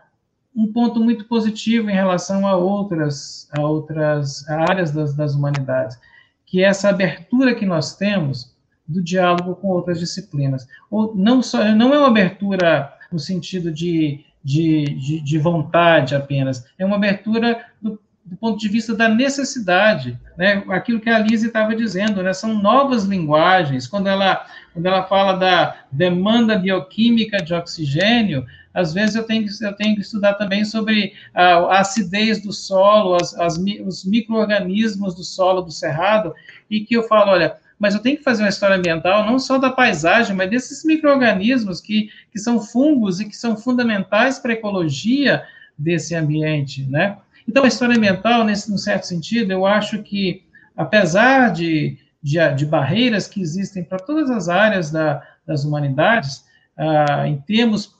um 0.54 0.70
ponto 0.70 1.00
muito 1.02 1.24
positivo 1.24 1.88
em 1.88 1.94
relação 1.94 2.46
a 2.46 2.56
outras, 2.56 3.48
a 3.56 3.62
outras 3.62 4.48
áreas 4.48 4.90
das, 4.90 5.14
das 5.14 5.34
humanidades, 5.34 5.98
que 6.44 6.62
é 6.62 6.66
essa 6.66 6.90
abertura 6.90 7.54
que 7.54 7.64
nós 7.64 7.96
temos 7.96 8.54
do 8.86 9.02
diálogo 9.02 9.56
com 9.56 9.68
outras 9.68 9.98
disciplinas. 9.98 10.66
Ou 10.90 11.14
não, 11.16 11.42
só, 11.42 11.64
não 11.74 11.94
é 11.94 11.98
uma 11.98 12.08
abertura 12.08 12.92
no 13.10 13.18
sentido 13.18 13.70
de, 13.70 14.24
de, 14.42 14.84
de, 14.84 15.20
de 15.20 15.38
vontade 15.38 16.14
apenas, 16.14 16.64
é 16.78 16.84
uma 16.84 16.96
abertura 16.96 17.64
do, 17.80 18.00
do, 18.24 18.36
ponto 18.36 18.58
de 18.58 18.68
vista 18.68 18.94
da 18.94 19.08
necessidade, 19.08 20.18
né? 20.36 20.64
aquilo 20.68 21.00
que 21.00 21.10
a 21.10 21.18
Lise 21.18 21.48
estava 21.48 21.74
dizendo, 21.76 22.22
né? 22.22 22.32
são 22.32 22.54
novas 22.60 23.04
linguagens, 23.04 23.86
quando 23.86 24.08
ela, 24.08 24.46
quando 24.72 24.86
ela 24.86 25.02
fala 25.04 25.34
da 25.34 25.76
demanda 25.90 26.58
bioquímica 26.58 27.38
de 27.38 27.52
oxigênio, 27.54 28.46
às 28.72 28.92
vezes 28.94 29.16
eu 29.16 29.24
tenho, 29.24 29.46
eu 29.60 29.72
tenho 29.74 29.94
que 29.94 30.00
estudar 30.00 30.34
também 30.34 30.64
sobre 30.64 31.12
a, 31.34 31.54
a 31.56 31.80
acidez 31.80 32.40
do 32.40 32.52
solo, 32.52 33.16
as, 33.16 33.38
as, 33.38 33.58
os 33.84 34.04
micro-organismos 34.04 35.14
do 35.14 35.22
solo 35.22 35.60
do 35.60 35.70
cerrado, 35.70 36.34
e 36.70 36.80
que 36.80 36.96
eu 36.96 37.02
falo, 37.02 37.32
olha, 37.32 37.56
mas 37.78 37.94
eu 37.94 38.00
tenho 38.00 38.16
que 38.16 38.22
fazer 38.22 38.44
uma 38.44 38.48
história 38.48 38.76
ambiental 38.76 39.26
não 39.26 39.38
só 39.38 39.58
da 39.58 39.70
paisagem, 39.70 40.34
mas 40.34 40.48
desses 40.48 40.84
micro-organismos 40.84 41.80
que, 41.80 42.10
que 42.30 42.38
são 42.38 42.60
fungos 42.60 43.20
e 43.20 43.28
que 43.28 43.36
são 43.36 43.56
fundamentais 43.56 44.38
para 44.38 44.52
a 44.52 44.54
ecologia 44.54 45.42
desse 45.76 46.14
ambiente, 46.14 46.84
né? 46.84 47.18
Então, 47.46 47.64
a 47.64 47.68
história 47.68 47.96
ambiental, 47.96 48.44
nesse, 48.44 48.70
num 48.70 48.78
certo 48.78 49.04
sentido, 49.04 49.50
eu 49.50 49.66
acho 49.66 50.00
que, 50.02 50.44
apesar 50.76 51.52
de, 51.52 51.98
de, 52.22 52.38
de 52.54 52.66
barreiras 52.66 53.26
que 53.26 53.40
existem 53.40 53.82
para 53.82 53.98
todas 53.98 54.30
as 54.30 54.48
áreas 54.48 54.90
da, 54.90 55.22
das 55.46 55.64
humanidades, 55.64 56.44
ah, 56.76 57.26
em 57.26 57.38
termos 57.38 57.96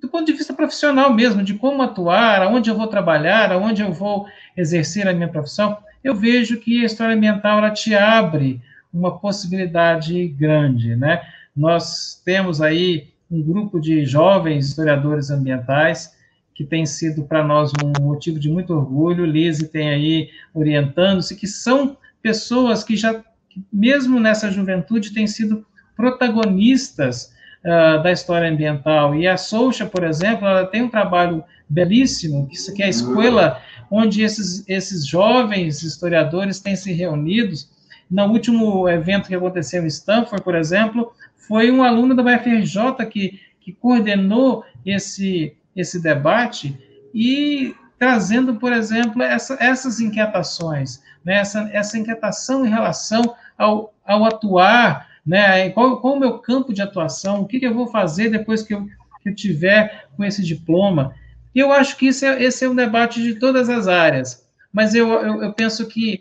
do 0.00 0.08
ponto 0.08 0.26
de 0.26 0.32
vista 0.32 0.54
profissional 0.54 1.12
mesmo, 1.12 1.42
de 1.42 1.54
como 1.54 1.82
atuar, 1.82 2.42
aonde 2.42 2.70
eu 2.70 2.76
vou 2.76 2.86
trabalhar, 2.86 3.50
aonde 3.50 3.82
eu 3.82 3.92
vou 3.92 4.26
exercer 4.56 5.08
a 5.08 5.12
minha 5.12 5.28
profissão, 5.28 5.78
eu 6.02 6.14
vejo 6.14 6.58
que 6.58 6.82
a 6.82 6.86
história 6.86 7.14
ambiental 7.14 7.58
ela 7.58 7.70
te 7.70 7.94
abre 7.94 8.62
uma 8.92 9.18
possibilidade 9.18 10.28
grande, 10.28 10.94
né? 10.94 11.22
Nós 11.54 12.22
temos 12.24 12.62
aí 12.62 13.08
um 13.30 13.42
grupo 13.42 13.80
de 13.80 14.04
jovens 14.04 14.68
historiadores 14.68 15.30
ambientais 15.30 16.16
que 16.54 16.64
tem 16.64 16.86
sido 16.86 17.24
para 17.24 17.44
nós 17.44 17.72
um 17.84 18.02
motivo 18.02 18.38
de 18.38 18.50
muito 18.50 18.74
orgulho. 18.74 19.24
Lise 19.24 19.68
tem 19.68 19.90
aí 19.90 20.30
orientando-se, 20.54 21.36
que 21.36 21.46
são 21.46 21.96
pessoas 22.22 22.82
que 22.82 22.96
já, 22.96 23.22
mesmo 23.72 24.20
nessa 24.20 24.50
juventude, 24.50 25.12
têm 25.12 25.26
sido 25.26 25.66
protagonistas 25.96 27.32
uh, 27.64 28.02
da 28.02 28.12
história 28.12 28.50
ambiental. 28.50 29.14
E 29.14 29.26
a 29.26 29.36
Soucha, 29.36 29.86
por 29.86 30.04
exemplo, 30.04 30.46
ela 30.46 30.66
tem 30.66 30.82
um 30.82 30.88
trabalho 30.88 31.42
belíssimo, 31.68 32.48
que 32.74 32.82
é 32.82 32.86
a 32.86 32.90
escola 32.90 33.60
onde 33.90 34.22
esses, 34.22 34.64
esses 34.68 35.06
jovens 35.06 35.82
historiadores 35.82 36.60
têm 36.60 36.76
se 36.76 36.92
reunidos. 36.92 37.70
No 38.10 38.26
último 38.26 38.88
evento 38.88 39.28
que 39.28 39.34
aconteceu 39.34 39.82
em 39.82 39.86
Stanford, 39.86 40.42
por 40.42 40.54
exemplo, 40.54 41.12
foi 41.36 41.70
um 41.70 41.82
aluno 41.82 42.14
da 42.14 42.22
UFRJ 42.22 43.06
que, 43.10 43.40
que 43.60 43.72
coordenou 43.72 44.64
esse, 44.84 45.56
esse 45.74 46.00
debate 46.00 46.78
e 47.14 47.74
trazendo, 47.98 48.54
por 48.54 48.72
exemplo, 48.72 49.22
essa, 49.22 49.56
essas 49.60 50.00
inquietações, 50.00 51.02
né, 51.24 51.34
essa, 51.34 51.68
essa 51.72 51.98
inquietação 51.98 52.64
em 52.64 52.70
relação 52.70 53.34
ao, 53.58 53.92
ao 54.06 54.24
atuar, 54.24 55.08
né, 55.26 55.68
qual, 55.70 56.00
qual 56.00 56.14
o 56.14 56.20
meu 56.20 56.38
campo 56.38 56.72
de 56.72 56.80
atuação, 56.80 57.42
o 57.42 57.46
que, 57.46 57.58
que 57.58 57.66
eu 57.66 57.74
vou 57.74 57.88
fazer 57.88 58.30
depois 58.30 58.62
que 58.62 58.72
eu, 58.72 58.86
que 59.20 59.28
eu 59.28 59.34
tiver 59.34 60.06
com 60.16 60.24
esse 60.24 60.42
diploma. 60.42 61.14
E 61.54 61.58
eu 61.58 61.72
acho 61.72 61.96
que 61.96 62.06
isso 62.06 62.24
é, 62.24 62.42
esse 62.42 62.64
é 62.64 62.70
um 62.70 62.74
debate 62.74 63.20
de 63.20 63.34
todas 63.34 63.68
as 63.68 63.88
áreas, 63.88 64.48
mas 64.72 64.94
eu, 64.94 65.12
eu, 65.12 65.42
eu 65.42 65.52
penso 65.52 65.86
que, 65.88 66.20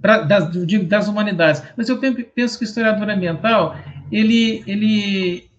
pra, 0.00 0.22
das, 0.22 0.50
digo, 0.66 0.86
das 0.86 1.06
humanidades, 1.06 1.62
mas 1.76 1.88
eu 1.88 1.98
penso 1.98 2.58
que 2.58 2.64
o 2.64 2.66
historiador 2.66 3.10
ambiental, 3.10 3.76
ele, 4.10 4.64
ele, 4.66 5.50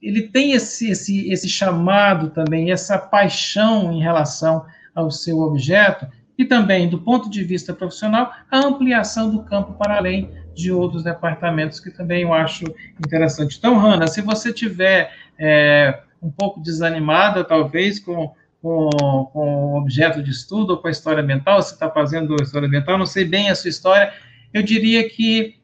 ele 0.00 0.22
tem 0.22 0.52
esse, 0.52 0.90
esse, 0.90 1.28
esse 1.30 1.48
chamado 1.48 2.30
também, 2.30 2.70
essa 2.70 2.96
paixão 2.96 3.92
em 3.92 4.00
relação 4.00 4.64
ao 4.94 5.10
seu 5.10 5.40
objeto, 5.40 6.06
e 6.38 6.44
também, 6.44 6.88
do 6.88 6.98
ponto 6.98 7.30
de 7.30 7.42
vista 7.42 7.72
profissional, 7.72 8.32
a 8.50 8.58
ampliação 8.58 9.30
do 9.30 9.42
campo 9.44 9.74
para 9.74 9.96
além 9.96 10.30
de 10.54 10.72
outros 10.72 11.02
departamentos, 11.02 11.80
que 11.80 11.90
também 11.90 12.22
eu 12.22 12.32
acho 12.32 12.64
interessante. 12.98 13.56
Então, 13.58 13.78
Hanna, 13.78 14.06
se 14.06 14.22
você 14.22 14.52
tiver 14.52 15.12
é, 15.38 16.00
um 16.22 16.30
pouco 16.30 16.60
desanimada, 16.60 17.44
talvez, 17.44 17.98
com, 18.00 18.34
com, 18.62 18.90
com 19.32 19.72
o 19.72 19.78
objeto 19.78 20.22
de 20.22 20.30
estudo 20.30 20.70
ou 20.70 20.76
com 20.78 20.88
a 20.88 20.90
história 20.90 21.22
ambiental, 21.22 21.62
você 21.62 21.74
está 21.74 21.90
fazendo 21.90 22.34
história 22.42 22.66
ambiental, 22.66 22.98
não 22.98 23.06
sei 23.06 23.24
bem 23.24 23.50
a 23.50 23.54
sua 23.54 23.70
história, 23.70 24.12
eu 24.52 24.62
diria 24.62 25.08
que 25.08 25.56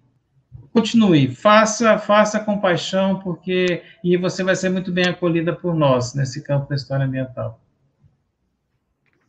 continue, 0.73 1.29
faça, 1.29 1.99
faça 1.99 2.41
com 2.41 2.59
paixão, 2.59 3.19
porque 3.21 3.83
e 4.03 4.17
você 4.17 4.43
vai 4.43 4.57
ser 4.57 4.71
muito 4.71 4.91
bem 4.91 5.07
acolhida 5.07 5.55
por 5.55 5.75
nós 5.75 6.15
nesse 6.15 6.43
campo 6.43 6.69
da 6.69 6.75
história 6.75 7.05
ambiental. 7.05 7.62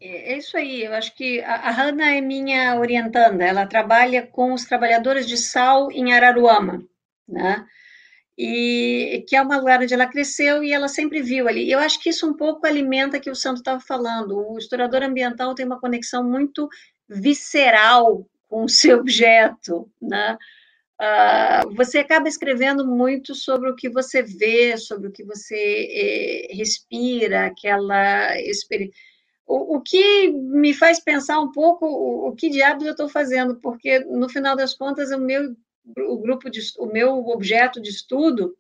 É, 0.04 0.34
é 0.34 0.38
isso 0.38 0.58
aí, 0.58 0.84
eu 0.84 0.94
acho 0.94 1.16
que 1.16 1.40
a, 1.42 1.72
Hanna 1.72 2.12
é 2.16 2.22
minha 2.22 2.78
orientanda, 2.78 3.46
ela 3.46 3.66
trabalha 3.66 4.28
com 4.28 4.54
os 4.54 4.66
trabalhadores 4.66 5.26
de 5.26 5.38
sal 5.38 5.90
em 5.92 6.14
Araruama, 6.14 6.84
né? 7.28 7.66
E 8.38 9.24
que 9.28 9.36
é 9.36 9.42
uma 9.42 9.58
lugar 9.58 9.82
onde 9.82 9.94
ela 9.94 10.08
cresceu 10.08 10.64
e 10.64 10.74
ela 10.74 10.88
sempre 10.88 11.22
viu 11.22 11.48
ali. 11.48 11.72
Eu 11.72 11.80
acho 11.80 12.00
que 12.02 12.10
isso 12.10 12.28
um 12.28 12.34
pouco 12.36 12.66
alimenta 12.68 13.20
que 13.20 13.30
o 13.30 13.36
Santo 13.36 13.58
estava 13.58 13.80
falando. 13.80 14.36
O 14.38 14.58
historiador 14.58 15.04
ambiental 15.04 15.54
tem 15.56 15.66
uma 15.66 15.80
conexão 15.80 16.24
muito 16.24 16.68
visceral 17.08 18.28
com 18.50 18.64
o 18.66 18.70
seu 18.70 19.00
objeto, 19.00 19.90
né? 20.02 20.38
Uh, 21.00 21.76
você 21.76 22.00
acaba 22.00 22.28
escrevendo 22.28 22.86
muito 22.88 23.36
sobre 23.36 23.70
o 23.70 23.76
que 23.76 23.90
você 23.90 24.24
vê, 24.24 24.78
sobre 24.78 25.08
o 25.08 25.12
que 25.12 25.24
você 25.24 26.48
eh, 26.50 26.56
respira, 26.56 27.48
aquela 27.48 28.40
experiência. 28.42 28.96
O, 29.46 29.78
o, 29.78 29.82
que 29.82 30.32
me 30.32 30.74
faz 30.74 31.00
pensar 31.00 31.40
um 31.40 31.52
pouco 31.52 31.86
o, 31.86 32.30
o 32.30 32.36
que 32.36 32.50
diabos 32.50 32.86
eu 32.86 32.92
estou 32.92 33.10
fazendo, 33.10 33.56
porque 33.56 34.00
no 34.00 34.30
final 34.30 34.56
das 34.56 34.74
contas 34.74 35.12
o 35.12 35.20
meu 35.20 35.54
o 35.98 36.18
grupo 36.18 36.50
de, 36.50 36.62
o 36.80 36.86
meu 36.86 37.28
objeto 37.28 37.82
de 37.82 37.90
estudo 37.90 38.56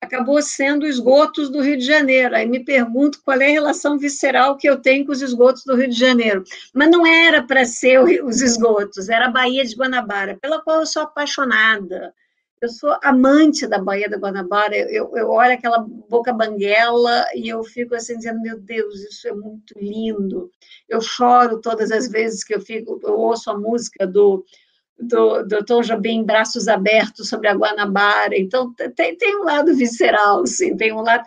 acabou 0.00 0.40
sendo 0.42 0.86
esgotos 0.86 1.48
do 1.48 1.60
Rio 1.60 1.76
de 1.76 1.84
Janeiro. 1.84 2.34
Aí 2.36 2.46
me 2.46 2.64
pergunto 2.64 3.20
qual 3.24 3.40
é 3.40 3.46
a 3.46 3.52
relação 3.52 3.98
visceral 3.98 4.56
que 4.56 4.68
eu 4.68 4.80
tenho 4.80 5.04
com 5.06 5.12
os 5.12 5.22
esgotos 5.22 5.64
do 5.64 5.74
Rio 5.74 5.88
de 5.88 5.98
Janeiro. 5.98 6.44
Mas 6.72 6.90
não 6.90 7.06
era 7.06 7.42
para 7.42 7.64
ser 7.64 8.00
os 8.24 8.40
esgotos, 8.40 9.08
era 9.08 9.26
a 9.26 9.30
Baía 9.30 9.64
de 9.64 9.74
Guanabara, 9.74 10.38
pela 10.40 10.62
qual 10.62 10.80
eu 10.80 10.86
sou 10.86 11.02
apaixonada. 11.02 12.14
Eu 12.60 12.70
sou 12.70 12.96
amante 13.02 13.66
da 13.66 13.78
Baía 13.78 14.08
de 14.08 14.16
Guanabara, 14.16 14.74
eu, 14.74 15.14
eu 15.14 15.28
olho 15.28 15.52
aquela 15.52 15.78
boca 15.78 16.32
banguela 16.32 17.26
e 17.34 17.48
eu 17.48 17.62
fico 17.62 17.94
assim 17.94 18.16
dizendo, 18.16 18.40
meu 18.40 18.58
Deus, 18.58 18.94
isso 19.00 19.28
é 19.28 19.32
muito 19.32 19.74
lindo. 19.78 20.50
Eu 20.88 21.00
choro 21.00 21.60
todas 21.60 21.90
as 21.92 22.08
vezes 22.10 22.42
que 22.42 22.54
eu 22.54 22.60
fico, 22.60 22.98
eu 23.02 23.14
ouço 23.14 23.50
a 23.50 23.58
música 23.58 24.06
do 24.06 24.44
do, 24.98 25.42
do 25.42 25.64
Tom 25.64 25.82
Jobim, 25.82 26.24
Braços 26.24 26.68
Abertos 26.68 27.28
sobre 27.28 27.48
a 27.48 27.54
Guanabara. 27.54 28.34
Então, 28.34 28.72
tem, 28.94 29.16
tem 29.16 29.36
um 29.36 29.44
lado 29.44 29.74
visceral, 29.74 30.46
sim, 30.46 30.76
tem 30.76 30.92
um 30.92 31.02
lado... 31.02 31.22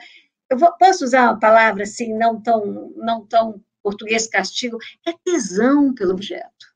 Eu 0.50 0.58
vou, 0.58 0.72
posso 0.78 1.06
usar 1.06 1.26
uma 1.26 1.40
palavra 1.40 1.84
assim, 1.84 2.12
não 2.18 2.42
tão, 2.42 2.92
não 2.96 3.26
tão 3.28 3.62
português 3.84 4.28
castigo? 4.28 4.80
É 5.06 5.14
tesão 5.24 5.94
pelo 5.94 6.14
objeto. 6.14 6.68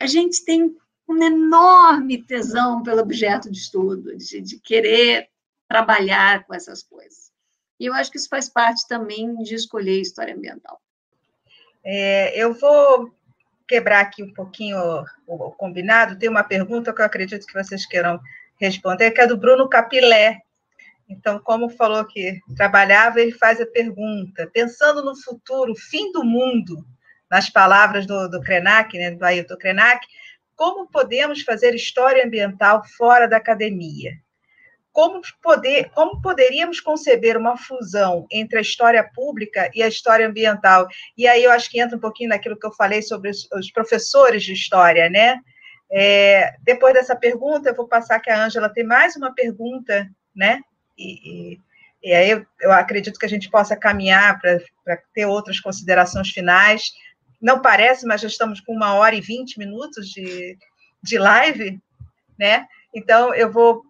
A 0.00 0.06
gente 0.06 0.44
tem 0.44 0.72
um 1.08 1.22
enorme 1.22 2.22
tesão 2.22 2.82
pelo 2.82 3.00
objeto 3.00 3.50
de 3.50 3.58
estudo, 3.58 4.16
de, 4.16 4.40
de 4.40 4.58
querer 4.58 5.28
trabalhar 5.68 6.44
com 6.44 6.54
essas 6.54 6.82
coisas. 6.82 7.32
E 7.78 7.86
eu 7.86 7.94
acho 7.94 8.10
que 8.10 8.18
isso 8.18 8.28
faz 8.28 8.48
parte 8.48 8.86
também 8.88 9.34
de 9.42 9.54
escolher 9.54 10.00
história 10.00 10.34
ambiental. 10.34 10.80
É, 11.84 12.36
eu 12.36 12.54
vou 12.54 13.14
quebrar 13.68 14.00
aqui 14.00 14.22
um 14.22 14.32
pouquinho 14.32 14.78
o, 15.26 15.50
combinado, 15.52 16.18
tem 16.18 16.28
uma 16.28 16.44
pergunta 16.44 16.92
que 16.92 17.00
eu 17.00 17.04
acredito 17.04 17.46
que 17.46 17.54
vocês 17.54 17.86
queiram 17.86 18.20
responder, 18.58 19.10
que 19.10 19.20
é 19.20 19.26
do 19.26 19.36
Bruno 19.36 19.68
Capilé. 19.68 20.40
Então, 21.08 21.38
como 21.38 21.68
falou 21.68 22.04
que 22.04 22.40
trabalhava, 22.56 23.20
ele 23.20 23.32
faz 23.32 23.60
a 23.60 23.66
pergunta, 23.66 24.50
pensando 24.52 25.04
no 25.04 25.14
futuro, 25.16 25.74
fim 25.74 26.10
do 26.10 26.24
mundo, 26.24 26.84
nas 27.30 27.50
palavras 27.50 28.06
do, 28.06 28.28
do 28.28 28.40
Krenak, 28.40 28.96
né, 28.96 29.12
do 29.12 29.24
Ailton 29.24 29.56
Krenak, 29.56 30.06
como 30.56 30.90
podemos 30.90 31.42
fazer 31.42 31.74
história 31.74 32.24
ambiental 32.24 32.82
fora 32.96 33.28
da 33.28 33.36
academia? 33.36 34.12
como, 34.96 35.20
poder, 35.42 35.90
como 35.90 36.22
poderíamos 36.22 36.80
conceber 36.80 37.36
uma 37.36 37.54
fusão 37.54 38.26
entre 38.32 38.56
a 38.56 38.62
história 38.62 39.04
pública 39.04 39.70
e 39.74 39.82
a 39.82 39.88
história 39.88 40.26
ambiental? 40.26 40.88
E 41.18 41.28
aí 41.28 41.44
eu 41.44 41.52
acho 41.52 41.70
que 41.70 41.78
entra 41.78 41.98
um 41.98 42.00
pouquinho 42.00 42.30
naquilo 42.30 42.58
que 42.58 42.66
eu 42.66 42.72
falei 42.72 43.02
sobre 43.02 43.28
os, 43.28 43.46
os 43.52 43.70
professores 43.70 44.42
de 44.42 44.54
história, 44.54 45.10
né? 45.10 45.38
É, 45.92 46.54
depois 46.62 46.94
dessa 46.94 47.14
pergunta, 47.14 47.68
eu 47.68 47.74
vou 47.74 47.86
passar 47.86 48.20
que 48.20 48.30
a 48.30 48.42
Ângela 48.42 48.70
tem 48.70 48.84
mais 48.84 49.14
uma 49.16 49.34
pergunta, 49.34 50.08
né? 50.34 50.62
E, 50.96 51.52
e, 51.52 51.60
e 52.02 52.14
aí 52.14 52.30
eu, 52.30 52.46
eu, 52.58 52.72
acredito 52.72 53.18
que 53.18 53.26
a 53.26 53.28
gente 53.28 53.50
possa 53.50 53.76
caminhar 53.76 54.40
para 54.40 54.96
ter 55.12 55.26
outras 55.26 55.60
considerações 55.60 56.30
finais. 56.30 56.90
Não 57.40 57.60
parece, 57.60 58.06
mas 58.06 58.20
já 58.20 58.28
estamos 58.28 58.60
com 58.60 58.72
uma 58.72 58.94
hora 58.94 59.14
e 59.14 59.20
vinte 59.20 59.58
minutos 59.58 60.08
de, 60.08 60.56
de 61.02 61.18
live, 61.18 61.80
né? 62.38 62.66
Então, 62.94 63.34
eu 63.34 63.50
vou 63.50 63.84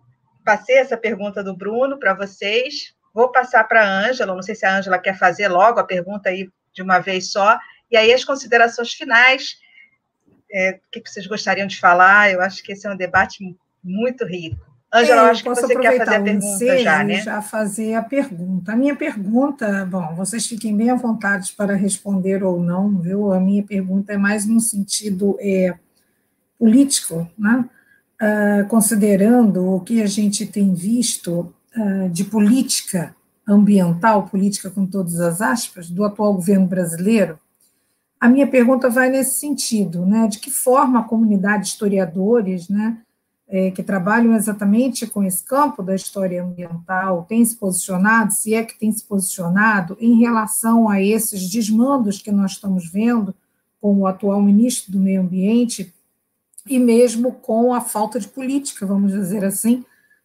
passei 0.44 0.78
essa 0.78 0.97
pergunta 0.97 1.43
do 1.43 1.56
Bruno 1.56 1.98
para 1.98 2.14
vocês. 2.14 2.94
Vou 3.12 3.32
passar 3.32 3.64
para 3.64 3.82
a 3.82 4.09
Ângela, 4.09 4.35
não 4.35 4.43
sei 4.43 4.55
se 4.55 4.64
a 4.64 4.77
Ângela 4.77 4.98
quer 4.98 5.18
fazer 5.18 5.48
logo 5.48 5.81
a 5.81 5.85
pergunta 5.85 6.28
aí 6.28 6.48
de 6.73 6.82
uma 6.82 7.01
vez 7.01 7.32
só. 7.32 7.59
E 7.90 7.97
aí 7.97 8.12
as 8.12 8.24
considerações 8.24 8.93
finais, 8.93 9.56
é, 10.52 10.78
o 10.86 10.90
que 10.90 11.10
vocês 11.10 11.27
gostariam 11.27 11.66
de 11.66 11.81
falar? 11.81 12.31
Eu 12.31 12.40
acho 12.40 12.62
que 12.62 12.73
esse 12.73 12.86
é 12.86 12.90
um 12.90 12.97
debate 12.97 13.39
muito 13.82 14.24
rico. 14.24 14.64
Ângela, 14.93 15.23
é, 15.23 15.25
eu 15.25 15.31
acho 15.31 15.43
que 15.43 15.49
você 15.49 15.77
quer 15.77 15.99
fazer 15.99 16.15
a 16.15 16.23
pergunta 16.23 16.79
já, 16.79 17.05
né? 17.05 17.21
já 17.21 17.43
fazer 17.43 17.95
a 17.95 18.03
pergunta. 18.03 18.73
A 18.73 18.77
minha 18.77 18.95
pergunta, 18.95 19.85
bom, 19.85 20.15
vocês 20.15 20.47
fiquem 20.47 20.77
bem 20.77 20.91
à 20.91 20.95
vontade 20.95 21.53
para 21.57 21.75
responder 21.75 22.45
ou 22.45 22.61
não, 22.61 22.99
viu? 22.99 23.33
A 23.33 23.41
minha 23.41 23.63
pergunta 23.63 24.13
é 24.13 24.17
mais 24.17 24.47
no 24.47 24.61
sentido 24.61 25.37
é, 25.41 25.75
político, 26.59 27.29
né? 27.37 27.69
uh, 28.23 28.67
considerando 28.69 29.75
o 29.75 29.81
que 29.81 30.03
a 30.03 30.07
gente 30.07 30.47
tem 30.47 30.73
visto 30.75 31.53
uh, 31.77 32.09
de 32.11 32.25
política 32.25 33.15
ambiental, 33.47 34.29
política 34.29 34.71
com 34.71 34.87
todas 34.87 35.21
as 35.21 35.41
aspas, 35.41 35.89
do 35.89 36.05
atual 36.05 36.35
governo 36.35 36.67
brasileiro, 36.67 37.39
a 38.19 38.29
minha 38.29 38.47
pergunta 38.47 38.89
vai 38.89 39.09
nesse 39.09 39.39
sentido, 39.39 40.05
né? 40.07 40.27
De 40.27 40.39
que 40.39 40.51
forma 40.51 41.01
a 41.01 41.05
comunidade 41.05 41.65
de 41.65 41.69
historiadores, 41.69 42.69
né, 42.69 42.99
é, 43.48 43.70
que 43.70 43.82
trabalham 43.82 44.35
exatamente 44.35 45.06
com 45.06 45.23
esse 45.23 45.44
campo 45.44 45.82
da 45.82 45.94
história 45.94 46.43
ambiental, 46.43 47.24
tem 47.28 47.44
se 47.44 47.56
posicionado, 47.56 48.32
se 48.32 48.55
é 48.55 48.64
que 48.64 48.78
tem 48.78 48.90
se 48.90 49.05
posicionado, 49.05 49.97
em 50.01 50.18
relação 50.18 50.89
a 50.89 51.01
esses 51.01 51.48
desmandos 51.48 52.20
que 52.20 52.32
nós 52.32 52.52
estamos 52.52 52.90
vendo 52.90 53.35
com 53.81 53.98
o 53.98 54.06
atual 54.06 54.43
ministro 54.43 54.90
do 54.90 54.98
Meio 54.98 55.20
Ambiente, 55.20 55.94
e 56.68 56.78
mesmo 56.78 57.32
com 57.32 57.73
a 57.73 57.81
falta 57.81 58.18
de 58.18 58.27
política, 58.27 58.85
vamos 58.85 59.12
dizer 59.12 59.44
assim, 59.44 59.85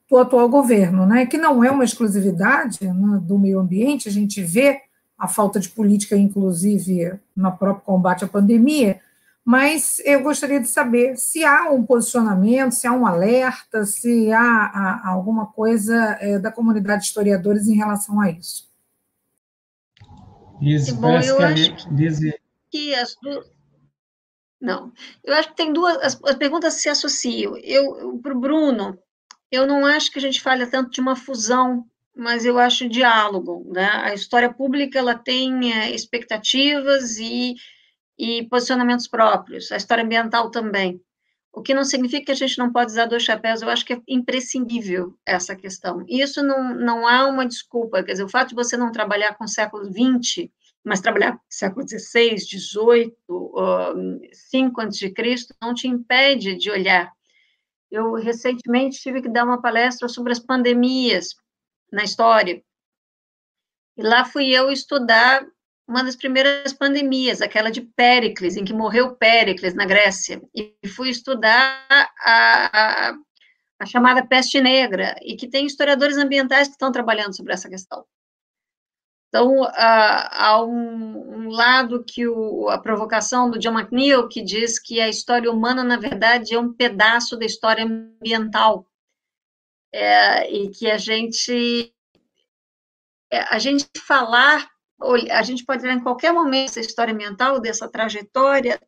do 0.10 0.18
atual 0.18 0.50
governo, 0.50 1.06
né? 1.06 1.26
que 1.26 1.38
não 1.38 1.64
é 1.64 1.70
uma 1.72 1.84
exclusividade 1.84 2.84
né, 2.84 3.22
do 3.22 3.38
meio 3.38 3.60
ambiente, 3.60 4.10
a 4.10 4.12
gente 4.12 4.44
vê 4.44 4.82
a 5.18 5.28
falta 5.28 5.60
de 5.60 5.70
política, 5.70 6.18
inclusive, 6.18 7.14
no 7.36 7.52
próprio 7.52 7.86
combate 7.86 8.26
à 8.26 8.28
pandemia, 8.28 9.00
mas 9.44 10.00
eu 10.06 10.22
gostaria 10.22 10.60
de 10.60 10.68
saber 10.68 11.18
se 11.18 11.44
há 11.44 11.72
um 11.72 11.84
posicionamento, 11.84 12.74
se 12.74 12.86
há 12.86 12.92
um 12.92 13.06
alerta, 13.06 13.84
se 13.86 14.32
há, 14.32 14.42
há 14.44 15.10
alguma 15.10 15.48
coisa 15.48 16.18
é, 16.20 16.38
da 16.38 16.52
comunidade 16.52 17.02
de 17.02 17.08
historiadores 17.08 17.68
em 17.68 17.76
relação 17.76 18.22
a 18.22 18.30
isso. 18.30 18.70
Liz, 20.62 20.92
Bom, 20.92 21.20
eu 21.20 21.38
que 21.38 21.44
acho 21.44 21.76
que 22.70 22.96
as 22.96 23.16
duas... 23.22 23.52
Não, 24.62 24.94
eu 25.24 25.34
acho 25.34 25.50
que 25.50 25.56
tem 25.56 25.74
duas, 25.74 25.98
as, 25.98 26.24
as 26.24 26.36
perguntas 26.36 26.76
se 26.76 26.88
associam. 26.88 27.58
Eu, 27.58 28.20
para 28.22 28.38
o 28.38 28.40
Bruno, 28.40 28.98
eu 29.52 29.66
não 29.66 29.88
acho 29.88 30.12
que 30.12 30.20
a 30.20 30.22
gente 30.22 30.40
fale 30.40 30.68
tanto 30.68 30.92
de 30.92 31.02
uma 31.02 31.16
fusão, 31.16 31.84
mas 32.16 32.46
eu 32.46 32.60
acho 32.60 32.88
diálogo, 32.88 33.66
né? 33.74 33.90
A 33.92 34.14
história 34.14 34.54
pública, 34.54 35.00
ela 35.00 35.16
tem 35.16 35.74
é, 35.74 35.90
expectativas 35.90 37.18
e 37.18 37.56
e 38.22 38.44
posicionamentos 38.44 39.08
próprios, 39.08 39.72
a 39.72 39.78
história 39.78 40.04
ambiental 40.04 40.52
também. 40.52 41.02
O 41.52 41.60
que 41.60 41.74
não 41.74 41.84
significa 41.84 42.26
que 42.26 42.32
a 42.32 42.36
gente 42.36 42.60
não 42.60 42.72
pode 42.72 42.92
usar 42.92 43.08
dois 43.08 43.24
chapéus, 43.24 43.64
eu 43.64 43.70
acho 43.70 43.84
que 43.84 43.94
é 43.94 44.02
imprescindível 44.08 45.18
essa 45.26 45.56
questão. 45.56 46.06
Isso 46.08 46.44
não, 46.44 46.72
não 46.76 47.08
há 47.08 47.26
uma 47.26 47.48
desculpa, 47.48 48.04
quer 48.04 48.12
dizer, 48.12 48.24
o 48.24 48.30
fato 48.30 48.50
de 48.50 48.56
você 48.56 48.78
não 48.78 48.92
trabalhar 48.92 49.34
com 49.34 49.46
o 49.46 49.48
século 49.48 49.86
XX, 49.86 50.50
mas 50.84 51.02
trabalhar 51.02 51.32
com 51.32 51.40
o 51.40 51.42
século 51.50 51.88
XVI, 51.88 52.38
XVIII, 52.38 53.16
V 53.28 54.72
a.C., 54.78 55.48
não 55.60 55.74
te 55.74 55.88
impede 55.88 56.56
de 56.56 56.70
olhar. 56.70 57.12
Eu, 57.90 58.14
recentemente, 58.14 59.02
tive 59.02 59.24
que 59.24 59.30
dar 59.30 59.46
uma 59.46 59.60
palestra 59.60 60.08
sobre 60.08 60.32
as 60.32 60.40
pandemias 60.40 61.36
na 61.92 62.04
história, 62.04 62.64
e 63.98 64.04
lá 64.04 64.24
fui 64.24 64.52
eu 64.52 64.72
estudar 64.72 65.44
uma 65.92 66.06
das 66.06 66.16
primeiras 66.16 66.72
pandemias, 66.72 67.42
aquela 67.42 67.70
de 67.70 67.82
Péricles, 67.82 68.56
em 68.56 68.64
que 68.64 68.72
morreu 68.72 69.14
Péricles 69.18 69.74
na 69.74 69.86
Grécia, 69.86 70.42
e 70.56 70.74
fui 70.88 71.10
estudar 71.10 71.86
a, 72.22 73.14
a, 73.78 73.86
chamada 73.86 74.26
peste 74.26 74.62
negra, 74.62 75.18
e 75.22 75.36
que 75.36 75.50
tem 75.50 75.66
historiadores 75.66 76.16
ambientais 76.16 76.70
que 76.70 76.76
estão 76.76 76.94
trabalhando 76.94 77.36
sobre 77.36 77.52
essa 77.52 77.68
questão. 77.68 78.06
Então, 79.28 79.66
há 79.76 80.64
um, 80.64 81.46
um, 81.46 81.50
lado 81.50 82.06
que 82.06 82.26
o, 82.26 82.70
a 82.70 82.78
provocação 82.78 83.50
do 83.50 83.60
John 83.60 83.78
McNeill, 83.78 84.30
que 84.30 84.42
diz 84.42 84.80
que 84.80 85.02
a 85.02 85.10
história 85.10 85.52
humana, 85.52 85.84
na 85.84 85.98
verdade, 85.98 86.54
é 86.54 86.60
um 86.60 86.72
pedaço 86.72 87.36
da 87.38 87.46
história 87.46 87.84
ambiental, 87.84 88.88
é, 89.94 90.50
e 90.50 90.70
que 90.70 90.90
a 90.90 90.98
gente, 90.98 91.94
é, 93.30 93.40
a 93.54 93.60
gente 93.60 93.88
falar 94.08 94.72
a 95.32 95.42
gente 95.42 95.66
pode 95.66 95.82
ver 95.82 95.94
em 95.94 96.04
qualquer 96.04 96.32
momento 96.32 96.70
essa 96.70 96.80
história 96.80 97.14
mental, 97.14 97.60
dessa 97.60 97.90
trajetória 97.90 98.80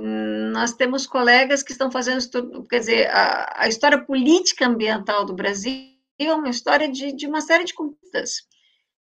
nós 0.56 0.72
temos 0.72 1.06
colegas 1.06 1.62
que 1.62 1.72
estão 1.72 1.90
fazendo, 1.90 2.64
quer 2.64 2.78
dizer, 2.78 3.10
a, 3.10 3.64
a 3.64 3.68
história 3.68 4.02
política 4.02 4.66
ambiental 4.66 5.22
do 5.26 5.34
Brasil 5.34 5.94
é 6.18 6.32
uma 6.32 6.48
história 6.48 6.90
de, 6.90 7.12
de 7.12 7.26
uma 7.26 7.42
série 7.42 7.64
de 7.64 7.74
conquistas, 7.74 8.46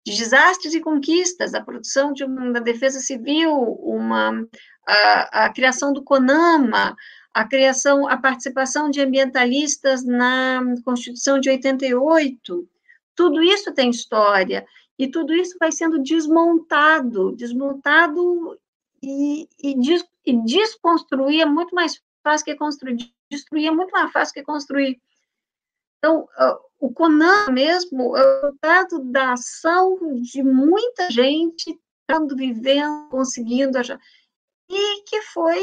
de 0.05 0.15
desastres 0.15 0.75
e 0.75 0.79
conquistas, 0.79 1.55
a 1.55 1.61
produção 1.61 2.13
de 2.13 2.23
uma, 2.23 2.51
da 2.51 2.59
defesa 2.59 2.99
civil, 2.99 3.51
uma, 3.51 4.45
a, 4.87 5.45
a 5.45 5.49
criação 5.51 5.91
do 5.91 6.03
CONAMA, 6.03 6.95
a 7.33 7.47
criação, 7.47 8.07
a 8.07 8.15
participação 8.15 8.91
de 8.91 9.01
ambientalistas 9.01 10.05
na 10.05 10.61
Constituição 10.85 11.39
de 11.39 11.49
88, 11.49 12.69
tudo 13.15 13.41
isso 13.41 13.73
tem 13.73 13.89
história, 13.89 14.63
e 14.99 15.07
tudo 15.07 15.33
isso 15.33 15.57
vai 15.59 15.71
sendo 15.71 15.97
desmontado, 15.97 17.35
desmontado 17.35 18.55
e, 19.01 19.49
e, 19.63 19.73
e 20.25 20.41
desconstruir 20.43 21.41
é 21.41 21.45
muito 21.45 21.73
mais 21.73 22.01
fácil 22.23 22.45
que 22.45 22.55
construir, 22.55 23.13
destruir 23.31 23.67
é 23.67 23.71
muito 23.71 23.91
mais 23.91 24.11
fácil 24.11 24.33
que 24.33 24.43
construir. 24.43 25.01
Então, 25.97 26.27
o 26.79 26.91
Conan 26.93 27.51
mesmo 27.51 28.15
é 28.15 28.21
o 28.21 28.41
resultado 28.41 29.03
da 29.11 29.33
ação 29.33 29.97
de 30.21 30.41
muita 30.41 31.11
gente 31.11 31.77
estando 32.01 32.35
vivendo, 32.35 33.09
conseguindo 33.09 33.77
achar, 33.77 33.99
e 34.69 35.03
que 35.03 35.21
foi 35.23 35.61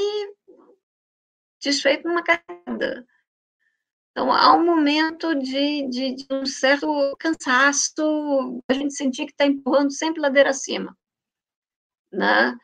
desfeito 1.63 2.07
numa 2.07 2.23
queda. 2.23 3.07
Então, 4.11 4.33
há 4.33 4.55
um 4.55 4.65
momento 4.65 5.35
de, 5.35 5.89
de, 5.89 6.15
de 6.15 6.27
um 6.31 6.47
certo 6.47 6.87
cansaço, 7.19 8.63
a 8.69 8.75
gente 8.75 8.95
sentir 8.95 9.27
que 9.27 9.33
está 9.33 9.47
empurrando 9.47 9.93
sempre 9.93 10.21
ladeira 10.21 10.51
acima. 10.51 10.97
Né? 12.13 12.57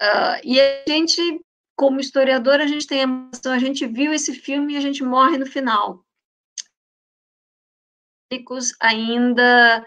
Uh, 0.00 0.40
e 0.44 0.60
a 0.60 0.84
gente 0.88 1.40
como 1.76 2.00
historiador, 2.00 2.54
a 2.54 2.66
gente 2.66 2.86
tem 2.86 3.04
a 3.04 3.50
a 3.50 3.58
gente 3.58 3.86
viu 3.86 4.12
esse 4.14 4.34
filme 4.34 4.72
e 4.72 4.76
a 4.78 4.80
gente 4.80 5.04
morre 5.04 5.36
no 5.36 5.46
final. 5.46 6.02
Ainda 8.80 9.84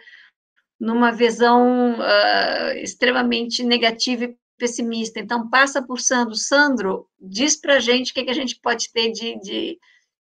numa 0.80 1.12
visão 1.12 2.00
uh, 2.00 2.78
extremamente 2.78 3.64
negativa 3.64 4.26
e 4.26 4.38
pessimista. 4.58 5.20
Então, 5.20 5.50
passa 5.50 5.82
por 5.82 6.00
Sandro. 6.00 6.36
Sandro, 6.36 7.10
diz 7.20 7.56
para 7.56 7.76
a 7.76 7.80
gente 7.80 8.12
o 8.12 8.14
que, 8.14 8.24
que, 8.24 8.30
a 8.30 8.36
gente 8.36 8.56
pode 8.62 8.92
ter 8.94 9.12
de, 9.12 9.40
de, 9.40 9.80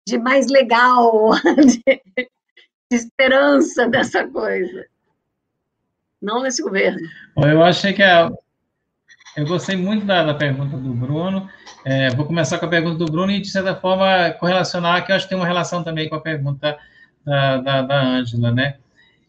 de 0.08 0.18
mais 0.18 0.48
legal, 0.48 1.32
de, 1.66 1.84
de 1.84 2.28
esperança 2.92 3.88
dessa 3.88 4.26
coisa. 4.28 4.86
Não 6.22 6.42
nesse 6.42 6.62
governo. 6.62 7.02
Eu 7.38 7.64
achei 7.64 7.92
que 7.92 8.02
a, 8.02 8.32
eu 9.36 9.46
gostei 9.46 9.76
muito 9.76 10.06
da, 10.06 10.24
da 10.24 10.34
pergunta 10.34 10.78
do 10.78 10.94
Bruno. 10.94 11.50
É, 11.84 12.10
vou 12.12 12.26
começar 12.26 12.58
com 12.58 12.66
a 12.66 12.70
pergunta 12.70 12.98
do 12.98 13.12
Bruno 13.12 13.32
e, 13.32 13.42
de 13.42 13.50
certa 13.50 13.76
forma, 13.76 14.32
correlacionar, 14.40 15.06
que 15.06 15.12
eu 15.12 15.16
acho 15.16 15.26
que 15.26 15.30
tem 15.30 15.38
uma 15.38 15.48
relação 15.48 15.84
também 15.84 16.08
com 16.08 16.16
a 16.16 16.22
pergunta 16.22 16.78
da 17.26 18.04
Ângela, 18.04 18.52
né? 18.52 18.76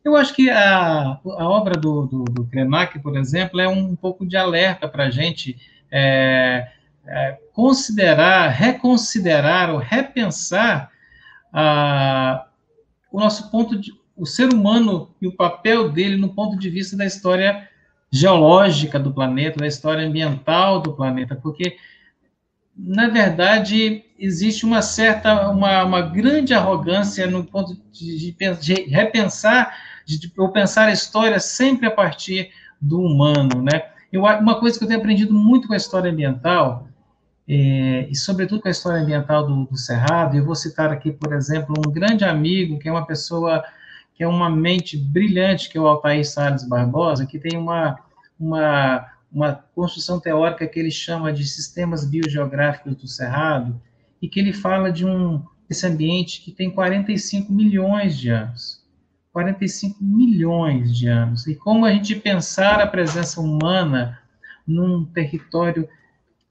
Eu 0.07 0.15
acho 0.15 0.33
que 0.35 0.49
a, 0.49 1.19
a 1.25 1.49
obra 1.49 1.75
do, 1.75 2.07
do, 2.07 2.25
do 2.25 2.47
Krenak, 2.47 2.99
por 3.01 3.17
exemplo, 3.17 3.61
é 3.61 3.67
um 3.67 3.97
pouco 3.97 4.25
de 4.25 4.37
alerta 4.37 4.87
para 4.87 5.07
a 5.07 5.11
gente 5.11 5.57
é, 5.91 6.69
é, 7.05 7.39
considerar, 7.53 8.49
reconsiderar 8.51 9.71
ou 9.71 9.79
repensar 9.79 10.91
o 13.11 13.19
nosso 13.19 13.51
ponto 13.51 13.77
de, 13.77 13.93
o 14.17 14.27
ser 14.27 14.53
humano 14.53 15.11
e 15.21 15.27
o 15.27 15.33
papel 15.33 15.91
dele 15.91 16.17
no 16.17 16.29
ponto 16.29 16.57
de 16.57 16.71
vista 16.71 16.97
da 16.97 17.05
história 17.05 17.69
geológica 18.17 18.99
do 18.99 19.13
planeta, 19.13 19.61
da 19.61 19.67
história 19.67 20.07
ambiental 20.07 20.81
do 20.81 20.93
planeta, 20.93 21.35
porque 21.35 21.77
na 22.77 23.09
verdade, 23.09 24.05
existe 24.19 24.67
uma 24.67 24.83
certa, 24.83 25.49
uma, 25.49 25.83
uma 25.83 26.03
grande 26.03 26.53
arrogância 26.53 27.27
no 27.27 27.43
ponto 27.43 27.75
de, 27.91 28.33
de, 28.61 28.75
repensar, 28.91 29.75
de, 30.05 30.19
de 30.19 30.33
eu 30.37 30.49
pensar 30.51 30.89
a 30.89 30.93
história 30.93 31.41
sempre 31.41 31.87
a 31.87 31.91
partir 31.91 32.51
do 32.79 33.01
humano, 33.01 33.63
né? 33.63 33.83
Eu, 34.13 34.23
uma 34.23 34.61
coisa 34.61 34.79
que 34.79 34.85
eu 34.85 34.89
tenho 34.89 35.01
aprendido 35.01 35.33
muito 35.33 35.67
com 35.67 35.73
a 35.73 35.79
história 35.79 36.11
ambiental, 36.11 36.87
é, 37.49 38.07
e 38.11 38.15
sobretudo 38.15 38.61
com 38.61 38.69
a 38.69 38.71
história 38.71 39.01
ambiental 39.01 39.47
do, 39.47 39.65
do 39.65 39.77
Cerrado, 39.77 40.37
eu 40.37 40.45
vou 40.45 40.55
citar 40.55 40.93
aqui, 40.93 41.11
por 41.11 41.33
exemplo, 41.33 41.75
um 41.79 41.91
grande 41.91 42.25
amigo, 42.25 42.79
que 42.79 42.89
é 42.89 42.93
uma 42.93 43.07
pessoa, 43.07 43.65
que 44.15 44.23
é 44.23 44.29
uma 44.29 44.51
mente 44.51 44.99
brilhante, 44.99 45.71
que 45.71 45.79
é 45.79 45.81
o 45.81 45.87
Altair 45.87 46.29
Salles 46.29 46.69
Barbosa, 46.69 47.25
que 47.25 47.39
tem 47.39 47.57
uma, 47.57 47.99
uma, 48.39 49.07
uma 49.33 49.55
construção 49.75 50.21
teórica 50.21 50.67
que 50.67 50.79
ele 50.79 50.91
chama 50.91 51.33
de 51.33 51.45
sistemas 51.45 52.05
biogeográficos 52.05 52.97
do 52.97 53.07
Cerrado, 53.07 53.81
e 54.21 54.29
que 54.29 54.41
ele 54.41 54.53
fala 54.53 54.91
de 54.91 55.05
um 55.05 55.43
esse 55.69 55.87
ambiente 55.87 56.43
que 56.43 56.53
tem 56.53 56.71
45 56.71 57.53
milhões 57.53 58.17
de 58.17 58.31
anos. 58.31 58.85
45 59.33 60.03
milhões 60.03 60.97
de 60.97 61.09
anos. 61.09 61.47
E 61.47 61.55
como 61.55 61.85
a 61.85 61.93
gente 61.93 62.15
pensar 62.15 62.81
a 62.81 62.87
presença 62.87 63.41
humana 63.41 64.19
num 64.67 65.05
território 65.05 65.89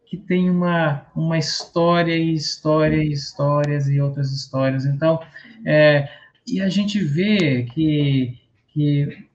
que 0.05 0.17
tem 0.17 0.49
uma, 0.49 1.05
uma 1.15 1.37
história 1.37 2.15
e 2.15 2.33
história 2.33 3.03
e 3.03 3.11
histórias 3.11 3.87
e 3.87 3.99
outras 3.99 4.31
histórias. 4.31 4.85
Então, 4.85 5.19
é, 5.65 6.07
e 6.45 6.61
a 6.61 6.69
gente 6.69 7.03
vê 7.03 7.63
que, 7.63 8.37
que 8.67 9.25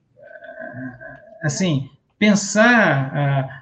assim, 1.43 1.91
pensar 2.21 3.17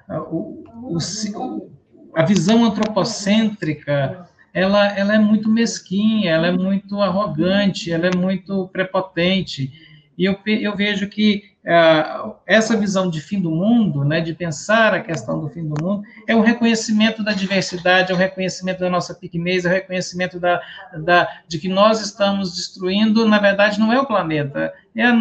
a, 0.08 0.14
a, 0.16 0.20
o, 0.20 0.64
o, 0.82 1.70
a 2.14 2.24
visão 2.24 2.64
antropocêntrica 2.64 4.28
ela, 4.52 4.88
ela 4.98 5.14
é 5.14 5.18
muito 5.18 5.48
mesquinha, 5.48 6.32
ela 6.32 6.48
é 6.48 6.50
muito 6.50 7.00
arrogante, 7.00 7.92
ela 7.92 8.08
é 8.08 8.16
muito 8.16 8.66
prepotente. 8.68 9.70
E 10.16 10.24
eu, 10.24 10.36
eu 10.44 10.74
vejo 10.74 11.06
que 11.08 11.44
uh, 11.64 12.34
essa 12.44 12.76
visão 12.76 13.08
de 13.08 13.20
fim 13.20 13.40
do 13.40 13.52
mundo, 13.52 14.04
né, 14.04 14.20
de 14.20 14.34
pensar 14.34 14.92
a 14.92 15.00
questão 15.00 15.40
do 15.40 15.48
fim 15.48 15.62
do 15.62 15.80
mundo, 15.80 16.02
é 16.26 16.34
um 16.34 16.40
reconhecimento 16.40 17.22
da 17.22 17.32
diversidade, 17.32 18.10
é 18.10 18.14
um 18.14 18.18
reconhecimento 18.18 18.80
da 18.80 18.90
nossa 18.90 19.14
pequenez, 19.14 19.64
é 19.64 19.68
um 19.68 19.72
reconhecimento 19.72 20.40
da, 20.40 20.60
da, 21.04 21.28
de 21.46 21.60
que 21.60 21.68
nós 21.68 22.00
estamos 22.00 22.56
destruindo, 22.56 23.28
na 23.28 23.38
verdade, 23.38 23.78
não 23.78 23.92
é 23.92 24.00
o 24.00 24.06
planeta, 24.06 24.74
é, 24.96 25.02
é 25.02 25.12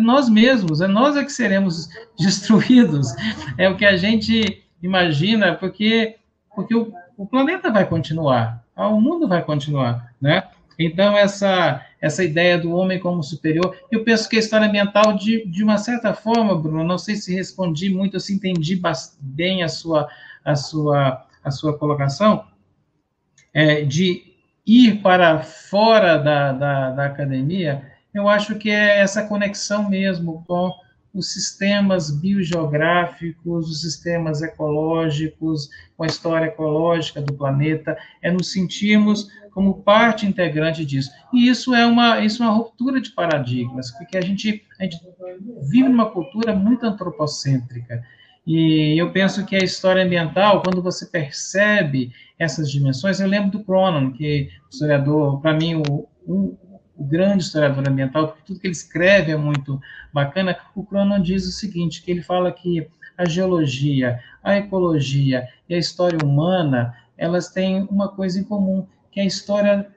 nós 0.00 0.28
mesmos, 0.28 0.80
é 0.80 0.86
nós 0.86 1.16
é 1.16 1.24
que 1.24 1.32
seremos 1.32 1.88
destruídos. 2.18 3.08
É 3.56 3.68
o 3.68 3.76
que 3.76 3.84
a 3.84 3.96
gente 3.96 4.64
imagina, 4.82 5.54
porque, 5.54 6.16
porque 6.54 6.74
o, 6.74 6.92
o 7.16 7.26
planeta 7.26 7.70
vai 7.70 7.86
continuar, 7.86 8.64
o 8.76 9.00
mundo 9.00 9.28
vai 9.28 9.42
continuar, 9.42 10.12
né? 10.20 10.44
Então, 10.78 11.14
essa, 11.14 11.84
essa 12.00 12.24
ideia 12.24 12.56
do 12.56 12.72
homem 12.72 12.98
como 12.98 13.22
superior, 13.22 13.76
eu 13.90 14.02
penso 14.02 14.26
que 14.26 14.36
a 14.36 14.38
história 14.38 14.66
ambiental, 14.66 15.12
de, 15.12 15.46
de 15.46 15.62
uma 15.62 15.76
certa 15.76 16.14
forma, 16.14 16.56
Bruno, 16.56 16.82
não 16.82 16.96
sei 16.96 17.16
se 17.16 17.34
respondi 17.34 17.90
muito, 17.90 18.18
se 18.18 18.32
entendi 18.32 18.80
bem 19.20 19.62
a 19.62 19.68
sua, 19.68 20.08
a 20.42 20.56
sua, 20.56 21.26
a 21.44 21.50
sua 21.50 21.76
colocação, 21.76 22.46
é, 23.52 23.82
de 23.82 24.30
ir 24.66 25.02
para 25.02 25.42
fora 25.42 26.16
da, 26.16 26.52
da, 26.52 26.90
da 26.90 27.06
academia, 27.06 27.89
eu 28.12 28.28
acho 28.28 28.56
que 28.56 28.70
é 28.70 28.98
essa 28.98 29.26
conexão 29.26 29.88
mesmo 29.88 30.44
com 30.46 30.72
os 31.12 31.32
sistemas 31.32 32.10
biogeográficos, 32.10 33.68
os 33.68 33.80
sistemas 33.80 34.42
ecológicos, 34.42 35.68
com 35.96 36.04
a 36.04 36.06
história 36.06 36.46
ecológica 36.46 37.20
do 37.20 37.34
planeta, 37.34 37.96
é 38.22 38.30
nos 38.30 38.52
sentirmos 38.52 39.28
como 39.52 39.82
parte 39.82 40.24
integrante 40.24 40.84
disso. 40.84 41.10
E 41.32 41.48
isso 41.48 41.74
é 41.74 41.84
uma, 41.84 42.20
isso 42.20 42.42
é 42.42 42.46
uma 42.46 42.54
ruptura 42.54 43.00
de 43.00 43.10
paradigmas, 43.10 43.90
porque 43.90 44.16
a 44.16 44.20
gente, 44.20 44.64
a 44.78 44.84
gente 44.84 45.00
vive 45.68 45.88
numa 45.88 46.10
cultura 46.10 46.54
muito 46.54 46.86
antropocêntrica. 46.86 48.02
E 48.46 49.00
eu 49.00 49.12
penso 49.12 49.44
que 49.44 49.56
a 49.56 49.64
história 49.64 50.04
ambiental, 50.04 50.62
quando 50.62 50.80
você 50.80 51.06
percebe 51.06 52.12
essas 52.38 52.70
dimensões, 52.70 53.20
eu 53.20 53.26
lembro 53.26 53.50
do 53.50 53.64
Cronon, 53.64 54.12
que 54.12 54.48
historiador, 54.70 55.40
para 55.40 55.52
mim, 55.52 55.82
o 56.26 56.56
o 57.00 57.04
grande 57.04 57.44
historiador 57.44 57.88
ambiental, 57.88 58.28
porque 58.28 58.42
tudo 58.44 58.60
que 58.60 58.66
ele 58.66 58.72
escreve 58.72 59.32
é 59.32 59.36
muito 59.36 59.80
bacana, 60.12 60.54
o 60.74 60.84
Cronon 60.84 61.18
diz 61.18 61.46
o 61.46 61.50
seguinte, 61.50 62.02
que 62.02 62.10
ele 62.10 62.22
fala 62.22 62.52
que 62.52 62.86
a 63.16 63.24
geologia, 63.24 64.20
a 64.42 64.56
ecologia 64.56 65.48
e 65.66 65.74
a 65.74 65.78
história 65.78 66.18
humana, 66.22 66.94
elas 67.16 67.48
têm 67.48 67.88
uma 67.90 68.08
coisa 68.08 68.38
em 68.38 68.44
comum, 68.44 68.86
que 69.10 69.18
é 69.18 69.22
a 69.22 69.26
história 69.26 69.90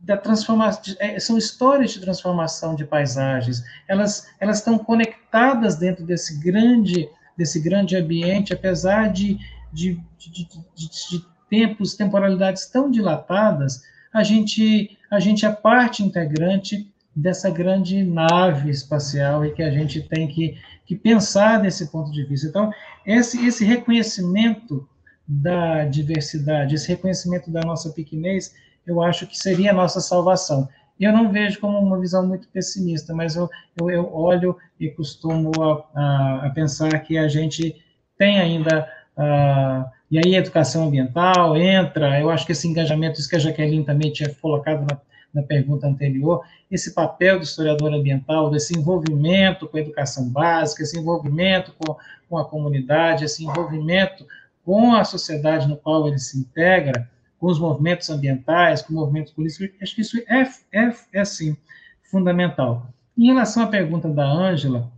da 0.00 0.16
transformação, 0.16 0.94
é, 1.00 1.18
são 1.18 1.36
histórias 1.36 1.90
de 1.90 2.00
transformação 2.00 2.76
de 2.76 2.84
paisagens, 2.84 3.64
elas, 3.88 4.30
elas 4.38 4.58
estão 4.58 4.78
conectadas 4.78 5.76
dentro 5.76 6.06
desse 6.06 6.38
grande, 6.38 7.10
desse 7.36 7.60
grande 7.60 7.96
ambiente, 7.96 8.52
apesar 8.52 9.12
de, 9.12 9.36
de, 9.72 10.00
de, 10.16 10.30
de, 10.30 10.48
de 10.76 11.26
tempos, 11.50 11.94
temporalidades 11.94 12.66
tão 12.66 12.88
dilatadas, 12.88 13.82
a 14.12 14.22
gente, 14.22 14.97
a 15.10 15.18
gente 15.20 15.46
é 15.46 15.50
parte 15.50 16.02
integrante 16.02 16.92
dessa 17.14 17.50
grande 17.50 18.04
nave 18.04 18.70
espacial 18.70 19.44
e 19.44 19.52
que 19.52 19.62
a 19.62 19.70
gente 19.70 20.02
tem 20.02 20.28
que, 20.28 20.56
que 20.86 20.94
pensar 20.94 21.60
desse 21.60 21.90
ponto 21.90 22.12
de 22.12 22.24
vista. 22.24 22.46
Então, 22.46 22.70
esse, 23.04 23.44
esse 23.44 23.64
reconhecimento 23.64 24.88
da 25.26 25.84
diversidade, 25.84 26.74
esse 26.74 26.88
reconhecimento 26.88 27.50
da 27.50 27.60
nossa 27.60 27.90
pequenez, 27.90 28.54
eu 28.86 29.02
acho 29.02 29.26
que 29.26 29.36
seria 29.36 29.70
a 29.70 29.74
nossa 29.74 30.00
salvação. 30.00 30.68
Eu 30.98 31.12
não 31.12 31.30
vejo 31.30 31.60
como 31.60 31.78
uma 31.78 32.00
visão 32.00 32.26
muito 32.26 32.48
pessimista, 32.48 33.14
mas 33.14 33.36
eu, 33.36 33.48
eu, 33.80 33.90
eu 33.90 34.14
olho 34.14 34.56
e 34.80 34.88
costumo 34.88 35.52
a, 35.60 36.00
a, 36.00 36.46
a, 36.46 36.50
pensar 36.50 36.98
que 37.00 37.18
a 37.18 37.28
gente 37.28 37.76
tem 38.16 38.40
ainda 38.40 38.88
uh, 39.16 39.97
e 40.10 40.18
aí 40.18 40.34
educação 40.34 40.86
ambiental 40.86 41.56
entra, 41.56 42.18
eu 42.18 42.30
acho 42.30 42.46
que 42.46 42.52
esse 42.52 42.66
engajamento, 42.66 43.20
isso 43.20 43.28
que 43.28 43.36
a 43.36 43.38
Jaqueline 43.38 43.84
também 43.84 44.10
tinha 44.10 44.34
colocado 44.40 44.86
na, 44.90 44.98
na 45.34 45.42
pergunta 45.42 45.86
anterior, 45.86 46.42
esse 46.70 46.94
papel 46.94 47.38
do 47.38 47.44
historiador 47.44 47.92
ambiental, 47.92 48.50
desse 48.50 48.78
envolvimento 48.78 49.68
com 49.68 49.76
a 49.76 49.80
educação 49.80 50.28
básica, 50.28 50.82
esse 50.82 50.98
envolvimento 50.98 51.74
com, 51.78 51.96
com 52.28 52.38
a 52.38 52.44
comunidade, 52.44 53.24
esse 53.24 53.44
envolvimento 53.44 54.26
com 54.64 54.94
a 54.94 55.04
sociedade 55.04 55.68
no 55.68 55.76
qual 55.76 56.08
ele 56.08 56.18
se 56.18 56.38
integra, 56.38 57.08
com 57.38 57.46
os 57.46 57.58
movimentos 57.58 58.10
ambientais, 58.10 58.82
com 58.82 58.94
movimentos 58.94 59.32
políticos, 59.32 59.70
acho 59.80 59.94
que 59.94 60.00
isso 60.00 60.18
é, 60.26 60.42
é, 60.72 60.92
é 61.12 61.24
sim, 61.24 61.56
fundamental. 62.02 62.86
Em 63.16 63.26
relação 63.26 63.62
à 63.62 63.66
pergunta 63.66 64.08
da 64.08 64.26
Ângela, 64.26 64.90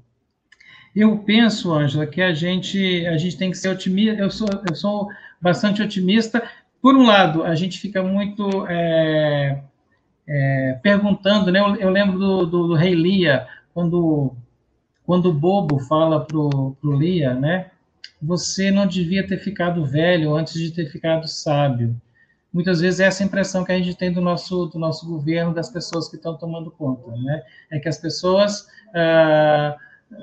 eu 0.95 1.19
penso, 1.19 1.73
Ângela, 1.73 2.07
que 2.07 2.21
a 2.21 2.35
gente, 2.35 3.07
a 3.07 3.17
gente 3.17 3.37
tem 3.37 3.51
que 3.51 3.59
ser 3.59 3.69
otimista. 3.69 4.21
Eu 4.21 4.31
sou, 4.31 4.49
eu 4.69 4.75
sou 4.75 5.09
bastante 5.41 5.83
otimista. 5.83 6.43
Por 6.83 6.97
um 6.97 7.07
lado, 7.07 7.45
a 7.45 7.55
gente 7.55 7.79
fica 7.79 8.03
muito 8.03 8.67
é, 8.67 9.62
é, 10.27 10.79
perguntando, 10.83 11.53
né? 11.53 11.61
Eu, 11.61 11.77
eu 11.77 11.91
lembro 11.91 12.19
do, 12.19 12.47
do, 12.47 12.69
do, 12.69 12.75
rei 12.75 12.95
Lia, 12.95 13.47
quando, 13.73 14.35
quando 15.07 15.27
o 15.27 15.35
bobo 15.35 15.79
fala 15.79 16.25
para 16.25 16.37
o 16.37 16.77
Lia, 16.83 17.35
né? 17.35 17.71
Você 18.21 18.71
não 18.71 18.87
devia 18.87 19.27
ter 19.27 19.39
ficado 19.39 19.85
velho 19.87 20.35
antes 20.35 20.55
de 20.55 20.73
ter 20.73 20.91
ficado 20.91 21.29
sábio. 21.29 21.95
Muitas 22.53 22.81
vezes 22.81 22.99
é 22.99 23.05
essa 23.05 23.23
impressão 23.23 23.65
que 23.65 23.71
a 23.71 23.79
gente 23.79 23.95
tem 23.97 24.12
do 24.12 24.21
nosso, 24.21 24.67
do 24.67 24.79
nosso 24.79 25.07
governo, 25.07 25.55
das 25.55 25.71
pessoas 25.71 26.09
que 26.09 26.17
estão 26.17 26.37
tomando 26.37 26.71
conta, 26.73 27.12
né? 27.17 27.43
É 27.71 27.79
que 27.79 27.89
as 27.89 27.97
pessoas... 27.97 28.67
Ah, 28.93 29.77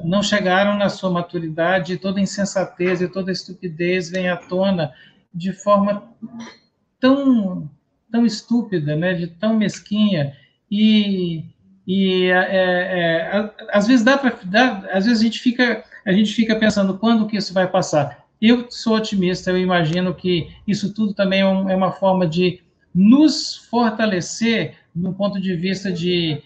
não 0.03 0.21
chegaram 0.21 0.77
na 0.77 0.89
sua 0.89 1.09
maturidade 1.09 1.93
e 1.93 1.97
toda 1.97 2.19
insensatez 2.19 3.01
e 3.01 3.07
toda 3.07 3.31
estupidez 3.31 4.09
vem 4.09 4.29
à 4.29 4.35
tona 4.35 4.91
de 5.33 5.53
forma 5.53 6.03
tão 6.99 7.69
tão 8.09 8.25
estúpida, 8.25 8.95
né, 8.95 9.13
de 9.13 9.27
tão 9.27 9.57
mesquinha 9.57 10.33
e, 10.71 11.43
e 11.85 12.25
é, 12.25 12.35
é, 12.35 13.51
às 13.71 13.87
vezes 13.87 14.03
dá 14.03 14.17
para 14.17 14.37
às 14.91 15.05
vezes 15.05 15.19
a 15.19 15.23
gente 15.23 15.39
fica 15.39 15.83
a 16.05 16.11
gente 16.11 16.33
fica 16.33 16.55
pensando 16.55 16.97
quando 16.97 17.27
que 17.27 17.35
isso 17.35 17.53
vai 17.53 17.67
passar. 17.67 18.25
Eu 18.41 18.67
sou 18.69 18.95
otimista, 18.95 19.49
eu 19.49 19.57
imagino 19.57 20.13
que 20.13 20.49
isso 20.65 20.93
tudo 20.93 21.13
também 21.13 21.41
é, 21.41 21.43
é 21.43 21.75
uma 21.75 21.91
forma 21.91 22.25
de 22.25 22.61
nos 22.93 23.57
fortalecer 23.69 24.75
no 24.95 25.13
ponto 25.13 25.39
de 25.39 25.53
vista 25.55 25.91
de 25.91 26.41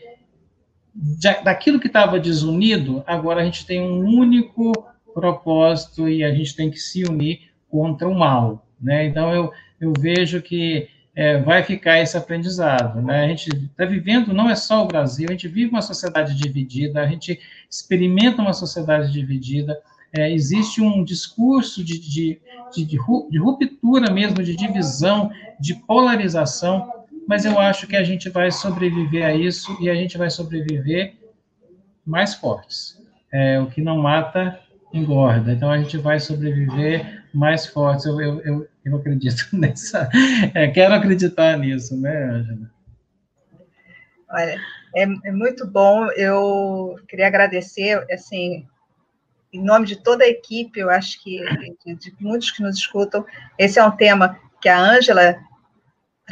daquilo 1.44 1.80
que 1.80 1.88
estava 1.88 2.20
desunido, 2.20 3.04
agora 3.08 3.42
a 3.42 3.46
gente 3.46 3.66
tem 3.66 3.82
um 3.82 4.04
único 4.06 4.72
propósito 5.14 6.08
e 6.08 6.24
a 6.24 6.34
gente 6.34 6.56
tem 6.56 6.70
que 6.70 6.80
se 6.80 7.04
unir 7.04 7.52
contra 7.70 8.08
o 8.08 8.18
mal, 8.18 8.66
né? 8.80 9.06
Então 9.06 9.34
eu, 9.34 9.52
eu 9.80 9.94
vejo 9.98 10.42
que 10.42 10.90
é, 11.16 11.38
vai 11.40 11.64
ficar 11.64 12.00
esse 12.00 12.18
aprendizado, 12.18 13.02
né? 13.02 13.26
A 13.26 13.28
gente 13.28 13.50
está 13.50 13.86
vivendo, 13.86 14.34
não 14.34 14.50
é 14.50 14.56
só 14.56 14.84
o 14.84 14.88
Brasil, 14.88 15.28
a 15.30 15.34
gente 15.34 15.48
vive 15.48 15.72
uma 15.72 15.82
sociedade 15.82 16.36
dividida, 16.36 17.02
a 17.02 17.08
gente 17.08 17.40
experimenta 17.70 18.42
uma 18.42 18.54
sociedade 18.54 19.12
dividida, 19.12 19.78
é, 20.14 20.32
existe 20.32 20.82
um 20.82 21.04
discurso 21.04 21.84
de, 21.84 22.00
de, 22.00 22.42
de, 22.74 22.86
de 22.86 23.38
ruptura 23.38 24.12
mesmo, 24.12 24.44
de 24.44 24.56
divisão, 24.56 25.32
de 25.60 25.76
polarização, 25.76 27.01
mas 27.32 27.46
eu 27.46 27.58
acho 27.58 27.88
que 27.88 27.96
a 27.96 28.04
gente 28.04 28.30
vai 28.30 28.52
sobreviver 28.52 29.26
a 29.26 29.34
isso 29.34 29.78
e 29.80 29.90
a 29.90 29.96
gente 29.96 30.18
vai 30.18 30.30
sobreviver 30.30 31.14
mais 32.06 32.34
fortes. 32.34 33.02
É, 33.32 33.58
o 33.58 33.68
que 33.68 33.82
não 33.82 34.00
mata, 34.00 34.60
engorda. 34.92 35.54
Então, 35.54 35.72
a 35.72 35.78
gente 35.78 35.98
vai 35.98 36.20
sobreviver 36.20 37.24
mais 37.34 37.66
fortes. 37.66 38.06
Eu, 38.06 38.20
eu, 38.20 38.42
eu, 38.42 38.68
eu 38.84 38.96
acredito 38.98 39.48
nessa... 39.56 40.10
É, 40.54 40.68
quero 40.68 40.94
acreditar 40.94 41.58
nisso, 41.58 41.96
né, 41.96 42.22
Angela? 42.22 42.70
Olha, 44.30 44.62
é, 44.94 45.04
é, 45.04 45.32
muito 45.32 45.66
bom. 45.66 46.12
Eu 46.12 46.98
queria 47.08 47.28
agradecer, 47.28 48.06
assim, 48.12 48.68
em 49.54 49.64
nome 49.64 49.86
de 49.86 49.96
toda 49.96 50.26
a 50.26 50.30
equipe, 50.30 50.82
eu 50.82 50.90
acho 50.90 51.24
que 51.24 51.40
de, 51.86 51.96
de 51.96 52.14
muitos 52.20 52.52
que 52.52 52.62
nos 52.62 52.76
escutam, 52.76 53.26
esse 53.58 53.80
é 53.80 53.86
um 53.86 53.96
tema 53.96 54.38
que 54.62 54.68
a 54.68 54.78
Ângela 54.78 55.40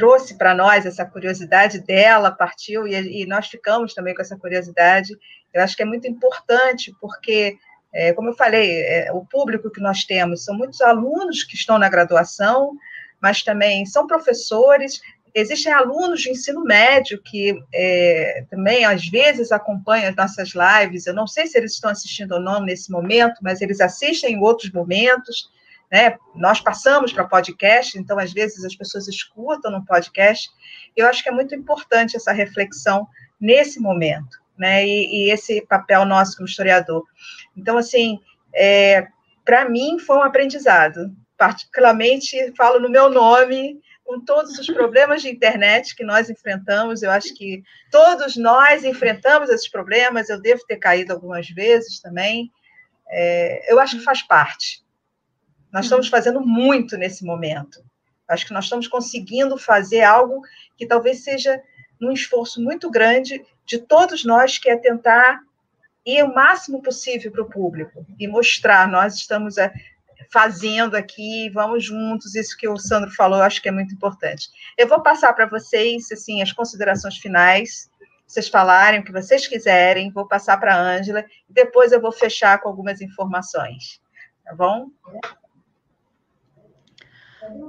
trouxe 0.00 0.38
para 0.38 0.54
nós, 0.54 0.86
essa 0.86 1.04
curiosidade 1.04 1.78
dela 1.78 2.30
partiu, 2.30 2.88
e, 2.88 3.22
e, 3.22 3.26
nós 3.26 3.48
ficamos 3.48 3.92
também 3.92 4.14
com 4.14 4.22
essa 4.22 4.34
curiosidade. 4.34 5.14
Eu 5.52 5.62
acho 5.62 5.76
que 5.76 5.82
é 5.82 5.84
muito 5.84 6.08
importante, 6.08 6.90
porque, 6.98 7.58
é, 7.92 8.14
como 8.14 8.30
eu 8.30 8.34
falei, 8.34 8.80
é, 8.80 9.12
o 9.12 9.26
público 9.26 9.70
que 9.70 9.78
nós 9.78 10.04
temos 10.04 10.42
são 10.42 10.56
muitos 10.56 10.80
alunos 10.80 11.44
que 11.44 11.54
estão 11.54 11.78
na 11.78 11.90
graduação, 11.90 12.72
mas 13.20 13.42
também 13.42 13.84
são 13.84 14.06
professores, 14.06 15.02
Existem 15.32 15.72
alunos 15.72 16.22
de 16.22 16.30
ensino 16.30 16.64
médio 16.64 17.22
que 17.22 17.54
é, 17.72 18.44
também, 18.50 18.84
às 18.84 19.06
vezes, 19.06 19.52
acompanham 19.52 20.08
as 20.08 20.16
nossas 20.16 20.52
lives. 20.54 21.06
Eu 21.06 21.14
não 21.14 21.24
sei 21.24 21.46
se 21.46 21.56
eles 21.56 21.74
estão 21.74 21.88
assistindo 21.88 22.32
ou 22.32 22.40
não 22.40 22.60
nesse 22.60 22.90
momento, 22.90 23.36
mas 23.40 23.60
eles 23.60 23.80
assistem 23.80 24.34
em 24.34 24.40
outros 24.40 24.72
momentos. 24.72 25.48
Né? 25.90 26.16
Nós 26.34 26.60
passamos 26.60 27.12
para 27.12 27.24
podcast, 27.24 27.98
então, 27.98 28.18
às 28.18 28.32
vezes, 28.32 28.64
as 28.64 28.76
pessoas 28.76 29.08
escutam 29.08 29.70
no 29.70 29.84
podcast. 29.84 30.48
Eu 30.96 31.06
acho 31.06 31.22
que 31.22 31.28
é 31.28 31.32
muito 31.32 31.54
importante 31.54 32.16
essa 32.16 32.32
reflexão 32.32 33.08
nesse 33.40 33.80
momento, 33.80 34.38
né? 34.56 34.86
e, 34.86 35.26
e 35.26 35.30
esse 35.30 35.62
papel 35.62 36.04
nosso 36.04 36.36
como 36.36 36.48
historiador. 36.48 37.04
Então, 37.56 37.76
assim, 37.76 38.20
é, 38.54 39.08
para 39.44 39.68
mim, 39.68 39.98
foi 39.98 40.16
um 40.16 40.22
aprendizado. 40.22 41.10
Particularmente, 41.36 42.52
falo 42.56 42.78
no 42.78 42.88
meu 42.88 43.08
nome, 43.08 43.80
com 44.04 44.20
todos 44.20 44.58
os 44.58 44.66
problemas 44.66 45.22
de 45.22 45.28
internet 45.30 45.94
que 45.94 46.04
nós 46.04 46.28
enfrentamos. 46.28 47.02
Eu 47.02 47.10
acho 47.10 47.34
que 47.34 47.62
todos 47.90 48.36
nós 48.36 48.84
enfrentamos 48.84 49.48
esses 49.48 49.68
problemas. 49.68 50.28
Eu 50.28 50.40
devo 50.40 50.64
ter 50.66 50.76
caído 50.76 51.12
algumas 51.12 51.48
vezes 51.48 52.00
também. 52.00 52.50
É, 53.08 53.72
eu 53.72 53.80
acho 53.80 53.98
que 53.98 54.04
faz 54.04 54.22
parte. 54.22 54.84
Nós 55.72 55.86
estamos 55.86 56.06
uhum. 56.06 56.10
fazendo 56.10 56.40
muito 56.40 56.96
nesse 56.96 57.24
momento. 57.24 57.82
Acho 58.28 58.46
que 58.46 58.52
nós 58.52 58.64
estamos 58.64 58.86
conseguindo 58.86 59.58
fazer 59.58 60.02
algo 60.02 60.40
que 60.76 60.86
talvez 60.86 61.24
seja 61.24 61.60
um 62.00 62.12
esforço 62.12 62.62
muito 62.62 62.90
grande 62.90 63.44
de 63.66 63.78
todos 63.78 64.24
nós, 64.24 64.58
que 64.58 64.70
é 64.70 64.76
tentar 64.76 65.40
ir 66.06 66.24
o 66.24 66.34
máximo 66.34 66.82
possível 66.82 67.30
para 67.30 67.42
o 67.42 67.48
público 67.50 68.06
e 68.18 68.26
mostrar. 68.26 68.88
Nós 68.88 69.16
estamos 69.16 69.58
é, 69.58 69.72
fazendo 70.32 70.96
aqui, 70.96 71.50
vamos 71.50 71.84
juntos, 71.84 72.34
isso 72.34 72.56
que 72.56 72.68
o 72.68 72.76
Sandro 72.76 73.10
falou, 73.10 73.42
acho 73.42 73.60
que 73.60 73.68
é 73.68 73.72
muito 73.72 73.94
importante. 73.94 74.48
Eu 74.78 74.88
vou 74.88 75.02
passar 75.02 75.32
para 75.32 75.46
vocês, 75.46 76.10
assim, 76.10 76.40
as 76.40 76.52
considerações 76.52 77.18
finais, 77.18 77.90
vocês 78.26 78.48
falarem 78.48 79.00
o 79.00 79.04
que 79.04 79.12
vocês 79.12 79.46
quiserem, 79.46 80.12
vou 80.12 80.26
passar 80.26 80.56
para 80.58 80.74
a 80.74 80.80
Ângela, 80.80 81.24
e 81.48 81.52
depois 81.52 81.90
eu 81.90 82.00
vou 82.00 82.12
fechar 82.12 82.60
com 82.60 82.68
algumas 82.68 83.00
informações, 83.00 84.00
tá 84.44 84.54
bom? 84.54 84.86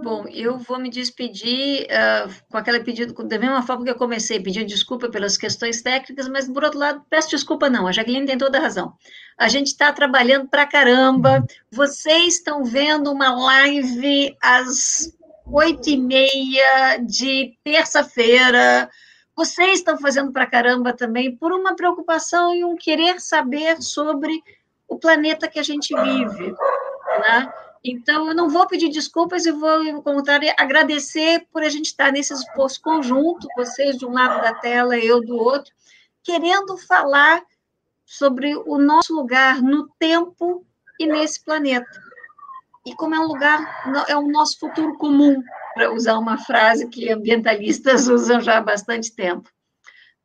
Bom, 0.03 0.25
eu 0.27 0.57
vou 0.57 0.79
me 0.79 0.89
despedir 0.89 1.85
uh, 1.85 2.33
com 2.49 2.57
aquele 2.57 2.81
pedido, 2.81 3.13
da 3.23 3.39
mesma 3.39 3.61
forma 3.61 3.83
que 3.83 3.89
eu 3.89 3.95
comecei, 3.95 4.39
pedindo 4.39 4.65
desculpa 4.65 5.09
pelas 5.09 5.37
questões 5.37 5.81
técnicas, 5.81 6.27
mas, 6.27 6.47
por 6.47 6.63
outro 6.63 6.79
lado, 6.79 7.05
peço 7.09 7.29
desculpa 7.29 7.69
não, 7.69 7.87
a 7.87 7.91
Jaqueline 7.91 8.25
tem 8.25 8.37
toda 8.37 8.57
a 8.57 8.61
razão. 8.61 8.93
A 9.37 9.47
gente 9.47 9.67
está 9.67 9.91
trabalhando 9.91 10.47
para 10.47 10.67
caramba, 10.67 11.45
vocês 11.71 12.35
estão 12.35 12.63
vendo 12.63 13.11
uma 13.11 13.33
live 13.33 14.35
às 14.41 15.11
oito 15.45 15.89
e 15.89 15.97
meia 15.97 16.97
de 16.97 17.57
terça-feira, 17.63 18.89
vocês 19.35 19.79
estão 19.79 19.97
fazendo 19.97 20.31
para 20.31 20.45
caramba 20.45 20.93
também 20.93 21.35
por 21.35 21.51
uma 21.51 21.75
preocupação 21.75 22.53
e 22.53 22.63
um 22.63 22.75
querer 22.75 23.19
saber 23.19 23.81
sobre 23.81 24.31
o 24.87 24.99
planeta 24.99 25.47
que 25.47 25.59
a 25.59 25.63
gente 25.63 25.95
vive, 25.95 26.53
né? 27.19 27.51
Então, 27.83 28.27
eu 28.27 28.35
não 28.35 28.47
vou 28.47 28.67
pedir 28.67 28.89
desculpas 28.89 29.45
e 29.45 29.51
vou, 29.51 29.95
ao 29.95 30.03
contrário, 30.03 30.53
agradecer 30.57 31.47
por 31.51 31.63
a 31.63 31.69
gente 31.69 31.87
estar 31.87 32.11
nesse 32.11 32.33
esforço 32.33 32.79
conjunto, 32.79 33.47
vocês 33.55 33.97
de 33.97 34.05
um 34.05 34.11
lado 34.11 34.39
da 34.41 34.53
tela, 34.53 34.97
eu 34.97 35.19
do 35.19 35.35
outro, 35.35 35.73
querendo 36.23 36.77
falar 36.77 37.41
sobre 38.05 38.55
o 38.55 38.77
nosso 38.77 39.15
lugar 39.15 39.61
no 39.61 39.87
tempo 39.97 40.63
e 40.99 41.07
nesse 41.07 41.43
planeta. 41.43 41.89
E 42.85 42.93
como 42.95 43.15
é 43.15 43.19
um 43.19 43.27
lugar, 43.27 44.05
é 44.07 44.15
o 44.15 44.27
nosso 44.27 44.59
futuro 44.59 44.97
comum, 44.97 45.41
para 45.73 45.91
usar 45.91 46.17
uma 46.17 46.37
frase 46.37 46.87
que 46.87 47.11
ambientalistas 47.11 48.07
usam 48.09 48.41
já 48.41 48.57
há 48.57 48.61
bastante 48.61 49.11
tempo. 49.15 49.49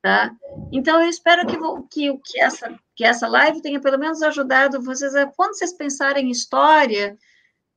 Tá? 0.02 0.30
Então, 0.70 1.00
eu 1.00 1.08
espero 1.08 1.46
que, 1.46 1.56
que, 1.90 2.18
que, 2.24 2.40
essa, 2.40 2.78
que 2.94 3.04
essa 3.04 3.26
live 3.26 3.62
tenha 3.62 3.80
pelo 3.80 3.98
menos 3.98 4.22
ajudado 4.22 4.82
vocês 4.82 5.14
a, 5.14 5.26
quando 5.26 5.56
vocês 5.56 5.72
pensarem 5.72 6.26
em 6.26 6.30
história, 6.30 7.16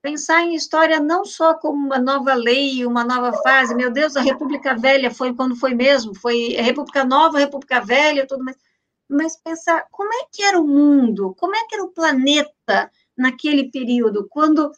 pensar 0.02 0.44
em 0.44 0.56
história 0.56 1.00
não 1.00 1.26
só 1.26 1.54
como 1.54 1.86
uma 1.86 2.00
nova 2.00 2.34
lei, 2.34 2.86
uma 2.86 3.04
nova 3.04 3.34
fase, 3.42 3.76
meu 3.76 3.92
Deus, 3.92 4.16
a 4.16 4.22
República 4.22 4.76
Velha 4.76 5.12
foi 5.12 5.34
quando 5.34 5.56
foi 5.56 5.74
mesmo, 5.74 6.16
foi 6.16 6.50
República 6.54 7.04
Nova, 7.04 7.40
República 7.40 7.82
Velha, 7.82 8.26
tudo 8.28 8.44
mais, 8.44 8.58
mas 9.10 9.38
pensar 9.38 9.88
como 9.92 10.14
é 10.14 10.26
que 10.32 10.44
era 10.44 10.60
o 10.60 10.68
mundo, 10.68 11.36
como 11.38 11.56
é 11.56 11.66
que 11.66 11.76
era 11.76 11.84
o 11.84 11.92
planeta 11.92 12.92
naquele 13.18 13.70
período, 13.72 14.28
quando 14.30 14.72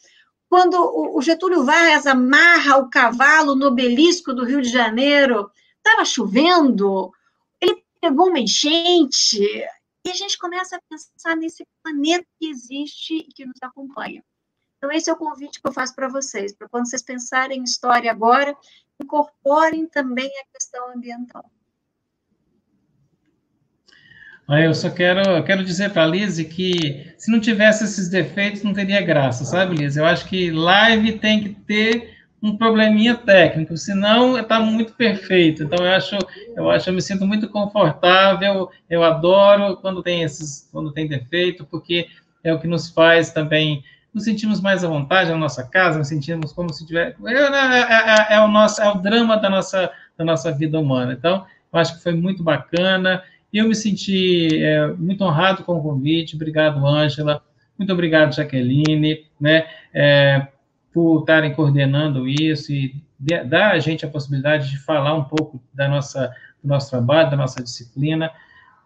quando 0.50 0.76
o 0.76 1.22
Getúlio 1.22 1.64
Vargas 1.64 2.06
amarra 2.06 2.76
o 2.76 2.90
cavalo 2.90 3.56
no 3.56 3.68
obelisco 3.68 4.34
do 4.34 4.44
Rio 4.44 4.62
de 4.62 4.68
Janeiro, 4.68 5.50
estava 5.78 6.04
chovendo, 6.04 7.10
ele 7.62 7.82
pegou 8.02 8.28
uma 8.28 8.40
enchente, 8.40 9.40
e 10.06 10.10
a 10.10 10.14
gente 10.14 10.38
começa 10.38 10.76
a 10.76 10.82
pensar 10.90 11.38
nesse 11.38 11.66
planeta 11.82 12.26
que 12.38 12.50
existe 12.50 13.16
e 13.16 13.28
que 13.34 13.46
nos 13.46 13.56
acompanha. 13.62 14.22
Então, 14.82 14.92
esse 14.92 15.12
é 15.12 15.14
o 15.14 15.16
convite 15.18 15.62
que 15.62 15.68
eu 15.68 15.72
faço 15.72 15.96
para 15.96 16.08
vocês, 16.08 16.56
para 16.56 16.68
quando 16.68 16.90
vocês 16.90 17.04
pensarem 17.04 17.60
em 17.60 17.64
história 17.64 18.10
agora, 18.10 18.56
incorporem 19.00 19.86
também 19.88 20.26
a 20.26 20.58
questão 20.58 20.92
ambiental. 20.92 21.46
Eu 24.50 24.74
só 24.74 24.90
quero, 24.90 25.44
quero 25.44 25.64
dizer 25.64 25.92
para 25.92 26.04
a 26.04 26.08
Lise 26.08 26.46
que 26.46 27.14
se 27.16 27.32
não 27.32 27.40
tivesse 27.40 27.84
esses 27.84 28.10
defeitos, 28.10 28.64
não 28.64 28.74
teria 28.74 29.00
graça, 29.02 29.46
sabe, 29.46 29.76
Lise? 29.76 30.00
Eu 30.00 30.06
acho 30.06 30.26
que 30.26 30.50
live 30.50 31.20
tem 31.20 31.44
que 31.44 31.50
ter 31.50 32.18
um 32.42 32.58
probleminha 32.58 33.16
técnico, 33.16 33.78
senão 33.78 34.36
está 34.36 34.60
muito 34.60 34.94
perfeito. 34.94 35.62
Então 35.62 35.86
eu 35.86 35.92
acho, 35.92 36.18
eu 36.56 36.72
acho, 36.72 36.90
eu 36.90 36.94
me 36.96 37.04
sinto 37.04 37.24
muito 37.24 37.48
confortável. 37.50 38.72
Eu 38.90 39.04
adoro 39.04 39.78
quando 39.78 40.02
tem 40.02 40.24
esses, 40.24 40.68
quando 40.72 40.92
tem 40.92 41.08
defeito, 41.08 41.64
porque 41.66 42.08
é 42.44 42.52
o 42.52 42.60
que 42.60 42.68
nos 42.68 42.90
faz 42.90 43.32
também 43.32 43.84
nos 44.14 44.24
sentimos 44.24 44.60
mais 44.60 44.84
à 44.84 44.88
vontade 44.88 45.32
na 45.32 45.38
nossa 45.38 45.64
casa, 45.64 45.98
nos 45.98 46.08
sentimos 46.08 46.52
como 46.52 46.74
se 46.74 46.86
tiver. 46.86 47.16
É, 47.26 47.34
é, 47.34 48.34
é, 48.34 48.36
é, 48.36 48.40
o 48.42 48.48
nosso, 48.48 48.82
é 48.82 48.90
o 48.90 48.96
drama 48.96 49.38
da 49.38 49.50
nossa, 49.50 49.92
da 50.18 50.26
nossa 50.26 50.52
vida 50.52 50.80
humana. 50.80 51.14
Então, 51.14 51.46
eu 51.72 51.80
acho 51.80 51.96
que 51.96 52.04
foi 52.04 52.14
muito 52.14 52.44
bacana. 52.44 53.24
Eu 53.54 53.68
me 53.68 53.76
senti 53.76 54.50
é, 54.62 54.88
muito 54.88 55.24
honrado 55.24 55.64
com 55.64 55.78
o 55.78 55.82
convite. 55.82 56.36
Obrigado, 56.36 56.86
Ângela. 56.86 57.42
Muito 57.82 57.94
obrigado, 57.94 58.36
Jaqueline, 58.36 59.26
né, 59.40 59.66
é, 59.92 60.46
por 60.94 61.22
estarem 61.22 61.52
coordenando 61.52 62.28
isso 62.28 62.72
e 62.72 62.94
dar 63.48 63.72
a 63.72 63.80
gente 63.80 64.06
a 64.06 64.08
possibilidade 64.08 64.70
de 64.70 64.78
falar 64.78 65.16
um 65.16 65.24
pouco 65.24 65.60
da 65.74 65.88
nossa, 65.88 66.32
do 66.64 66.70
nosso 66.70 66.92
trabalho, 66.92 67.32
da 67.32 67.38
nossa 67.38 67.64
disciplina. 67.64 68.30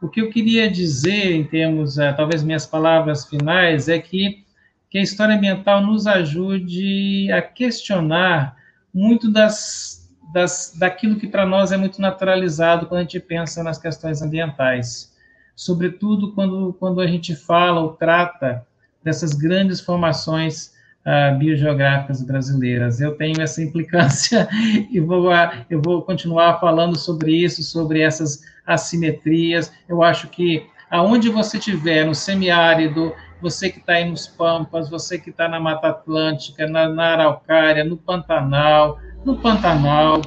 O 0.02 0.07
que 0.07 0.22
eu 0.22 0.30
queria 0.30 0.72
dizer, 0.72 1.34
em 1.34 1.43
termos, 1.43 1.97
é, 1.97 2.14
talvez 2.14 2.41
minhas 2.41 2.65
palavras 2.65 3.26
finais, 3.26 3.89
é 3.89 3.99
que 3.99 4.44
que 4.90 4.98
a 4.98 5.02
história 5.02 5.36
ambiental 5.36 5.86
nos 5.86 6.07
ajude 6.07 7.32
a 7.32 7.41
questionar 7.41 8.56
muito 8.94 9.32
das, 9.32 10.10
das, 10.34 10.76
daquilo 10.80 11.18
que 11.18 11.28
para 11.28 11.45
nós 11.45 11.72
é 11.72 11.78
muito 11.78 12.02
naturalizado 12.02 12.86
quando 12.86 12.99
a 12.99 13.03
gente 13.03 13.20
pensa 13.20 13.64
nas 13.64 13.78
questões 13.78 14.22
ambientais, 14.22 15.14
sobretudo 15.56 16.34
quando, 16.34 16.74
quando 16.80 17.02
a 17.02 17.07
gente 17.07 17.36
fala 17.36 17.82
ou 17.82 17.94
trata 17.94 18.66
dessas 19.03 19.34
grandes 19.34 19.82
formações 19.82 20.74
uh, 21.06 21.38
biogeográficas 21.38 22.22
brasileiras. 22.22 22.99
Eu 22.99 23.16
tenho 23.16 23.41
essa 23.41 23.62
implicância 23.62 24.48
e 24.90 24.99
vou, 24.99 25.30
eu 25.70 25.82
vou 25.82 26.02
continuar 26.02 26.60
falando 26.60 26.98
sobre 26.98 27.32
isso, 27.32 27.62
sobre 27.64 28.02
essas 28.02 28.41
assimetrias. 28.66 29.72
Eu 29.88 30.02
acho 30.02 30.28
que 30.30 30.66
aonde 30.90 31.30
você 31.30 31.60
tiver 31.60 32.06
no 32.06 32.16
semiárido, 32.16 33.14
você 33.45 33.69
que 33.69 33.77
está 33.77 33.93
aí 33.93 34.09
nos 34.09 34.26
Pampas, 34.26 34.89
você 34.89 35.19
que 35.19 35.30
está 35.30 35.47
na 35.47 35.59
Mata 35.59 35.89
Atlântica, 35.89 36.67
na, 36.67 36.89
na 36.89 37.13
Araucária, 37.13 37.84
no 37.84 37.95
Pantanal, 37.95 38.99
no 39.23 39.38
Pantanal, 39.38 40.19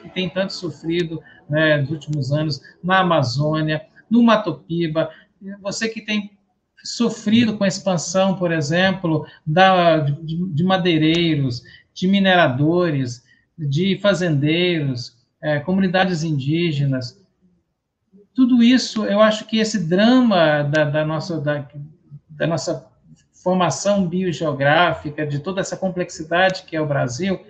que 0.00 0.08
tem 0.08 0.26
tanto 0.26 0.54
sofrido 0.54 1.20
né, 1.46 1.76
nos 1.76 1.90
últimos 1.90 2.32
anos, 2.32 2.58
na 2.82 3.00
Amazônia, 3.00 3.84
no 4.08 4.22
Matopiba, 4.22 5.10
você 5.60 5.90
que 5.90 6.00
tem 6.00 6.30
sofrido 6.82 7.58
com 7.58 7.64
a 7.64 7.68
expansão, 7.68 8.34
por 8.34 8.50
exemplo, 8.50 9.26
da, 9.46 9.98
de, 9.98 10.42
de 10.54 10.64
madeireiros, 10.64 11.62
de 11.92 12.08
mineradores, 12.08 13.26
de 13.58 13.98
fazendeiros, 13.98 15.18
é, 15.42 15.60
comunidades 15.60 16.22
indígenas. 16.22 17.22
Tudo 18.34 18.62
isso, 18.62 19.04
eu 19.04 19.20
acho 19.20 19.44
que 19.44 19.58
esse 19.58 19.86
drama 19.86 20.62
da, 20.62 20.84
da, 20.84 21.04
nossa, 21.04 21.38
da, 21.38 21.68
da 22.36 22.46
nossa 22.46 22.86
formação 23.32 24.06
biogeográfica, 24.06 25.26
de 25.26 25.38
toda 25.38 25.60
essa 25.60 25.76
complexidade 25.76 26.64
que 26.64 26.76
é 26.76 26.80
o 26.80 26.86
Brasil, 26.86 27.40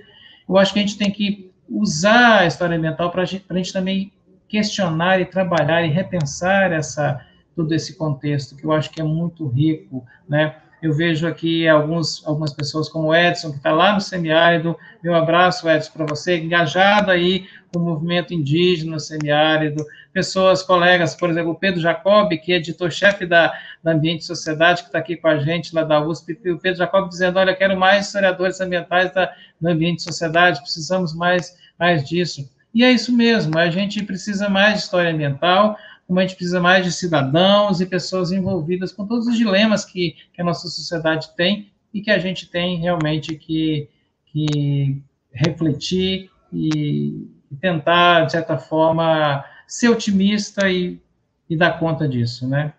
eu 0.48 0.56
acho 0.56 0.72
que 0.72 0.78
a 0.78 0.82
gente 0.82 0.98
tem 0.98 1.10
que 1.10 1.50
usar 1.68 2.40
a 2.40 2.46
história 2.46 2.76
ambiental 2.76 3.10
para 3.10 3.22
a 3.22 3.24
gente 3.24 3.72
também 3.72 4.12
questionar 4.48 5.20
e 5.20 5.24
trabalhar 5.24 5.82
e 5.82 5.90
repensar 5.90 6.72
essa, 6.72 7.20
todo 7.54 7.72
esse 7.74 7.96
contexto, 7.96 8.54
que 8.54 8.64
eu 8.64 8.72
acho 8.72 8.90
que 8.90 9.00
é 9.00 9.04
muito 9.04 9.46
rico, 9.48 10.04
né? 10.28 10.56
Eu 10.82 10.92
vejo 10.92 11.26
aqui 11.26 11.66
alguns, 11.66 12.24
algumas 12.26 12.52
pessoas 12.52 12.88
como 12.88 13.08
o 13.08 13.14
Edson, 13.14 13.50
que 13.50 13.56
está 13.56 13.72
lá 13.72 13.94
no 13.94 14.00
semiárido. 14.00 14.76
Meu 15.02 15.14
abraço, 15.14 15.68
Edson, 15.68 15.90
para 15.92 16.06
você, 16.06 16.38
engajado 16.38 17.10
aí 17.10 17.46
com 17.72 17.80
o 17.80 17.82
movimento 17.82 18.34
indígena 18.34 18.98
semiárido. 18.98 19.84
Pessoas, 20.16 20.62
colegas, 20.62 21.14
por 21.14 21.28
exemplo, 21.28 21.51
o 21.51 21.55
Pedro 21.55 21.78
Jacob, 21.78 22.32
que 22.38 22.51
é 22.51 22.56
editor-chefe 22.56 23.26
da, 23.26 23.52
da 23.84 23.93
Ambiente 23.93 24.22
e 24.22 24.24
Sociedade, 24.24 24.80
que 24.80 24.88
está 24.88 24.98
aqui 24.98 25.14
com 25.14 25.28
a 25.28 25.38
gente 25.40 25.74
lá 25.74 25.84
da 25.84 26.01
USP. 26.01 26.32
O 26.48 26.59
Pedro 26.59 26.78
Jacob 26.78 27.06
dizendo: 27.06 27.38
Olha, 27.38 27.55
quero 27.55 27.78
mais 27.78 28.06
historiadores 28.06 28.59
ambientais 28.59 29.12
da, 29.12 29.30
da 29.60 29.70
Ambiente 29.72 29.98
e 29.98 30.02
Sociedade, 30.05 30.62
precisamos 30.62 31.14
mais, 31.14 31.59
mais 31.78 32.02
disso. 32.09 32.51
E 32.72 32.82
é 32.82 32.90
isso 32.90 33.14
mesmo, 33.14 33.59
a 33.59 33.68
gente 33.68 34.02
precisa 34.05 34.48
mais 34.48 34.76
de 34.76 34.80
história 34.84 35.10
ambiental, 35.10 35.76
como 36.06 36.18
a 36.18 36.22
gente 36.22 36.36
precisa 36.36 36.62
mais 36.62 36.82
de 36.82 36.93
cidadãos 36.93 37.82
e 37.82 37.84
pessoas 37.84 38.32
envolvidas 38.32 38.93
com 38.93 39.06
todos 39.06 39.26
os 39.26 39.36
dilemas 39.36 39.84
que, 39.84 40.16
que 40.32 40.40
a 40.40 40.44
nossa 40.44 40.66
sociedade 40.66 41.28
tem 41.36 41.70
e 41.93 42.01
que 42.01 42.10
a 42.10 42.18
gente 42.18 42.48
tem 42.48 42.78
realmente 42.78 43.36
que, 43.36 43.86
que 44.24 45.02
refletir 45.30 46.30
e, 46.51 47.28
e 47.52 47.56
tentar, 47.60 48.24
de 48.24 48.32
certa 48.32 48.56
forma, 48.56 49.44
ser 49.66 49.88
otimista 49.88 50.70
e, 50.70 51.01
e 51.48 51.56
dar 51.56 51.78
conta 51.78 52.09
disso, 52.09 52.48
né? 52.48 52.72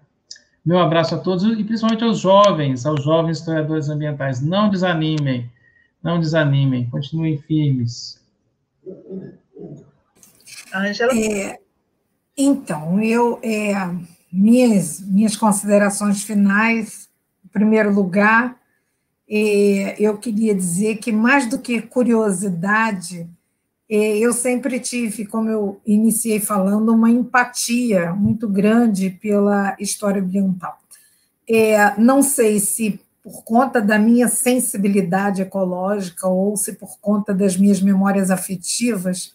Meu 0.66 0.80
abraço 0.80 1.16
a 1.16 1.18
todos 1.18 1.44
e 1.44 1.64
principalmente 1.64 2.04
aos 2.04 2.20
jovens, 2.20 2.86
aos 2.86 3.04
jovens 3.04 3.38
historiadores 3.38 3.88
ambientais. 3.88 4.42
Não 4.42 4.70
desanimem, 4.70 5.50
não 6.04 6.20
desanimem, 6.20 6.90
continuem 6.90 7.38
firmes. 7.38 8.22
Angela? 10.74 11.14
É, 11.18 11.60
então, 12.38 13.02
eu, 13.02 13.40
é, 13.42 13.74
minhas, 14.32 15.00
minhas 15.00 15.36
considerações 15.38 16.24
finais, 16.24 17.10
em 17.46 17.48
primeiro 17.48 17.94
lugar, 17.94 18.60
é, 19.30 19.96
eu 20.00 20.18
queria 20.18 20.54
dizer 20.54 20.98
que, 20.98 21.12
mais 21.12 21.50
do 21.50 21.60
que 21.60 21.82
curiosidade, 21.82 23.30
eu 23.90 24.34
sempre 24.34 24.80
tive, 24.80 25.26
como 25.26 25.50
eu 25.50 25.82
iniciei 25.86 26.40
falando, 26.40 26.94
uma 26.94 27.10
empatia 27.10 28.14
muito 28.14 28.48
grande 28.48 29.10
pela 29.10 29.76
história 29.80 30.22
ambiental. 30.22 30.78
É, 31.50 31.98
não 31.98 32.22
sei 32.22 32.60
se 32.60 33.00
por 33.24 33.44
conta 33.44 33.82
da 33.82 33.98
minha 33.98 34.28
sensibilidade 34.28 35.42
ecológica 35.42 36.28
ou 36.28 36.56
se 36.56 36.74
por 36.74 36.98
conta 37.00 37.34
das 37.34 37.58
minhas 37.58 37.82
memórias 37.82 38.32
afetivas, 38.32 39.34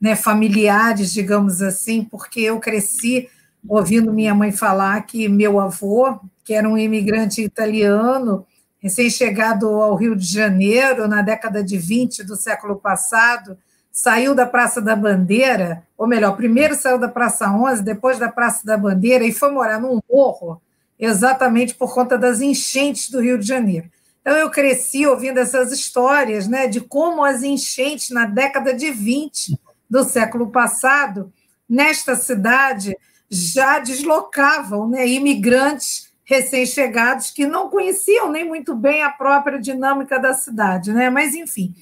né, 0.00 0.14
familiares, 0.14 1.12
digamos 1.12 1.62
assim, 1.62 2.04
porque 2.04 2.40
eu 2.40 2.60
cresci 2.60 3.28
ouvindo 3.66 4.12
minha 4.12 4.34
mãe 4.34 4.52
falar 4.52 5.00
que 5.02 5.28
meu 5.28 5.58
avô, 5.58 6.18
que 6.44 6.52
era 6.52 6.68
um 6.68 6.76
imigrante 6.76 7.42
italiano, 7.42 8.46
recém-chegado 8.78 9.66
ao 9.66 9.96
Rio 9.96 10.14
de 10.14 10.26
Janeiro 10.26 11.08
na 11.08 11.22
década 11.22 11.64
de 11.64 11.78
20 11.78 12.22
do 12.22 12.36
século 12.36 12.76
passado, 12.76 13.56
saiu 13.94 14.34
da 14.34 14.44
Praça 14.44 14.82
da 14.82 14.96
Bandeira, 14.96 15.84
ou 15.96 16.04
melhor, 16.04 16.36
primeiro 16.36 16.74
saiu 16.74 16.98
da 16.98 17.08
Praça 17.08 17.48
11, 17.48 17.80
depois 17.84 18.18
da 18.18 18.28
Praça 18.28 18.66
da 18.66 18.76
Bandeira, 18.76 19.24
e 19.24 19.32
foi 19.32 19.52
morar 19.52 19.80
num 19.80 20.00
morro, 20.10 20.60
exatamente 20.98 21.76
por 21.76 21.94
conta 21.94 22.18
das 22.18 22.40
enchentes 22.40 23.08
do 23.08 23.20
Rio 23.20 23.38
de 23.38 23.46
Janeiro. 23.46 23.88
Então, 24.20 24.36
eu 24.36 24.50
cresci 24.50 25.06
ouvindo 25.06 25.38
essas 25.38 25.70
histórias 25.70 26.48
né, 26.48 26.66
de 26.66 26.80
como 26.80 27.22
as 27.22 27.44
enchentes 27.44 28.10
na 28.10 28.26
década 28.26 28.74
de 28.74 28.90
20 28.90 29.56
do 29.88 30.02
século 30.02 30.50
passado, 30.50 31.32
nesta 31.68 32.16
cidade 32.16 32.96
já 33.30 33.78
deslocavam 33.78 34.88
né, 34.88 35.06
imigrantes 35.06 36.12
recém-chegados 36.24 37.30
que 37.30 37.46
não 37.46 37.68
conheciam 37.70 38.28
nem 38.32 38.44
muito 38.44 38.74
bem 38.74 39.04
a 39.04 39.10
própria 39.10 39.60
dinâmica 39.60 40.18
da 40.18 40.34
cidade, 40.34 40.92
né? 40.92 41.10
Mas 41.10 41.34
enfim, 41.34 41.74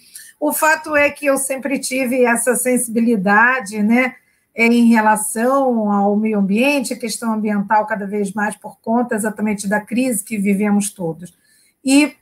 o 0.43 0.53
fato 0.53 0.97
é 0.97 1.09
que 1.09 1.27
eu 1.27 1.39
sempre 1.39 1.79
tive 1.79 2.25
essa 2.25 2.57
sensibilidade, 2.57 3.81
né, 3.81 4.17
em 4.57 4.89
relação 4.89 5.89
ao 5.89 6.17
meio 6.17 6.41
ambiente, 6.41 6.93
a 6.93 6.99
questão 6.99 7.33
ambiental 7.33 7.87
cada 7.87 8.09
vez 8.09 8.33
mais 8.33 8.57
por 8.57 8.77
conta 8.81 9.15
exatamente 9.15 9.69
da 9.69 9.81
crise 9.81 10.25
que 10.25 10.37
vivemos 10.37 10.91
todos. 10.91 11.33
E 11.85 12.17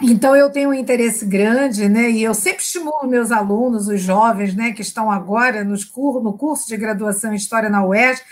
então, 0.00 0.34
eu 0.34 0.48
tenho 0.50 0.70
um 0.70 0.74
interesse 0.74 1.26
grande, 1.26 1.86
né, 1.86 2.10
e 2.10 2.22
eu 2.22 2.32
sempre 2.32 2.62
estimulo 2.62 3.06
meus 3.06 3.30
alunos, 3.30 3.88
os 3.88 4.00
jovens, 4.00 4.54
né, 4.54 4.72
que 4.72 4.80
estão 4.80 5.10
agora 5.10 5.62
nos 5.62 5.84
cur 5.84 6.22
no 6.22 6.32
curso 6.32 6.66
de 6.66 6.78
graduação 6.78 7.30
em 7.30 7.36
História 7.36 7.68
na 7.68 7.86
UES, 7.86 8.22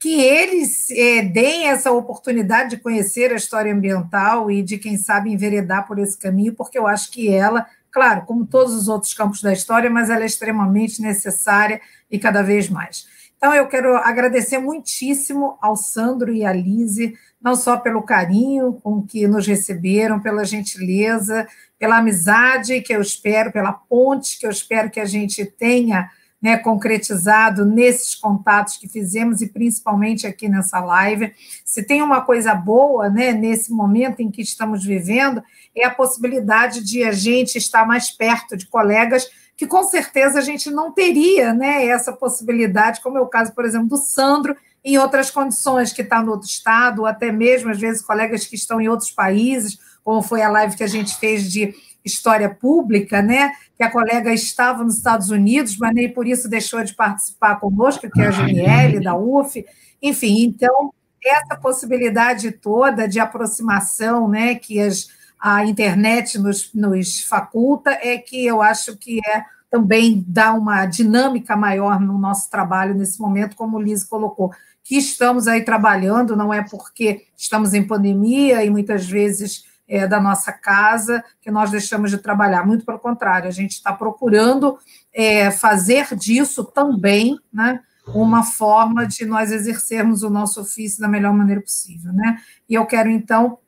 que 0.00 0.18
eles 0.18 0.90
é, 0.90 1.22
deem 1.22 1.68
essa 1.68 1.92
oportunidade 1.92 2.70
de 2.70 2.78
conhecer 2.78 3.32
a 3.32 3.36
história 3.36 3.72
ambiental 3.72 4.50
e 4.50 4.62
de, 4.62 4.78
quem 4.78 4.96
sabe, 4.96 5.30
enveredar 5.30 5.86
por 5.86 5.98
esse 5.98 6.18
caminho, 6.18 6.54
porque 6.54 6.78
eu 6.78 6.86
acho 6.86 7.10
que 7.12 7.28
ela, 7.28 7.66
claro, 7.92 8.22
como 8.22 8.46
todos 8.46 8.74
os 8.74 8.88
outros 8.88 9.12
campos 9.12 9.42
da 9.42 9.52
história, 9.52 9.90
mas 9.90 10.08
ela 10.08 10.22
é 10.22 10.26
extremamente 10.26 11.02
necessária 11.02 11.80
e 12.10 12.18
cada 12.18 12.42
vez 12.42 12.68
mais. 12.68 13.06
Então, 13.36 13.52
eu 13.54 13.66
quero 13.66 13.96
agradecer 13.96 14.58
muitíssimo 14.58 15.58
ao 15.60 15.76
Sandro 15.76 16.32
e 16.32 16.44
à 16.44 16.52
Lise, 16.52 17.14
não 17.40 17.56
só 17.56 17.76
pelo 17.76 18.02
carinho 18.02 18.74
com 18.74 19.02
que 19.02 19.26
nos 19.26 19.46
receberam, 19.46 20.20
pela 20.20 20.44
gentileza, 20.44 21.46
pela 21.76 21.98
amizade 21.98 22.80
que 22.80 22.94
eu 22.94 23.00
espero, 23.00 23.50
pela 23.50 23.72
ponte 23.72 24.38
que 24.38 24.46
eu 24.46 24.50
espero 24.50 24.90
que 24.90 25.00
a 25.00 25.04
gente 25.04 25.44
tenha 25.44 26.08
né, 26.42 26.56
concretizado 26.56 27.64
nesses 27.64 28.16
contatos 28.16 28.76
que 28.76 28.88
fizemos 28.88 29.40
e 29.40 29.48
principalmente 29.48 30.26
aqui 30.26 30.48
nessa 30.48 30.80
live. 30.80 31.32
Se 31.64 31.84
tem 31.84 32.02
uma 32.02 32.20
coisa 32.20 32.52
boa 32.54 33.08
né, 33.08 33.32
nesse 33.32 33.72
momento 33.72 34.20
em 34.20 34.30
que 34.30 34.42
estamos 34.42 34.84
vivendo, 34.84 35.42
é 35.74 35.86
a 35.86 35.90
possibilidade 35.94 36.82
de 36.82 37.02
a 37.02 37.12
gente 37.12 37.56
estar 37.56 37.86
mais 37.86 38.10
perto 38.10 38.56
de 38.56 38.66
colegas 38.66 39.28
que 39.56 39.66
com 39.66 39.84
certeza 39.84 40.38
a 40.38 40.42
gente 40.42 40.70
não 40.70 40.90
teria 40.90 41.54
né, 41.54 41.86
essa 41.86 42.12
possibilidade, 42.12 43.00
como 43.00 43.18
é 43.18 43.20
o 43.20 43.28
caso, 43.28 43.54
por 43.54 43.64
exemplo, 43.64 43.90
do 43.90 43.96
Sandro, 43.96 44.56
em 44.84 44.98
outras 44.98 45.30
condições, 45.30 45.92
que 45.92 46.02
está 46.02 46.20
no 46.20 46.32
outro 46.32 46.48
estado, 46.48 47.02
ou 47.02 47.06
até 47.06 47.30
mesmo, 47.30 47.70
às 47.70 47.78
vezes, 47.78 48.02
colegas 48.02 48.44
que 48.44 48.56
estão 48.56 48.80
em 48.80 48.88
outros 48.88 49.12
países, 49.12 49.78
como 50.02 50.20
foi 50.20 50.42
a 50.42 50.48
live 50.48 50.76
que 50.76 50.82
a 50.82 50.88
gente 50.88 51.16
fez 51.16 51.50
de 51.50 51.72
história 52.04 52.50
pública, 52.50 53.22
né? 53.22 53.52
Que 53.76 53.84
a 53.84 53.90
colega 53.90 54.32
estava 54.32 54.82
nos 54.82 54.96
Estados 54.96 55.30
Unidos, 55.30 55.76
mas 55.78 55.94
nem 55.94 56.12
por 56.12 56.26
isso 56.26 56.48
deixou 56.48 56.82
de 56.82 56.94
participar 56.94 57.60
conosco, 57.60 58.10
que 58.10 58.20
é 58.20 58.26
a 58.26 58.30
Janiele, 58.32 58.98
da 58.98 59.16
UF. 59.16 59.64
Enfim, 60.02 60.42
então, 60.42 60.92
essa 61.24 61.54
possibilidade 61.54 62.50
toda 62.50 63.06
de 63.06 63.20
aproximação, 63.20 64.26
né, 64.26 64.56
que 64.56 64.80
as 64.80 65.06
a 65.42 65.66
internet 65.66 66.38
nos, 66.38 66.70
nos 66.72 67.20
faculta, 67.24 67.90
é 67.90 68.16
que 68.16 68.46
eu 68.46 68.62
acho 68.62 68.96
que 68.96 69.18
é 69.26 69.44
também 69.68 70.22
dá 70.28 70.52
uma 70.52 70.86
dinâmica 70.86 71.56
maior 71.56 71.98
no 71.98 72.16
nosso 72.16 72.48
trabalho 72.48 72.94
nesse 72.94 73.18
momento, 73.18 73.56
como 73.56 73.78
o 73.78 73.82
Liz 73.82 74.04
colocou, 74.04 74.52
que 74.84 74.96
estamos 74.96 75.48
aí 75.48 75.64
trabalhando, 75.64 76.36
não 76.36 76.52
é 76.52 76.62
porque 76.62 77.24
estamos 77.36 77.74
em 77.74 77.82
pandemia 77.82 78.62
e 78.62 78.70
muitas 78.70 79.06
vezes 79.08 79.64
é, 79.88 80.06
da 80.06 80.20
nossa 80.20 80.52
casa 80.52 81.24
que 81.40 81.50
nós 81.50 81.70
deixamos 81.70 82.10
de 82.10 82.18
trabalhar, 82.18 82.64
muito 82.66 82.84
pelo 82.84 82.98
contrário, 82.98 83.48
a 83.48 83.52
gente 83.52 83.72
está 83.72 83.92
procurando 83.92 84.78
é, 85.12 85.50
fazer 85.50 86.14
disso 86.14 86.64
também, 86.64 87.36
né, 87.52 87.80
uma 88.08 88.42
forma 88.42 89.06
de 89.06 89.24
nós 89.24 89.50
exercermos 89.50 90.22
o 90.22 90.30
nosso 90.30 90.60
ofício 90.60 91.00
da 91.00 91.08
melhor 91.08 91.32
maneira 91.32 91.60
possível, 91.60 92.12
né? 92.12 92.38
E 92.68 92.74
eu 92.74 92.84
quero, 92.84 93.08
então, 93.08 93.58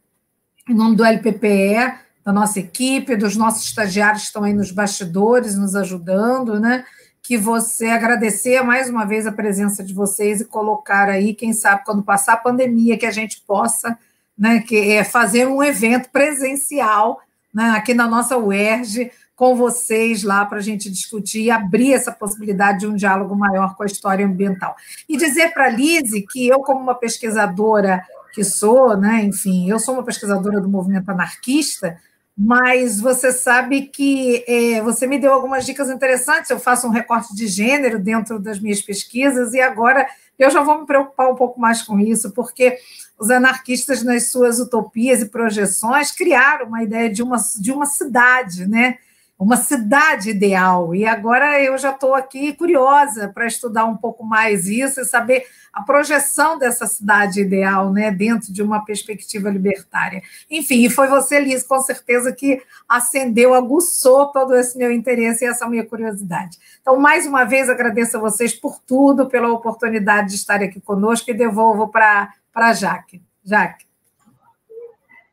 em 0.68 0.74
nome 0.74 0.96
do 0.96 1.04
LPPE, 1.04 1.94
da 2.24 2.32
nossa 2.32 2.58
equipe, 2.58 3.16
dos 3.16 3.36
nossos 3.36 3.64
estagiários 3.66 4.22
que 4.22 4.26
estão 4.28 4.44
aí 4.44 4.54
nos 4.54 4.70
bastidores, 4.70 5.56
nos 5.56 5.76
ajudando, 5.76 6.58
né? 6.58 6.84
Que 7.22 7.36
você 7.36 7.86
agradecer 7.86 8.62
mais 8.62 8.88
uma 8.88 9.04
vez 9.04 9.26
a 9.26 9.32
presença 9.32 9.82
de 9.82 9.92
vocês 9.92 10.40
e 10.40 10.44
colocar 10.44 11.08
aí, 11.08 11.34
quem 11.34 11.52
sabe, 11.52 11.84
quando 11.84 12.02
passar 12.02 12.34
a 12.34 12.38
pandemia, 12.38 12.98
que 12.98 13.06
a 13.06 13.10
gente 13.10 13.42
possa 13.46 13.98
né, 14.36 14.60
que 14.60 14.92
é 14.92 15.04
fazer 15.04 15.46
um 15.46 15.62
evento 15.62 16.10
presencial 16.10 17.20
né, 17.52 17.70
aqui 17.70 17.94
na 17.94 18.08
nossa 18.08 18.36
UERJ, 18.36 19.10
com 19.36 19.56
vocês 19.56 20.22
lá 20.22 20.44
para 20.44 20.58
a 20.58 20.62
gente 20.62 20.90
discutir 20.90 21.42
e 21.42 21.50
abrir 21.50 21.92
essa 21.92 22.12
possibilidade 22.12 22.80
de 22.80 22.86
um 22.86 22.94
diálogo 22.94 23.34
maior 23.34 23.74
com 23.76 23.82
a 23.82 23.86
história 23.86 24.26
ambiental. 24.26 24.76
E 25.08 25.16
dizer 25.16 25.52
para 25.52 25.66
a 25.66 25.70
Lise 25.70 26.22
que 26.22 26.46
eu, 26.46 26.60
como 26.60 26.80
uma 26.80 26.94
pesquisadora 26.94 28.04
que 28.34 28.42
sou, 28.42 28.96
né, 28.96 29.22
enfim, 29.22 29.70
eu 29.70 29.78
sou 29.78 29.94
uma 29.94 30.02
pesquisadora 30.02 30.60
do 30.60 30.68
movimento 30.68 31.08
anarquista, 31.08 31.96
mas 32.36 33.00
você 33.00 33.32
sabe 33.32 33.82
que 33.82 34.44
é, 34.48 34.80
você 34.82 35.06
me 35.06 35.20
deu 35.20 35.32
algumas 35.32 35.64
dicas 35.64 35.88
interessantes. 35.88 36.50
Eu 36.50 36.58
faço 36.58 36.84
um 36.86 36.90
recorte 36.90 37.32
de 37.32 37.46
gênero 37.46 38.00
dentro 38.00 38.40
das 38.40 38.58
minhas 38.58 38.82
pesquisas 38.82 39.54
e 39.54 39.60
agora 39.60 40.04
eu 40.36 40.50
já 40.50 40.60
vou 40.60 40.80
me 40.80 40.86
preocupar 40.86 41.30
um 41.30 41.36
pouco 41.36 41.60
mais 41.60 41.82
com 41.82 42.00
isso, 42.00 42.32
porque 42.32 42.76
os 43.16 43.30
anarquistas, 43.30 44.02
nas 44.02 44.32
suas 44.32 44.58
utopias 44.58 45.22
e 45.22 45.28
projeções, 45.28 46.10
criaram 46.10 46.66
uma 46.66 46.82
ideia 46.82 47.08
de 47.08 47.22
uma, 47.22 47.36
de 47.60 47.70
uma 47.70 47.86
cidade, 47.86 48.66
né? 48.66 48.98
Uma 49.38 49.56
cidade 49.56 50.30
ideal. 50.30 50.94
E 50.94 51.04
agora 51.04 51.60
eu 51.60 51.76
já 51.76 51.90
estou 51.90 52.14
aqui 52.14 52.52
curiosa 52.52 53.28
para 53.28 53.46
estudar 53.46 53.84
um 53.84 53.96
pouco 53.96 54.24
mais 54.24 54.66
isso 54.66 55.00
e 55.00 55.04
saber 55.04 55.44
a 55.72 55.82
projeção 55.82 56.56
dessa 56.56 56.86
cidade 56.86 57.40
ideal, 57.40 57.92
né, 57.92 58.10
dentro 58.10 58.52
de 58.52 58.62
uma 58.62 58.84
perspectiva 58.84 59.50
libertária. 59.50 60.22
Enfim, 60.48 60.84
e 60.84 60.90
foi 60.90 61.08
você, 61.08 61.40
Liz, 61.40 61.64
com 61.64 61.80
certeza 61.80 62.32
que 62.32 62.62
acendeu, 62.88 63.54
aguçou 63.54 64.26
todo 64.28 64.54
esse 64.54 64.78
meu 64.78 64.92
interesse 64.92 65.44
e 65.44 65.48
essa 65.48 65.68
minha 65.68 65.84
curiosidade. 65.84 66.58
Então, 66.80 66.98
mais 66.98 67.26
uma 67.26 67.44
vez, 67.44 67.68
agradeço 67.68 68.16
a 68.16 68.20
vocês 68.20 68.54
por 68.54 68.80
tudo, 68.86 69.28
pela 69.28 69.52
oportunidade 69.52 70.28
de 70.28 70.36
estar 70.36 70.62
aqui 70.62 70.80
conosco 70.80 71.30
e 71.30 71.34
devolvo 71.34 71.88
para 71.88 72.32
a 72.54 72.72
Jaque. 72.72 73.20
Jaque. 73.44 73.84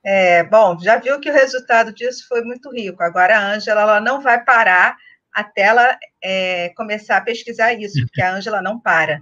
É, 0.03 0.43
bom, 0.43 0.79
já 0.79 0.97
viu 0.97 1.19
que 1.19 1.29
o 1.29 1.33
resultado 1.33 1.93
disso 1.93 2.27
foi 2.27 2.41
muito 2.43 2.71
rico. 2.71 3.03
Agora 3.03 3.37
a 3.37 3.53
Ângela 3.53 3.81
ela 3.81 3.99
não 3.99 4.21
vai 4.21 4.43
parar 4.43 4.97
até 5.33 5.61
ela 5.61 5.97
é, 6.21 6.69
começar 6.75 7.17
a 7.17 7.21
pesquisar 7.21 7.73
isso, 7.73 8.01
porque 8.01 8.21
a 8.21 8.33
Ângela 8.33 8.61
não 8.61 8.79
para, 8.79 9.21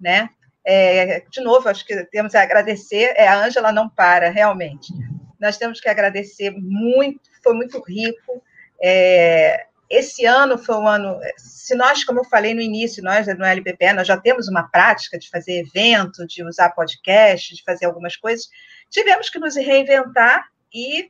né? 0.00 0.30
É, 0.64 1.24
de 1.30 1.40
novo, 1.40 1.68
acho 1.68 1.84
que 1.86 2.04
temos 2.06 2.34
a 2.34 2.42
agradecer, 2.42 3.12
é, 3.16 3.26
a 3.26 3.44
Ângela 3.44 3.72
não 3.72 3.88
para, 3.88 4.30
realmente. 4.30 4.92
Nós 5.38 5.56
temos 5.56 5.80
que 5.80 5.88
agradecer 5.88 6.50
muito, 6.50 7.20
foi 7.42 7.54
muito 7.54 7.82
rico. 7.82 8.42
É, 8.82 9.66
esse 9.88 10.24
ano 10.24 10.56
foi 10.56 10.76
um 10.76 10.86
ano, 10.86 11.18
se 11.36 11.74
nós, 11.74 12.04
como 12.04 12.20
eu 12.20 12.24
falei 12.24 12.54
no 12.54 12.60
início, 12.60 13.02
nós 13.02 13.26
no 13.26 13.44
LPP, 13.44 13.92
nós 13.92 14.06
já 14.06 14.16
temos 14.16 14.48
uma 14.48 14.68
prática 14.68 15.18
de 15.18 15.28
fazer 15.28 15.66
evento, 15.66 16.26
de 16.26 16.44
usar 16.44 16.70
podcast, 16.70 17.54
de 17.54 17.62
fazer 17.64 17.86
algumas 17.86 18.16
coisas, 18.16 18.48
tivemos 18.90 19.30
que 19.30 19.38
nos 19.38 19.56
reinventar 19.56 20.48
e 20.72 21.08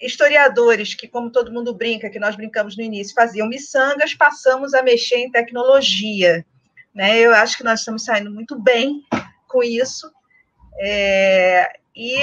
historiadores 0.00 0.94
que, 0.94 1.08
como 1.08 1.30
todo 1.30 1.52
mundo 1.52 1.74
brinca, 1.74 2.10
que 2.10 2.18
nós 2.18 2.36
brincamos 2.36 2.76
no 2.76 2.82
início, 2.82 3.14
faziam 3.14 3.48
miçangas, 3.48 4.14
passamos 4.14 4.74
a 4.74 4.82
mexer 4.82 5.16
em 5.16 5.30
tecnologia. 5.30 6.44
Né? 6.94 7.18
Eu 7.18 7.34
acho 7.34 7.56
que 7.56 7.64
nós 7.64 7.80
estamos 7.80 8.04
saindo 8.04 8.30
muito 8.30 8.58
bem 8.58 9.02
com 9.48 9.62
isso. 9.62 10.10
É, 10.80 11.78
e 11.94 12.18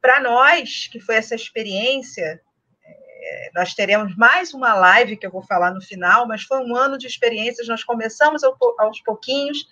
para 0.00 0.20
nós, 0.20 0.88
que 0.90 0.98
foi 0.98 1.16
essa 1.16 1.34
experiência, 1.34 2.40
é, 2.84 3.50
nós 3.54 3.74
teremos 3.74 4.16
mais 4.16 4.54
uma 4.54 4.74
live 4.74 5.16
que 5.16 5.26
eu 5.26 5.30
vou 5.30 5.42
falar 5.42 5.72
no 5.72 5.80
final, 5.80 6.26
mas 6.26 6.42
foi 6.42 6.58
um 6.58 6.74
ano 6.74 6.96
de 6.96 7.06
experiências, 7.06 7.68
nós 7.68 7.84
começamos 7.84 8.42
aos 8.42 9.00
pouquinhos 9.02 9.66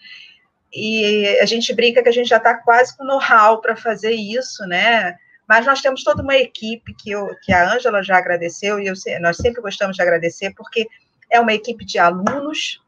e 0.73 1.39
a 1.41 1.47
gente 1.47 1.73
brinca 1.73 2.03
que 2.03 2.09
a 2.09 2.13
gente 2.13 2.29
já 2.29 2.37
está 2.37 2.55
quase 2.55 2.97
com 2.97 3.05
know-how 3.05 3.61
para 3.61 3.77
fazer 3.77 4.13
isso, 4.13 4.67
né? 4.67 5.17
Mas 5.49 5.65
nós 5.65 5.81
temos 5.81 6.05
toda 6.05 6.23
uma 6.23 6.37
equipe 6.37 6.95
que, 6.95 7.11
eu, 7.11 7.35
que 7.43 7.53
a 7.53 7.73
Ângela 7.73 8.03
já 8.03 8.19
agradeceu, 8.19 8.79
e 8.79 8.87
eu, 8.87 8.95
nós 9.21 9.39
sempre 9.39 9.63
gostamos 9.63 9.97
de 9.97 10.03
agradecer, 10.03 10.53
porque 10.55 10.87
é 11.31 11.41
uma 11.41 11.55
equipe 11.55 11.85
de 11.85 11.99
alunos, 11.99 12.83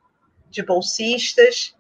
de 0.51 0.63
bolsistas, 0.63 1.75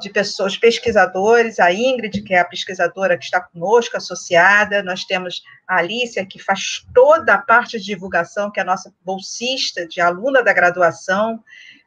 de 0.00 0.10
pessoas, 0.10 0.56
pesquisadores, 0.56 1.60
a 1.60 1.72
Ingrid, 1.72 2.22
que 2.22 2.34
é 2.34 2.40
a 2.40 2.44
pesquisadora 2.44 3.16
que 3.16 3.24
está 3.24 3.40
conosco, 3.40 3.96
associada, 3.96 4.82
nós 4.82 5.04
temos 5.04 5.42
a 5.68 5.76
Alicia, 5.76 6.26
que 6.26 6.38
faz 6.38 6.84
toda 6.92 7.34
a 7.34 7.38
parte 7.38 7.78
de 7.78 7.84
divulgação, 7.84 8.50
que 8.50 8.58
é 8.58 8.62
a 8.62 8.66
nossa 8.66 8.92
bolsista, 9.04 9.86
de 9.86 10.00
aluna 10.00 10.42
da 10.42 10.52
graduação, 10.52 11.42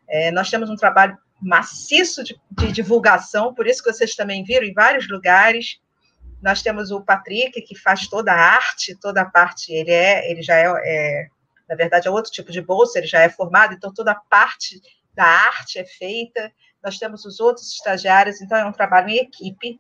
é, 0.07 0.31
nós 0.31 0.49
temos 0.49 0.69
um 0.69 0.75
trabalho 0.75 1.17
maciço 1.41 2.23
de, 2.23 2.39
de, 2.51 2.71
divulgação, 2.71 3.53
por 3.53 3.67
isso 3.67 3.83
que 3.83 3.91
vocês 3.91 4.15
também 4.15 4.43
viram 4.43 4.65
em 4.65 4.73
vários 4.73 5.07
lugares. 5.09 5.79
Nós 6.41 6.61
temos 6.61 6.91
o 6.91 7.01
Patrick, 7.01 7.61
que 7.61 7.75
faz 7.75 8.07
toda 8.07 8.31
a 8.31 8.55
arte, 8.55 8.95
toda 8.99 9.21
a 9.21 9.25
parte, 9.25 9.71
ele 9.71 9.91
é, 9.91 10.29
ele 10.29 10.41
já 10.41 10.55
é, 10.55 10.65
é, 10.65 11.27
na 11.69 11.75
verdade, 11.75 12.07
é 12.07 12.11
outro 12.11 12.31
tipo 12.31 12.51
de 12.51 12.61
bolsa, 12.61 12.97
ele 12.97 13.07
já 13.07 13.21
é 13.21 13.29
formado, 13.29 13.73
então 13.73 13.93
toda 13.93 14.11
a 14.11 14.15
parte 14.15 14.81
da 15.13 15.25
arte 15.25 15.79
é 15.79 15.85
feita. 15.85 16.51
Nós 16.83 16.97
temos 16.97 17.25
os 17.25 17.39
outros 17.39 17.73
estagiários, 17.73 18.41
então 18.41 18.57
é 18.57 18.65
um 18.65 18.71
trabalho 18.71 19.09
em 19.09 19.17
equipe, 19.17 19.79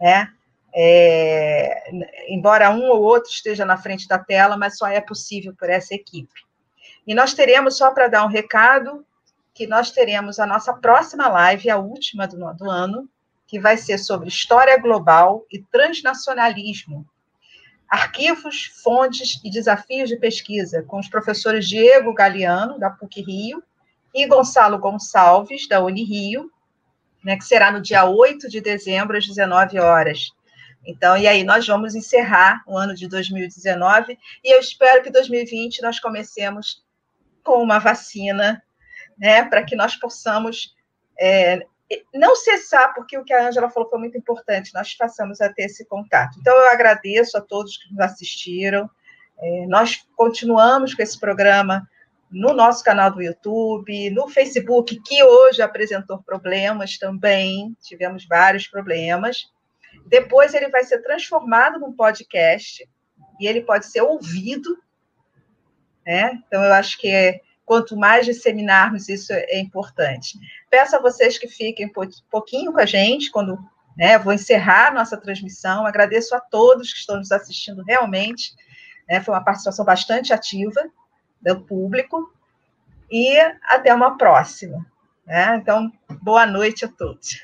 né? 0.00 0.32
É, 0.74 1.90
embora 2.28 2.70
um 2.70 2.88
ou 2.88 3.02
outro 3.02 3.30
esteja 3.30 3.64
na 3.64 3.76
frente 3.76 4.08
da 4.08 4.18
tela, 4.18 4.56
mas 4.56 4.78
só 4.78 4.86
é 4.86 5.02
possível 5.02 5.54
por 5.54 5.68
essa 5.68 5.94
equipe. 5.94 6.40
E 7.06 7.14
nós 7.14 7.34
teremos, 7.34 7.76
só 7.76 7.92
para 7.92 8.08
dar 8.08 8.24
um 8.24 8.28
recado, 8.28 9.04
que 9.54 9.66
nós 9.66 9.90
teremos 9.90 10.38
a 10.38 10.46
nossa 10.46 10.72
próxima 10.72 11.28
live, 11.28 11.70
a 11.70 11.76
última 11.76 12.26
do, 12.26 12.36
do 12.54 12.70
ano, 12.70 13.08
que 13.46 13.60
vai 13.60 13.76
ser 13.76 13.98
sobre 13.98 14.28
história 14.28 14.78
global 14.78 15.44
e 15.50 15.60
transnacionalismo, 15.62 17.06
arquivos, 17.88 18.64
fontes 18.82 19.38
e 19.44 19.50
desafios 19.50 20.08
de 20.08 20.16
pesquisa, 20.16 20.82
com 20.82 20.98
os 20.98 21.08
professores 21.08 21.68
Diego 21.68 22.14
Galeano, 22.14 22.78
da 22.78 22.88
PUC 22.88 23.20
Rio, 23.20 23.62
e 24.14 24.26
Gonçalo 24.26 24.78
Gonçalves, 24.78 25.68
da 25.68 25.82
Unirio, 25.82 26.50
né, 27.22 27.36
que 27.36 27.44
será 27.44 27.70
no 27.70 27.80
dia 27.80 28.04
8 28.04 28.48
de 28.48 28.60
dezembro, 28.60 29.16
às 29.16 29.26
19 29.26 29.78
horas. 29.78 30.30
Então, 30.84 31.16
e 31.16 31.28
aí, 31.28 31.44
nós 31.44 31.66
vamos 31.66 31.94
encerrar 31.94 32.62
o 32.66 32.76
ano 32.76 32.94
de 32.94 33.06
2019, 33.06 34.18
e 34.42 34.54
eu 34.54 34.58
espero 34.58 35.02
que 35.02 35.10
2020 35.10 35.82
nós 35.82 36.00
comecemos 36.00 36.82
com 37.44 37.62
uma 37.62 37.78
vacina 37.78 38.62
né, 39.18 39.44
para 39.44 39.62
que 39.62 39.76
nós 39.76 39.96
possamos 39.96 40.74
é, 41.18 41.64
não 42.14 42.34
cessar, 42.34 42.94
porque 42.94 43.18
o 43.18 43.24
que 43.24 43.32
a 43.32 43.46
Ângela 43.48 43.70
falou 43.70 43.88
foi 43.88 43.98
muito 43.98 44.16
importante, 44.16 44.74
nós 44.74 44.94
passamos 44.94 45.40
a 45.40 45.52
ter 45.52 45.64
esse 45.64 45.84
contato. 45.86 46.38
Então, 46.40 46.54
eu 46.54 46.70
agradeço 46.70 47.36
a 47.36 47.40
todos 47.40 47.76
que 47.76 47.90
nos 47.90 48.00
assistiram. 48.00 48.88
É, 49.38 49.66
nós 49.66 50.06
continuamos 50.16 50.94
com 50.94 51.02
esse 51.02 51.18
programa 51.18 51.86
no 52.30 52.54
nosso 52.54 52.82
canal 52.82 53.10
do 53.10 53.22
YouTube, 53.22 54.10
no 54.10 54.28
Facebook, 54.28 54.98
que 55.04 55.22
hoje 55.22 55.60
apresentou 55.60 56.22
problemas 56.22 56.96
também, 56.96 57.76
tivemos 57.82 58.26
vários 58.26 58.66
problemas. 58.66 59.50
Depois 60.06 60.54
ele 60.54 60.68
vai 60.68 60.82
ser 60.84 61.02
transformado 61.02 61.78
num 61.78 61.92
podcast 61.92 62.88
e 63.38 63.46
ele 63.46 63.60
pode 63.60 63.86
ser 63.86 64.00
ouvido. 64.00 64.78
Né? 66.06 66.42
Então, 66.46 66.64
eu 66.64 66.72
acho 66.72 66.98
que 66.98 67.08
é 67.08 67.40
Quanto 67.72 67.96
mais 67.96 68.26
disseminarmos 68.26 69.08
isso 69.08 69.32
é 69.32 69.58
importante. 69.58 70.38
Peço 70.68 70.94
a 70.94 71.00
vocês 71.00 71.38
que 71.38 71.48
fiquem 71.48 71.86
um 71.86 72.10
pouquinho 72.30 72.70
com 72.70 72.78
a 72.78 72.84
gente 72.84 73.30
quando 73.30 73.58
né, 73.96 74.18
vou 74.18 74.34
encerrar 74.34 74.92
nossa 74.92 75.16
transmissão. 75.16 75.86
Agradeço 75.86 76.34
a 76.34 76.40
todos 76.40 76.92
que 76.92 76.98
estão 76.98 77.16
nos 77.16 77.32
assistindo 77.32 77.82
realmente. 77.82 78.54
Né, 79.08 79.22
foi 79.22 79.32
uma 79.32 79.42
participação 79.42 79.86
bastante 79.86 80.34
ativa 80.34 80.82
do 81.40 81.62
público. 81.62 82.30
E 83.10 83.38
até 83.64 83.94
uma 83.94 84.18
próxima. 84.18 84.84
Né? 85.26 85.56
Então, 85.56 85.90
boa 86.20 86.44
noite 86.44 86.84
a 86.84 86.88
todos. 86.88 87.42